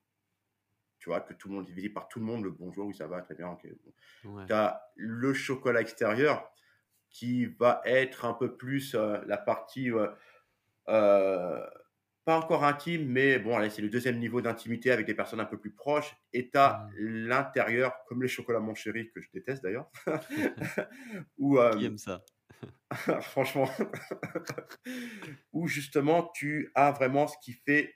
Tu 0.99 1.09
vois? 1.11 1.21
Que 1.21 1.35
tout 1.35 1.49
le 1.49 1.55
monde 1.57 1.69
est 1.77 1.89
par 1.91 2.09
tout 2.09 2.19
le 2.19 2.25
monde, 2.25 2.45
le 2.45 2.51
bonjour, 2.51 2.87
oui, 2.87 2.95
ça 2.95 3.07
va, 3.07 3.21
très 3.23 3.35
bien, 3.35 3.49
OK, 3.49 3.67
bon. 3.85 3.93
Ouais. 4.25 4.49
Tu 4.49 4.53
as 4.55 4.83
le 4.97 5.35
chocolat 5.35 5.81
extérieur 5.81 6.53
qui 7.11 7.47
va 7.47 7.83
être 7.87 8.25
un 8.27 8.35
peu 8.35 8.57
plus, 8.57 8.95
heu, 8.95 9.23
la 9.27 9.39
partie, 9.39 9.91
pas 12.25 12.39
encore 12.39 12.65
intime, 12.65 13.07
mais 13.07 13.39
bon, 13.39 13.57
allez, 13.57 13.71
c'est 13.71 13.83
le 13.83 13.91
deuxième 13.91 14.19
niveau 14.19 14.41
d'intimité 14.41 14.91
avec 14.91 15.07
des 15.07 15.15
personnes 15.15 15.41
un 15.41 15.45
peu 15.45 15.59
plus 15.59 15.73
proches 15.75 16.17
et 16.33 16.51
tu 16.51 16.59
as 16.59 16.87
Mmh. 16.87 16.95
l'intérieur, 16.97 17.95
comme 18.07 18.23
les 18.23 18.29
chocolats 18.29 18.61
Mon 18.61 18.75
Chéri, 18.75 19.11
que 19.13 19.21
je 19.21 19.29
déteste 19.33 19.63
d'ailleurs, 19.63 19.91
où, 21.39 21.59
Qui 21.71 21.85
hem, 21.85 21.87
aime 21.87 21.99
ça? 21.99 22.25
franchement, 23.23 23.69
où 25.53 25.67
justement 25.69 26.31
tu 26.35 26.71
as 26.75 26.91
vraiment 26.93 27.27
ce 27.27 27.37
qui 27.43 27.53
fait 27.53 27.95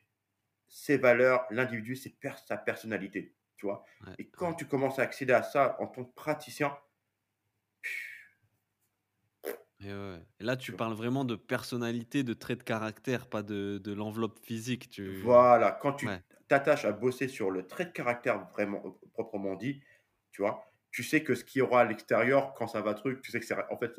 ses 0.69 0.99
valeurs, 0.99 1.47
l'individu, 1.51 1.97
ses 1.97 2.11
per 2.11 2.35
sa 2.47 2.57
personnalité, 2.59 3.37
tu 3.57 3.67
vois? 3.67 3.85
Ouais, 4.01 4.19
Et 4.19 4.31
quand 4.31 4.55
tu 4.55 4.67
commences 4.67 4.99
à 4.99 5.03
accéder 5.03 5.33
à 5.35 5.43
ça 5.43 5.77
en 5.81 5.89
tant 5.89 6.05
que 6.05 6.15
praticien, 6.15 6.77
Et 9.81 9.87
ouais, 9.87 9.93
ouais. 9.95 10.27
Et 10.41 10.45
là, 10.45 10.57
tu 10.57 10.73
parles 10.73 10.95
vraiment 10.95 11.25
de 11.25 11.37
personnalité, 11.37 12.23
de 12.25 12.33
traits 12.35 12.59
de 12.61 12.65
caractère, 12.65 13.29
pas 13.29 13.43
de 13.43 13.79
de 13.83 13.93
l'enveloppe 13.93 14.39
physique, 14.41 14.89
tu 14.91 15.03
Voilà, 15.07 15.73
quand 15.73 15.95
ouais. 16.03 16.23
tu 16.23 16.27
t'attaches 16.49 16.85
à 16.85 16.93
bosser 16.93 17.29
sur 17.29 17.51
le 17.51 17.67
trait 17.67 17.87
de 17.87 17.91
caractère 17.91 18.49
vraiment, 18.51 18.83
heu, 18.87 18.93
proprement 19.13 19.55
dit, 19.57 19.83
tu 20.33 20.43
vois? 20.43 20.65
Tu 20.91 21.03
sais 21.03 21.23
que 21.25 21.35
ce 21.35 21.45
qu'il 21.45 21.61
y 21.61 21.63
aura 21.63 21.81
à 21.83 21.85
l'extérieur 21.85 22.55
quand 22.55 22.67
ça 22.69 22.81
va 22.83 22.95
truc, 22.95 23.21
tu 23.23 23.31
sais 23.31 23.41
que 23.41 23.47
c'est 23.47 23.57
en 23.71 23.77
fait, 23.79 23.93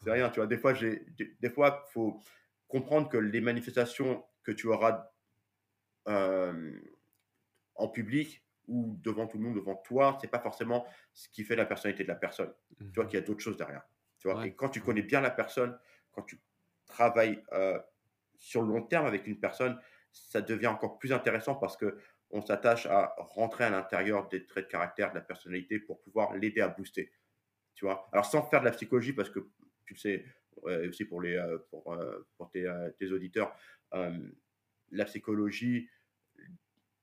c'est 0.00 0.12
rien, 0.12 0.30
tu 0.30 0.40
vois? 0.40 0.46
Des 0.48 0.58
fois, 0.58 0.74
j'ai 0.74 1.06
des 1.40 1.50
fois, 1.50 1.84
faut 1.92 2.20
comprendre 2.68 3.08
que 3.10 3.18
les 3.18 3.40
manifestations 3.40 4.24
que 4.44 4.52
tu 4.52 4.68
auras, 4.68 5.10
hem, 6.06 6.80
en 7.76 7.88
public 7.88 8.44
ou 8.68 8.96
devant 9.02 9.26
tout 9.26 9.38
le 9.38 9.44
monde, 9.44 9.56
devant 9.56 9.76
toi, 9.76 10.18
c'est 10.20 10.28
pas 10.30 10.40
forcément 10.40 10.86
ce 11.14 11.28
qui 11.28 11.44
fait 11.44 11.56
la 11.56 11.66
personnalité 11.66 12.04
de 12.04 12.08
la 12.08 12.14
personne. 12.16 12.54
Tu 12.92 13.00
vois 13.00 13.06
Mmh 13.06 13.08
qu'il 13.08 13.18
y 13.18 13.22
a 13.22 13.26
d'autres 13.26 13.42
choses 13.44 13.56
derrière, 13.56 13.84
tu 14.24 14.30
vois? 14.30 14.40
Ouais, 14.40 14.46
Et 14.46 14.54
quand 14.54 14.70
tu 14.70 14.80
connais 14.80 15.02
bien 15.02 15.20
la 15.20 15.30
personne, 15.30 15.78
quand 16.12 16.22
tu 16.22 16.40
travailles, 16.86 17.42
heu, 17.52 17.80
sur 18.38 18.62
le 18.62 18.68
long 18.68 18.82
terme 18.82 19.06
avec 19.06 19.26
une 19.26 19.38
personne, 19.38 19.78
ça 20.12 20.40
devient 20.40 20.68
encore 20.68 20.98
plus 20.98 21.12
intéressant 21.12 21.56
parce 21.56 21.76
qu'on 21.76 22.42
s'attache 22.42 22.86
à 22.86 23.14
rentrer 23.18 23.64
à 23.64 23.70
l'intérieur 23.70 24.28
des 24.28 24.46
traits 24.46 24.66
de 24.66 24.70
caractère, 24.70 25.10
de 25.10 25.16
la 25.16 25.20
personnalité 25.20 25.78
pour 25.78 26.00
pouvoir 26.00 26.34
l'aider 26.36 26.60
à 26.62 26.68
booster, 26.68 27.12
tu 27.74 27.84
vois? 27.86 28.08
Alors 28.12 28.26
sans 28.26 28.42
faire 28.44 28.60
de 28.60 28.66
la 28.66 28.72
psychologie 28.72 29.12
parce 29.12 29.30
que 29.30 29.40
tu 29.86 29.94
le 29.94 29.98
sais, 29.98 30.24
ouais, 30.62 30.88
aussi 30.88 31.04
pour 31.06 31.20
les, 31.22 31.36
heu, 31.36 31.66
pour, 31.70 31.96
pour 32.38 32.50
tes, 32.50 32.66
auditeurs, 33.12 33.56
la 34.90 35.04
psychologie 35.04 35.88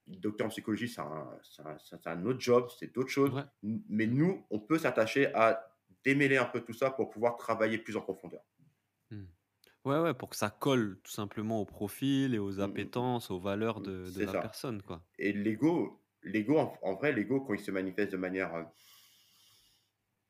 docteur 0.07 0.47
en 0.47 0.49
psychologie, 0.49 0.89
c'est 0.89 1.01
un 1.01 1.39
un 1.63 1.77
un 2.05 2.25
autre 2.25 2.39
job, 2.39 2.69
c'est 2.79 2.93
d'autres 2.93 3.09
choses. 3.09 3.31
Ouais. 3.31 3.43
Mais 3.63 4.07
nous, 4.07 4.45
on 4.49 4.59
peut 4.59 4.77
s'attacher 4.77 5.33
à 5.33 5.70
démêler 6.05 6.37
un 6.37 6.45
peu 6.45 6.61
tout 6.61 6.73
ça 6.73 6.91
pour 6.91 7.09
pouvoir 7.09 7.37
travailler 7.37 7.77
plus 7.79 7.97
en 7.97 8.01
profondeur. 8.01 8.41
Mmh. 9.11 9.25
Ouais, 9.85 9.99
ouais, 9.99 10.13
pour 10.15 10.29
que 10.29 10.35
ça 10.35 10.49
colle 10.49 10.99
tout 11.03 11.11
simplement 11.11 11.61
au 11.61 11.65
profil 11.65 12.33
et 12.35 12.39
aux 12.39 12.59
mmh, 12.59 12.61
appétences, 12.61 13.31
aux 13.31 13.39
valeurs 13.39 13.81
de 13.81 14.11
de 14.11 14.23
la 14.23 14.35
ça 14.35 14.35
personne, 14.35 14.81
quoi. 14.81 15.05
et 15.19 15.33
l'ego 15.33 16.01
l'ego 16.23 16.57
en 16.59 16.73
en 16.83 16.95
vrai, 16.95 17.13
l'ego 17.13 17.41
quand 17.41 17.53
il 17.55 17.61
se 17.61 17.71
manifeste 17.71 18.11
de 18.13 18.17
manière, 18.17 18.55
heu, 18.55 18.65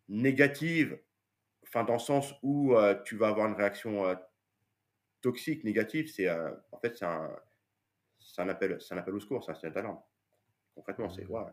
négative, 0.09 0.99
enfin 1.63 1.83
dans 1.85 1.93
le 1.93 1.99
sens 1.99 2.33
où, 2.43 2.75
heu, 2.75 3.01
tu 3.05 3.17
vas 3.17 3.29
avoir 3.29 3.47
une 3.49 3.55
réaction, 3.55 4.05
heu, 4.07 4.17
toxique, 5.21 5.63
négative, 5.63 6.07
c'est, 6.07 6.29
en 6.29 6.79
fait, 6.81 6.97
c'est 6.97 7.05
un 7.05 7.35
un 8.37 8.49
appel 8.49 8.79
un 8.89 8.97
appel 8.97 9.13
au 9.13 9.19
secours, 9.19 9.43
c'est 9.43 9.51
un 9.51 9.55
signal 9.55 9.73
d'alarme. 9.73 10.01
Concrètement, 10.75 11.09
c'est: 11.09 11.25
Mmh. 11.25 11.31
«Ouais, 11.31 11.43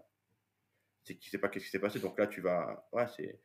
c'est 1.02 1.16
qui 1.18 1.30
sait 1.30 1.38
pas 1.38 1.48
qu'est-ce 1.48 1.64
qui 1.66 1.70
s'est 1.70 1.78
passé?» 1.80 2.00
donc 2.00 2.18
là, 2.18 2.26
tu 2.26 2.40
vas 2.40 2.88
ouais, 2.92 3.06
c'est 3.08 3.40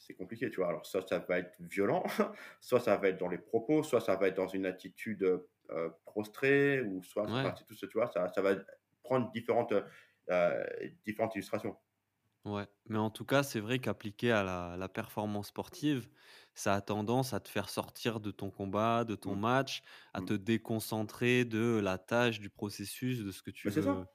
C'est 0.00 0.14
compliqué, 0.14 0.48
tu 0.50 0.56
vois? 0.56 0.68
Alors 0.68 0.86
soit 0.86 1.06
ça 1.08 1.18
va 1.18 1.38
être 1.38 1.56
violent, 1.60 2.04
soit 2.60 2.80
ça 2.80 2.96
va 2.96 3.08
être 3.08 3.18
dans 3.18 3.28
les 3.28 3.38
propos, 3.38 3.82
soit 3.82 4.00
ça 4.00 4.16
va 4.16 4.28
être 4.28 4.36
dans 4.36 4.48
une 4.48 4.66
attitude, 4.66 5.22
heu 5.24 5.48
heu, 5.70 5.92
prostrée 6.06 6.80
ou 6.82 7.02
soit 7.02 7.26
Ouais. 7.26 7.54
tout 7.66 7.74
ça, 7.74 7.86
tu 7.88 7.98
vois? 7.98 8.06
Ça 8.12 8.28
ça 8.28 8.40
va 8.42 8.56
prendre 9.02 9.30
différentes, 9.32 9.72
heu 9.72 9.84
différentes 11.04 11.34
illustrations. 11.34 11.76
Ouais, 12.44 12.66
mais 12.88 12.98
en 12.98 13.10
tout 13.10 13.24
cas, 13.24 13.42
c'est 13.42 13.60
vrai 13.60 13.78
qu'appliqué 13.78 14.30
à 14.32 14.42
la 14.42 14.76
la 14.76 14.88
performance 14.88 15.48
sportive, 15.48 16.08
ça 16.54 16.74
a 16.74 16.80
tendance 16.80 17.34
à 17.34 17.40
te 17.40 17.48
faire 17.48 17.68
sortir 17.68 18.20
de 18.20 18.30
ton 18.30 18.50
combat, 18.50 19.04
de 19.04 19.16
ton 19.16 19.34
Mmh, 19.34 19.36
match, 19.36 19.82
à 20.14 20.22
mmh. 20.22 20.22
te 20.22 20.32
déconcentrer 20.34 21.44
de 21.44 21.78
la 21.82 21.98
tâche, 21.98 22.40
du 22.40 22.48
processus, 22.48 23.18
de 23.22 23.32
ce 23.32 23.42
que 23.42 23.50
tu 23.50 23.64
Mais 23.64 23.70
c'est 23.70 23.82
veux 23.82 23.82
ça. 23.82 24.08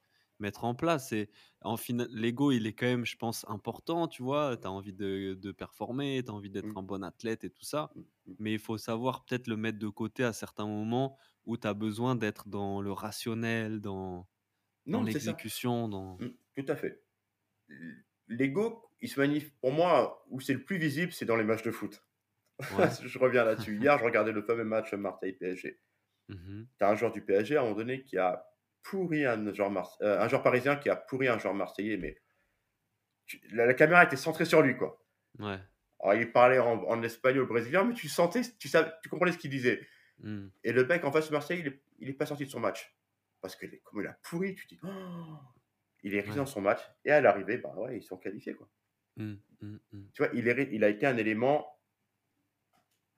Mettre 0.43 0.65
en 0.65 0.75
place 0.75 1.11
et 1.13 1.31
en 1.61 1.77
fina 1.77 2.05
l'ego, 2.11 2.51
il 2.51 2.67
est 2.67 2.73
quand 2.75 2.85
même, 2.87 3.05
je 3.05 3.17
pense, 3.17 3.45
important, 3.49 4.07
tu 4.07 4.23
vois? 4.23 4.57
Tu 4.57 4.67
as 4.67 4.71
envie 4.71 4.93
de 4.93 5.35
de 5.39 5.51
performer, 5.51 6.23
tu 6.23 6.31
as 6.31 6.33
envie 6.35 6.51
d'être 6.51 6.69
Mmh, 6.69 6.77
un 6.77 6.83
bon 6.83 7.03
athlète 7.03 7.43
et 7.45 7.49
tout 7.51 7.65
ça, 7.65 7.95
mmh, 7.95 8.03
mmh. 8.27 8.35
mais 8.39 8.53
il 8.53 8.59
faut 8.59 8.77
savoir 8.77 9.25
peut-être 9.25 9.47
le 9.47 9.57
mettre 9.57 9.79
de 9.79 9.89
côté 9.89 10.23
à 10.23 10.33
certains 10.33 10.67
moments 10.67 11.17
où 11.45 11.57
tu 11.57 11.67
as 11.67 11.73
besoin 11.73 12.15
d'être 12.15 12.49
dans 12.49 12.81
le 12.81 12.91
rationnel, 12.93 13.81
dans 13.81 14.27
Non, 14.85 15.03
l'exécution, 15.03 15.89
dans 15.89 16.19
Mmh, 16.19 16.29
tout 16.55 16.65
à 16.69 16.75
fait. 16.77 17.03
L'ego, 18.27 18.89
il 19.01 19.09
se 19.09 19.19
manifeste 19.19 19.53
pour 19.61 19.71
moi, 19.71 20.25
où 20.29 20.39
c'est 20.41 20.53
le 20.53 20.63
plus 20.63 20.77
visible, 20.77 21.11
c'est 21.11 21.25
dans 21.25 21.35
les 21.35 21.43
matchs 21.43 21.63
de 21.63 21.71
foot. 21.71 22.03
Ouais. 22.69 22.97
Je 23.03 23.19
reviens 23.19 23.45
là-dessus. 23.45 23.77
Hier, 23.77 23.97
je 23.99 24.03
regardais 24.05 24.31
le 24.33 24.43
fameux 24.43 24.63
match 24.65 24.93
Marseille-PSG. 24.93 25.81
Mmh 26.27 26.67
Tu 26.79 26.85
as 26.85 26.89
un 26.89 26.95
joueur 26.95 27.11
du 27.13 27.23
PSG, 27.23 27.57
à 27.57 27.61
un 27.61 27.63
moment 27.65 27.77
donné, 27.77 28.03
qui 28.03 28.17
a 28.17 28.45
pourri 28.83 29.25
un 29.25 29.53
joueur, 29.53 29.71
Marse- 29.71 29.97
euh, 30.01 30.19
un 30.19 30.27
joueur 30.27 30.43
parisien 30.43 30.75
qui 30.75 30.89
a 30.89 30.95
pourri 30.95 31.27
un 31.27 31.39
joueur 31.39 31.53
marseillais, 31.53 31.97
mais 31.97 32.17
tu- 33.25 33.41
la, 33.51 33.65
la 33.65 33.73
caméra 33.73 34.03
était 34.03 34.15
centrée 34.17 34.45
sur 34.45 34.61
lui, 34.61 34.75
quoi. 34.77 35.03
Ouais. 35.39 35.57
Alors, 35.99 36.15
il 36.15 36.31
parlait 36.31 36.59
en, 36.59 36.83
en 36.83 37.01
espagnol 37.03 37.47
brésilien, 37.47 37.85
mais 37.85 37.93
tu 37.93 38.09
sentais, 38.09 38.41
tu, 38.59 38.67
savais, 38.67 38.91
tu 39.01 39.09
comprenais 39.09 39.31
ce 39.31 39.37
qu'il 39.37 39.49
disait. 39.49 39.87
Mmh. 40.19 40.47
Et 40.63 40.73
le 40.73 40.85
mec 40.85 41.03
en 41.05 41.11
face 41.11 41.27
de 41.27 41.33
Marseille, 41.33 41.59
il 41.61 41.67
est, 41.67 41.81
il 41.99 42.09
est 42.09 42.13
pas 42.13 42.25
sorti 42.25 42.45
de 42.45 42.49
son 42.51 42.59
match. 42.59 42.93
Parce 43.41 43.55
que 43.55 43.65
comme 43.83 44.01
il 44.01 44.07
a 44.07 44.13
pourri, 44.21 44.53
tu 44.55 44.67
te 44.67 44.75
dis, 44.75 44.79
Oh 44.83 45.37
il 46.03 46.13
est 46.13 46.19
resté 46.19 46.31
Ouais. 46.31 46.37
dans 46.37 46.45
son 46.45 46.59
match. 46.61 46.81
Et 47.05 47.11
à 47.11 47.21
l'arrivée, 47.21 47.57
bah 47.57 47.73
ouais, 47.77 47.97
ils 47.97 48.03
sont 48.03 48.17
qualifiés, 48.17 48.53
quoi. 48.53 48.69
Mmh, 49.15 49.35
mmh. 49.61 49.77
Tu 50.13 50.21
vois, 50.23 50.31
il, 50.33 50.47
est, 50.49 50.69
il 50.71 50.83
a 50.83 50.89
été 50.89 51.05
un 51.05 51.15
élément 51.17 51.79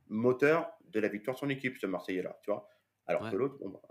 moteur 0.07 0.71
de 0.85 0.99
la 0.99 1.07
victoire 1.07 1.35
de 1.35 1.39
son 1.39 1.49
équipe, 1.49 1.77
ce 1.77 1.87
Marseillais-là, 1.87 2.37
tu 2.43 2.51
vois. 2.51 2.69
Alors 3.07 3.23
Ouais. 3.23 3.31
que 3.31 3.35
l'autre, 3.35 3.57
bon, 3.59 3.69
bah, 3.69 3.81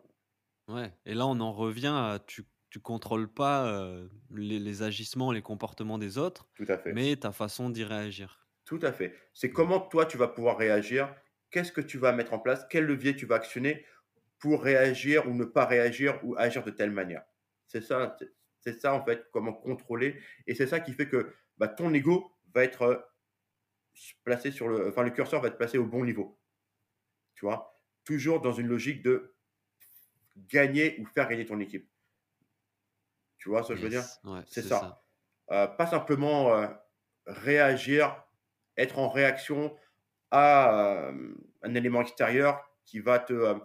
Ouais. 0.68 0.92
Et 1.06 1.14
là, 1.14 1.26
on 1.26 1.40
en 1.40 1.52
revient 1.52 1.86
à 1.94 2.18
tu 2.26 2.44
tu 2.70 2.80
contrôles 2.80 3.32
pas, 3.32 3.70
heu, 3.72 4.10
les 4.30 4.58
les 4.58 4.82
agissements, 4.82 5.30
les 5.32 5.42
comportements 5.42 5.96
des 5.98 6.18
autres, 6.18 6.48
tout 6.54 6.66
à 6.68 6.78
fait. 6.78 6.96
mais 6.96 7.16
ta 7.16 7.30
façon 7.32 7.70
d'y 7.70 7.84
réagir. 7.84 8.48
Tout 8.64 8.80
à 8.82 8.92
fait. 8.92 9.14
C'est 9.34 9.52
comment 9.52 9.80
toi 9.80 10.06
tu 10.06 10.16
vas 10.16 10.28
pouvoir 10.28 10.56
réagir, 10.56 11.14
qu'est-ce 11.50 11.72
que 11.72 11.80
tu 11.80 11.98
vas 11.98 12.12
mettre 12.12 12.32
en 12.32 12.38
place, 12.38 12.66
quel 12.70 12.84
levier 12.84 13.14
tu 13.16 13.26
vas 13.26 13.36
actionner 13.36 13.84
pour 14.38 14.62
réagir 14.62 15.28
ou 15.28 15.34
ne 15.34 15.44
pas 15.44 15.66
réagir 15.66 16.20
ou 16.24 16.36
agir 16.36 16.64
de 16.64 16.70
telle 16.70 16.90
manière. 16.90 17.24
C'est 17.66 17.82
ça, 17.82 18.16
c'est- 18.18 18.32
c'est 18.60 18.80
ça 18.80 18.94
en 18.94 19.04
fait, 19.04 19.26
comment 19.32 19.52
contrôler. 19.52 20.20
Et 20.46 20.54
c'est 20.54 20.66
ça 20.66 20.80
qui 20.80 20.92
fait 20.94 21.08
que 21.08 21.34
bah, 21.58 21.68
ton 21.68 21.92
ego 21.94 22.32
va 22.54 22.64
être 22.64 22.82
euh, 22.82 22.96
placé 24.24 24.50
sur 24.50 24.68
le, 24.68 24.88
enfin 24.88 25.02
le 25.02 25.10
curseur 25.10 25.40
va 25.40 25.48
être 25.48 25.56
placé 25.58 25.78
au 25.78 25.86
bon 25.86 26.04
niveau. 26.04 26.40
Tu 27.34 27.46
vois, 27.46 27.80
toujours 28.04 28.40
dans 28.40 28.52
une 28.52 28.68
logique 28.68 29.02
de 29.02 29.33
gagner 30.36 30.98
ou 31.00 31.06
faire 31.06 31.28
gagner 31.28 31.44
ton 31.46 31.60
équipe. 31.60 31.88
Tu 33.38 33.48
vois 33.48 33.62
ce 33.62 33.68
que 33.68 33.76
je 33.76 33.82
veux 33.82 33.88
dire? 33.90 34.04
Ouais, 34.24 34.40
C'est 34.46 34.62
ça. 34.62 34.80
ça. 34.80 35.04
Euh, 35.50 35.66
pas 35.66 35.86
simplement 35.86 36.54
euh, 36.56 36.66
réagir, 37.26 38.24
être 38.76 38.98
en 38.98 39.08
réaction 39.08 39.76
à 40.30 41.08
euh, 41.08 41.34
un 41.62 41.74
élément 41.74 42.00
extérieur 42.00 42.70
qui 42.84 43.00
va 43.00 43.18
te. 43.18 43.56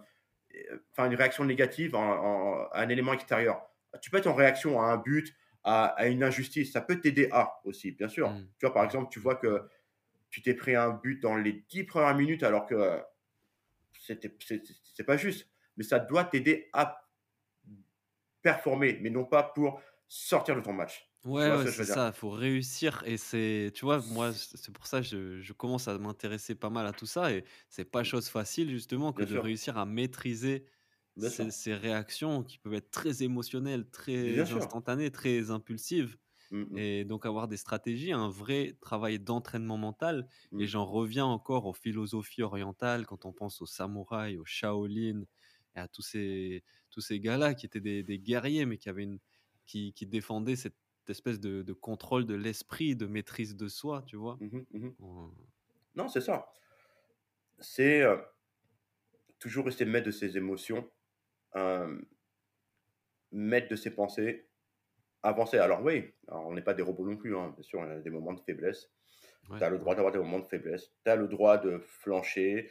Enfin, 0.92 1.08
une 1.08 1.14
réaction 1.14 1.44
négative 1.44 1.94
en- 1.94 2.00
en- 2.02 2.66
à 2.72 2.80
un 2.82 2.88
élément 2.88 3.12
extérieur. 3.12 3.62
Tu 4.02 4.10
peux 4.10 4.18
être 4.18 4.26
en 4.26 4.34
réaction 4.34 4.80
à 4.80 4.86
un 4.86 4.96
but, 4.96 5.34
à, 5.64 5.86
à 5.86 6.06
une 6.06 6.22
injustice. 6.22 6.72
Ça 6.72 6.80
peut 6.80 7.00
t'aider 7.00 7.28
à 7.32 7.60
aussi, 7.64 7.92
bien 7.92 8.08
sûr. 8.08 8.30
Mmh. 8.30 8.48
Tu 8.58 8.66
vois, 8.66 8.74
par 8.74 8.84
exemple, 8.84 9.08
tu 9.10 9.20
vois 9.20 9.36
que 9.36 9.68
tu 10.30 10.42
t'es 10.42 10.54
pris 10.54 10.74
un 10.76 10.90
but 10.90 11.20
dans 11.20 11.36
les 11.36 11.64
dix 11.70 11.84
premières 11.84 12.16
minutes 12.16 12.42
alors 12.42 12.66
que 12.66 13.00
c'est 14.00 15.04
pas 15.06 15.16
juste. 15.16 15.48
Mais 15.80 15.84
ça 15.86 16.00
doit 16.00 16.24
t'aider 16.26 16.70
à 16.74 17.08
performer, 18.42 18.98
mais 19.00 19.10
non 19.10 19.24
pas 19.24 19.42
pour 19.42 19.80
sortir 20.08 20.56
de 20.56 20.60
ton 20.60 20.72
match. 20.72 21.10
Ouais, 21.24 21.66
c'est 21.66 21.84
ça, 21.84 22.12
faut 22.12 22.30
réussir 22.30 23.02
et 23.04 23.18
c'est 23.18 23.72
tu 23.74 23.84
vois, 23.84 24.00
moi, 24.00 24.32
c'est 24.32 24.72
pour 24.72 24.86
ça 24.86 25.00
que 25.02 25.06
je 25.06 25.40
je 25.42 25.52
commence 25.52 25.86
à 25.86 25.98
m'intéresser 25.98 26.54
pas 26.54 26.70
mal 26.70 26.86
à 26.86 26.94
tout 26.94 27.04
ça 27.04 27.30
et 27.30 27.44
c'est 27.68 27.84
pas 27.84 28.04
chose 28.04 28.30
facile 28.30 28.70
justement 28.70 29.12
que 29.12 29.22
Bien 29.22 29.26
de 29.26 29.34
sûr, 29.34 29.36
réussir 29.36 29.76
à 29.76 29.84
maîtriser 29.84 30.64
ces 31.16 31.74
réactions 31.74 32.42
qui 32.42 32.56
peuvent 32.56 32.72
être 32.72 32.90
très 32.90 33.22
émotionnelles, 33.22 33.90
bien 34.24 34.44
très 34.44 34.46
sûr. 34.46 34.66
instantanées, 34.66 35.10
très 35.10 35.50
impulsives 35.50 36.16
Mm, 36.50 36.62
mm, 36.70 36.80
et 36.80 37.04
donc 37.04 37.26
avoir 37.26 37.48
des 37.48 37.56
stratégies, 37.56 38.12
un 38.12 38.28
vrai 38.30 38.78
travail 38.80 39.18
d'entraînement 39.20 39.76
mental 39.78 40.28
et 40.58 40.66
mm. 40.66 40.68
j'en 40.68 40.84
reviens 40.86 41.26
encore 41.26 41.66
aux 41.66 41.72
philosophies 41.74 42.42
orientales 42.42 43.06
quand 43.06 43.24
on 43.26 43.32
pense 43.32 43.60
aux 43.62 43.66
samouraïs, 43.66 44.38
aux 44.38 44.44
Shaolin 44.44 45.22
et 45.76 45.80
à 45.80 45.88
tous 45.88 46.02
ces 46.02 46.64
tous 46.90 47.00
ces 47.00 47.20
gars-là 47.20 47.54
qui 47.54 47.66
étaient 47.66 47.80
des 47.80 48.02
des 48.02 48.18
guerriers 48.18 48.66
mais 48.66 48.78
qui 48.78 48.88
avaient 48.88 49.04
une 49.04 49.20
qui 49.66 49.92
qui 49.94 50.06
défendaient 50.06 50.56
cette 50.56 50.76
espèce 51.08 51.40
de 51.40 51.62
de 51.62 51.72
contrôle 51.72 52.26
de 52.26 52.34
l'esprit, 52.34 52.96
de 52.96 53.06
maîtrise 53.06 53.56
de 53.56 53.68
soi, 53.68 54.02
tu 54.06 54.16
vois? 54.16 54.40
Mhm, 54.40 54.66
mhm. 54.70 54.96
En 55.00 55.32
Non, 55.94 56.08
c'est 56.08 56.20
ça. 56.20 56.52
C'est 57.58 58.02
euh, 58.02 58.16
toujours 59.38 59.64
rester 59.64 59.84
maître 59.84 60.06
de 60.06 60.10
ses 60.12 60.36
émotions, 60.36 60.88
euh, 61.56 61.98
maître 63.32 63.68
de 63.68 63.76
ses 63.76 63.94
pensées, 63.94 64.48
avancer. 65.22 65.58
Alors 65.58 65.82
oui, 65.84 66.12
alors, 66.28 66.46
on 66.48 66.54
n'est 66.54 66.62
pas 66.62 66.74
des 66.74 66.82
robots 66.82 67.06
non 67.06 67.18
plus, 67.18 67.36
hein, 67.36 67.50
bien 67.56 67.62
sûr, 67.62 67.80
on 67.80 67.90
a 67.90 68.00
des 68.00 68.10
moments 68.10 68.34
de 68.34 68.40
faiblesse. 68.40 68.92
Tu 69.58 69.64
ouais, 69.64 69.64
as 69.64 69.70
le 69.70 69.78
droit 69.78 69.94
d'avoir 69.96 70.12
des 70.12 70.18
moments 70.20 70.40
de 70.40 70.46
faiblesse, 70.46 70.92
tu 71.04 71.10
as 71.10 71.16
le 71.16 71.28
droit 71.28 71.58
de 71.58 71.78
flancher, 71.78 72.70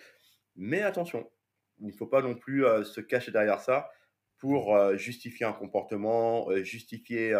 mais 0.56 0.82
attention, 0.84 1.32
il 1.82 1.88
ne 1.88 1.92
faut 1.94 2.08
pas 2.08 2.22
non 2.22 2.36
plus 2.36 2.66
euh, 2.66 2.84
se 2.84 3.02
cacher 3.02 3.32
derrière 3.32 3.62
ça 3.62 3.90
Mmh. 4.48 4.60
pour 4.62 4.76
euh, 4.76 4.96
justifier 4.98 5.46
un 5.46 5.54
comportement, 5.54 6.50
euh, 6.52 6.64
justifier 6.64 7.36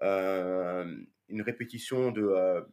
une 0.00 1.42
répétition 1.42 2.10
de, 2.12 2.66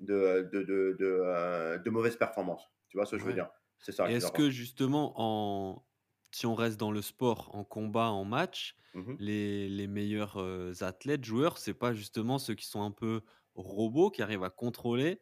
de, 0.00 0.48
de, 0.52 1.78
de, 1.82 1.90
mauvaises 1.90 2.16
performances. 2.16 2.68
Tu 2.88 2.96
vois 2.96 3.06
ce 3.06 3.12
que 3.12 3.18
je 3.18 3.24
veux 3.26 3.32
dire? 3.32 3.50
C'est 3.78 3.92
ça 3.92 4.10
est-ce 4.10 4.30
que 4.32 4.50
justement 4.50 5.12
en 5.16 5.86
si 6.32 6.46
on 6.46 6.54
reste 6.54 6.78
dans 6.80 6.90
le 6.92 7.02
sport, 7.02 7.54
en 7.54 7.64
combat, 7.64 8.10
en 8.10 8.24
match, 8.24 8.76
Mhm. 8.94 9.18
les 9.18 9.68
les 9.68 9.86
meilleurs, 9.86 10.38
athlètes, 10.82 11.24
joueurs, 11.24 11.58
c'est 11.58 11.74
pas 11.74 11.92
justement 11.94 12.38
ceux 12.38 12.54
qui 12.54 12.66
sont 12.66 12.82
un 12.82 12.90
peu 12.90 13.22
robots, 13.54 14.10
qui 14.10 14.22
arrivent 14.22 14.44
à 14.44 14.50
contrôler, 14.50 15.20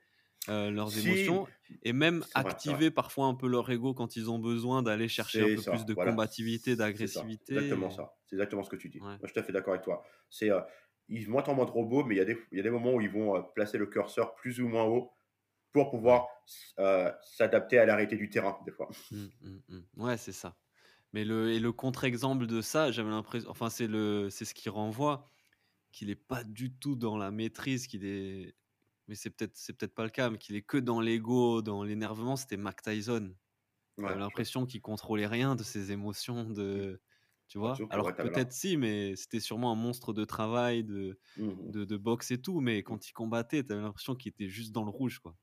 heu, 0.49 0.71
leurs 0.71 0.97
Si, 0.97 0.99
émotions 0.99 1.49
et 1.83 1.93
même 1.93 2.27
activer 2.35 2.91
parfois 2.91 3.27
un 3.27 3.35
peu 3.35 3.49
leur 3.49 3.71
ego 3.71 3.95
quand 3.95 4.17
ils 4.17 4.31
ont 4.31 4.39
besoin 4.39 4.83
d'aller 4.83 5.09
chercher 5.09 5.43
un 5.43 5.51
peu 5.51 5.63
plus 5.63 5.85
de 5.85 5.95
voilà. 5.95 6.25
combativité, 6.35 6.77
d'agressivité 6.77 7.55
exactement 7.55 7.91
ça. 7.91 8.15
C'est 8.27 8.37
exactement 8.37 8.63
ce 8.63 8.71
que 8.71 8.77
tu 8.77 8.89
dis. 8.89 9.01
ouais, 9.01 9.21
Moi, 9.21 9.29
je 9.29 9.29
suis 9.29 9.35
tout 9.35 9.41
à 9.41 9.43
fait 9.45 9.53
d'accord 9.53 9.75
avec 9.75 9.85
toi. 9.85 10.05
C'est, 10.31 10.51
euh, 10.51 10.61
ils 11.09 11.31
être 11.39 11.49
en 11.49 11.55
mode 11.55 11.71
robot, 11.71 12.05
mais 12.05 12.15
il 12.17 12.19
y 12.19 12.21
a 12.23 12.25
des, 12.25 12.39
il 12.53 12.59
y 12.59 12.61
a 12.61 12.65
des 12.65 12.71
moments 12.71 12.95
où 12.95 13.01
ils 13.01 13.11
vont 13.11 13.37
euh, 13.37 13.43
placer 13.43 13.79
le 13.79 13.87
curseur 13.87 14.35
plus 14.35 14.61
ou 14.61 14.69
moins 14.69 14.85
haut 14.85 15.13
pour 15.73 15.91
pouvoir 15.91 16.29
euh, 16.81 17.13
s'adapter 17.23 17.79
à 17.79 17.87
la 17.87 17.97
réalité 17.97 18.17
du 18.17 18.31
terrain, 18.31 18.61
des 18.67 18.73
fois. 18.73 18.91
Mmh, 19.11 19.27
mmh, 19.41 19.59
mmh. 19.69 19.81
Ouais, 20.03 20.17
c'est 20.17 20.33
ça. 20.33 20.57
Mais 21.13 21.25
le 21.25 21.53
et 21.53 21.61
le 21.61 21.73
contre-exemple 21.73 22.47
de 22.47 22.61
ça, 22.63 22.93
j'avais 22.93 23.11
l'impression 23.11 23.51
enfin, 23.51 23.71
c'est 23.71 23.87
le 23.89 24.31
c'est 24.31 24.45
ce 24.45 24.55
qui 24.55 24.69
renvoie, 24.71 25.27
qu'il 25.93 26.11
est 26.11 26.17
pas 26.17 26.45
du 26.45 26.75
tout 26.79 26.97
dans 26.97 27.19
la 27.19 27.31
maîtrise, 27.33 27.87
qu'il 27.89 28.05
est 28.07 28.57
mais 29.11 29.17
c'est 29.17 29.31
peut-être 29.33 29.57
c'est 29.59 29.75
peut-être 29.75 29.95
pas 29.97 30.05
le 30.05 30.11
cas, 30.11 30.31
mais 30.31 30.39
qu'il 30.39 30.57
est 30.57 30.63
que 30.65 30.79
dans 30.79 31.03
l'ego, 31.03 31.63
dans 31.63 31.85
l'énervement, 31.85 32.37
c'était 32.37 32.59
Mike 32.59 32.83
Tyson. 32.83 33.37
Ouais, 33.97 34.09
J'avais 34.09 34.21
l'impression 34.21 34.67
qu'il 34.67 34.81
contrôlait 34.83 35.27
rien 35.27 35.57
de 35.57 35.63
ses 35.65 35.93
émotions, 35.93 36.45
de 36.51 37.03
tu 37.49 37.59
vois? 37.59 37.87
Alors 37.91 38.17
t'avais 38.17 38.31
là. 38.31 38.41
peut-être 38.41 38.53
si, 38.53 38.77
mais 38.77 39.17
c'était 39.17 39.41
sûrement 39.41 39.73
un 39.73 39.77
monstre 39.77 40.13
de 40.15 40.25
travail, 40.25 40.85
de 40.85 41.19
Mhm. 41.37 41.75
de 41.75 41.85
de 41.85 41.97
boxe 41.99 42.31
et 42.33 42.41
tout, 42.43 42.61
mais 42.61 42.83
quand 42.85 43.09
il 43.09 43.13
combattait, 43.13 43.65
tu 43.65 43.73
avais 43.73 43.83
l'impression 43.83 44.17
qu'il 44.17 44.31
était 44.31 44.49
juste 44.49 44.73
dans 44.73 44.85
le 44.85 44.91
rouge, 44.91 45.19
quoi. 45.21 45.37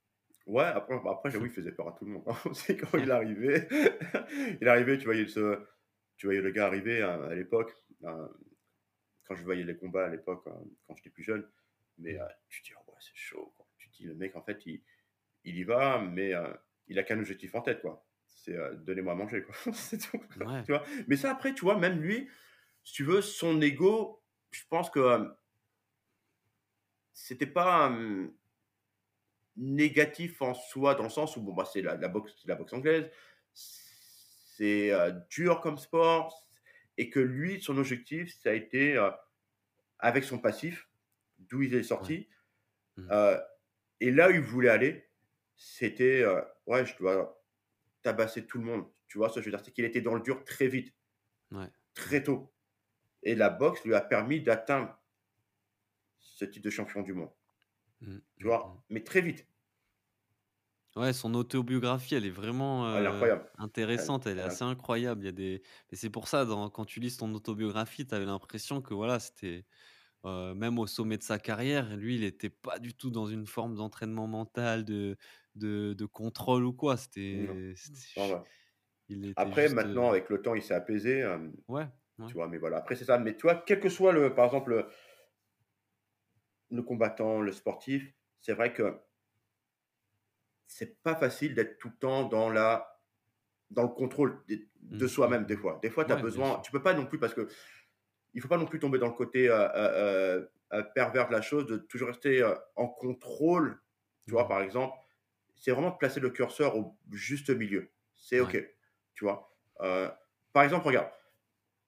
Ouais, 0.45 0.63
après, 0.63 0.97
bah, 1.03 1.11
après 1.11 1.29
j'avoue, 1.31 1.45
il 1.45 1.51
faisait 1.51 1.73
peur 1.73 1.89
à 1.89 1.91
tout 1.93 2.05
le 2.05 2.11
monde. 2.11 2.23
C'est 2.53 2.77
quand 2.77 2.97
il 2.97 3.11
arrivait, 3.11 3.67
il 4.61 4.67
arrivait, 4.67 4.97
tu 4.97 5.05
voyais, 5.05 5.27
ce, 5.27 5.59
tu 6.15 6.27
voyais 6.27 6.41
le 6.41 6.51
gars 6.51 6.67
arriver 6.67 7.01
euh, 7.01 7.29
à 7.29 7.35
l'époque, 7.35 7.73
quand 9.25 9.35
je 9.35 9.43
voyais 9.43 9.63
les 9.63 9.77
combats 9.77 10.05
à 10.05 10.09
l'époque, 10.09 10.43
quand 10.43 10.95
j'étais 10.95 11.09
plus 11.11 11.21
jeune, 11.23 11.47
mais 11.99 12.17
Mmh. 12.17 12.19
euh, 12.19 12.27
tu 12.49 12.61
te 12.61 12.67
dis, 12.67 12.73
oh, 12.75 12.89
ouais, 12.91 12.97
c'est 12.99 13.15
chaud. 13.15 13.53
Le 14.05 14.15
mec, 14.15 14.35
en 14.35 14.41
fait, 14.43 14.65
il, 14.65 14.81
il 15.43 15.57
y 15.57 15.63
va, 15.63 15.99
mais 16.01 16.33
euh, 16.35 16.53
il 16.87 16.99
a 16.99 17.03
qu'un 17.03 17.19
objectif 17.19 17.55
en 17.55 17.61
tête, 17.61 17.81
quoi. 17.81 18.05
C'est 18.27 18.55
euh, 18.55 18.75
donnez-moi 18.75 19.13
à 19.13 19.15
manger, 19.15 19.43
quoi. 19.43 19.55
C'est 19.73 19.97
tout, 19.99 20.19
quoi. 20.19 20.45
Ouais. 20.45 20.63
Tu 20.63 20.71
vois? 20.71 20.83
Mais 21.07 21.15
ça, 21.17 21.31
après, 21.31 21.53
tu 21.53 21.61
vois, 21.61 21.77
même 21.77 21.99
lui, 22.01 22.29
si 22.83 22.93
tu 22.93 23.03
veux, 23.03 23.21
son 23.21 23.61
ego, 23.61 24.23
je 24.51 24.63
pense 24.69 24.89
que 24.89 24.99
euh, 24.99 25.25
c'était 27.13 27.47
pas 27.47 27.91
euh, 27.91 28.27
négatif 29.55 30.41
en 30.41 30.53
soi, 30.53 30.95
dans 30.95 31.03
le 31.03 31.09
sens 31.09 31.35
où, 31.37 31.41
bon, 31.41 31.53
bah, 31.53 31.65
c'est 31.71 31.81
la, 31.81 31.95
la 31.95 32.07
boxe, 32.07 32.33
la 32.45 32.55
boxe 32.55 32.73
anglaise, 32.73 33.09
c'est 33.53 34.91
euh, 34.91 35.11
dur 35.29 35.61
comme 35.61 35.77
sport, 35.77 36.47
et 36.97 37.09
que 37.09 37.19
lui, 37.19 37.61
son 37.61 37.77
objectif, 37.77 38.33
ça 38.41 38.49
a 38.51 38.53
été, 38.53 38.97
avec 39.99 40.23
son 40.23 40.39
passif, 40.39 40.89
d'où 41.39 41.61
il 41.63 41.73
est 41.73 41.77
Ouais. 41.77 41.83
sorti, 41.83 42.27
Mmh. 42.97 43.11
Euh, 44.01 44.07
et 44.07 44.11
là 44.11 44.29
où 44.29 44.33
il 44.33 44.41
voulait 44.41 44.69
aller, 44.69 45.09
c'était, 45.55 46.21
euh, 46.23 46.41
ouais, 46.67 46.85
je 46.85 46.95
dois 46.97 47.43
tabasser 48.03 48.47
tout 48.47 48.59
le 48.59 48.65
monde. 48.65 48.87
Tu 49.07 49.17
vois 49.19 49.29
que 49.29 49.41
je 49.41 49.45
veux 49.45 49.51
dire? 49.51 49.61
C'est 49.65 49.73
qu'il 49.73 49.85
était 49.85 50.01
dans 50.01 50.15
le 50.15 50.21
dur 50.21 50.43
très 50.45 50.67
vite, 50.67 50.95
Ouais. 51.51 51.71
très 51.93 52.23
tôt. 52.23 52.53
Et 53.23 53.35
la 53.35 53.49
boxe 53.49 53.83
lui 53.85 53.95
a 53.95 54.01
permis 54.01 54.41
d'atteindre 54.41 54.97
ce 56.19 56.45
titre 56.45 56.65
de 56.65 56.69
champion 56.69 57.01
du 57.01 57.13
monde. 57.13 57.31
Mmh, 58.01 58.21
Tu 58.39 58.47
mmh, 58.47 58.47
vois 58.47 58.83
Mais 58.89 59.03
très 59.03 59.21
vite. 59.21 59.47
mmh. 60.95 60.99
Ouais, 61.01 61.13
son 61.13 61.33
autobiographie, 61.35 62.15
elle 62.15 62.25
est 62.25 62.29
vraiment, 62.31 62.85
Elle 62.91 63.05
est. 63.05 63.37
Elle, 63.95 64.15
intéressante, 64.15 64.25
elle 64.25 64.39
est 64.39 64.39
elle 64.39 64.39
est 64.39 64.41
assez 64.41 64.63
incroyable. 64.63 65.21
Il 65.21 65.25
y 65.25 65.29
a 65.29 65.31
des 65.31 65.61
et 65.91 65.95
c'est 65.95 66.09
pour 66.09 66.27
ça 66.27 66.45
dans 66.45 66.69
quand 66.71 66.85
tu 66.85 66.99
lis 66.99 67.11
son 67.11 67.33
autobiographie, 67.33 68.07
tu 68.07 68.15
avais 68.15 68.25
l'impression 68.25 68.81
que 68.81 68.93
voilà, 68.95 69.19
c'était 69.19 69.65
même 70.25 70.79
au 70.79 70.87
sommet 70.87 71.17
de 71.17 71.23
sa 71.23 71.39
carrière, 71.39 71.95
lui, 71.97 72.15
il 72.15 72.23
était 72.23 72.49
pas 72.49 72.79
du 72.79 72.93
tout 72.95 73.09
dans 73.11 73.27
une 73.27 73.47
forme 73.47 73.75
d'entraînement 73.75 74.27
mental, 74.27 74.85
de 74.85 75.17
de 75.55 75.93
de 75.93 76.05
contrôle 76.05 76.65
ou 76.65 76.73
quoi. 76.73 76.97
C'était 76.97 77.73
ouais. 78.15 78.41
était 79.09 79.35
Après 79.37 79.69
juste, 79.69 79.69
maintenant 79.69 80.09
avec 80.09 80.29
le 80.29 80.41
temps, 80.41 80.55
il 80.55 80.61
s'est 80.63 80.73
apaisé, 80.75 81.23
ouais, 81.67 81.89
ouais. 82.19 82.27
tu 82.27 82.37
vois? 82.37 82.47
Mais 82.47 82.57
voilà, 82.57 82.77
après 82.77 82.95
c'est 82.95 83.05
ça, 83.05 83.17
mais 83.17 83.35
tu 83.35 83.43
vois, 83.43 83.55
quel 83.65 83.79
que 83.79 83.89
soit 83.89 84.11
le 84.13 84.33
par 84.35 84.45
exemple, 84.45 84.71
le 84.71 84.87
le 86.69 86.81
combattant, 86.81 87.41
le 87.41 87.51
sportif, 87.51 88.13
c'est 88.39 88.53
vrai 88.53 88.73
que 88.73 89.01
c'est 90.67 91.01
pas 91.01 91.15
facile 91.15 91.55
d'être 91.55 91.77
tout 91.77 91.89
le 91.89 91.97
temps 91.97 92.25
dans 92.27 92.49
la 92.49 92.93
dans 93.71 93.83
le 93.83 93.89
contrôle 93.89 94.43
des 94.47 94.69
de 94.81 95.07
Mmh, 95.07 95.07
mmh 95.07 95.07
soi-même 95.07 95.45
des 95.45 95.57
mh. 95.57 95.57
fois. 95.57 95.79
Des 95.83 95.89
fois, 95.91 96.05
tu 96.05 96.13
as 96.13 96.15
Ouais, 96.15 96.17
besoin 96.17 96.61
tu 96.63 96.71
peux 96.71 96.83
pas 96.83 96.93
non 96.93 97.05
plus 97.07 97.19
parce 97.19 97.33
que 97.33 97.47
il 98.37 98.41
faut 98.43 98.49
pas 98.49 98.57
non 98.59 98.67
plus 98.67 98.79
tomber 98.79 98.99
dans 98.99 99.07
le 99.09 99.13
côté, 99.15 99.49
heu 99.49 99.53
heu 99.55 100.49
heu, 100.73 100.85
pervers 100.95 101.27
de 101.29 101.33
la 101.33 101.41
chose, 101.43 101.67
de 101.67 101.77
toujours 101.79 102.09
rester, 102.09 102.43
en 102.77 102.87
contrôle. 102.89 103.81
Tu 104.27 104.33
vois? 104.35 104.47
Mmh. 104.47 104.49
Par 104.49 104.61
exemple, 104.61 104.95
c'est 105.55 105.71
vraiment 105.71 105.91
de 105.91 105.97
placer 105.97 106.19
le 106.21 106.31
curseur 106.31 106.77
au 106.77 106.97
juste 107.13 107.49
milieu. 107.51 107.91
C'est 108.15 108.39
Ouais. 108.39 108.53
OK, 108.53 108.57
tu 109.15 109.25
vois? 109.25 109.49
Par 110.53 110.63
exemple, 110.63 110.87
regarde, 110.87 111.11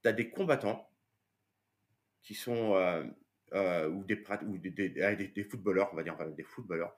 tu 0.04 0.10
as 0.10 0.14
des 0.14 0.30
combattants 0.32 0.90
qui 2.22 2.36
sont, 2.36 2.74
ou 3.54 4.04
des 4.04 4.24
ou 4.46 4.58
des 4.58 5.44
footballeurs, 5.50 5.90
on 5.94 5.96
va 5.96 6.04
dire, 6.04 6.18
des 6.36 6.44
footballeurs 6.44 6.98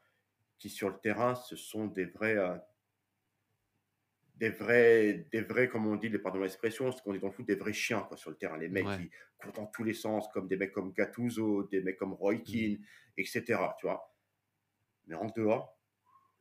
qui 0.60 0.69
sur 0.69 0.90
le 0.90 0.99
terrain, 0.99 1.36
ce 1.36 1.56
sont 1.56 1.88
des 1.88 2.06
vrais, 2.06 2.38
des 4.41 4.49
vrais 4.51 5.27
des 5.31 5.41
vrais, 5.43 5.69
comme 5.69 5.88
on 5.88 5.95
dit, 5.97 6.09
les 6.09 6.19
pardon 6.19 6.41
l'expression, 6.41 6.91
ce 6.91 7.01
qu'on 7.03 7.13
dit 7.13 7.19
dans 7.22 7.27
le 7.30 7.34
foot, 7.34 7.47
des 7.47 7.55
vrais 7.55 7.73
chiens, 7.73 8.01
quoi, 8.03 8.18
sur 8.18 8.31
le 8.31 8.38
terrain. 8.38 8.57
Les 8.57 8.69
mecs 8.69 8.89
Ouais. 8.89 9.01
qui 9.01 9.11
courent 9.38 9.53
dans 9.53 9.68
tous 9.68 9.85
les 9.85 9.95
sens, 9.95 10.30
comme 10.34 10.47
des 10.49 10.57
mecs 10.57 10.73
comme 10.73 10.93
Gattuso, 10.93 11.63
des 11.65 11.81
mecs 11.84 11.97
comme 11.97 12.13
Roy 12.13 12.39
Mmh. 12.45 12.65
Keane 12.68 12.80
et 13.18 13.26
cetera, 13.26 13.76
tu 13.80 13.88
vois? 13.88 14.15
Mais 15.07 15.15
en 15.15 15.27
dehors, 15.27 15.80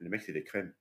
les 0.00 0.08
mecs, 0.10 0.22
c'est 0.22 0.32
des 0.34 0.44
crèmes, 0.44 0.74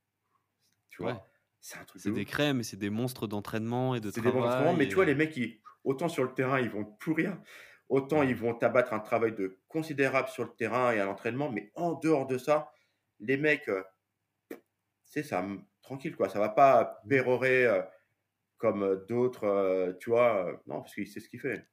tu 0.90 1.02
Ouais. 1.02 1.04
vois? 1.04 1.32
C'est 1.62 1.80
un 1.80 1.86
truc 1.86 2.04
de 2.04 2.10
C'est 2.10 2.14
des 2.14 2.26
ouf. 2.26 2.26
crèmes 2.26 2.64
c'est 2.64 2.78
des 2.78 2.90
monstres 2.90 3.28
d'entraînement 3.28 3.96
et 3.96 4.02
de 4.02 4.12
C'est 4.12 4.22
des 4.22 4.32
travail 4.32 4.76
mais 4.78 4.88
tu 4.88 4.96
vois, 4.96 5.06
les 5.06 5.16
mecs, 5.16 5.36
ils 5.38 5.62
autant 5.84 6.10
sur 6.10 6.24
le 6.24 6.34
terrain, 6.34 6.60
ils 6.60 6.70
vont 6.70 6.84
pourrir, 6.86 7.42
autant 7.90 8.24
ils 8.24 8.36
vont 8.36 8.54
t'abattre 8.54 8.94
un 8.94 9.00
travail 9.00 9.34
de 9.34 9.62
considérable 9.68 10.28
sur 10.30 10.44
le 10.44 10.52
terrain 10.56 10.92
et 10.94 11.00
à 11.00 11.06
l'entraînement, 11.06 11.50
mais 11.52 11.72
en 11.76 11.94
dehors 11.94 12.28
de 12.28 12.38
ça, 12.38 12.72
les 13.20 13.38
mecs, 13.38 13.66
tu 13.66 13.72
sais, 15.04 15.24
ça 15.24 15.46
tranquille, 15.90 16.16
quoi, 16.16 16.30
ça 16.30 16.40
va 16.40 16.50
pas 16.50 17.04
Mmh. 17.04 17.10
pérorer, 17.10 17.66
heu, 17.68 17.84
comme, 18.58 18.84
heu, 18.84 19.06
d'autres, 19.10 19.46
heu, 19.48 19.98
tu 20.00 20.12
vois? 20.12 20.62
Non, 20.68 20.82
parce 20.82 20.96
qu'il 20.96 21.08
sait 21.08 21.20
ce 21.22 21.30
qu'il 21.30 21.42
fait, 21.42 21.68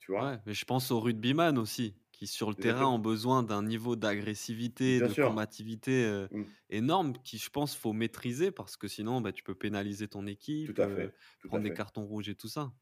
tu 0.00 0.12
Ouais, 0.18 0.36
vois? 0.36 0.38
mais 0.44 0.52
je 0.54 0.64
pense 0.66 0.90
aux 0.90 1.00
rugbyman 1.00 1.56
aussi, 1.58 1.96
qui 2.12 2.26
sur 2.26 2.50
le 2.50 2.54
terrain 2.56 2.86
ont 2.86 2.98
besoin 2.98 3.42
d'un 3.42 3.62
niveau 3.62 3.96
d'agressivité, 3.96 5.00
de 5.00 5.08
sûr. 5.08 5.30
combativité, 5.30 6.26
Mmh, 6.30 6.52
énorme 6.68 7.14
qui 7.22 7.38
je 7.38 7.48
pense 7.48 7.74
faut 7.74 7.92
maîtriser 7.94 8.50
parce 8.50 8.76
que 8.76 8.88
sinon, 8.88 9.20
bah, 9.22 9.32
tu 9.32 9.42
peux 9.42 9.54
pénaliser 9.54 10.08
ton 10.08 10.26
tout 10.64 10.74
équipe, 10.74 10.78
à 10.78 10.88
fait, 10.88 11.14
tout 11.40 11.50
à 11.52 11.60
prendre 11.60 11.62
des 11.62 11.70
fait, 11.70 11.72
cartons 11.72 12.04
rouges 12.06 12.28
et 12.28 12.34
tout 12.36 12.48
ça. 12.48 12.72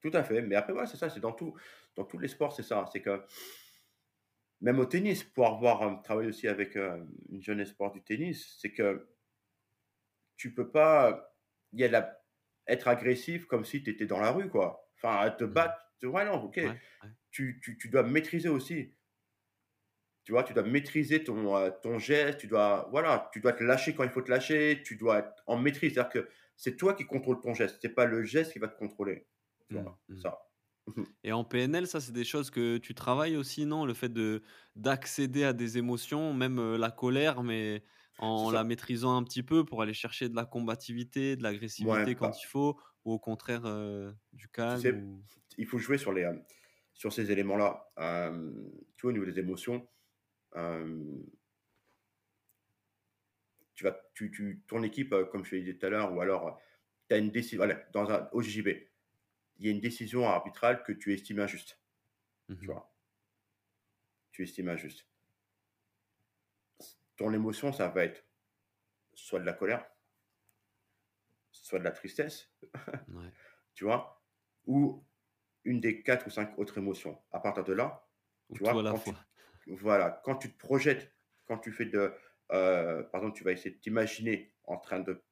tout 0.00 0.10
à 0.14 0.22
fait, 0.22 0.42
mais 0.42 0.54
après, 0.54 0.72
voilà, 0.72 0.86
c'est 0.86 0.96
ça, 0.96 1.10
c'est 1.10 1.20
dans 1.20 1.32
tout 1.32 1.54
dans 1.96 2.04
tous 2.04 2.18
les 2.18 2.28
sports, 2.28 2.52
c'est 2.52 2.62
ça, 2.62 2.84
c'est 2.92 3.02
que 3.02 3.24
même 4.60 4.78
au 4.80 4.86
tennis, 4.86 5.22
pour 5.24 5.46
avoir, 5.46 6.02
travaillé 6.02 6.28
aussi 6.28 6.48
avec, 6.48 6.76
une 6.76 7.42
jeune 7.42 7.60
espoir 7.60 7.92
du 7.92 8.02
tennis, 8.02 8.56
c'est 8.60 8.72
que 8.72 9.08
Tu 10.38 10.54
peux 10.54 10.70
pas 10.72 11.34
y 11.74 11.84
a 11.84 11.88
la 11.88 12.22
être 12.68 12.88
agressif 12.88 13.46
comme 13.46 13.64
si 13.66 13.82
tu 13.84 13.90
étais 13.90 14.06
dans 14.06 14.20
la 14.20 14.32
rue, 14.32 14.50
quoi. 14.50 14.90
Enfin, 14.96 15.30
te 15.32 15.44
Mmh. 15.44 15.44
battre, 15.44 15.80
tu 16.00 16.06
vois? 16.06 16.24
Non, 16.24 16.42
OK. 16.44 16.60
Ouais, 16.62 16.80
ouais. 17.02 17.10
Tu 17.30 17.60
tu 17.64 17.78
tu 17.78 17.88
dois 17.90 18.02
maîtriser 18.04 18.48
aussi, 18.50 18.96
tu 20.24 20.32
vois? 20.32 20.44
Tu 20.44 20.52
dois 20.54 20.62
maîtriser 20.62 21.24
ton, 21.24 21.56
heu, 21.56 21.72
ton 21.82 21.98
geste, 21.98 22.38
tu 22.40 22.46
dois 22.48 22.88
voilà, 22.90 23.30
tu 23.32 23.40
dois 23.40 23.52
te 23.52 23.62
lâcher 23.64 23.94
quand 23.94 24.04
il 24.04 24.10
faut 24.10 24.22
te 24.22 24.30
lâcher, 24.30 24.82
tu 24.84 24.96
dois 24.96 25.18
être 25.20 25.42
en 25.46 25.56
maîtrise. 25.58 25.94
C'est-à-dire 25.94 26.10
que 26.12 26.28
c'est 26.56 26.76
toi 26.76 26.94
qui 26.94 27.06
contrôles 27.06 27.40
ton 27.40 27.54
geste, 27.54 27.78
c'est 27.82 27.94
pas 27.94 28.04
le 28.06 28.24
geste 28.24 28.52
qui 28.52 28.58
va 28.58 28.68
te 28.68 28.78
contrôler, 28.78 29.28
tu 29.70 29.76
Mmh, 29.76 29.78
vois? 29.78 29.98
mmh. 30.08 30.22
Ça. 30.22 30.38
Et 31.24 31.32
en 31.32 31.44
PNL, 31.44 31.86
ça, 31.88 32.00
c'est 32.00 32.12
des 32.12 32.24
choses 32.24 32.50
que 32.50 32.78
tu 32.78 32.94
travailles 32.94 33.36
aussi, 33.36 33.66
non? 33.66 33.84
Le 33.86 33.94
fait 33.94 34.08
de 34.10 34.42
d'accéder 34.76 35.44
à 35.44 35.52
des 35.52 35.78
émotions, 35.78 36.34
même, 36.34 36.58
heu, 36.60 36.76
la 36.78 36.90
colère, 36.92 37.42
mais 37.42 37.84
en 38.18 38.50
la 38.50 38.64
maîtrisant 38.64 39.16
un 39.16 39.22
petit 39.24 39.42
peu 39.42 39.64
pour 39.64 39.82
aller 39.82 39.94
chercher 39.94 40.28
de 40.28 40.36
la 40.36 40.44
combativité, 40.46 41.36
de 41.36 41.42
Ouais, 41.80 42.06
l'agressivité 42.06 42.14
quand 42.16 42.30
bah, 42.30 42.42
il 42.42 42.46
faut 42.46 42.78
ou 43.04 43.12
au 43.12 43.18
contraire, 43.18 43.66
heu, 43.66 44.14
du 44.32 44.48
tu 44.66 44.76
calme 44.76 44.90
sais, 44.90 44.94
ou 44.94 45.24
il 45.56 45.66
faut 45.66 45.78
jouer 45.78 45.98
sur 45.98 46.12
les, 46.12 46.22
hem, 46.22 46.44
sur 46.94 47.12
ces 47.12 47.30
éléments-là. 47.30 47.90
Hem, 47.96 48.70
tu 48.96 49.02
vois, 49.02 49.10
au 49.10 49.12
niveau 49.12 49.26
des 49.26 49.38
émotions, 49.38 49.88
tu 53.74 53.84
vas 53.84 53.98
tu 54.14 54.30
tu 54.30 54.62
ton 54.66 54.82
équipe, 54.82 55.12
heu, 55.12 55.24
comme 55.26 55.44
je 55.44 55.56
l'ai 55.56 55.62
dit 55.62 55.78
tout 55.78 55.86
à 55.86 55.90
l'heure 55.90 56.12
ou 56.14 56.20
alors, 56.20 56.60
tu 57.08 57.14
as 57.14 57.18
une 57.18 57.30
décision 57.30 57.58
voilà, 57.58 57.76
dans 57.92 58.10
un 58.10 58.28
il 59.58 59.66
y 59.66 59.68
a 59.68 59.72
une 59.72 59.80
décision 59.80 60.26
arbitrale 60.26 60.82
que 60.82 60.92
tu 60.92 61.12
estimes 61.12 61.40
injuste, 61.40 61.82
tu 62.60 62.70
mmh 62.70 62.72
vois? 62.72 62.94
Tu 64.32 64.42
estimes 64.42 64.70
injuste. 64.70 65.06
Ton 67.18 67.34
émotion, 67.34 67.70
ça 67.70 67.88
va 67.88 68.04
être 68.04 68.24
soit 69.14 69.40
de 69.40 69.46
la 69.46 69.54
colère, 69.54 69.86
soit 71.50 71.78
de 71.78 71.84
la 71.84 71.90
tristesse, 71.90 72.52
Ouais, 73.08 73.32
tu 73.74 73.84
vois? 73.84 74.24
Ou 74.66 75.04
une 75.64 75.80
des 75.80 76.02
4 76.02 76.26
ou 76.26 76.30
5 76.30 76.58
autres 76.58 76.78
émotions. 76.78 77.20
À 77.32 77.40
partir 77.40 77.64
de 77.64 77.72
là, 77.72 78.08
ou 78.50 78.58
tu 78.58 78.62
vois, 78.64 78.82
la 78.82 78.82
quand 78.88 79.00
tu 79.00 79.14
voilà, 79.68 80.22
quand 80.24 80.36
tu 80.36 80.52
te 80.52 80.58
projettes, 80.58 81.14
quand 81.46 81.58
tu 81.58 81.72
fais 81.72 81.86
de, 81.86 82.14
heu, 82.52 83.08
par 83.12 83.22
exemple, 83.22 83.36
tu 83.38 83.44
vas 83.44 83.52
essayer 83.52 83.72
de 83.76 83.80
t'imaginer 83.80 84.54
en 84.64 84.78
train 84.78 85.00
de 85.00 85.24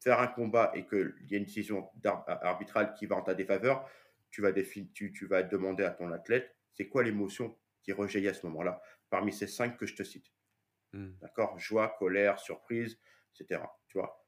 faire 0.00 0.20
un 0.20 0.26
combat 0.28 0.72
et 0.74 0.86
qu'il 0.86 1.14
y 1.28 1.34
a 1.34 1.38
une 1.38 1.44
décision 1.44 1.90
arbitrale 2.26 2.94
qui 2.94 3.06
va 3.06 3.16
en 3.16 3.22
ta 3.22 3.34
défaveur, 3.34 3.88
tu 4.30 4.42
vas 4.42 4.52
défi 4.52 4.90
tu 4.92 5.12
tu 5.12 5.26
vas 5.26 5.42
demander 5.42 5.84
à 5.84 5.90
ton 5.90 6.10
athlète: 6.12 6.56
«C'est 6.72 6.88
quoi 6.88 7.02
l'émotion 7.02 7.56
qui 7.82 7.92
rejaillit 7.92 8.28
à 8.28 8.34
ce 8.34 8.46
moment-là?» 8.46 8.80
parmi 9.10 9.32
ces 9.32 9.46
5 9.46 9.76
que 9.78 9.86
je 9.86 9.96
te 9.96 10.02
cite. 10.02 10.26
Mmh. 10.92 11.18
D'accord? 11.22 11.58
Joie, 11.58 11.96
colère, 11.98 12.38
surprise, 12.40 13.00
et 13.34 13.44
cetera, 13.44 13.80
tu 13.88 13.98
vois? 13.98 14.26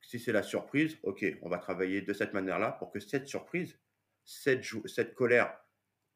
Si 0.00 0.18
c'est 0.18 0.32
la 0.32 0.42
surprise, 0.42 0.98
OK, 1.02 1.22
on 1.42 1.50
va 1.50 1.58
travailler 1.58 2.00
de 2.00 2.14
cette 2.14 2.32
manière-là 2.32 2.72
pour 2.72 2.90
que 2.90 2.98
cette 2.98 3.28
surprise, 3.28 3.78
cette 4.24 4.64
cette 4.86 5.14
colère 5.14 5.60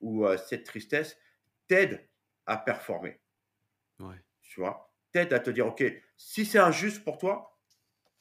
ou, 0.01 0.25
heu, 0.27 0.39
cette 0.39 0.65
tristesse 0.65 1.19
t'aide 1.69 2.09
à 2.47 2.57
performer, 2.57 3.21
Ouais. 4.01 4.25
tu 4.41 4.61
vois? 4.61 4.95
T'aide 5.13 5.33
à 5.33 5.41
te 5.41 5.51
dire: 5.51 5.67
«OK, 5.67 5.83
si 6.17 6.45
c'est 6.45 6.59
injuste 6.59 7.05
pour 7.05 7.19
toi, 7.19 7.59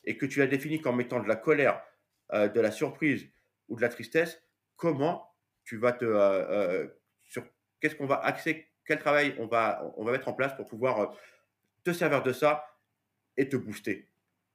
et 0.06 0.18
que 0.18 0.26
tu 0.28 0.40
l'as 0.40 0.48
défini 0.48 0.82
comme 0.82 1.02
étant 1.02 1.22
de 1.22 1.30
la 1.30 1.38
colère, 1.38 1.84
heu, 2.34 2.50
de 2.50 2.62
la 2.62 2.72
surprise 2.72 3.30
ou 3.70 3.78
de 3.78 3.82
la 3.84 3.90
tristesse, 3.90 4.44
comment 4.78 5.36
tu 5.66 5.78
vas 5.78 5.94
te, 5.94 6.06
heu, 6.06 7.02
sur 7.24 7.46
qu'est-ce 7.82 7.96
qu'on 7.98 8.08
va 8.08 8.22
axer, 8.24 8.69
quel 8.90 9.00
travail 9.00 9.36
on 9.38 9.46
va 9.46 9.94
on 9.98 10.04
va 10.04 10.12
mettre 10.12 10.28
en 10.30 10.34
place 10.34 10.56
pour 10.56 10.66
pouvoir, 10.66 11.02
heu, 11.04 11.10
te 11.84 11.94
servir 11.94 12.24
de 12.24 12.34
ça 12.34 12.66
et 13.38 13.48
te 13.50 13.56
booster 13.56 14.10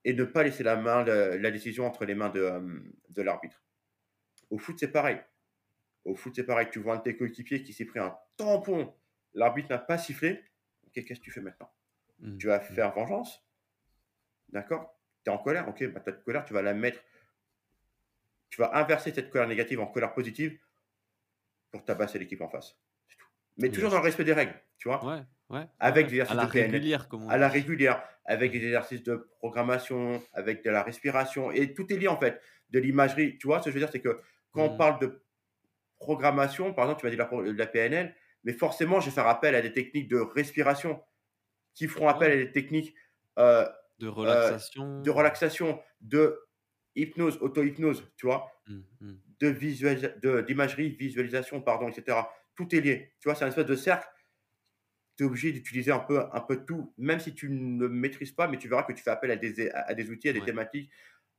et 0.04 0.12
ne 0.12 0.24
pas 0.24 0.42
laisser 0.42 0.64
la 0.64 0.76
main 0.76 1.04
le 1.04 1.36
la 1.38 1.50
décision 1.52 1.86
entre 1.86 2.04
les 2.04 2.16
mains 2.16 2.30
de, 2.30 2.42
hem, 2.44 2.92
de 3.10 3.22
l'arbitre. 3.22 3.62
Au 4.50 4.58
foot, 4.58 4.76
c'est 4.80 4.90
pareil. 4.92 5.20
Au 6.04 6.14
foot, 6.16 6.34
c'est 6.34 6.44
pareil. 6.44 6.68
Tu 6.72 6.80
vois 6.80 6.94
un 6.94 6.98
de 6.98 7.02
tes 7.04 7.16
coéquipiers 7.16 7.62
qui 7.62 7.72
s'est 7.72 7.86
pris 7.86 8.00
un 8.00 8.16
tampon, 8.36 8.94
l'arbitre 9.34 9.68
n'a 9.70 9.78
pas 9.78 9.98
sifflé. 9.98 10.44
OK, 10.86 11.04
qu'est-ce 11.04 11.20
que 11.20 11.24
tu 11.24 11.30
fais 11.30 11.40
maintenant? 11.40 11.70
Mmh. 12.20 12.38
Tu 12.38 12.46
vas 12.48 12.58
Mmh. 12.58 12.74
faire 12.74 12.92
vengeance, 12.92 13.46
d'accord? 14.48 14.98
Tu 15.24 15.30
es 15.30 15.34
en 15.34 15.38
colère, 15.38 15.68
OK, 15.68 15.84
bah, 15.92 16.00
ta 16.00 16.12
colère, 16.12 16.44
tu 16.44 16.52
vas 16.54 16.62
la 16.62 16.74
mettre 16.74 17.00
Tu 18.50 18.60
vas 18.60 18.74
inverser 18.76 19.12
cette 19.12 19.30
colère 19.30 19.48
négative 19.48 19.80
en 19.80 19.86
colère 19.86 20.14
positive 20.14 20.58
pour 21.70 21.84
tabasser 21.84 22.18
l'équipe 22.18 22.40
en 22.40 22.48
face. 22.48 22.78
Mais 23.56 23.70
toujours 23.70 23.90
dans 23.90 23.98
le 23.98 24.02
respect 24.04 24.24
des 24.24 24.32
règles, 24.32 24.54
tu 24.78 24.88
vois? 24.88 25.20
Ouais, 25.20 25.24
ouais, 25.50 25.68
Avec 25.80 26.06
ouais. 26.06 26.08
des 26.08 26.14
À 26.26 26.34
exercices 26.34 26.34
la 26.34 26.46
de 26.46 26.46
PNL 26.46 26.86
régulière, 26.86 27.08
comme 27.08 27.22
on 27.22 27.32
à 27.32 27.38
la 27.38 27.48
régulière, 27.48 28.04
avec 28.26 28.52
des 28.52 28.58
exercices 28.64 29.02
de 29.02 29.16
programmation, 29.38 30.22
avec 30.34 30.64
de 30.64 30.70
la 30.70 30.82
respiration 30.82 31.50
et 31.52 31.74
tout 31.74 31.92
est 31.92 31.96
lié 31.96 32.08
en 32.08 32.18
fait, 32.20 32.40
de 32.70 32.78
l'imagerie. 32.80 33.38
Tu 33.38 33.46
vois 33.46 33.60
ce 33.60 33.66
que 33.66 33.70
je 33.70 33.74
veux 33.76 33.80
dire? 33.80 33.90
C'est 33.92 34.00
que 34.00 34.20
quand 34.52 34.64
on 34.66 34.70
Mmh. 34.70 34.76
parle 34.76 35.00
de 35.00 35.24
programmation, 35.98 36.74
par 36.74 36.84
exemple, 36.86 37.00
tu 37.00 37.06
m'as 37.06 37.10
dit 37.10 37.16
de 37.16 37.22
la 37.22 37.26
pro 37.26 37.42
de 37.42 37.52
la 37.52 37.66
PNL, 37.66 38.16
mais 38.44 38.52
forcément, 38.52 39.00
je 39.00 39.06
vais 39.06 39.12
faire 39.14 39.26
appel 39.28 39.54
à 39.54 39.62
des 39.62 39.72
techniques 39.72 40.08
de 40.08 40.18
respiration 40.18 41.02
qui 41.74 41.88
feront 41.88 42.08
appel 42.08 42.32
à 42.32 42.36
des 42.36 42.52
techniques, 42.52 42.94
heu 43.38 43.66
de 43.98 44.06
heu, 44.26 44.54
de 45.04 45.10
relaxation. 45.10 45.12
relaxation, 45.12 45.80
de 46.00 46.40
hypnose, 46.96 47.38
auto-hypnose, 47.42 48.12
tu 48.16 48.26
vois? 48.26 48.50
Mmh 48.66 48.84
mh. 49.00 49.18
de 49.40 50.40
d'imagerie, 50.42 50.90
visualisation, 50.90 51.60
pardon, 51.60 51.88
et 51.88 51.92
cetera. 51.92 52.32
Tout 52.56 52.74
est 52.74 52.80
lié. 52.80 53.14
Tu 53.20 53.28
vois, 53.28 53.34
c'est 53.34 53.44
un 53.44 53.48
espèce 53.48 53.66
de 53.66 53.76
cercle. 53.76 54.08
Tu 55.16 55.22
es 55.24 55.26
obligé 55.26 55.52
d'utiliser 55.52 55.90
un 55.92 55.98
peu 56.00 56.20
un 56.32 56.40
peu 56.40 56.64
tout, 56.64 56.92
même 56.98 57.20
si 57.20 57.34
tu 57.34 57.48
ne 57.50 57.86
maîtrises 57.88 58.32
pas, 58.32 58.48
mais 58.48 58.58
tu 58.58 58.68
verras 58.68 58.82
que 58.84 58.92
tu 58.92 59.02
fais 59.02 59.10
appel 59.10 59.30
à 59.30 59.36
des 59.36 59.68
à 59.70 59.80
à 59.90 59.94
des 59.94 60.10
outils, 60.10 60.28
à 60.28 60.32
des 60.32 60.42
Ouais. 60.42 60.44
thématiques, 60.44 60.90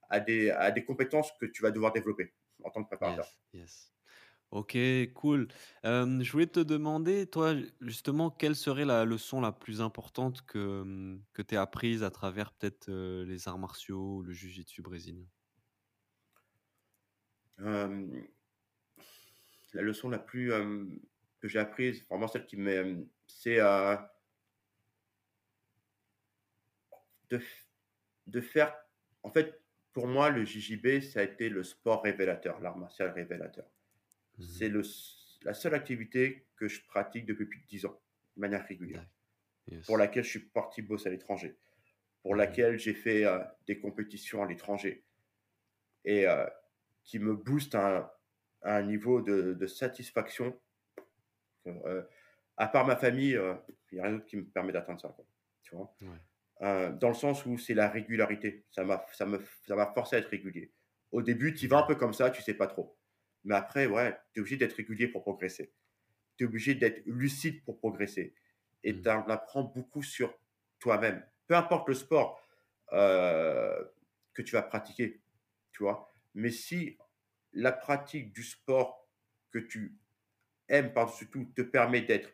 à 0.09 0.19
des 0.21 0.51
à 0.51 0.71
des 0.71 0.85
compétences 0.85 1.31
que 1.41 1.45
tu 1.47 1.61
vas 1.63 1.71
devoir 1.71 1.93
développer 1.93 2.33
en 2.63 2.71
tant 2.71 2.83
que 2.83 2.89
préparateur. 2.89 3.27
Yes, 3.27 3.39
yes. 3.53 3.91
OK, 4.51 4.77
cool. 5.15 5.47
Hem, 5.83 6.23
je 6.23 6.31
voulais 6.31 6.47
te 6.47 6.59
demander, 6.61 7.27
toi, 7.27 7.55
justement, 7.81 8.31
quelle 8.31 8.55
serait 8.55 8.85
la 8.85 9.05
leçon 9.05 9.41
la 9.41 9.51
plus 9.51 9.81
importante 9.81 10.43
que, 10.45 11.19
que 11.33 11.41
tu 11.43 11.55
aies 11.55 11.57
apprise 11.57 12.03
à 12.03 12.11
travers 12.11 12.53
peut-être, 12.53 12.89
heu, 12.89 13.23
les 13.25 13.47
arts 13.49 13.59
martiaux 13.59 14.17
ou 14.17 14.23
le 14.23 14.33
jiu-jitsu 14.33 14.81
brésilien? 14.83 15.27
Hem, 17.57 18.27
la 19.75 19.81
leçon 19.81 20.09
la 20.09 20.19
plus, 20.19 20.53
hem, 20.53 20.99
que 21.41 21.47
j'ai 21.47 21.59
apprise, 21.59 22.05
vraiment 22.09 22.27
celle 22.27 22.45
qui 22.45 22.57
m'est, 22.57 22.75
hem, 22.75 23.07
c'est, 23.27 23.59
heu, 23.59 23.97
de 27.29 27.39
de 28.27 28.41
faire 28.41 28.75
en 29.23 29.31
fait, 29.31 29.61
pour 29.91 30.07
moi, 30.07 30.29
le 30.29 30.45
JJB, 30.45 31.01
ça 31.01 31.19
a 31.21 31.23
été 31.23 31.49
le 31.49 31.63
sport 31.63 32.03
révélateur, 32.03 32.59
l'art 32.59 32.77
martial 32.77 33.09
révélateur. 33.09 33.65
Mmh. 34.37 34.43
C'est 34.43 34.69
le 34.69 34.81
la 35.43 35.53
seule 35.53 35.75
activité 35.75 36.47
que 36.55 36.67
je 36.67 36.83
pratique 36.85 37.25
depuis 37.25 37.45
plus 37.45 37.59
de 37.59 37.65
10 37.67 37.85
ans, 37.85 38.01
de 38.35 38.41
manière 38.41 38.65
régulière, 38.65 39.05
pour 39.85 39.97
laquelle 39.97 40.23
je 40.23 40.29
suis 40.29 40.39
parti 40.39 40.81
bosser 40.81 41.07
à 41.07 41.11
l'étranger, 41.11 41.57
pour 42.23 42.33
Mmh. 42.33 42.37
laquelle 42.37 42.79
j'ai 42.79 42.93
fait, 42.93 43.25
des 43.67 43.79
compétitions 43.79 44.43
à 44.43 44.47
l'étranger. 44.47 45.05
Et 46.03 46.25
qui 47.03 47.19
me 47.19 47.35
booste 47.35 47.75
à 47.75 48.14
à 48.65 48.77
un 48.77 48.83
niveau 48.83 49.21
de 49.21 49.53
de 49.55 49.67
satisfaction, 49.67 50.59
heu, 51.67 52.07
à 52.57 52.67
part 52.67 52.85
ma 52.85 52.95
famille, 52.95 53.35
heu, 53.35 53.55
il 53.91 53.97
y 53.97 54.01
a 54.01 54.03
rien 54.05 54.13
d'autre 54.13 54.25
qui 54.25 54.37
me 54.37 54.45
permet 54.45 54.71
d'atteindre 54.73 55.01
ça, 55.01 55.09
quoi, 55.09 55.25
tu 55.63 55.75
vois? 55.75 55.95
Ouais. 56.01 56.21
Heu, 56.63 56.93
dans 56.99 57.09
le 57.09 57.15
sens 57.15 57.45
où 57.45 57.57
c'est 57.57 57.75
la 57.75 57.89
régularité, 57.89 58.65
ça 58.71 58.83
m'a 58.85 59.05
ça 59.13 59.27
me 59.27 59.41
ça 59.67 59.75
m'a 59.75 59.93
forcé 59.93 60.17
à 60.17 60.19
être 60.19 60.29
régulier. 60.29 60.73
Au 61.11 61.21
début, 61.23 61.53
tu 61.55 61.67
vas 61.67 61.79
un 61.79 61.83
peu 61.87 61.95
comme 61.95 62.13
ça, 62.13 62.31
tu 62.31 62.41
sais 62.43 62.55
pas 62.55 62.67
trop. 62.67 62.97
Mais 63.45 63.55
après, 63.55 63.87
ouais, 63.87 64.17
tu 64.33 64.39
es 64.39 64.41
obligé 64.41 64.57
d'être 64.57 64.75
régulier 64.75 65.07
pour 65.09 65.23
progresser. 65.23 65.73
Tu 66.37 66.45
es 66.45 66.47
obligé 66.47 66.75
d'être 66.75 67.03
lucide 67.07 67.63
pour 67.65 67.79
progresser 67.79 68.35
et 68.83 68.99
Mmh. 68.99 69.01
tu 69.01 69.09
en 69.09 69.27
apprends 69.29 69.63
beaucoup 69.65 70.03
sur 70.03 70.37
toi-même. 70.79 71.25
Peu 71.47 71.55
importe 71.55 71.89
le 71.89 71.95
sport, 71.95 72.41
que 74.33 74.41
tu 74.41 74.53
vas 74.53 74.61
pratiquer, 74.61 75.21
tu 75.71 75.83
vois? 75.83 76.13
Mais 76.33 76.51
si 76.51 76.97
la 77.55 77.71
pratique 77.73 78.33
du 78.33 78.43
sport 78.43 79.09
que 79.51 79.59
tu 79.59 79.99
aimes 80.69 80.93
par-dessus 80.93 81.29
tout 81.29 81.45
te 81.55 81.63
permet 81.63 82.01
d'être 82.03 82.31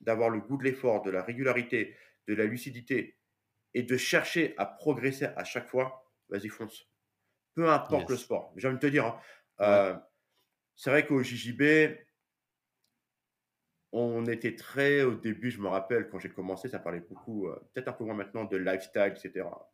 d'avoir 0.00 0.30
le 0.30 0.40
goût 0.40 0.56
de 0.56 0.64
l'effort, 0.64 1.02
de 1.02 1.10
la 1.10 1.22
régularité, 1.22 1.96
de 2.26 2.34
la 2.34 2.44
lucidité 2.44 3.18
et 3.74 3.82
de 3.84 3.96
chercher 3.96 4.54
à 4.58 4.66
progresser 4.66 5.26
à 5.36 5.44
chaque 5.44 5.68
fois, 5.68 6.12
vas-y 6.28 6.48
fonce. 6.48 6.90
Peu 7.54 7.70
importe 7.70 8.10
le 8.10 8.16
sport. 8.16 8.54
J'ai 8.56 8.68
envie 8.68 8.76
de 8.78 8.82
te 8.82 8.86
dire, 8.88 9.06
hein, 9.06 9.20
Ouais. 9.64 9.80
heu, 9.96 10.00
c'est 10.76 10.90
vrai 10.90 11.06
qu'au 11.06 11.22
JJB, 11.22 11.62
on 13.92 14.26
était 14.26 14.56
très 14.56 15.02
au 15.02 15.14
début, 15.14 15.50
je 15.52 15.60
me 15.60 15.68
rappelle 15.68 16.08
quand 16.08 16.18
j'ai 16.18 16.28
commencé, 16.30 16.68
ça 16.68 16.78
parlait 16.80 17.00
beaucoup, 17.00 17.46
heu, 17.48 17.60
peut-être 17.72 17.88
un 17.88 17.92
peu 17.92 18.04
moins 18.04 18.14
maintenant 18.14 18.44
de 18.44 18.56
lifestyle 18.56 19.12
et 19.14 19.18
cetera. 19.18 19.69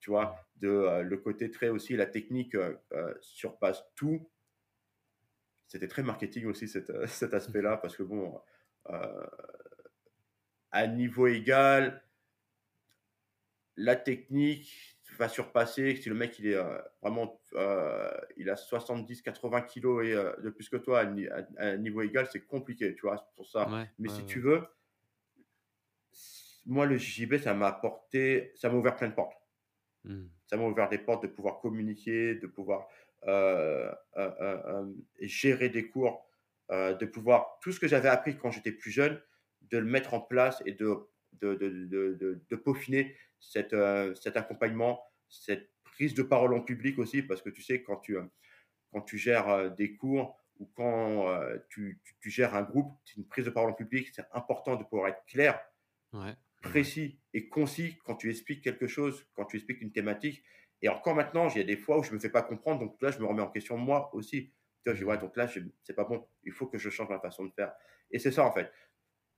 Tu 0.00 0.10
vois? 0.10 0.36
De, 0.56 0.68
heu, 0.68 1.02
le 1.02 1.16
côté 1.18 1.50
très 1.50 1.68
aussi 1.68 1.96
la 1.96 2.06
technique, 2.06 2.54
heu 2.54 2.78
heu, 2.92 3.18
surpasse 3.20 3.84
tout. 3.96 4.28
C'était 5.68 5.88
très 5.88 6.02
marketing 6.02 6.44
aussi 6.46 6.68
cet, 6.68 6.90
heu, 6.90 7.06
cet 7.06 7.32
aspect-là 7.34 7.78
parce 7.78 7.96
que 7.96 8.02
bon, 8.02 8.38
à 10.72 10.86
niveau 10.88 11.28
égal, 11.28 12.02
la 13.76 13.96
technique 13.96 14.98
va 15.18 15.28
surpasser. 15.28 15.96
Si 15.96 16.08
le 16.08 16.14
mec 16.14 16.38
il 16.38 16.46
est 16.48 16.54
euh, 16.54 16.78
vraiment, 17.02 17.40
euh, 17.54 18.10
il 18.36 18.50
a 18.50 18.56
70-80 18.56 19.62
kilos 19.62 20.04
et 20.06 20.12
euh, 20.12 20.32
de 20.42 20.50
plus 20.50 20.68
que 20.68 20.76
toi 20.76 21.00
à, 21.58 21.76
niveau 21.76 22.02
égal, 22.02 22.26
c'est 22.30 22.46
compliqué, 22.46 22.94
tu 22.94 23.02
vois, 23.02 23.16
c'est 23.18 23.34
pour 23.36 23.46
ça. 23.48 23.72
Ouais, 23.72 23.90
Mais 23.98 24.08
ouais, 24.08 24.14
si 24.14 24.24
tu 24.24 24.40
veux, 24.40 24.62
moi 26.66 26.86
le 26.86 26.96
JB, 26.96 27.38
ça 27.38 27.54
m'a 27.54 27.66
apporté, 27.68 28.52
ça 28.54 28.68
m'a 28.70 28.76
ouvert 28.76 28.96
plein 28.96 29.08
de 29.08 29.14
portes. 29.14 29.39
Mmh. 30.04 30.26
Ça 30.46 30.56
m'a 30.56 30.64
ouvert 30.64 30.88
des 30.88 30.98
portes 30.98 31.22
de 31.22 31.28
pouvoir 31.28 31.60
communiquer, 31.60 32.34
de 32.34 32.46
pouvoir 32.46 32.88
euh, 33.26 33.92
euh, 34.16 34.30
euh, 34.40 34.92
gérer 35.20 35.68
des 35.68 35.88
cours, 35.88 36.26
de 36.70 37.04
pouvoir 37.04 37.58
tout 37.62 37.72
ce 37.72 37.80
que 37.80 37.88
j'avais 37.88 38.08
appris 38.08 38.36
quand 38.38 38.52
j'étais 38.52 38.70
plus 38.70 38.92
jeune, 38.92 39.20
de 39.62 39.78
le 39.78 39.84
mettre 39.86 40.14
en 40.14 40.20
place 40.20 40.62
et 40.66 40.72
de, 40.72 41.08
de, 41.32 41.54
de, 41.56 42.40
de, 42.48 42.56
peaufiner 42.56 43.16
cette, 43.40 43.74
cet 44.14 44.36
accompagnement, 44.36 45.02
cette 45.28 45.72
prise 45.82 46.14
de 46.14 46.22
parole 46.22 46.54
en 46.54 46.60
public 46.60 46.98
aussi, 47.00 47.22
parce 47.22 47.42
que 47.42 47.50
tu 47.50 47.60
sais, 47.62 47.82
quand 47.82 47.96
tu, 47.96 48.16
quand 48.92 49.00
tu 49.02 49.18
gères 49.18 49.70
des 49.74 49.96
cours 49.96 50.38
ou 50.58 50.66
quand 50.66 51.28
euh, 51.28 51.58
tu, 51.70 52.00
tu- 52.04 52.14
tu 52.20 52.30
gères 52.30 52.54
un 52.54 52.62
groupe, 52.62 52.92
c'est 53.04 53.16
une 53.16 53.26
prise 53.26 53.44
de 53.46 53.50
parole 53.50 53.70
en 53.70 53.74
public, 53.74 54.08
c'est 54.12 54.26
important 54.32 54.76
de 54.76 54.84
pouvoir 54.84 55.08
être 55.08 55.24
clair 55.26 55.60
ouais. 56.12 56.36
Précis 56.60 57.20
et 57.34 57.48
concis 57.48 57.98
quand 58.04 58.16
tu 58.16 58.30
expliques 58.30 58.62
quelque 58.62 58.86
chose, 58.86 59.26
quand 59.34 59.44
tu 59.46 59.56
expliques 59.56 59.80
une 59.80 59.92
thématique. 59.92 60.42
Et 60.82 60.88
encore 60.88 61.14
maintenant, 61.14 61.48
il 61.48 61.58
y 61.58 61.60
a 61.60 61.64
des 61.64 61.76
fois 61.76 61.98
où 61.98 62.02
je 62.02 62.10
ne 62.10 62.14
me 62.16 62.20
fais 62.20 62.30
pas 62.30 62.42
comprendre, 62.42 62.80
donc 62.80 63.00
là, 63.02 63.10
je 63.10 63.18
me 63.18 63.26
remets 63.26 63.42
en 63.42 63.50
question 63.50 63.76
moi 63.76 64.14
aussi. 64.14 64.52
Tu 64.82 64.90
vois, 64.90 64.94
je 64.94 64.98
dis, 65.00 65.04
ouais, 65.04 65.18
donc 65.18 65.36
là, 65.36 65.46
c'est 65.82 65.94
pas 65.94 66.04
bon, 66.04 66.26
il 66.44 66.52
faut 66.52 66.66
que 66.66 66.78
je 66.78 66.88
change 66.88 67.08
ma 67.10 67.20
façon 67.20 67.44
de 67.44 67.52
faire. 67.52 67.74
Et 68.10 68.18
c'est 68.18 68.32
ça, 68.32 68.44
en 68.44 68.52
fait. 68.52 68.72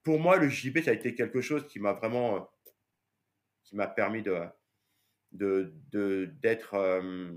Pour 0.05 0.21
moi, 0.21 0.37
le 0.39 0.49
JB, 0.49 0.81
ça 0.83 0.91
a 0.93 0.95
été 0.95 1.15
quelque 1.15 1.41
chose 1.41 1.67
qui 1.69 1.81
m'a 1.81 1.93
vraiment, 1.95 2.37
euh, 2.37 2.41
qui 3.65 3.77
m'a 3.77 3.87
permis 3.87 4.23
de, 5.33 5.75
de- 5.91 6.27
d'être, 6.43 6.75
euh, 6.75 7.31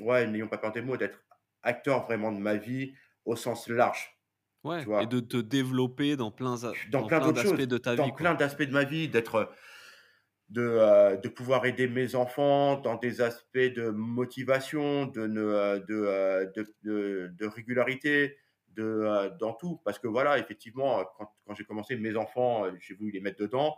ouais, 0.00 0.26
n'ayons 0.26 0.48
pas 0.48 0.58
peur 0.58 0.72
des 0.72 0.82
mots, 0.82 0.96
d'être 0.96 1.24
acteur 1.62 2.04
vraiment 2.04 2.32
de 2.32 2.38
ma 2.38 2.56
vie 2.56 2.94
au 3.24 3.36
sens 3.36 3.68
large, 3.68 4.17
tu 4.62 5.02
et 5.02 5.06
de 5.06 5.20
te 5.20 5.36
développer 5.36 6.16
dans 6.16 6.30
plein 6.30 6.56
dans 6.56 6.72
dans 6.90 7.06
plein 7.06 7.20
plein 7.20 7.32
d'aspects 7.32 7.60
de 7.60 7.78
ta 7.78 7.96
dans 7.96 8.06
vie, 8.06 8.12
plein 8.12 8.30
quoi. 8.30 8.38
d'aspects 8.38 8.62
de 8.62 8.72
ma 8.72 8.84
vie, 8.84 9.08
d'être, 9.08 9.50
de, 10.48 10.62
euh, 10.62 11.16
de 11.16 11.28
pouvoir 11.28 11.64
aider 11.66 11.88
mes 11.88 12.14
enfants 12.14 12.80
dans 12.80 12.96
des 12.96 13.20
aspects 13.20 13.58
de 13.58 13.90
motivation, 13.90 15.06
de, 15.06 15.20
euh, 15.20 15.78
de, 15.80 15.94
euh, 16.86 17.28
de, 17.28 17.46
régularité, 17.46 18.36
de, 18.68 18.82
euh, 18.82 19.30
dans 19.38 19.52
tout. 19.54 19.80
Parce 19.84 19.98
que 19.98 20.08
voilà, 20.08 20.38
effectivement, 20.38 21.04
quand, 21.16 21.30
quand 21.46 21.54
j'ai 21.54 21.64
commencé, 21.64 21.96
mes 21.96 22.16
enfants, 22.16 22.64
euh, 22.66 22.72
j'ai 22.80 22.94
voulu 22.94 23.10
les 23.10 23.20
mettre 23.20 23.38
dedans. 23.40 23.76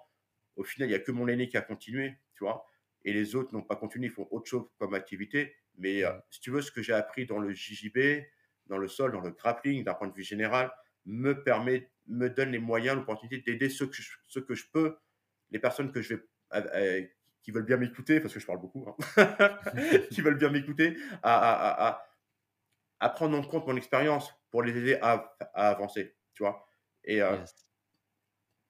Au 0.57 0.65
final, 0.65 0.89
il 0.89 0.93
n'y 0.93 0.97
a 0.97 1.01
que 1.01 1.13
mon 1.13 1.27
aîné 1.29 1.49
qui 1.49 1.57
a 1.57 1.63
continué, 1.63 2.17
tu 2.35 2.45
vois? 2.45 2.65
Et 3.05 3.13
les 3.13 3.35
autres 3.35 3.55
n'ont 3.55 3.63
pas 3.63 3.77
continué, 3.77 4.07
ils 4.07 4.13
font 4.13 4.29
autre 4.31 4.49
chose 4.49 4.65
comme 4.79 4.95
activité. 4.95 5.55
Mais 5.79 6.05
euh, 6.05 6.13
Mmh. 6.13 6.21
si 6.31 6.41
tu 6.41 6.51
veux, 6.51 6.63
ce 6.63 6.71
que 6.71 6.83
j'ai 6.83 6.93
appris 6.93 7.27
dans 7.27 7.39
le 7.39 7.53
JJB, 7.53 8.25
dans 8.71 8.79
le 8.79 8.89
sol, 8.89 9.13
dans 9.13 9.21
le 9.21 9.31
grappling, 9.33 9.85
d'un 9.85 9.95
point 9.95 10.09
de 10.09 10.15
vue 10.15 10.23
général, 10.23 10.73
me 11.05 11.43
permet, 11.43 11.91
me 12.07 12.29
donne 12.29 12.53
les 12.53 12.59
moyens, 12.59 12.97
l'opportunité 12.97 13.43
d'aider 13.43 13.69
ceux 13.69 13.87
que 13.87 13.97
je, 13.97 14.41
que 14.41 14.55
je 14.55 14.65
peux, 14.73 14.97
les 15.51 15.59
personnes 15.59 15.93
que 15.93 16.01
je 16.01 16.15
vais 16.15 16.23
euh, 16.55 17.03
qui 17.43 17.53
veulent 17.53 17.65
bien 17.65 17.77
m'écouter, 17.77 18.21
parce 18.21 18.35
que 18.35 18.41
je 18.41 18.47
parle 18.47 18.61
beaucoup, 18.61 18.87
hein, 18.89 18.97
qui 20.11 20.21
veulent 20.21 20.37
bien 20.37 20.51
m'écouter, 20.51 20.97
à, 21.23 21.37
à, 21.37 21.89
à, 21.89 22.07
à, 23.01 23.09
prendre 23.09 23.37
en 23.37 23.43
compte 23.43 23.67
mon 23.67 23.77
expérience 23.77 24.33
pour 24.51 24.63
les 24.63 24.77
aider 24.77 24.99
à, 25.01 25.35
avancer, 25.55 26.17
tu 26.35 26.43
vois. 26.43 26.67
Et 27.05 27.23
euh. 27.23 27.37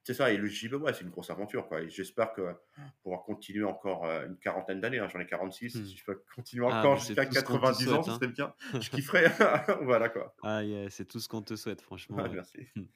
C'est 0.02 0.14
ça, 0.14 0.30
et 0.32 0.36
le 0.36 0.46
JB, 0.46 0.74
ouais, 0.74 0.92
c'est 0.94 1.02
une 1.04 1.10
grosse 1.10 1.30
aventure, 1.30 1.68
quoi. 1.68 1.82
Et 1.82 1.90
j'espère 1.90 2.32
que 2.32 2.54
pouvoir 3.02 3.22
continuer 3.22 3.64
encore 3.64 4.06
euh, 4.06 4.26
une 4.26 4.38
quarantaine 4.38 4.80
d'années, 4.80 4.98
hein, 4.98 5.08
j'en 5.12 5.20
ai 5.20 5.26
46, 5.26 5.74
Mmh. 5.76 5.84
si 5.84 5.96
je 5.96 6.04
peux 6.04 6.22
continuer 6.34 6.66
Ah, 6.70 6.80
encore 6.80 7.00
c'est 7.00 7.08
jusqu'à 7.08 7.26
tout 7.26 7.34
ce 7.34 7.40
qu'on 7.44 7.58
te 7.58 7.60
90 7.60 7.88
ans, 7.92 8.02
souhaite, 8.02 8.04
ce 8.04 8.10
hein. 8.10 8.14
serait 8.14 8.28
bien. 8.32 8.54
Je 8.80 8.90
kifferais. 8.90 9.28
voilà, 9.82 10.08
quoi. 10.08 10.34
Ah 10.42 10.62
yeah, 10.64 10.88
c'est 10.90 11.04
tout 11.06 11.20
ce 11.20 11.28
qu'on 11.28 11.42
te 11.42 11.54
souhaite, 11.56 11.82
franchement, 11.82 12.16
ouais. 12.16 12.28
merci. 12.30 12.66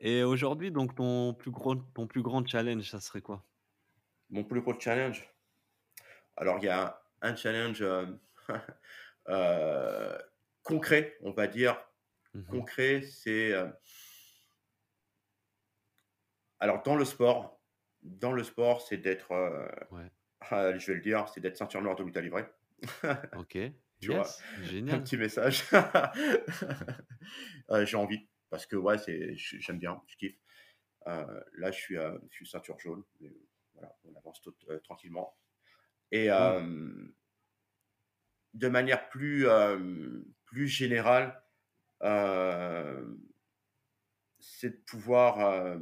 Et 0.00 0.22
aujourd'hui, 0.22 0.70
donc 0.70 0.94
ton 0.94 1.34
plus 1.34 1.50
gros 1.50 1.74
ton 1.74 2.06
plus 2.06 2.22
grand 2.22 2.46
challenge, 2.46 2.88
ça 2.88 3.00
serait 3.00 3.20
quoi? 3.20 3.44
Mon 4.30 4.44
plus 4.44 4.60
gros 4.60 4.78
challenge? 4.78 5.28
Alors, 6.36 6.58
il 6.58 6.66
y 6.66 6.68
a 6.68 7.02
un, 7.20 7.34
challenge 7.34 7.82
euh, 7.82 8.06
euh, 9.28 10.18
concret, 10.62 11.16
on 11.22 11.32
va 11.32 11.46
dire. 11.46 11.76
Mmh 12.34 12.40
mh. 12.40 12.44
Concret, 12.46 13.02
c'est. 13.02 13.52
euh, 13.52 13.66
alors, 16.60 16.82
dans 16.82 16.96
le 16.96 17.04
sport, 17.04 17.60
dans 18.02 18.32
le 18.32 18.42
sport, 18.44 18.80
c'est 18.82 18.98
d'être. 18.98 19.32
euh, 19.32 19.68
Ouais. 19.90 20.10
ah, 20.40 20.76
je 20.78 20.86
vais 20.86 20.94
le 20.94 21.00
dire, 21.00 21.28
c'est 21.28 21.40
d'être 21.40 21.56
ceinture 21.56 21.82
noire 21.82 21.96
de 21.96 22.02
lutte 22.04 22.16
à 22.16 22.20
livrer. 22.20 22.44
OK. 23.36 23.58
tu 24.00 24.12
vois, 24.12 24.18
Yes, 24.18 24.42
un 24.58 24.62
génial. 24.64 25.02
petit 25.02 25.16
message. 25.16 25.64
Euh, 27.70 27.84
J'ai 27.84 27.96
envie, 27.98 28.26
parce 28.50 28.64
que 28.66 28.76
ouais, 28.76 28.96
c'est, 28.98 29.36
j'aime 29.36 29.78
bien, 29.78 30.00
je 30.06 30.16
kiffe. 30.16 30.38
Euh, 31.06 31.40
là, 31.54 31.70
je 31.70 31.78
suis, 31.78 31.98
euh, 31.98 32.18
je 32.30 32.36
suis 32.36 32.46
ceinture 32.46 32.78
jaune. 32.78 33.04
mais, 33.20 33.30
voilà, 33.74 33.94
on 34.04 34.14
avance 34.16 34.40
tout, 34.40 34.54
euh, 34.70 34.78
tranquillement. 34.80 35.36
Et 36.10 36.30
euh, 36.30 37.06
de 38.54 38.68
manière 38.68 39.08
plus, 39.10 39.46
euh, 39.46 40.22
plus 40.46 40.66
générale, 40.68 41.42
euh, 42.02 43.14
c'est 44.40 44.70
de 44.70 44.82
pouvoir 44.86 45.78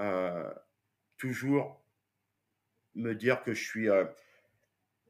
euh, 0.00 0.52
toujours 1.18 1.84
me 2.94 3.12
dire 3.14 3.42
que 3.42 3.54
je 3.54 3.62
suis 3.62 3.88
euh, 3.88 4.06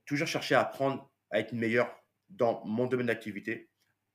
toujours 0.05 0.27
chercher 0.29 0.55
à 0.55 0.61
apprendre 0.61 1.11
à 1.31 1.41
être 1.41 1.53
meilleur 1.53 1.95
dans 2.29 2.65
mon 2.65 2.87
domaine 2.87 3.07
d'activité, 3.07 3.71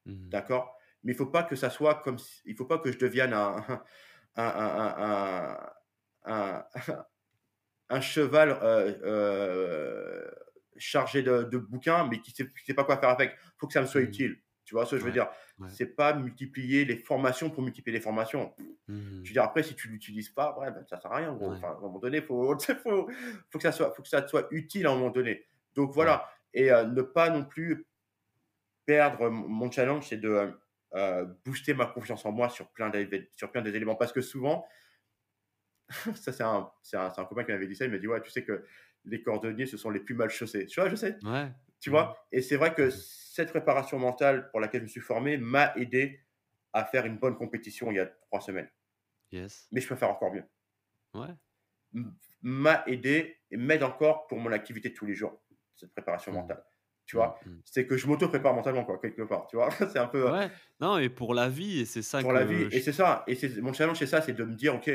Mmh 0.05 0.31
d'accord? 0.31 0.77
Mais 1.03 1.13
il 1.13 1.17
faut 1.17 1.27
pas 1.27 1.43
que 1.43 1.55
ça 1.55 1.69
soit 1.71 2.03
comme 2.03 2.19
si 2.19 2.41
il 2.45 2.55
faut 2.55 2.65
pas 2.65 2.79
que 2.79 2.91
je 2.91 2.99
devienne 2.99 3.33
un 3.33 3.57
un 4.35 4.43
un 4.45 4.95
un 4.97 5.73
un 6.25 6.65
un 7.89 8.01
cheval, 8.01 8.57
chargé 10.77 11.21
de 11.23 11.43
de 11.43 11.57
bouquins, 11.57 12.07
mais 12.07 12.19
qui 12.21 12.31
sait 12.31 12.47
qui 12.47 12.65
sait 12.65 12.73
pas 12.73 12.83
quoi 12.83 12.97
faire 12.97 13.09
avec. 13.09 13.33
Il 13.39 13.51
Faut 13.59 13.67
que 13.67 13.73
ça 13.73 13.81
me 13.81 13.87
soit 13.87 14.01
Mmh. 14.01 14.01
utile. 14.01 14.41
Tu 14.71 14.75
vois 14.75 14.85
ce 14.85 14.91
que 14.91 14.99
je 14.99 15.03
veux 15.03 15.11
Ouais, 15.11 15.11
dire? 15.11 15.27
ouais. 15.59 15.67
C'est 15.67 15.97
pas 15.97 16.13
multiplier 16.13 16.85
les 16.85 16.95
formations 16.95 17.49
pour 17.49 17.61
multiplier 17.61 17.97
les 17.97 18.01
formations. 18.01 18.53
Je 18.87 18.93
Mmh 18.93 19.23
veux 19.29 19.33
dire, 19.33 19.43
après, 19.43 19.63
si 19.63 19.75
tu 19.75 19.89
l'utilises 19.89 20.29
pas, 20.29 20.57
ouais, 20.57 20.71
ben, 20.71 20.85
ça 20.89 20.97
sert 21.01 21.11
à 21.11 21.17
rien, 21.17 21.33
gros. 21.33 21.51
Ouais, 21.51 21.57
Enfin, 21.57 21.69
à 21.73 21.75
un 21.77 21.79
moment 21.81 21.99
donné, 21.99 22.21
faut, 22.21 22.57
faut, 22.83 23.09
faut 23.49 23.57
que 23.57 23.63
ça 23.63 23.73
soit, 23.73 23.91
faut 23.93 24.01
que 24.01 24.07
ça 24.07 24.21
te 24.21 24.29
soit 24.29 24.47
utile 24.51 24.87
à 24.87 24.91
un 24.91 24.95
moment 24.95 25.09
donné. 25.09 25.43
Donc 25.73 25.91
voilà. 25.91 26.29
Et 26.53 26.71
euh, 26.71 26.85
ne 26.85 27.01
pas 27.01 27.29
non 27.29 27.43
plus 27.43 27.85
perdre. 28.85 29.29
Mon 29.29 29.69
challenge, 29.71 30.07
c'est 30.07 30.17
de 30.17 30.53
euh, 30.95 31.25
booster 31.45 31.73
ma 31.73 31.85
confiance 31.87 32.25
en 32.25 32.31
moi 32.31 32.49
sur 32.49 32.69
plein, 32.71 32.91
sur 33.35 33.51
plein 33.51 33.61
des 33.61 33.75
éléments. 33.75 33.95
Parce 33.95 34.13
que 34.13 34.21
souvent, 34.21 34.65
ça, 36.15 36.31
c'est 36.31 36.43
un, 36.43 36.71
un, 36.93 37.13
un 37.17 37.25
copain 37.25 37.43
qui 37.43 37.51
m'avait 37.51 37.67
dit 37.67 37.75
ça. 37.75 37.85
Il 37.85 37.91
m'a 37.91 37.97
dit, 37.97 38.07
ouais, 38.07 38.21
tu 38.21 38.29
sais 38.31 38.43
que 38.43 38.65
les 39.05 39.21
cordonniers, 39.21 39.65
ce 39.65 39.77
sont 39.77 39.89
les 39.89 39.99
plus 39.99 40.15
mal 40.15 40.29
chaussés. 40.29 40.65
Tu 40.67 40.79
vois, 40.79 40.89
je 40.89 40.95
sais. 40.95 41.17
Tu 41.79 41.89
Mmh. 41.89 41.93
vois. 41.93 42.27
Et 42.31 42.41
c'est 42.41 42.57
vrai 42.57 42.73
que 42.73 42.89
Mmh 42.89 43.01
cette 43.33 43.49
préparation 43.51 43.97
mentale 43.97 44.49
pour 44.51 44.59
laquelle 44.59 44.81
je 44.81 44.85
me 44.85 44.89
suis 44.89 44.99
formé 45.01 45.37
m'a 45.37 45.73
aidé 45.77 46.19
à 46.73 46.83
faire 46.85 47.05
une 47.05 47.17
bonne 47.17 47.35
compétition 47.37 47.89
il 47.91 47.95
y 47.95 47.99
a 47.99 48.05
trois 48.05 48.41
semaines. 48.41 48.69
Yes. 49.31 49.67
Mais 49.71 49.79
je 49.81 49.87
peux 49.87 49.95
faire 49.95 50.09
encore 50.09 50.33
mieux. 50.33 50.43
Ouais. 51.13 51.33
m'a 52.41 52.83
aidé 52.87 53.37
et 53.51 53.57
m'aide 53.57 53.83
encore 53.83 54.27
pour 54.27 54.39
mon 54.39 54.51
activité 54.51 54.89
de 54.89 54.93
tous 54.95 55.05
les 55.05 55.13
jours, 55.15 55.41
cette 55.75 55.91
préparation 55.93 56.31
Mmh. 56.31 56.35
mentale. 56.35 56.63
Tu 57.05 57.15
Mmh 57.15 57.19
vois, 57.19 57.39
mh. 57.45 57.51
c'est 57.65 57.87
que 57.87 57.97
je 57.97 58.07
m'auto-prépare 58.07 58.53
mentalement, 58.53 58.85
quoi, 58.85 58.99
quelque 58.99 59.23
part. 59.23 59.47
Tu 59.47 59.55
vois, 59.55 59.69
c'est 59.95 59.99
un 59.99 60.07
peu 60.07 60.27
euh, 60.27 60.31
Ouais. 60.31 60.51
Non 60.79 60.97
et 60.97 61.09
pour 61.09 61.33
la 61.33 61.49
vie 61.49 61.79
et 61.81 61.85
c'est 61.85 62.01
ça 62.01 62.21
pour 62.21 62.33
la 62.33 62.43
que 62.45 62.49
vie. 62.53 62.75
Et 62.75 62.81
c'est 62.81 62.93
ça. 62.93 63.23
Et 63.27 63.35
c'est 63.35 63.61
mon 63.61 63.73
challenge, 63.73 63.97
c'est 63.99 64.07
ça, 64.07 64.21
c'est 64.21 64.33
de 64.33 64.43
me 64.43 64.55
dire, 64.55 64.75
ok, 64.75 64.89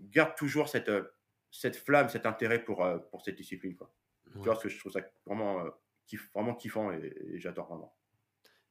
garde 0.00 0.34
toujours 0.34 0.68
cette, 0.68 0.88
euh, 0.88 1.04
cette 1.50 1.76
flamme, 1.76 2.08
cet 2.08 2.26
intérêt 2.26 2.62
pour, 2.64 2.84
euh, 2.84 2.98
pour 2.98 3.22
cette 3.22 3.36
discipline, 3.36 3.76
quoi. 3.76 3.94
Tu 4.32 4.38
vois, 4.38 4.54
parce 4.54 4.62
que 4.62 4.68
je 4.70 4.78
trouve 4.78 4.92
ça 4.92 5.00
vraiment, 5.26 5.64
kiff- 6.06 6.30
vraiment 6.34 6.54
kiffant 6.54 6.92
et, 6.92 7.12
et 7.34 7.38
j'adore 7.40 7.68
vraiment. 7.68 7.96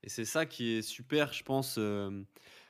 Et 0.03 0.09
c'est 0.09 0.25
ça 0.25 0.45
qui 0.45 0.71
est 0.73 0.81
super, 0.81 1.31
je 1.33 1.43
pense, 1.43 1.77
hem, 1.77 2.25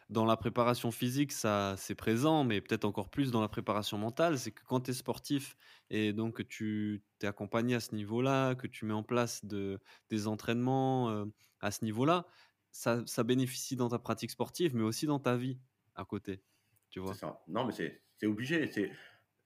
dans 0.09 0.25
la 0.25 0.35
préparation 0.37 0.91
physique, 0.91 1.31
ça 1.31 1.75
c'est 1.77 1.95
présent, 1.95 2.43
mais 2.43 2.59
peut-être 2.61 2.83
encore 2.85 3.09
plus 3.09 3.31
dans 3.31 3.39
la 3.41 3.47
préparation 3.47 3.97
mentale. 3.97 4.37
C'est 4.37 4.51
que 4.51 4.61
quand 4.65 4.81
tu 4.81 4.91
es 4.91 4.93
sportif 4.93 5.55
et 5.89 6.11
donc 6.13 6.35
que 6.37 6.43
tu 6.43 7.03
t'es 7.19 7.27
accompagné 7.27 7.75
à 7.75 7.79
ce 7.79 7.95
niveau-là, 7.95 8.55
que 8.55 8.67
tu 8.67 8.85
mets 8.85 8.93
en 8.93 9.03
place 9.03 9.45
de 9.45 9.79
des 10.09 10.27
entraînements, 10.27 11.09
heu, 11.11 11.33
à 11.61 11.71
ce 11.71 11.85
niveau-là, 11.85 12.27
ça 12.71 13.03
ça 13.05 13.23
bénéficie 13.23 13.75
dans 13.77 13.87
ta 13.89 13.99
pratique 13.99 14.31
sportive, 14.31 14.75
mais 14.75 14.83
aussi 14.83 15.05
dans 15.05 15.19
ta 15.19 15.37
vie 15.37 15.59
à 15.95 16.03
côté, 16.05 16.43
tu 16.89 16.99
vois? 16.99 17.19
ça. 17.19 17.41
Non, 17.47 17.65
mais 17.65 17.73
c'est 17.73 18.25
obligé. 18.27 18.69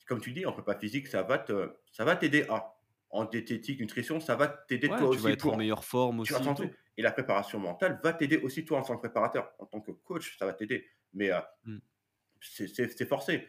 Comme 0.07 0.21
tu 0.21 0.31
dis, 0.33 0.45
en 0.45 0.53
prépa 0.53 0.77
physique, 0.77 1.07
ça 1.07 1.23
va 1.23 1.39
te, 1.39 1.75
ça 1.91 2.05
va 2.05 2.15
t'aider 2.15 2.45
à. 2.49 2.74
En 3.15 3.25
diététique, 3.25 3.79
nutrition, 3.79 4.19
ça 4.19 4.35
va 4.35 4.47
t'aider 4.47 4.89
Ouais, 4.89 4.97
toi 4.97 5.09
tu 5.11 5.19
vas 5.19 5.31
être 5.31 5.47
en 5.47 5.55
meilleure 5.57 5.85
forme 5.85 6.19
aussi 6.19 6.33
et 6.97 7.01
la 7.01 7.11
préparation 7.11 7.59
mentale 7.59 7.99
va 8.03 8.13
t'aider 8.13 8.37
aussi 8.37 8.65
toi 8.65 8.79
en 8.79 8.81
tant 8.83 8.95
que 8.95 9.01
préparateur. 9.01 9.53
En 9.59 9.65
tant 9.65 9.81
que 9.81 9.91
coach, 9.91 10.37
ça 10.37 10.45
va 10.45 10.53
t'aider. 10.53 10.87
Mais 11.13 11.31
euh, 11.31 11.39
Mmh. 11.65 11.77
c'est 12.41 13.07
forcé. 13.07 13.47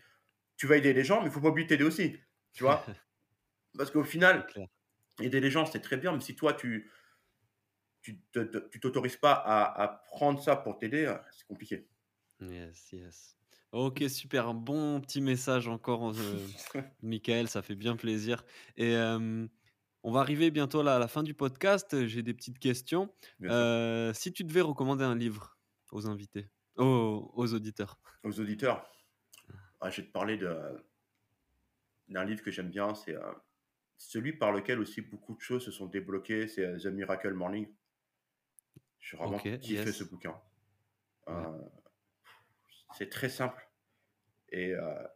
Tu 0.56 0.66
vas 0.66 0.76
aider 0.76 0.92
les 0.92 1.04
gens, 1.04 1.20
mais 1.20 1.26
il 1.26 1.32
faut 1.32 1.40
pas 1.40 1.48
oublier 1.48 1.64
de 1.66 1.68
t'aider 1.68 1.84
aussi. 1.84 2.16
Tu 2.52 2.62
vois? 2.62 2.84
Parce 3.76 3.90
qu'au 3.90 4.04
final, 4.04 4.46
aider 5.20 5.40
les 5.40 5.50
gens, 5.50 5.66
c'est 5.66 5.80
très 5.80 5.96
bien, 5.96 6.12
mais 6.12 6.20
si 6.20 6.34
toi, 6.36 6.54
tu 6.54 6.90
tu 8.02 8.80
t'autorises 8.80 9.16
pas 9.16 9.32
à, 9.32 9.82
à 9.82 9.88
prendre 9.88 10.40
ça 10.40 10.56
pour 10.56 10.78
t'aider, 10.78 11.06
euh, 11.06 11.16
c'est 11.32 11.46
compliqué. 11.46 11.88
Yes, 12.40 12.92
yes. 12.92 13.35
OK, 13.72 14.04
super, 14.08 14.54
bon 14.54 15.00
petit 15.00 15.20
message 15.20 15.68
encore, 15.68 16.10
heu, 16.10 16.54
Michael, 17.02 17.48
ça 17.48 17.62
fait 17.62 17.74
bien 17.74 17.96
plaisir 17.96 18.44
et 18.76 18.94
on 20.02 20.12
va 20.12 20.20
arriver 20.20 20.50
bientôt 20.50 20.82
là 20.82 20.96
à 20.96 20.98
la 20.98 21.08
fin 21.08 21.22
du 21.22 21.34
podcast, 21.34 22.06
j'ai 22.06 22.22
des 22.22 22.32
petites 22.34 22.58
questions. 22.58 23.12
Heu, 23.48 24.12
si 24.14 24.32
tu 24.32 24.44
devais 24.44 24.60
recommander 24.60 25.04
un 25.04 25.16
livre 25.16 25.58
aux 25.90 26.06
invités, 26.06 26.48
aux 26.76 27.30
aux 27.34 27.54
auditeurs? 27.54 27.98
Aux 28.24 28.40
auditeurs, 28.40 28.92
ah, 29.80 29.90
je 29.90 30.02
vais 30.02 30.08
te 30.08 30.12
parler 30.12 30.38
d'un 32.08 32.24
livre 32.24 32.42
que 32.42 32.50
j'aime 32.50 32.70
bien. 32.70 32.94
C'est 32.94 33.14
euh, 33.14 33.32
celui 33.98 34.32
par 34.34 34.52
lequel 34.52 34.80
aussi 34.80 35.02
beaucoup 35.02 35.34
de 35.36 35.40
choses 35.40 35.64
se 35.64 35.70
sont 35.72 35.86
débloquées. 35.86 36.48
C'est 36.48 36.66
euh, 36.66 36.78
The 36.78 36.86
Miracle 36.86 37.34
Morning. 37.34 37.68
J'ai 39.00 39.16
vraiment 39.16 39.38
OK, 39.38 39.48
kiffé 39.62 39.90
ce 39.92 40.04
bouquin. 40.04 40.38
Ouais. 41.28 41.46
C'est 42.96 43.10
très 43.10 43.28
simple. 43.28 43.68
Et 44.50 44.72
euh, 44.74 45.06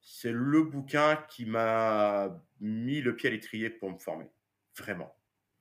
c'est 0.00 0.32
le 0.32 0.62
bouquin 0.62 1.16
qui 1.28 1.46
m'a 1.46 2.42
mis 2.60 3.00
le 3.00 3.16
pied 3.16 3.28
à 3.28 3.32
l'étrier 3.32 3.70
pour 3.70 3.90
me 3.90 3.98
former. 3.98 4.30
Vraiment. 4.76 5.14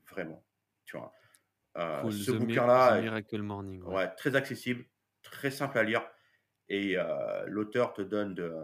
Vraiment. 0.10 0.46
Tu 0.86 0.98
vois. 0.98 1.14
Euh, 1.78 2.02
Cool, 2.02 2.14
ce 2.14 2.32
bouquin-là, 2.32 3.02
Miracle 3.02 3.42
Morning, 3.42 3.84
ouais. 3.84 3.96
ouais, 3.96 4.16
très 4.16 4.36
accessible, 4.36 4.86
très 5.22 5.52
simple 5.52 5.78
à 5.78 5.84
lire. 5.84 6.10
Et 6.70 6.98
euh, 6.98 7.46
l'auteur 7.46 7.94
te 7.94 8.02
donne 8.02 8.34
de 8.34 8.56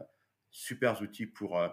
super 0.49 1.01
outils 1.01 1.27
pour, 1.27 1.59
euh, 1.59 1.69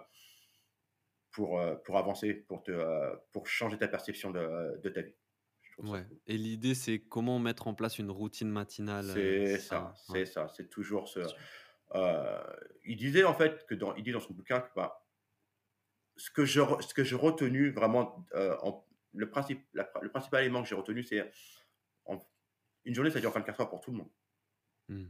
pour, 1.31 1.61
pour 1.83 1.97
avancer, 1.97 2.33
pour, 2.33 2.63
te, 2.63 3.15
pour 3.31 3.47
changer 3.47 3.77
ta 3.77 3.87
perception 3.87 4.31
de, 4.31 4.79
de 4.81 4.89
ta 4.89 5.01
vie. 5.01 5.15
Ouais 5.77 6.05
et 6.27 6.37
l'idée, 6.37 6.75
c'est 6.75 6.99
comment 6.99 7.39
mettre 7.39 7.67
en 7.67 7.73
place 7.73 7.97
une 7.97 8.11
routine 8.11 8.49
matinale, 8.49 9.05
heu, 9.05 9.13
C'est 9.13 9.59
ça? 9.59 9.93
Ouais. 10.09 10.25
c'est 10.25 10.33
ça, 10.33 10.47
c'est 10.47 10.69
toujours 10.69 11.07
ce. 11.07 11.19
Euh, 11.93 12.41
il 12.85 12.97
disait 12.97 13.23
en 13.23 13.33
fait 13.33 13.65
que 13.67 13.75
dans, 13.75 13.93
il 13.95 14.03
dit 14.03 14.11
dans 14.11 14.19
son 14.19 14.33
bouquin 14.33 14.61
que 14.61 14.69
bah, 14.75 15.05
ce 16.15 16.29
que 16.29 16.45
je, 16.45 16.61
ce 16.81 16.93
que 16.93 17.03
j'ai 17.03 17.15
retenu 17.15 17.71
vraiment, 17.71 18.25
euh, 18.33 18.55
en- 18.61 18.85
le, 19.13 19.29
principe, 19.29 19.65
la- 19.73 19.91
le 20.01 20.09
principal 20.09 20.41
élément 20.43 20.61
que 20.63 20.69
j'ai 20.69 20.75
retenu, 20.75 21.03
c'est 21.03 21.29
une 22.85 22.95
journée, 22.95 23.11
ça 23.11 23.19
dure 23.19 23.31
24 23.31 23.61
heures 23.61 23.69
pour 23.69 23.81
tout 23.81 23.91
le 23.91 23.97
monde. 23.97 24.09
Mmh. 24.87 25.05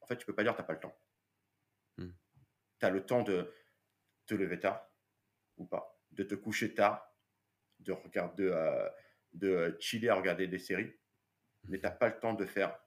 En 0.00 0.06
fait, 0.06 0.16
tu 0.16 0.26
peux 0.26 0.34
pas 0.34 0.42
dire 0.42 0.52
que 0.52 0.56
tu 0.58 0.62
n'as 0.62 0.66
pas 0.66 0.72
le 0.74 0.80
temps. 0.80 0.96
Mmh. 1.98 2.08
Tu 2.80 2.86
as 2.86 2.90
le 2.90 3.04
temps 3.04 3.22
de 3.22 3.52
te 4.26 4.34
lever 4.34 4.60
tard 4.60 4.88
ou 5.56 5.66
pas, 5.66 6.00
de 6.12 6.22
te 6.22 6.34
coucher 6.34 6.74
tard, 6.74 7.14
de, 7.80 7.92
regarder, 7.92 8.44
de, 8.44 8.50
euh, 8.50 8.88
de 9.32 9.76
chiller 9.80 10.08
à 10.08 10.14
regarder 10.14 10.46
des 10.48 10.58
séries, 10.58 10.92
mais 11.68 11.78
tu 11.78 11.84
n'as 11.84 11.90
pas 11.92 12.08
le 12.08 12.18
temps 12.18 12.34
de 12.34 12.46
faire 12.46 12.78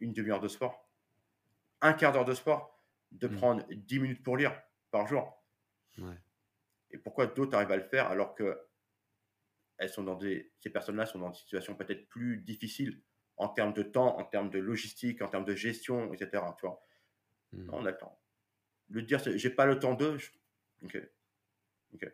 une 0.00 0.12
demi-heure 0.12 0.40
de 0.40 0.48
sport, 0.48 0.90
un 1.80 1.92
quart 1.94 2.12
d'heure 2.12 2.24
de 2.24 2.34
sport, 2.34 2.84
de 3.12 3.28
Mmh. 3.28 3.36
prendre 3.36 3.66
10 3.70 4.00
minutes 4.00 4.22
pour 4.22 4.36
lire 4.36 4.60
par 4.90 5.06
jour. 5.06 5.44
Ouais. 5.98 6.16
Et 6.90 6.98
pourquoi 6.98 7.26
d'autres 7.26 7.56
arrivent 7.56 7.72
à 7.72 7.76
le 7.76 7.84
faire 7.84 8.08
alors 8.08 8.34
que 8.34 8.60
elles 9.78 9.88
sont 9.90 10.04
dans 10.04 10.14
des, 10.16 10.52
ces 10.60 10.70
personnes-là 10.70 11.06
sont 11.06 11.18
dans 11.18 11.30
des 11.30 11.36
situations 11.38 11.74
peut-être 11.74 12.08
plus 12.08 12.38
difficiles 12.38 13.02
en 13.36 13.48
termes 13.48 13.72
de 13.72 13.82
temps, 13.82 14.18
en 14.18 14.24
termes 14.24 14.50
de 14.50 14.58
logistique, 14.60 15.20
en 15.22 15.28
termes 15.28 15.44
de 15.44 15.54
gestion, 15.54 16.12
etc. 16.12 16.42
Tu 16.58 16.66
vois, 16.66 16.80
Mmh. 17.52 17.64
Non, 17.66 17.74
on 17.78 17.86
a 17.86 17.92
le 18.88 19.02
dire, 19.02 19.20
j'ai 19.24 19.50
pas 19.50 19.66
le 19.66 19.78
temps 19.78 19.94
de. 19.94 20.18
je- 20.18 20.30
Ok. 20.82 20.98
Ok. 21.94 22.06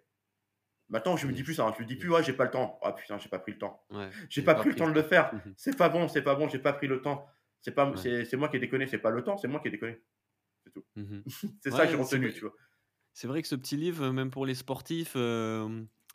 Maintenant, 0.90 1.16
je 1.16 1.26
me 1.26 1.32
dis 1.32 1.42
Yes. 1.42 1.44
plus 1.44 1.54
ça. 1.54 1.66
hein. 1.66 1.74
Je 1.76 1.82
me 1.82 1.88
dis 1.88 1.96
plus, 1.96 2.10
ouais, 2.10 2.22
j'ai 2.24 2.32
pas 2.32 2.44
le 2.44 2.50
temps. 2.50 2.78
Ah 2.82 2.92
putain, 2.92 3.18
j'ai 3.18 3.28
pas 3.28 3.38
pris 3.38 3.52
le 3.52 3.58
temps. 3.58 3.84
Ouais, 3.90 4.14
J'ai 4.28 4.42
pas, 4.42 4.54
pris 4.54 4.70
le 4.70 4.76
temps 4.76 4.88
de 4.88 4.92
le 4.94 5.02
faire. 5.02 5.32
Mmh 5.32 5.54
C'est 5.56 5.76
pas 5.76 5.88
bon, 5.88 6.08
c'est 6.08 6.22
pas 6.22 6.34
bon, 6.34 6.48
j'ai 6.48 6.58
pas 6.58 6.72
pris 6.72 6.88
le 6.88 7.00
temps. 7.02 7.26
C'est 7.60 7.72
pas, 7.74 7.92
Ouais. 7.92 7.96
c'est, 7.96 8.34
moi 8.36 8.48
qui 8.48 8.56
ai 8.56 8.60
déconné. 8.60 8.86
C'est 8.86 8.98
pas 8.98 9.10
le 9.10 9.22
temps, 9.22 9.36
c'est 9.36 9.48
moi 9.48 9.60
qui 9.60 9.68
ai 9.68 9.70
déconné. 9.70 9.98
C'est 10.64 10.72
tout. 10.72 10.84
Mmh 10.96 11.22
C'est 11.62 11.72
ça 11.72 11.84
que 11.86 11.92
j'ai 11.92 11.96
retenu, 11.98 12.32
tu 12.32 12.42
vois. 12.42 12.54
C'est 13.14 13.26
vrai 13.28 13.42
que 13.42 13.48
ce 13.48 13.54
petit 13.54 13.76
livre, 13.76 14.10
même 14.10 14.30
pour 14.30 14.46
les 14.46 14.54
sportifs, 14.54 15.14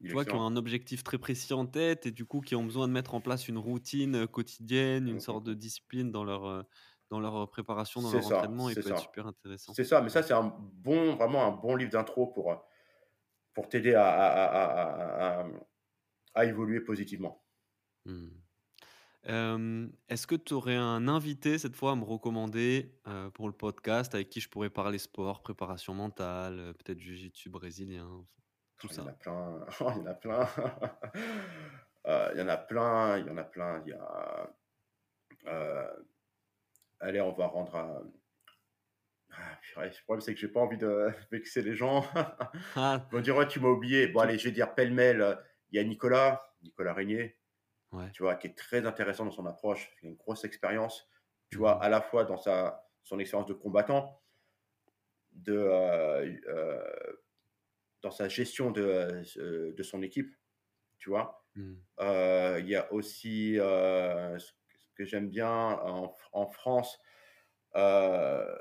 Il 0.02 0.07
tu 0.07 0.11
vois, 0.15 0.26
qui 0.26 0.35
ont 0.35 0.45
un 0.45 0.56
objectif 0.56 1.03
très 1.03 1.18
précis 1.18 1.53
en 1.53 1.65
tête 1.65 2.06
et 2.06 2.11
du 2.11 2.26
coup 2.26 2.41
qui 2.41 2.56
ont 2.56 2.64
besoin 2.64 2.88
de 2.88 2.93
mettre 2.93 3.15
en 3.15 3.22
place 3.22 3.47
une 3.47 3.57
routine, 3.57 4.15
heu, 4.15 4.27
quotidienne, 4.27 5.07
une 5.07 5.19
sorte 5.19 5.43
de 5.43 5.53
discipline 5.53 6.11
dans 6.11 6.23
leur, 6.23 6.65
dans 7.10 7.19
leur, 7.19 7.49
préparation, 7.49 8.02
dans 8.02 8.11
leur 8.11 8.26
ça, 8.26 8.26
entraînement, 8.26 8.69
c'est 8.69 8.81
peut 8.81 8.89
être 8.89 8.97
ça. 8.97 8.97
super 8.99 9.27
intéressant. 9.27 9.76
C'est 9.76 9.84
ça, 9.85 10.02
mais 10.02 10.10
ça, 10.10 10.23
c'est 10.23 10.34
un 10.34 10.43
bon, 10.60 11.15
vraiment 11.15 11.45
un 11.45 11.52
bon 11.52 11.76
livre 11.76 11.91
d'intro 11.91 12.27
pour, 12.27 12.52
euh, 12.52 12.57
pour 13.56 13.69
t'aider 13.69 13.95
à, 13.95 14.07
à, 14.07 14.27
à, 14.45 15.40
à, 15.40 15.41
à- 15.41 15.48
à 16.36 16.45
évoluer 16.45 16.82
positivement. 16.82 17.45
Mmh. 18.06 18.30
Hem, 19.23 19.91
est-ce 20.10 20.27
que 20.27 20.36
tu 20.36 20.53
aurais 20.53 20.76
un 20.76 21.07
invité 21.07 21.57
cette 21.57 21.76
fois 21.76 21.91
à 21.94 21.95
me 21.95 22.03
recommander, 22.03 23.02
heu, 23.07 23.32
pour 23.32 23.48
le 23.48 23.53
podcast 23.57 24.14
avec 24.15 24.30
qui 24.30 24.40
je 24.41 24.49
pourrais 24.49 24.69
parler 24.69 24.99
sport, 24.99 25.41
préparation 25.41 25.94
mentale, 25.95 26.60
heu, 26.60 26.73
peut-être 26.73 26.99
jiu-jitsu 26.99 27.49
brésilien, 27.49 28.26
tout 28.80 28.88
Oh, 28.88 28.94
il 28.94 28.98
y 28.98 29.02
en 29.02 29.07
a 29.07 29.11
ça? 29.11 29.14
plein. 29.14 29.65
Oh, 29.82 29.91
il 29.95 29.98
y 29.99 30.02
en 30.02 30.06
a 30.07 30.14
plein. 30.14 30.48
Euh, 32.07 32.30
il 32.36 32.40
y 32.40 32.44
en 32.44 32.48
a 32.49 32.57
plein. 32.57 33.18
Il 33.18 33.26
y 33.26 33.30
en 33.32 33.38
a 33.38 33.44
plein. 33.44 33.82
Il 33.84 33.90
y 33.90 33.94
a. 33.94 34.56
euh, 35.48 36.03
allez, 36.99 37.22
on 37.22 37.32
va 37.34 37.48
rendre. 37.48 38.11
Ah, 39.38 39.57
purée, 39.62 39.88
le 39.90 40.03
problème, 40.03 40.22
c'est 40.22 40.34
que 40.34 40.40
j'ai 40.40 40.48
pas 40.48 40.60
envie 40.62 40.78
de 40.78 41.10
vexer 41.32 41.62
les 41.62 41.76
gens. 41.76 42.06
Ah! 42.76 43.07
Ils 43.12 43.16
vont 43.16 43.22
dire, 43.22 43.36
ouais, 43.38 43.48
tu 43.48 43.60
m'as 43.60 43.70
oublié. 43.70 44.07
Bon, 44.07 44.20
allez, 44.22 44.38
je 44.38 44.45
vais 44.45 44.52
dire 44.52 44.74
pêle-mêle. 44.76 45.38
Il 45.72 45.78
y 45.78 45.80
a 45.80 45.84
Nicolas, 45.84 46.53
Nicolas 46.62 46.94
Régnier, 46.94 47.38
ouais. 47.91 48.12
tu 48.14 48.24
vois, 48.24 48.36
qui 48.36 48.48
est 48.48 48.57
très 48.57 48.86
intéressant 48.86 49.26
dans 49.26 49.32
son 49.32 49.45
approche. 49.45 49.91
Il 50.02 50.07
a 50.07 50.10
une 50.12 50.16
grosse 50.18 50.44
expérience. 50.45 51.07
tu 51.49 51.57
vois, 51.57 51.76
Mmh 51.76 51.82
à 51.84 51.90
la 51.90 52.02
fois 52.02 52.26
dans 52.26 52.38
sa, 52.38 52.88
son 53.03 53.20
expérience 53.20 53.48
de 53.48 53.53
combattant, 53.53 54.22
de, 55.34 55.53
euh, 55.53 56.34
euh, 56.48 57.14
dans 58.02 58.12
sa 58.12 58.28
gestion 58.28 58.72
de, 58.72 58.82
euh, 59.38 59.74
de 59.74 59.84
son 59.84 60.02
équipe, 60.02 60.34
tu 60.99 61.10
vois. 61.10 61.45
Euh, 61.99 62.57
Il 62.62 62.68
y 62.70 62.76
a 62.76 62.91
aussi 62.94 63.56
ce 63.57 64.91
que 64.95 65.06
j'aime 65.06 65.30
bien 65.30 65.49
en, 65.49 66.14
en 66.34 66.48
France. 66.48 66.99
euh, 67.76 68.56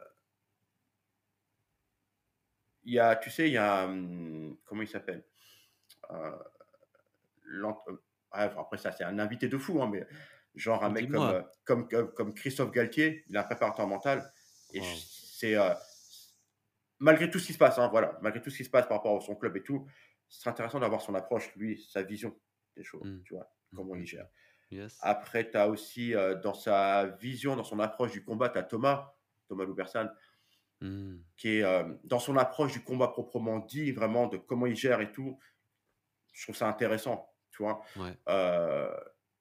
Il 2.85 2.95
y 2.95 2.99
a, 2.99 3.17
tu 3.17 3.31
sais, 3.31 3.49
il 3.49 3.53
y 3.55 3.59
a, 3.59 3.85
hum, 3.85 4.57
comment 4.65 4.83
il 4.83 4.89
s'appelle? 4.89 5.25
Euh, 6.11 6.39
euh, 7.47 7.97
Après 8.31 8.79
ça, 8.79 8.93
c'est 8.93 9.05
un 9.05 9.19
invité 9.19 9.49
de 9.49 9.59
fou, 9.59 9.83
hein, 9.83 9.89
mais 9.91 10.07
genre 10.55 10.85
un 10.85 10.91
mec 10.91 11.11
comme, 11.11 11.23
euh, 11.23 11.43
comme, 11.65 11.89
comme, 11.89 12.13
comme 12.13 12.35
Christophe 12.35 12.71
Galtier, 12.73 13.25
il 13.29 13.37
est 13.37 13.39
un 13.39 13.45
préparateur 13.45 13.87
mental. 13.87 14.33
Et 14.73 14.81
c'est, 14.83 15.57
euh, 15.57 15.73
malgré 16.99 17.31
tout 17.31 17.39
ce 17.39 17.47
qui 17.47 17.53
se 17.53 17.59
passe, 17.59 17.79
hein, 17.79 17.89
voilà, 17.89 18.19
malgré 18.23 18.41
tout 18.43 18.51
ce 18.51 18.57
qui 18.59 18.65
se 18.65 18.71
passe 18.71 18.87
par 18.87 18.99
rapport 18.99 19.17
à 19.17 19.21
son 19.21 19.37
club 19.37 19.57
et 19.57 19.63
tout, 19.63 19.87
c'est 20.29 20.49
intéressant 20.49 20.81
d'avoir 20.81 21.01
son 21.01 21.15
approche, 21.15 21.55
lui, 21.57 21.81
sa 21.91 22.03
vision 22.03 22.37
des 22.77 22.83
choses, 22.85 23.07
Mmh. 23.07 23.23
tu 23.25 23.35
vois, 23.35 23.49
comment 23.75 23.95
il 23.95 24.07
gère. 24.07 24.29
Yes. 24.71 24.99
Après, 25.03 25.49
tu 25.49 25.57
as 25.57 25.69
aussi 25.69 26.15
dans 26.43 26.55
sa 26.55 27.07
vision, 27.07 27.55
dans 27.55 27.63
son 27.65 27.79
approche 27.79 28.13
du 28.13 28.25
combat, 28.25 28.49
tu 28.49 28.59
as 28.59 28.65
Thomas, 28.65 29.15
Thomas 29.47 29.65
Loubersan, 29.65 30.09
Mmh. 30.85 31.17
qui 31.39 31.49
est 31.59 31.63
euh, 31.63 31.83
dans 32.05 32.19
son 32.19 32.37
approche 32.37 32.73
du 32.73 32.81
combat 32.85 33.09
proprement 33.09 33.59
dit, 33.61 33.91
vraiment 33.93 34.27
de 34.27 34.37
comment 34.37 34.67
il 34.67 34.77
gère 34.77 35.01
et 35.01 35.11
tout. 35.13 35.39
Je 36.33 36.43
trouve 36.45 36.57
ça 36.57 36.69
intéressant, 36.69 37.29
tu 37.51 37.63
vois. 37.63 37.83
Ouais. 37.97 38.13
Euh, 38.29 38.91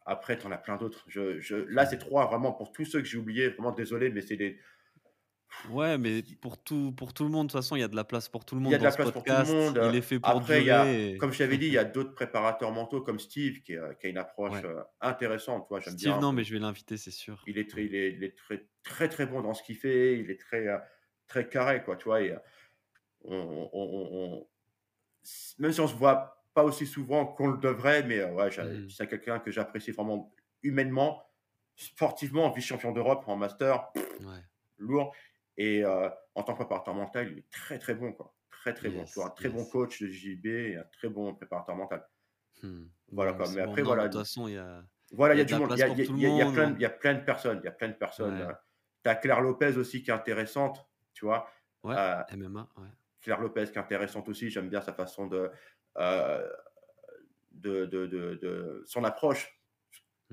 après, 0.05 0.37
tu 0.37 0.45
en 0.47 0.51
as 0.51 0.57
plein 0.57 0.77
d'autres. 0.77 1.03
Je, 1.07 1.39
je, 1.39 1.55
là, 1.55 1.85
c'est 1.85 1.97
trois, 1.97 2.25
vraiment, 2.27 2.51
pour 2.53 2.71
tous 2.71 2.85
ceux 2.85 2.99
que 2.99 3.05
j'ai 3.07 3.17
oubliés, 3.17 3.49
vraiment 3.49 3.71
désolé, 3.71 4.09
mais 4.09 4.21
c'est 4.21 4.37
des. 4.37 4.59
Ouais, 5.69 5.97
mais 5.99 6.23
pour 6.41 6.61
tout, 6.61 6.91
pour 6.93 7.13
tout 7.13 7.23
le 7.23 7.29
monde, 7.29 7.47
de 7.47 7.51
toute 7.51 7.59
façon, 7.61 7.75
il 7.75 7.79
y 7.81 7.83
a 7.83 7.87
de 7.87 7.95
la 7.95 8.03
place 8.03 8.27
pour 8.27 8.43
tout 8.43 8.55
le 8.55 8.61
Il 8.61 8.63
monde 8.63 8.71
y 8.71 8.75
a 8.75 8.79
de 8.79 8.83
la 8.83 8.91
ce 8.91 8.97
place 8.97 9.11
pour 9.11 9.23
tout 9.23 9.31
le 9.31 9.43
monde. 9.45 9.79
Il 9.91 9.95
est 9.95 10.01
fait 10.01 10.19
pour 10.19 10.29
Après, 10.31 10.61
il 10.61 10.65
y 10.67 10.71
a, 10.71 10.83
durer. 10.83 11.11
et- 11.11 11.17
comme 11.17 11.31
je 11.31 11.37
t'avais 11.37 11.57
dit, 11.57 11.67
il 11.67 11.73
y 11.73 11.77
a 11.77 11.83
d'autres 11.85 12.13
préparateurs 12.15 12.71
mentaux 12.71 13.01
comme 13.01 13.19
Steve 13.19 13.61
qui, 13.61 13.75
a- 13.77 13.93
qui 13.95 14.07
a 14.07 14.09
une 14.09 14.17
approche 14.17 14.53
Ouais. 14.53 14.65
euh, 14.65 14.81
intéressante. 15.01 15.63
Tu 15.65 15.69
vois, 15.69 15.79
j'aime 15.79 15.93
Steve, 15.93 16.09
bien. 16.13 16.19
non, 16.19 16.31
mais 16.33 16.43
je 16.43 16.53
vais 16.53 16.59
l'inviter, 16.59 16.97
c'est 16.97 17.11
sûr. 17.11 17.43
il 17.47 17.57
est 17.59 17.69
très, 17.69 17.85
il 17.85 17.93
est, 17.95 18.13
il 18.13 18.23
est 18.23 18.35
très, 18.35 18.67
très, 18.83 19.09
très 19.09 19.25
bon 19.27 19.41
dans 19.41 19.53
ce 19.53 19.61
qu'il 19.63 19.77
fait. 19.77 20.17
Il 20.19 20.31
est 20.31 20.39
très, 20.39 20.67
euh, 20.67 20.77
très 21.34 21.49
carré, 21.49 21.84
quoi. 21.84 21.95
Tu 21.95 22.03
vois, 22.05 22.22
et, 22.22 22.31
euh, 22.31 22.38
on, 23.26 23.69
on- 23.73 24.10
on- 24.14 24.47
même 25.57 25.72
si 25.72 25.80
on 25.80 25.88
se 25.88 25.95
voit 25.95 26.43
pas 26.53 26.64
aussi 26.64 26.85
souvent 26.85 27.26
qu'on 27.26 27.47
le 27.47 27.57
devrait, 27.57 28.03
mais 28.03 28.19
euh, 28.19 28.31
ouais, 28.34 28.49
Mhm. 28.55 28.89
c'est 28.89 29.07
quelqu'un 29.07 29.39
que 29.39 29.49
j'apprécie 29.51 29.91
vraiment 29.91 30.31
humainement, 30.61 31.23
sportivement, 31.76 32.51
vice-champion 32.51 32.91
d'Europe 32.91 33.23
en 33.27 33.35
master, 33.35 33.89
Ouais. 33.95 34.43
lourd. 34.77 35.15
Et 35.57 35.84
euh, 35.84 36.07
en 36.35 36.43
tant 36.43 36.53
que 36.53 36.60
préparateur 36.60 36.93
mental, 36.93 37.31
il 37.31 37.39
est 37.39 37.49
très, 37.49 37.80
très 37.80 37.95
bon, 37.95 38.11
quoi. 38.14 38.34
Très, 38.51 38.73
très 38.76 38.89
bon. 38.89 39.03
Tu 39.05 39.14
vois, 39.15 39.27
un 39.27 39.30
très 39.31 39.49
bon 39.49 39.65
coach 39.65 40.01
de 40.01 40.07
JB 40.07 40.45
et 40.45 40.77
un 40.77 40.84
très 40.91 41.10
bon 41.10 41.34
préparateur 41.34 41.76
mental. 41.76 42.07
Hmm. 42.61 42.85
Voilà, 43.11 43.34
quoi. 43.34 43.45
Mais 43.49 43.64
bon. 43.64 43.69
après, 43.72 43.81
Non, 43.81 43.88
voilà. 43.88 44.07
De 44.07 44.14
toute 44.14 44.22
façon, 44.22 44.47
il 44.47 44.53
y 44.53 44.57
a. 44.57 44.84
Voilà, 45.11 45.34
il 45.35 45.38
y 45.38 45.41
a 45.41 45.45
du 45.45 45.55
monde. 45.55 45.76
y 45.77 45.81
a, 45.84 45.88
plein, 46.51 46.73
il 46.76 46.81
y 46.81 46.85
a 46.85 46.89
plein 46.89 47.14
de 47.15 47.23
personnes. 47.23 47.60
Il 47.61 47.65
y 47.65 47.68
a 47.68 47.72
plein 47.72 47.89
de 47.89 47.93
personnes. 47.93 48.39
Ouais. 48.41 48.53
Tu 49.03 49.10
as 49.10 49.15
Claire 49.15 49.41
Lopez 49.41 49.77
aussi 49.77 50.01
qui 50.01 50.10
est 50.11 50.14
intéressante, 50.14 50.85
tu 51.14 51.26
vois. 51.26 51.48
Ouais, 51.84 51.95
Euh, 51.98 52.23
MMA, 52.35 52.68
ouais. 52.77 52.88
Claire 53.22 53.40
Lopez 53.40 53.65
qui 53.65 53.73
est 53.73 53.77
intéressante 53.77 54.27
aussi. 54.30 54.49
J'aime 54.49 54.69
bien 54.69 54.81
sa 54.81 54.94
façon 54.94 55.27
de, 55.27 55.49
euh, 55.98 56.49
de, 57.52 57.85
de, 57.85 58.06
de, 58.07 58.35
de- 58.41 58.84
son 58.85 59.03
approche, 59.03 59.60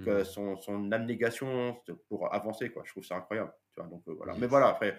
que 0.02 0.20
Hmm. 0.22 0.24
son, 0.24 0.56
son 0.56 0.92
abnégation 0.92 1.80
pour 2.08 2.32
avancer. 2.34 2.70
Quoi. 2.70 2.82
Je 2.86 2.90
trouve 2.92 3.04
ça 3.04 3.16
incroyable. 3.16 3.52
Tu 3.74 3.80
vois, 3.80 3.90
donc, 3.90 4.02
euh, 4.08 4.14
voilà. 4.16 4.34
Mais 4.38 4.46
voilà, 4.46 4.68
après, 4.68 4.96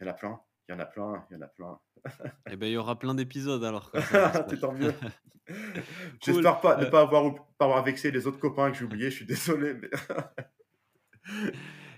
il 0.00 0.04
y 0.04 0.08
en 0.08 0.10
a 0.10 0.14
plein. 0.14 0.40
Il 0.68 0.72
y 0.72 0.74
en 0.76 0.78
a 0.80 0.86
plein. 0.86 1.26
Il 1.30 1.34
y 1.34 1.36
en 1.38 1.42
a 1.42 1.48
plein. 1.48 1.78
Eh 2.50 2.56
ben, 2.56 2.66
il 2.66 2.72
y 2.72 2.76
aura 2.76 2.98
plein 2.98 3.14
d'épisodes 3.14 3.62
alors. 3.64 3.90
C'est 3.94 4.00
j'espère. 4.10 4.60
tant 4.60 4.72
mieux. 4.72 4.92
Cool. 5.44 5.82
J'espère 6.22 6.60
pas 6.60 6.76
ne 6.76 6.84
Euh, 6.86 6.90
pas 6.90 7.00
avoir, 7.00 7.34
pas 7.58 7.64
avoir 7.64 7.82
vexé 7.84 8.10
les 8.12 8.26
autres 8.28 8.38
copains 8.38 8.70
que 8.70 8.76
j'ai 8.78 8.84
oubliés. 8.84 9.10
Je 9.10 9.16
suis 9.16 9.26
désolé. 9.26 9.74
Mais... 9.74 9.90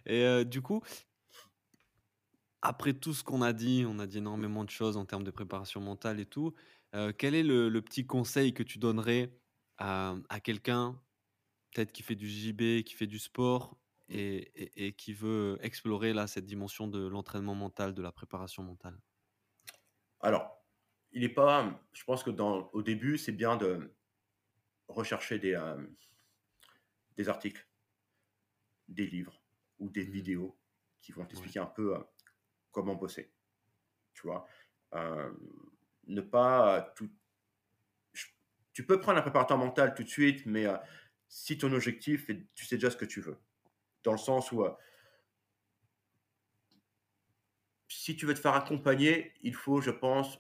Et 0.07 0.25
euh, 0.25 0.45
du 0.45 0.63
coup, 0.63 0.83
après 2.65 2.95
tout 2.95 3.15
ce 3.15 3.25
qu'on 3.25 3.43
a 3.43 3.53
dit, 3.53 3.85
on 3.89 3.99
a 4.01 4.07
dit 4.09 4.19
énormément 4.19 4.65
de 4.65 4.71
choses 4.71 4.97
en 4.97 5.07
termes 5.07 5.25
de 5.25 5.31
préparation 5.31 5.81
mentale 5.81 6.21
et 6.21 6.27
tout. 6.27 6.55
euh, 6.97 7.13
quel 7.17 7.35
est 7.37 7.43
le, 7.45 7.69
le 7.69 7.83
petit 7.83 8.07
conseil 8.07 8.55
que 8.55 8.63
tu 8.65 8.79
donnerais 8.79 9.39
à, 9.79 10.17
à 10.31 10.41
quelqu'un, 10.41 11.03
peut-être 11.75 11.93
qui 11.93 12.03
fait 12.05 12.17
du 12.17 12.29
JB, 12.29 12.85
qui 12.85 12.95
fait 12.95 13.07
du 13.09 13.19
sport 13.21 13.79
et, 14.09 14.53
et- 14.63 14.89
et 14.89 14.93
qui 14.95 15.15
veut 15.15 15.59
explorer 15.63 16.13
là 16.15 16.27
cette 16.29 16.47
dimension 16.47 16.89
de 16.89 17.07
l'entraînement 17.07 17.55
mental, 17.57 17.95
de 17.95 18.03
la 18.03 18.13
préparation 18.13 18.63
mentale? 18.65 19.01
Alors, 20.21 20.65
il 21.13 21.23
est 21.25 21.29
pas. 21.29 21.81
Je 21.93 22.03
pense 22.05 22.23
que 22.25 22.31
dans, 22.31 22.69
au 22.73 22.83
début, 22.83 23.17
c'est 23.19 23.33
bien 23.33 23.57
de 23.57 23.95
rechercher 24.89 25.39
des, 25.41 25.55
euh, 25.55 25.77
des 27.17 27.29
articles, 27.29 27.67
des 28.89 29.07
livres 29.07 29.43
ou 29.79 29.91
des 29.91 30.05
Mhm. 30.05 30.15
vidéos 30.15 30.59
qui 31.03 31.13
vont 31.13 31.27
t'expliquer 31.27 31.59
un 31.59 31.67
peu 31.67 31.97
euh, 31.97 32.01
comment 32.75 32.95
bosser. 32.97 33.33
Tu 34.15 34.27
vois, 34.27 34.47
Euh, 34.95 35.33
ne 36.07 36.21
pas 36.21 36.93
tout. 36.95 37.11
je- 38.13 38.27
Tu 38.73 38.85
peux 38.87 39.01
prendre 39.01 39.19
un 39.19 39.23
préparateur 39.23 39.57
mental 39.59 39.95
tout 39.95 40.05
de 40.05 40.09
suite, 40.09 40.45
mais 40.47 40.67
euh, 40.67 40.77
si 41.29 41.59
ton 41.59 41.73
objectif, 41.73 42.29
est, 42.31 42.47
tu 42.55 42.65
sais 42.65 42.77
déjà 42.77 42.91
ce 42.91 42.97
que 42.97 43.05
tu 43.07 43.21
veux, 43.21 43.39
dans 44.05 44.13
le 44.13 44.19
sens 44.19 44.53
où 44.53 44.63
euh, 44.65 44.71
si 47.89 48.17
tu 48.17 48.27
veux 48.27 48.35
te 48.35 48.41
faire 48.41 48.55
accompagner, 48.55 49.33
il 49.43 49.55
faut, 49.55 49.81
je 49.81 49.91
pense, 49.91 50.39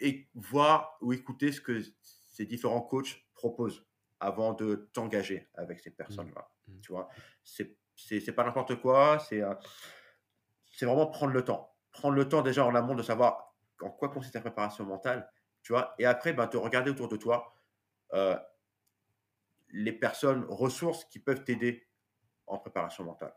et 0.00 0.28
voir 0.34 0.96
ou 1.00 1.12
écouter 1.12 1.52
ce 1.52 1.60
que 1.60 1.82
ces 2.02 2.46
différents 2.46 2.82
coachs 2.82 3.26
proposent 3.34 3.84
avant 4.20 4.52
de 4.52 4.88
t'engager 4.92 5.48
avec 5.54 5.80
ces 5.80 5.90
personnes-là. 5.90 6.50
Mhm. 6.68 6.80
Tu 6.80 6.92
vois, 6.92 7.08
c'est 7.44 7.76
c'est 7.96 8.20
c'est 8.20 8.32
pas 8.32 8.44
n'importe 8.44 8.76
quoi, 8.80 9.18
c'est 9.18 9.42
c'est 10.78 10.86
vraiment 10.86 11.08
prendre 11.08 11.32
le 11.32 11.42
temps. 11.42 11.74
Prendre 11.90 12.14
le 12.14 12.28
temps 12.28 12.42
déjà 12.42 12.64
en 12.64 12.72
amont 12.76 12.94
de 12.94 13.02
savoir 13.02 13.56
en 13.80 13.90
quoi 13.90 14.10
consiste 14.10 14.34
ta 14.34 14.40
préparation 14.40 14.84
mentale, 14.84 15.28
tu 15.62 15.72
vois, 15.72 15.96
et 15.98 16.06
après, 16.06 16.32
ben, 16.32 16.46
te 16.46 16.56
regarder 16.56 16.92
autour 16.92 17.08
de 17.08 17.16
toi 17.16 17.52
euh, 18.12 18.36
les 19.70 19.92
personnes 19.92 20.44
ressources 20.48 21.04
qui 21.06 21.18
peuvent 21.18 21.42
t'aider 21.42 21.88
en 22.46 22.58
préparation 22.58 23.02
mentale. 23.02 23.34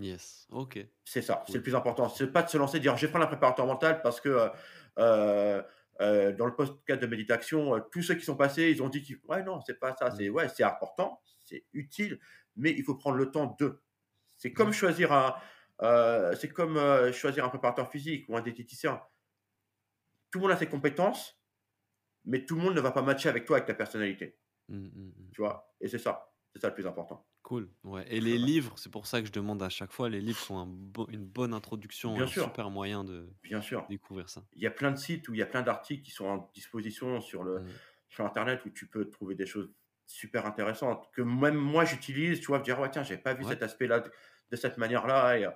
Yes, 0.00 0.46
ok. 0.50 0.78
C'est 1.04 1.22
ça, 1.22 1.42
c'est 1.46 1.54
le 1.54 1.62
plus 1.62 1.74
important. 1.74 2.08
C'est 2.08 2.28
pas 2.28 2.42
de 2.42 2.48
se 2.48 2.56
lancer 2.56 2.76
et 2.76 2.80
dire 2.80 2.96
je 2.96 3.06
vais 3.06 3.10
prendre 3.10 3.24
un 3.24 3.28
préparateur 3.28 3.66
mental 3.66 4.00
parce 4.00 4.20
que 4.20 4.50
euh, 4.98 5.62
euh, 6.00 6.32
dans 6.32 6.46
le 6.46 6.54
podcast 6.54 7.00
de 7.02 7.06
méditation, 7.06 7.80
tous 7.90 8.02
ceux 8.02 8.14
qui 8.14 8.24
sont 8.24 8.36
passés, 8.36 8.70
ils 8.70 8.80
ont 8.82 8.88
dit 8.88 9.16
ouais 9.28 9.42
non, 9.42 9.60
c'est 9.60 9.78
pas 9.78 9.96
ça. 9.96 10.12
C'est 10.12 10.28
ouais, 10.28 10.48
c'est 10.48 10.62
important, 10.62 11.20
c'est 11.42 11.64
utile, 11.72 12.20
mais 12.54 12.70
il 12.70 12.84
faut 12.84 12.94
prendre 12.94 13.16
le 13.16 13.32
temps 13.32 13.56
de. 13.58 13.80
C'est 14.36 14.52
comme 14.52 14.68
Ouais. 14.68 14.72
choisir 14.72 15.12
un, 15.12 15.34
euh, 15.82 16.34
c'est 16.36 16.48
comme 16.50 16.76
euh, 16.76 17.12
choisir 17.12 17.44
un 17.44 17.48
préparateur 17.48 17.90
physique 17.90 18.26
ou 18.28 18.36
un 18.36 18.42
diététicien. 18.42 19.02
Tout 20.30 20.38
le 20.38 20.42
monde 20.44 20.52
a 20.52 20.56
ses 20.56 20.68
compétences, 20.68 21.40
mais 22.24 22.46
tout 22.46 22.56
le 22.56 22.62
monde 22.62 22.74
ne 22.74 22.80
va 22.80 22.92
pas 22.92 23.02
matcher 23.02 23.28
avec 23.28 23.44
toi, 23.46 23.56
avec 23.58 23.66
ta 23.68 23.74
personnalité. 23.74 24.38
Mm, 24.68 24.76
mm, 24.76 24.88
mm. 25.16 25.30
Tu 25.32 25.40
vois, 25.42 25.74
et 25.80 25.88
c'est 25.88 25.98
ça, 25.98 26.34
c'est 26.52 26.60
ça 26.60 26.68
le 26.68 26.74
plus 26.74 26.86
important. 26.86 27.26
Cool. 27.42 27.70
Ouais. 27.84 28.04
Et 28.14 28.20
les 28.20 28.36
livres, 28.36 28.74
c'est 28.78 28.90
pour 28.90 29.06
ça 29.06 29.20
que 29.22 29.26
je 29.26 29.32
demande 29.32 29.62
à 29.62 29.70
chaque 29.70 29.92
fois, 29.92 30.10
les 30.10 30.20
livres 30.20 30.38
sont 30.38 30.58
un 30.58 30.66
bo- 30.66 31.08
une 31.08 31.24
bonne 31.24 31.54
introduction, 31.54 32.14
Bien 32.14 32.24
un 32.24 32.26
sûr. 32.26 32.44
super 32.44 32.68
moyen 32.70 33.04
de 33.04 33.30
Bien 33.42 33.62
sûr. 33.62 33.86
découvrir 33.88 34.28
ça. 34.28 34.44
Il 34.52 34.62
y 34.62 34.66
a 34.66 34.70
plein 34.70 34.90
de 34.90 34.96
sites 34.98 35.28
où 35.28 35.34
il 35.34 35.38
y 35.38 35.42
a 35.42 35.46
plein 35.46 35.62
d'articles 35.62 36.02
qui 36.02 36.10
sont 36.10 36.26
en 36.26 36.50
disposition 36.54 37.20
sur, 37.22 37.44
le, 37.44 37.64
sur 38.10 38.26
Internet 38.26 38.64
où 38.66 38.70
tu 38.70 38.86
peux 38.86 39.08
trouver 39.08 39.34
des 39.34 39.46
choses 39.46 39.70
super 40.06 40.44
intéressantes 40.46 41.08
que 41.12 41.22
même 41.22 41.54
moi 41.56 41.84
j'utilise, 41.86 42.40
tu 42.40 42.46
vois, 42.48 42.58
me 42.58 42.64
dire, 42.64 42.78
ouais, 42.80 42.90
tiens, 42.90 43.02
j'ai 43.02 43.16
pas 43.18 43.32
vu 43.34 43.44
Ouais. 43.44 43.50
cet 43.50 43.62
aspect-là 43.62 44.04
de, 44.50 44.56
cette 44.56 44.78
manière-là, 44.78 45.38
et 45.38 45.46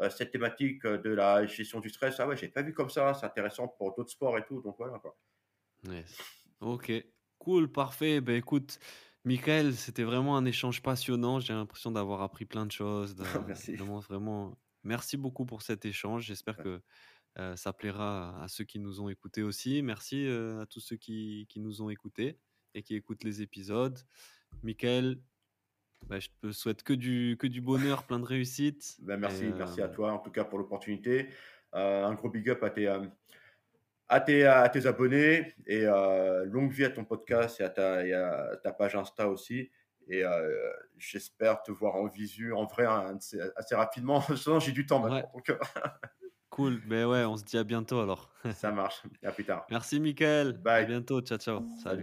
euh, 0.00 0.10
cette 0.10 0.30
thématique 0.30 0.86
de 0.86 1.10
la 1.10 1.46
gestion 1.46 1.80
du 1.80 1.88
stress, 1.88 2.18
ah 2.20 2.26
ouais, 2.26 2.36
j'ai 2.36 2.48
pas 2.48 2.62
vu 2.62 2.72
comme 2.72 2.90
ça, 2.90 3.14
c'est 3.14 3.26
intéressant 3.26 3.68
pour 3.68 3.94
d'autres 3.94 4.10
sports 4.10 4.38
et 4.38 4.44
tout, 4.44 4.60
donc 4.62 4.76
voilà 4.78 4.98
quoi. 4.98 5.16
Yes. 5.88 6.16
Ok, 6.60 6.92
cool, 7.38 7.70
parfait. 7.70 8.20
Ben 8.20 8.36
écoute, 8.36 8.78
Michael, 9.24 9.74
c'était 9.74 10.04
vraiment 10.04 10.36
un 10.36 10.44
échange 10.44 10.82
passionnant. 10.82 11.40
J'ai 11.40 11.52
l'impression 11.52 11.90
d'avoir 11.90 12.22
appris 12.22 12.44
plein 12.44 12.66
de 12.66 12.72
choses. 12.72 13.14
de- 13.14 13.22
Merci. 13.46 13.76
Vraiment, 13.76 14.00
vraiment, 14.00 14.58
merci 14.84 15.16
beaucoup 15.16 15.44
pour 15.44 15.62
cet 15.62 15.84
échange. 15.84 16.24
J'espère 16.24 16.56
que 16.56 16.80
euh, 17.38 17.56
ça 17.56 17.72
plaira 17.72 18.42
à 18.42 18.48
ceux 18.48 18.64
qui 18.64 18.78
nous 18.78 19.00
ont 19.00 19.08
écoutés 19.08 19.42
aussi. 19.42 19.82
Merci 19.82 20.26
euh, 20.26 20.60
à 20.60 20.66
tous 20.66 20.80
ceux 20.80 20.96
qui, 20.96 21.46
qui 21.48 21.60
nous 21.60 21.82
ont 21.82 21.90
écoutés 21.90 22.38
et 22.74 22.82
qui 22.82 22.94
écoutent 22.94 23.24
les 23.24 23.42
épisodes. 23.42 23.98
Michael, 24.62 25.18
ben, 26.08 26.20
je 26.20 26.28
te 26.40 26.52
souhaite 26.52 26.82
que 26.82 26.92
du, 26.92 27.36
que 27.38 27.46
du 27.46 27.60
bonheur, 27.60 28.04
plein 28.04 28.18
de 28.18 28.24
réussite. 28.24 28.96
Ben, 29.00 29.16
merci, 29.18 29.44
Et, 29.44 29.52
merci 29.52 29.80
euh, 29.80 29.86
à 29.86 29.88
toi 29.88 30.12
en 30.12 30.18
tout 30.18 30.30
cas 30.30 30.44
pour 30.44 30.58
l'opportunité. 30.58 31.28
Euh, 31.74 32.04
un 32.04 32.14
gros 32.14 32.28
big 32.28 32.48
up 32.50 32.62
à 32.62 32.70
tes, 32.70 32.86
euh, 32.88 33.00
à 34.08 34.20
tes, 34.20 34.44
à 34.44 34.68
tes 34.68 34.86
abonnés 34.86 35.54
et 35.66 35.86
euh, 35.86 36.44
longue 36.44 36.70
vie 36.70 36.84
à 36.84 36.90
ton 36.90 37.04
podcast 37.04 37.60
et 37.60 37.64
à 37.64 37.70
ta, 37.70 38.06
et 38.06 38.12
à 38.12 38.56
ta 38.62 38.72
page 38.72 38.94
Insta 38.94 39.28
aussi. 39.28 39.70
et 40.08 40.22
j'espère 40.98 41.62
te 41.62 41.72
voir 41.72 41.96
en 41.96 42.06
visu, 42.06 42.52
en 42.52 42.66
vrai, 42.66 42.86
ces 43.20 43.40
assez 43.56 43.74
rapidement. 43.74 44.20
Sinon, 44.36 44.60
j'ai 44.60 44.72
du 44.72 44.84
temps 44.84 45.00
maintenant, 45.00 45.30
cool. 46.50 46.80
Ben 46.86 47.06
ouais, 47.06 47.24
on 47.24 47.36
se 47.36 47.44
dit 47.44 47.56
à 47.56 47.64
bientôt 47.64 48.00
alors. 48.00 48.30
ça 48.54 48.70
marche. 48.70 49.02
À 49.24 49.32
plus 49.32 49.44
tard. 49.44 49.66
Merci 49.70 49.98
Mickaël, 49.98 50.48
à 50.48 50.52
Bye. 50.52 50.86
bientôt. 50.86 51.20
Ciao, 51.22 51.38
ciao. 51.38 51.64
Salut. 51.82 52.02